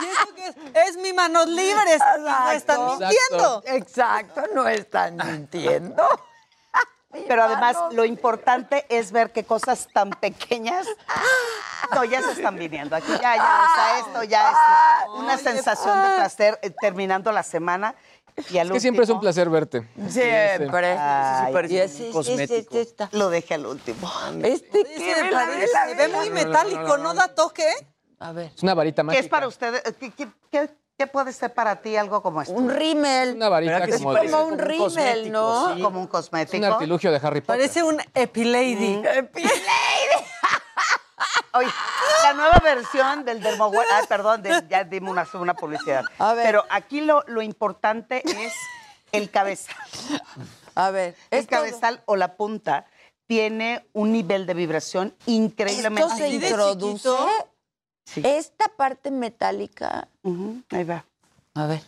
¿Y 0.00 0.04
eso 0.06 0.34
qué 0.34 0.46
es? 0.48 0.56
Es 0.88 0.96
mi 0.96 1.12
manos 1.12 1.46
libres. 1.46 2.00
y 2.16 2.20
No 2.20 2.50
están 2.50 2.80
Exacto. 2.80 2.96
mintiendo. 2.98 3.62
Exacto, 3.66 4.42
no 4.52 4.66
están 4.94 5.16
mintiendo. 5.32 6.02
Pero 7.28 7.44
además, 7.44 7.76
lo 7.92 8.04
importante 8.04 8.86
es 8.88 9.12
ver 9.12 9.30
qué 9.32 9.44
cosas 9.44 9.88
tan 9.92 10.10
pequeñas. 10.10 10.86
No, 11.94 12.02
ya 12.02 12.22
se 12.22 12.32
están 12.32 12.56
viniendo. 12.56 12.96
Aquí 12.96 13.12
ya, 13.12 13.36
ya, 13.36 13.66
o 13.70 13.74
sea, 13.74 13.98
esto 13.98 14.22
ya 14.24 14.50
es 14.50 14.56
una 15.18 15.36
sensación 15.36 16.00
de 16.02 16.08
placer 16.16 16.58
eh, 16.62 16.70
terminando 16.80 17.30
la 17.30 17.42
semana. 17.42 17.94
Y 18.50 18.56
al 18.56 18.68
Es 18.68 18.72
que 18.72 18.80
siempre 18.80 19.04
es 19.04 19.10
un 19.10 19.16
último- 19.16 19.20
placer 19.20 19.50
verte. 19.50 19.86
Siempre. 20.08 20.96
Ay, 20.98 21.52
parece 21.52 21.74
y 21.74 21.76
un 21.76 21.82
ese, 21.84 22.02
ese, 22.04 22.12
cosmético. 22.12 22.78
está. 22.78 23.08
Lo 23.12 23.28
dejé 23.28 23.54
al 23.54 23.66
último. 23.66 24.10
Este 24.42 24.82
que 24.82 25.22
me 25.24 25.30
parece- 25.30 25.68
se 25.68 25.94
ve 25.94 26.08
muy 26.08 26.30
metálico, 26.30 26.96
¿no 26.96 27.12
da 27.12 27.28
toque? 27.28 27.68
A 28.18 28.32
ver. 28.32 28.50
Es 28.56 28.62
una 28.62 28.72
varita 28.72 29.02
¿Qué 29.02 29.06
mágica. 29.08 29.22
es 29.22 29.28
para 29.28 29.46
ustedes? 29.46 29.82
¿Qué, 30.00 30.10
qué- 30.10 30.28
qué- 30.50 30.70
qué 30.96 31.06
puede 31.06 31.32
ser 31.32 31.52
para 31.54 31.76
ti 31.82 31.96
algo 31.96 32.22
como 32.22 32.42
esto? 32.42 32.54
Un 32.54 32.70
rímel. 32.70 33.34
Una 33.36 33.48
varita 33.48 33.72
¿Verdad 33.74 33.86
que 33.86 33.98
sí 33.98 34.04
como, 34.04 34.18
como 34.18 34.44
un 34.44 34.58
rímel, 34.58 35.32
¿no? 35.32 35.74
sí. 35.74 35.82
Como 35.82 35.98
un 35.98 36.04
es 36.04 36.10
cosmético. 36.10 36.56
un 36.66 36.72
artilugio 36.72 37.10
de 37.10 37.16
Harry 37.18 37.40
Potter. 37.40 37.56
Parece 37.58 37.82
un 37.82 38.00
Epilady. 38.14 39.02
Oye, 41.54 41.68
la 42.24 42.32
nueva 42.32 42.58
versión 42.62 43.24
del 43.24 43.40
Dermoware. 43.40 43.86
Ah, 43.92 44.02
perdón, 44.08 44.42
de- 44.42 44.64
ya 44.68 44.82
dimos 44.84 45.12
una, 45.12 45.26
una 45.40 45.54
publicidad. 45.54 46.02
A 46.18 46.34
ver. 46.34 46.46
Pero 46.46 46.64
aquí 46.68 47.00
lo, 47.00 47.22
lo 47.28 47.42
importante 47.42 48.22
es 48.24 48.52
el 49.12 49.30
cabezal. 49.30 49.76
A 50.74 50.90
ver. 50.90 51.14
El 51.30 51.40
esto- 51.40 51.50
cabezal 51.50 52.02
o 52.06 52.16
la 52.16 52.36
punta 52.36 52.86
tiene 53.26 53.86
un 53.92 54.12
nivel 54.12 54.46
de 54.46 54.54
vibración 54.54 55.14
increíblemente 55.26 56.02
Esto 56.02 56.16
se 56.16 56.28
introduce. 56.28 57.08
Sí. 58.04 58.22
Esta 58.24 58.68
parte 58.68 59.10
metálica. 59.10 60.08
Ahí 60.70 60.84
va. 60.84 61.04
A 61.54 61.66
ver. 61.66 61.80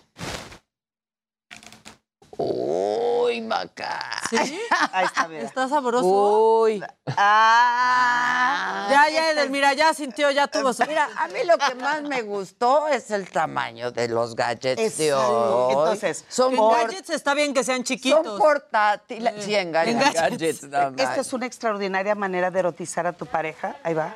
Uy, 2.38 3.40
Maca. 3.40 3.98
¿Sí? 4.28 4.36
Ahí 4.93 5.06
está, 5.06 5.26
mira. 5.26 5.43
Está 5.44 5.68
sabroso. 5.68 6.60
Uy. 6.60 6.82
Ah, 7.16 8.88
Ya, 8.90 9.09
ya, 9.09 9.30
Edelmira, 9.30 9.72
ya 9.72 9.94
sintió, 9.94 10.30
ya 10.30 10.47
tuvo 10.47 10.72
su... 10.74 10.84
Mira, 10.86 11.09
a 11.18 11.28
mí 11.28 11.38
lo 11.44 11.56
que 11.56 11.74
más 11.76 12.02
me 12.02 12.20
gustó 12.22 12.88
es 12.88 13.10
el 13.10 13.30
tamaño 13.30 13.90
de 13.90 14.09
los 14.09 14.34
gadgets 14.36 14.98
de 14.98 15.09
Exacto. 15.09 15.66
hoy. 15.66 15.72
Entonces, 15.72 16.24
son, 16.28 16.52
En 16.52 16.59
por- 16.59 16.76
gadgets 16.76 17.09
está 17.10 17.32
bien 17.34 17.55
que 17.55 17.64
sean 17.64 17.78
son 17.78 17.84
chiquitos. 17.84 18.38
portátiles. 18.38 19.43
Sí, 19.44 19.55
en 19.55 19.72
gadgets. 19.72 20.06
En 20.06 20.12
gadgets. 20.12 20.62
Esta 20.64 21.20
es 21.20 21.32
una 21.32 21.47
extraordinaria 21.47 22.14
manera 22.14 22.51
de 22.51 22.59
erotizar 22.59 23.06
a 23.06 23.12
tu 23.14 23.24
pareja. 23.26 23.76
Ahí 23.82 23.94
va. 23.94 24.14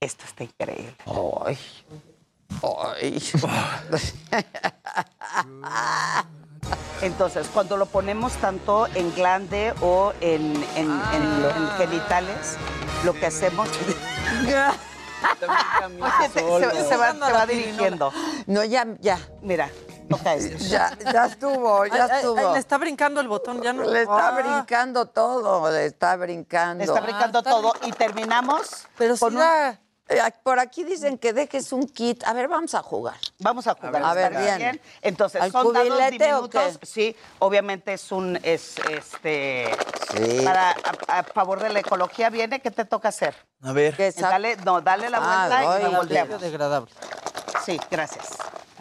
Esto 0.00 0.24
está 0.26 0.44
increíble. 0.44 0.94
Ay. 1.46 1.58
Ay. 2.62 3.22
Entonces, 7.02 7.48
cuando 7.52 7.76
lo 7.76 7.86
ponemos 7.86 8.32
tanto 8.34 8.86
en 8.94 9.12
glande 9.14 9.74
o 9.82 10.12
en, 10.20 10.54
en- 10.76 11.00
en- 11.12 11.44
en 11.56 11.68
genitales, 11.78 12.56
lo 13.04 13.12
que 13.14 13.26
hacemos... 13.26 13.68
Oye, 14.42 14.56
te- 16.32 16.40
se, 16.40 16.88
se 16.88 16.96
va, 16.96 17.12
se 17.12 17.18
va 17.32 17.46
dirigiendo. 17.46 18.12
No, 18.46 18.64
ya, 18.64 18.86
ya. 19.00 19.18
Mira, 19.42 19.68
toca 20.08 20.34
esto. 20.34 20.56
Ya, 20.68 20.96
ya 21.12 21.26
estuvo, 21.26 21.84
ya 21.86 22.04
ay, 22.04 22.10
ay, 22.10 22.16
estuvo. 22.18 22.52
le 22.52 22.58
está 22.58 22.78
brincando 22.78 23.20
el 23.20 23.28
botón, 23.28 23.62
ya 23.62 23.72
no... 23.72 23.84
Le 23.84 24.02
está 24.02 24.28
Ah. 24.28 24.40
brincando 24.40 25.06
todo, 25.06 25.70
le 25.70 25.86
está 25.86 26.16
brincando. 26.16 26.84
Está 26.84 27.00
brincando 27.00 27.38
está 27.38 27.50
todo 27.50 27.72
y 27.84 27.92
terminamos 27.92 28.86
Pero 28.98 29.16
con 29.18 29.34
un- 29.34 29.40
da- 29.40 29.78
Eh, 30.08 30.20
Por 30.44 30.60
aquí 30.60 30.84
dicen 30.84 31.18
que 31.18 31.32
dejes 31.32 31.72
un 31.72 31.86
kit. 31.88 32.22
A 32.24 32.32
ver, 32.32 32.46
vamos 32.48 32.74
a 32.74 32.82
jugar. 32.82 33.16
Vamos 33.40 33.66
a 33.66 33.74
jugar. 33.74 33.96
A 34.04 34.14
ver, 34.14 34.32
¿está 34.32 34.56
bien. 34.56 34.80
Entonces, 35.02 35.42
¿Al 35.42 35.50
son 35.50 35.72
dados 35.72 35.88
cubilete 35.88 36.32
o 36.34 36.42
diminutos. 36.42 36.78
qué? 36.78 36.86
Sí, 36.86 37.16
obviamente 37.40 37.92
es 37.94 38.12
un, 38.12 38.38
es, 38.42 38.76
este, 38.90 39.74
Sí. 40.16 40.42
para, 40.44 40.70
a, 41.08 41.18
a 41.18 41.22
favor 41.24 41.60
de 41.60 41.70
la 41.70 41.80
ecología 41.80 42.30
viene, 42.30 42.60
¿qué 42.60 42.70
te 42.70 42.84
toca 42.84 43.08
hacer? 43.08 43.34
A 43.62 43.72
ver. 43.72 43.96
¿Qué 43.96 44.12
sa- 44.12 44.30
Dale, 44.30 44.56
no, 44.58 44.80
dale 44.80 45.10
la 45.10 45.18
Ah, 45.20 45.48
vuelta 45.48 45.62
y 45.62 45.82
doy. 45.82 45.92
lo 45.92 45.98
volteamos. 45.98 46.38
Biodegradable. 46.40 46.92
Sí, 47.64 47.80
gracias. 47.90 48.28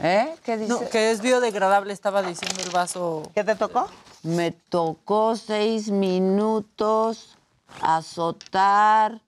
¿Eh? 0.03 0.35
¿Qué 0.43 0.57
dice? 0.57 0.69
No, 0.71 0.87
que 0.89 1.09
es 1.09 1.21
biodegradable, 1.21 1.91
estaba 1.93 2.21
diciendo 2.21 2.61
el 2.61 2.69
vaso. 2.69 3.23
¿Qué 3.33 3.43
te 3.43 3.55
tocó? 3.55 3.89
Me 4.23 4.51
tocó 4.51 5.35
seis 5.35 5.89
minutos 5.89 7.37
azotar 7.81 9.21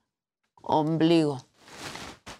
ombligo. 0.61 1.41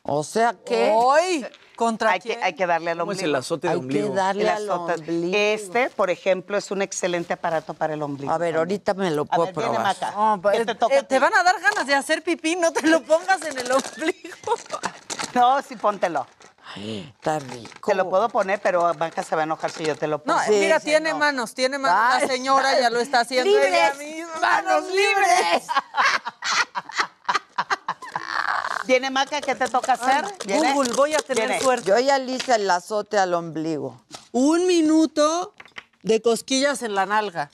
O 0.08 0.24
sea 0.24 0.56
que 0.66 0.92
¡Hoy! 0.96 1.46
¿Contra 1.76 2.12
Hay 2.12 2.20
que, 2.22 2.40
hay 2.42 2.54
que 2.56 2.66
darle 2.66 2.90
al 2.92 2.98
¿Cómo 2.98 3.12
es 3.12 3.18
ombligo. 3.20 3.30
el 3.30 3.36
azote 3.36 3.68
de 3.68 3.74
hay 3.74 3.80
que 3.80 3.84
ombligo? 3.86 4.16
darle 4.16 4.42
El 4.44 4.50
al 4.50 4.70
ombligo. 4.72 5.38
Este, 5.38 5.90
por 5.92 6.10
ejemplo, 6.10 6.58
es 6.58 6.72
un 6.72 6.82
excelente 6.82 7.34
aparato 7.34 7.76
para 7.76 7.94
el 7.94 8.02
ombligo. 8.02 8.32
A 8.32 8.38
ver, 8.40 8.48
también. 8.56 8.58
ahorita 8.58 8.94
me 8.96 9.12
lo 9.12 9.22
A 9.24 9.26
puedo 9.26 9.46
ver, 9.46 9.54
probar. 9.54 9.82
Maca. 9.84 10.42
¿Qué 10.52 10.58
eh, 10.58 10.66
te 10.66 10.74
toca 10.76 10.96
eh, 10.96 11.04
te 11.04 11.20
van 11.20 11.36
a 11.36 11.44
dar 11.44 11.60
ganas 11.62 11.86
de 11.86 11.94
hacer 11.94 12.24
pipí, 12.24 12.56
no 12.56 12.72
te 12.74 12.88
lo 12.88 13.04
pongas 13.04 13.44
en 13.44 13.60
el 13.60 13.72
ombligo. 13.72 14.56
No, 15.36 15.62
sí, 15.62 15.76
póntelo. 15.76 16.26
Ay, 16.76 17.14
está 17.16 17.38
rico. 17.40 17.88
Te 17.92 17.96
lo 17.96 18.10
puedo 18.10 18.28
poner, 18.30 18.60
pero 18.60 18.92
Maca 18.96 19.22
se 19.22 19.36
va 19.36 19.42
a 19.42 19.46
enojar 19.46 19.70
si 19.70 19.86
yo 19.86 19.96
te 19.96 20.08
lo 20.08 20.18
pongo. 20.24 20.38
No, 20.40 20.44
Sí, 20.46 20.52
mira, 20.54 20.80
sí, 20.80 20.86
tiene 20.88 21.12
no. 21.12 21.20
manos, 21.20 21.54
tiene 21.54 21.78
manos. 21.78 21.98
Ah, 22.02 22.20
La 22.22 22.28
señora 22.28 22.80
ya 22.80 22.90
lo 22.90 23.00
está 23.00 23.20
haciendo 23.20 23.52
¡Libres! 23.52 23.70
ella 23.72 23.94
misma. 23.94 24.40
¡Manos 24.42 24.84
libres! 24.88 25.68
¿Viene 28.88 29.10
Maca? 29.12 29.42
¿Qué 29.42 29.54
te 29.56 29.68
toca 29.68 29.94
hacer? 29.94 30.26
¿Viene? 30.46 30.74
Google, 30.74 30.94
voy 30.94 31.14
a 31.14 31.20
tener 31.20 31.48
Viene. 31.48 31.62
suerte. 31.62 31.90
Yo 31.90 32.00
ya 32.00 32.18
hice 32.20 32.56
el 32.56 32.70
azote 32.70 33.18
al 33.18 33.34
ombligo. 33.34 34.02
Un 34.32 34.66
minuto 34.66 35.54
de 36.04 36.22
cosquillas 36.22 36.82
en 36.84 36.96
la 36.96 37.06
nalga. 37.06 37.52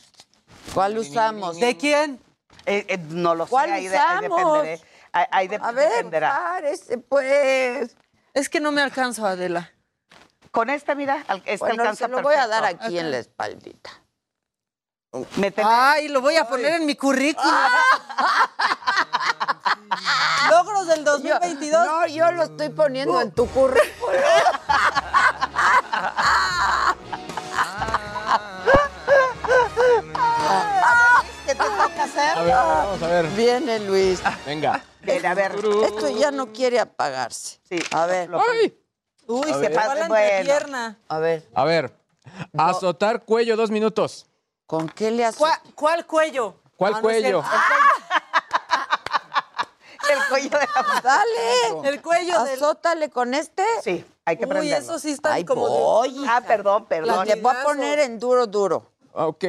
¿Cuál 0.74 0.98
usamos? 0.98 1.60
¿De 1.60 1.76
quién? 1.78 2.20
Eh, 2.66 2.86
eh, 2.88 2.98
no 3.10 3.36
lo 3.36 3.46
sé, 3.46 3.50
¿Cuál 3.50 3.72
ahí, 3.74 3.88
de- 3.88 3.98
ahí 3.98 4.26
usamos? 4.28 4.38
dependeré. 4.64 4.82
Ahí, 5.12 5.26
ahí 5.32 5.48
de- 5.48 5.60
A 5.62 5.72
ver, 5.72 5.90
dependerá. 5.90 6.30
párese, 6.30 6.98
pues. 7.00 7.96
Es 8.34 8.50
que 8.50 8.60
no 8.60 8.72
me 8.72 8.82
alcanzo, 8.82 9.26
Adela. 9.26 9.72
Con 10.52 10.70
este, 10.70 10.94
mira, 10.96 11.26
este 11.46 11.58
Bueno, 11.58 11.82
alcanza 11.82 12.06
se 12.06 12.12
lo 12.12 12.22
voy 12.22 12.36
a 12.36 12.48
dar 12.48 12.64
aquí 12.64 12.98
en 13.00 13.10
la 13.12 13.18
espaldita. 13.18 13.90
Ay, 15.64 16.08
lo 16.10 16.22
voy 16.22 16.36
a 16.38 16.48
poner 16.48 16.74
en 16.82 16.86
mi 16.86 16.96
currículum. 16.96 17.48
Logros 20.50 20.88
del 20.88 21.04
2022. 21.04 21.86
No, 21.86 22.08
yo 22.08 22.32
lo 22.32 22.44
estoy 22.44 22.70
poniendo 22.70 23.22
en 23.22 23.32
tu 23.32 23.48
currículum. 23.48 24.12
¿Qué 31.46 31.56
te 31.56 31.64
toca 31.64 32.04
hacer? 32.04 32.38
A 32.38 32.42
ver, 32.44 32.54
vamos 32.56 33.02
a 33.04 33.08
ver. 33.08 33.28
Viene 33.30 33.80
Luis. 33.80 34.22
Venga. 34.46 34.82
Bien, 35.02 35.26
a 35.26 35.34
ver. 35.34 35.54
Esto 35.84 36.10
ya 36.10 36.32
no 36.32 36.52
quiere 36.54 36.80
apagarse. 36.80 37.60
Sí. 37.68 37.80
A 37.92 38.06
ver. 38.06 38.30
¡Ay! 38.34 38.80
Uy, 39.28 39.50
A 39.52 39.54
se 39.54 39.60
ver. 39.60 39.74
pasa 39.74 39.96
la 39.96 40.08
Bueno. 40.08 40.24
entrepierna. 40.26 40.98
A 41.10 41.20
ver. 41.20 41.48
A 41.54 41.64
ver. 41.66 41.94
Azotar 42.58 43.24
cuello, 43.24 43.56
dos 43.58 43.70
minutos. 43.72 44.28
¿Con 44.66 44.88
qué 44.88 45.12
le 45.12 45.26
haces? 45.26 45.38
¿Cuál, 45.40 45.60
cuál 45.76 46.06
cuello? 46.06 46.56
¿Cuál 46.78 46.94
Ah, 46.94 46.98
no 46.98 47.02
cuello? 47.02 47.44
El 50.12 50.20
cuello 50.30 50.50
de 50.50 50.68
la 50.76 51.02
Dale. 51.02 51.90
El 51.90 52.02
cuello 52.02 52.44
del... 52.44 52.56
Azótale 52.56 53.10
con 53.10 53.34
este. 53.34 53.64
Sí, 53.84 54.06
hay 54.26 54.38
que 54.38 54.44
Uy, 54.46 54.50
prenderlo. 54.50 54.78
eso 54.86 55.00
sí 55.00 55.12
está 55.12 55.34
Ay, 55.34 55.46
como... 55.46 55.68
de- 55.68 55.74
voy. 55.74 56.26
Ah, 56.28 56.42
perdón, 56.46 56.86
perdón. 56.86 57.26
Le 57.28 57.36
voy 57.42 57.54
a 57.56 57.64
poner 57.64 58.00
en 58.00 58.20
duro, 58.20 58.48
duro. 58.48 58.92
Ok. 59.14 59.46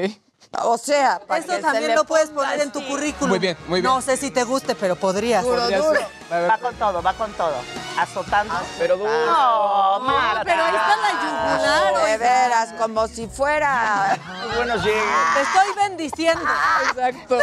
O 0.63 0.79
sea, 0.79 1.21
para 1.27 1.41
Eso 1.41 1.49
que 1.49 1.57
se 1.57 1.63
también 1.63 1.89
le 1.89 1.95
lo 1.97 2.05
puedes 2.05 2.31
poner 2.31 2.61
en 2.61 2.71
tu 2.71 2.85
currículum. 2.87 3.31
Muy 3.31 3.39
bien, 3.39 3.57
muy 3.67 3.81
bien. 3.81 3.93
No 3.93 4.01
sé 4.01 4.17
si 4.17 4.31
te 4.31 4.45
guste, 4.45 4.75
pero 4.75 4.95
podrías. 4.97 5.43
Duro, 5.43 5.61
Podría 5.63 5.79
duro. 5.79 6.01
ser. 6.31 6.51
Va 6.51 6.59
con 6.59 6.75
todo, 6.77 7.03
va 7.03 7.13
con 7.15 7.33
todo. 7.33 7.55
Azotando. 7.99 8.55
Pero 8.79 8.97
duro. 8.97 9.11
No, 9.27 10.01
Marta. 10.01 10.43
pero 10.45 10.63
ahí 10.65 10.75
está 10.75 10.97
la 10.97 11.11
yugular. 11.23 11.95
De 11.95 12.03
oiga. 12.05 12.17
veras, 12.17 12.73
como 12.79 13.07
si 13.09 13.27
fuera. 13.27 14.19
Bueno, 14.57 14.75
sí. 14.83 14.91
Te 15.35 15.41
estoy 15.43 15.75
bendiciendo. 15.77 16.45
Exacto. 16.91 17.39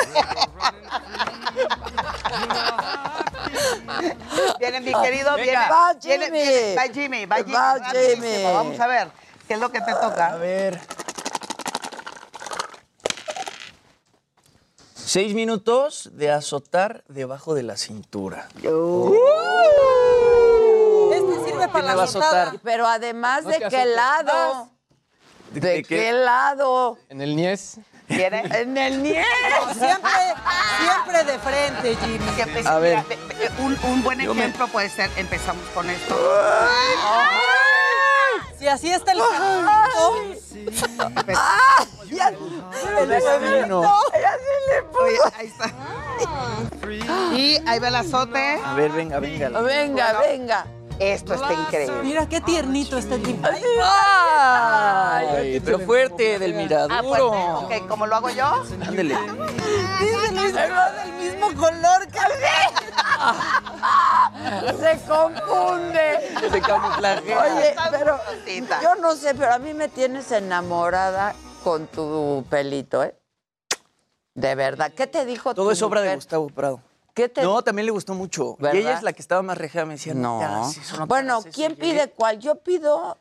Viene 4.60 4.82
mi 4.82 4.94
querido, 4.94 5.36
viene. 5.36 5.54
Va, 5.70 5.94
Jimmy. 6.02 6.18
viene- 6.30 6.76
Va 6.76 6.84
Jimmy, 6.94 7.26
va 7.26 7.36
Jimmy. 7.38 7.54
Va. 7.54 7.80
Jimmy. 7.92 8.44
Vamos 8.54 8.80
a 8.80 8.88
ver, 8.88 9.08
¿qué 9.48 9.54
es 9.56 9.60
lo 9.60 9.70
que 9.72 9.82
te 9.82 9.94
toca? 9.94 10.28
A 10.28 10.36
ver. 10.38 10.80
Seis 15.14 15.34
minutos 15.34 16.10
de 16.14 16.32
azotar 16.32 17.04
debajo 17.10 17.54
de 17.54 17.64
la 17.64 17.76
cintura. 17.76 18.48
Este 18.56 18.72
sirve 21.52 21.68
para 21.68 21.84
la 21.84 21.96
va 21.96 22.04
a 22.04 22.06
azotada. 22.06 22.42
azotar? 22.44 22.62
Pero 22.64 22.88
además, 22.88 23.44
No 23.44 23.50
¿de 23.50 23.60
qué 23.60 23.86
lado? 23.88 24.70
¿De- 25.52 25.60
¿De, 25.60 25.68
de 25.68 25.84
qué? 25.84 25.96
qué 25.98 26.12
lado? 26.14 26.98
En 27.10 27.20
el 27.20 27.36
Nies. 27.36 27.82
¿Viene? 28.08 28.42
En 28.58 28.78
el 28.78 29.04
nieve. 29.04 29.26
Siempre, 29.78 30.12
siempre 30.80 31.24
de 31.26 31.40
frente, 31.40 31.96
Jimmy. 31.98 32.32
Siempre, 32.36 32.64
A 32.66 32.80
ver. 32.80 33.04
un, 33.60 33.78
un 33.84 34.04
buen 34.04 34.18
Yo 34.18 34.34
me- 34.34 34.44
ejemplo 34.46 34.70
puede 34.70 34.90
ser, 34.90 35.10
empezamos 35.18 35.66
con 35.74 35.90
esto. 35.90 36.16
Si 38.58 38.66
así 38.70 38.92
está 38.94 39.12
el 39.12 39.20
caminito, 39.20 40.16
¡Ah! 41.36 41.86
Ya, 42.12 42.28
El 42.28 42.36
camino. 42.38 43.82
le 43.82 43.88
puso. 43.88 44.11
Oye, 45.02 45.18
ahí 45.38 45.48
está. 45.48 45.72
Y 47.36 47.58
ahí 47.68 47.80
va 47.80 47.88
el 47.88 47.96
azote. 47.96 48.60
A 48.66 48.74
ver, 48.76 48.92
venga, 48.92 49.20
venga. 49.20 49.50
Venga, 49.62 50.20
venga. 50.20 50.66
Esto 51.00 51.34
está 51.34 51.54
increíble. 51.54 52.04
mira 52.04 52.28
qué 52.30 52.42
tiernito 52.42 52.96
está 52.98 53.16
el 53.16 53.26
Jimmy. 53.26 53.42
Ay, 53.84 55.60
pero 55.66 55.80
fuerte, 55.80 56.38
del 56.38 56.54
Ah, 56.54 56.58
miraduro. 56.58 57.32
fuerte. 57.32 57.82
Ok, 57.82 57.88
¿cómo 57.88 58.06
lo 58.06 58.16
hago 58.18 58.30
yo? 58.30 58.46
Ándele. 58.88 59.18
Dice 60.00 60.32
Luis, 60.34 60.54
del 60.54 60.72
mismo 61.20 61.48
color 61.56 62.08
que 62.08 62.20
Se 64.80 65.00
confunde. 65.08 66.32
Se 66.52 66.62
camuflaje. 66.62 67.36
Oye, 67.36 67.76
pero 67.92 68.20
yo 68.82 68.96
no 68.96 69.16
sé, 69.16 69.36
pero 69.36 69.54
a 69.54 69.60
mí 69.60 69.74
me 69.74 69.90
tienes 69.90 70.32
enamorada 70.32 71.34
con 71.64 71.88
tu 71.88 72.46
pelito, 72.50 73.04
¿eh? 73.04 73.16
De 74.34 74.56
verdad. 74.56 74.92
¿Qué 74.96 75.08
te 75.08 75.26
dijo 75.26 75.54
Todo 75.54 75.66
tu 75.68 75.72
es 75.72 75.82
obra 75.82 76.02
de? 76.02 76.16
Gustavo 76.16 76.48
Prado. 76.50 76.82
¿Qué 77.14 77.28
te 77.28 77.42
No, 77.42 77.62
también 77.62 77.86
le 77.86 77.92
gustó 77.92 78.14
mucho. 78.14 78.56
¿Verdad? 78.58 78.76
Y 78.76 78.82
ella 78.82 78.94
es 78.94 79.04
la 79.04 79.12
que 79.14 79.22
estaba 79.22 79.42
más 79.42 79.58
rejea, 79.58 79.86
me 79.86 79.96
decía, 79.96 80.14
no, 80.14 80.42
No. 80.42 80.64
ya, 80.64 80.70
sí, 80.70 80.80
eso 80.80 80.96
no 80.98 81.04
te 81.04 81.08
bueno, 81.10 81.44
¿quién 81.54 81.76
pide 81.76 82.10
cuál? 82.10 82.40
Yo 82.40 82.56
pido. 82.56 83.18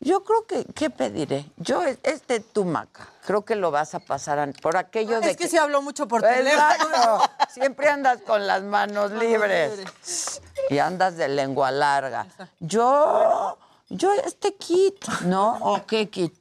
Yo 0.00 0.22
creo 0.22 0.46
que. 0.46 0.66
¿Qué 0.74 0.90
pediré? 0.90 1.46
Yo, 1.56 1.82
este 2.02 2.40
Tumaca. 2.40 3.08
Creo 3.24 3.46
que 3.46 3.56
lo 3.56 3.70
vas 3.70 3.94
a 3.94 4.00
pasar 4.00 4.52
por 4.60 4.76
aquello 4.76 5.18
de. 5.20 5.30
Es 5.30 5.36
que 5.38 5.48
sí 5.48 5.56
habló 5.56 5.80
mucho 5.80 6.06
por 6.06 6.20
teléfono. 6.20 6.62
Exacto. 6.62 7.30
Siempre 7.48 7.88
andas 7.88 8.20
con 8.20 8.46
las 8.46 8.62
manos 8.62 9.12
libres. 9.12 10.42
Y 10.68 10.78
andas 10.78 11.16
de 11.16 11.28
lengua 11.28 11.70
larga. 11.70 12.26
Yo. 12.60 13.56
Yo, 13.90 14.10
este 14.24 14.54
kit, 14.54 15.06
¿no? 15.26 15.58
¿O 15.60 15.84
qué 15.86 16.08
kit? 16.08 16.32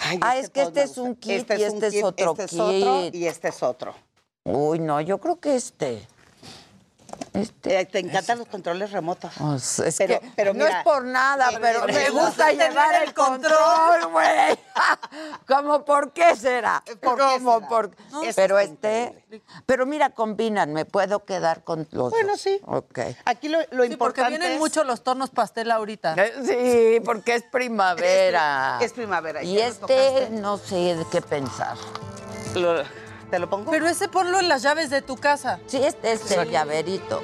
Ay, 0.00 0.18
Ah, 0.20 0.36
es 0.36 0.50
que 0.50 0.62
este 0.62 0.80
me 0.80 0.84
es 0.84 0.98
un 0.98 1.08
gusta. 1.14 1.20
kit 1.20 1.50
y 1.50 1.54
un 1.54 1.62
este 1.62 1.86
es 1.86 1.92
kit, 1.94 2.04
otro 2.04 2.30
este 2.32 2.44
es 2.44 2.52
otro 2.54 3.02
kit. 3.02 3.14
y 3.14 3.26
este 3.26 3.48
es 3.48 3.62
otro. 3.62 3.94
Uy, 4.44 4.78
no, 4.78 5.00
yo 5.00 5.18
creo 5.18 5.40
que 5.40 5.56
este. 5.56 6.06
Este. 7.32 7.80
Eh, 7.80 7.84
Te 7.86 7.98
encantan 7.98 8.38
los 8.38 8.48
controles 8.48 8.92
remotos. 8.92 9.32
Pues, 9.38 9.78
es 9.80 9.96
Pero- 9.98 10.20
que 10.20 10.30
pero 10.36 10.54
no 10.54 10.66
es 10.66 10.74
por 10.84 11.04
nada, 11.04 11.50
eh, 11.52 11.58
pero 11.60 11.86
eh, 11.88 11.92
me 11.92 12.10
gusta 12.10 12.50
llevar 12.52 13.02
el 13.02 13.12
control, 13.12 14.06
güey. 14.10 14.58
¿Cómo 15.46 15.84
por 15.84 16.12
qué 16.12 16.34
será? 16.36 16.82
¿Por 17.00 17.16
qué 17.16 17.22
¿Cómo 17.22 17.54
será? 17.56 17.68
por 17.68 17.90
No, 18.10 18.22
Pero 18.34 18.58
este, 18.58 19.24
pero 19.66 19.86
mira, 19.86 20.10
combinan, 20.10 20.72
me 20.72 20.84
puedo 20.84 21.24
quedar 21.24 21.62
con 21.64 21.86
los 21.90 22.10
Bueno, 22.10 22.32
dos. 22.32 22.40
sí. 22.40 22.60
Ok. 22.64 22.98
Aquí 23.24 23.48
lo, 23.48 23.58
lo 23.58 23.64
Sí, 23.64 23.70
porque 23.74 23.92
importante 23.92 24.30
vienen 24.30 24.52
es- 24.52 24.58
mucho 24.58 24.84
los 24.84 25.02
tonos 25.02 25.30
pastel 25.30 25.70
ahorita. 25.70 26.14
Eh, 26.16 26.32
Sí, 26.96 27.00
porque 27.04 27.34
es 27.34 27.42
primavera. 27.42 28.78
Es 28.80 28.92
primavera, 28.92 29.42
Y 29.42 29.56
lo 29.56 29.62
este, 29.62 30.28
no 30.30 30.56
sé 30.58 30.94
de 30.96 31.04
qué 31.10 31.20
pensar. 31.22 31.76
¿Te 33.30 33.38
lo 33.38 33.50
pongo? 33.50 33.70
Pero 33.70 33.86
ese 33.86 34.08
ponlo 34.08 34.38
en 34.38 34.48
las 34.48 34.62
llaves 34.62 34.90
de 34.90 35.02
tu 35.02 35.16
casa. 35.16 35.60
Sí, 35.66 35.78
este 35.78 36.12
es 36.12 36.30
el 36.30 36.50
llaverito. 36.50 37.22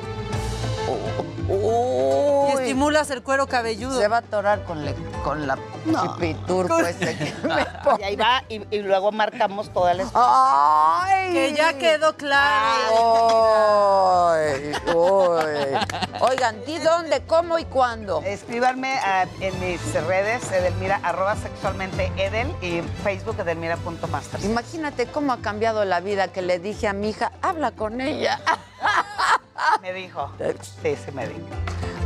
Y 0.88 1.31
Uy, 1.54 2.52
estimulas 2.52 3.10
el 3.10 3.22
cuero 3.22 3.46
cabelludo. 3.46 4.00
se 4.00 4.08
va 4.08 4.16
a 4.16 4.20
atorar 4.20 4.64
con, 4.64 4.84
le- 4.84 4.94
con 5.22 5.46
la 5.46 5.56
chipiturco 5.84 6.78
ese 6.80 7.16
que 7.16 7.32
me 7.48 7.64
pone. 7.84 8.00
Y 8.00 8.04
ahí 8.04 8.16
va, 8.16 8.42
y, 8.48 8.62
y 8.74 8.82
luego 8.82 9.12
marcamos 9.12 9.72
toda 9.72 9.94
la... 9.94 10.04
¡Ay! 10.14 11.32
Que 11.32 11.52
ya 11.54 11.74
quedó 11.78 12.16
claro. 12.16 14.30
Ay, 14.32 14.72
uy. 14.94 15.78
Oigan, 16.20 16.64
¿di 16.64 16.78
dónde, 16.78 17.22
cómo 17.26 17.58
y 17.58 17.64
cuándo? 17.64 18.22
Escríbanme 18.24 18.98
en 19.40 19.60
mis 19.60 19.80
redes, 20.06 20.50
Edelmira, 20.52 21.00
arroba 21.02 21.36
sexualmente 21.36 22.12
Edel 22.16 22.48
y 22.62 22.80
Facebook 23.02 23.36
edelmira.masters. 23.40 24.44
Imagínate 24.44 25.06
cómo 25.06 25.32
ha 25.32 25.38
cambiado 25.38 25.84
la 25.84 26.00
vida 26.00 26.28
que 26.28 26.42
le 26.42 26.58
dije 26.58 26.88
a 26.88 26.92
mi 26.92 27.10
hija, 27.10 27.32
habla 27.42 27.72
con 27.72 28.00
ella. 28.00 28.40
Me 29.80 29.92
dijo. 29.92 30.30
Sí, 30.82 30.96
sí 30.96 31.12
me 31.12 31.26
dijo. 31.26 31.40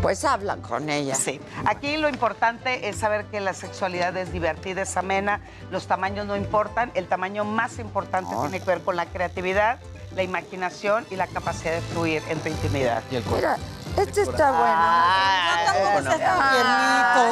Pues 0.02 0.24
habla 0.24 0.56
con 0.58 0.88
ella. 0.90 1.14
Sí. 1.14 1.40
Aquí 1.64 1.96
lo 1.96 2.08
importante 2.08 2.88
es 2.88 2.96
saber 2.96 3.24
que 3.26 3.40
la 3.40 3.54
sexualidad 3.54 4.16
es 4.16 4.32
divertida, 4.32 4.82
es 4.82 4.96
amena, 4.96 5.40
los 5.70 5.86
tamaños 5.86 6.26
no 6.26 6.36
importan, 6.36 6.92
el 6.94 7.06
tamaño 7.08 7.44
más 7.44 7.78
importante 7.78 8.34
tiene 8.42 8.60
que 8.60 8.66
ver 8.66 8.82
con 8.82 8.96
la 8.96 9.06
creatividad, 9.06 9.78
la 10.14 10.22
imaginación 10.22 11.06
y 11.10 11.16
la 11.16 11.26
capacidad 11.26 11.74
de 11.74 11.80
fluir 11.80 12.22
en 12.28 12.38
tu 12.40 12.48
intimidad. 12.48 13.02
Y 13.10 13.16
el 13.16 13.22
cuerpo. 13.24 13.36
Mira, 13.36 13.56
este 13.96 14.22
está 14.22 14.50
bueno. 14.50 14.74
Ah, 14.76 15.64
No, 15.66 15.72
tampoco 15.72 16.02
tan 16.18 16.18
tiernito. 16.52 17.22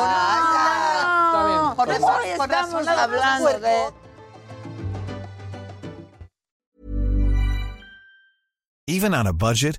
Está 1.26 1.46
bien. 1.46 1.74
Pues 1.76 1.88
razón, 1.88 2.14
hoy 2.22 2.28
estamos 2.28 2.88
hablando 2.88 3.60
de... 3.60 4.04
Even 8.86 9.14
on 9.14 9.26
a 9.26 9.32
budget, 9.32 9.78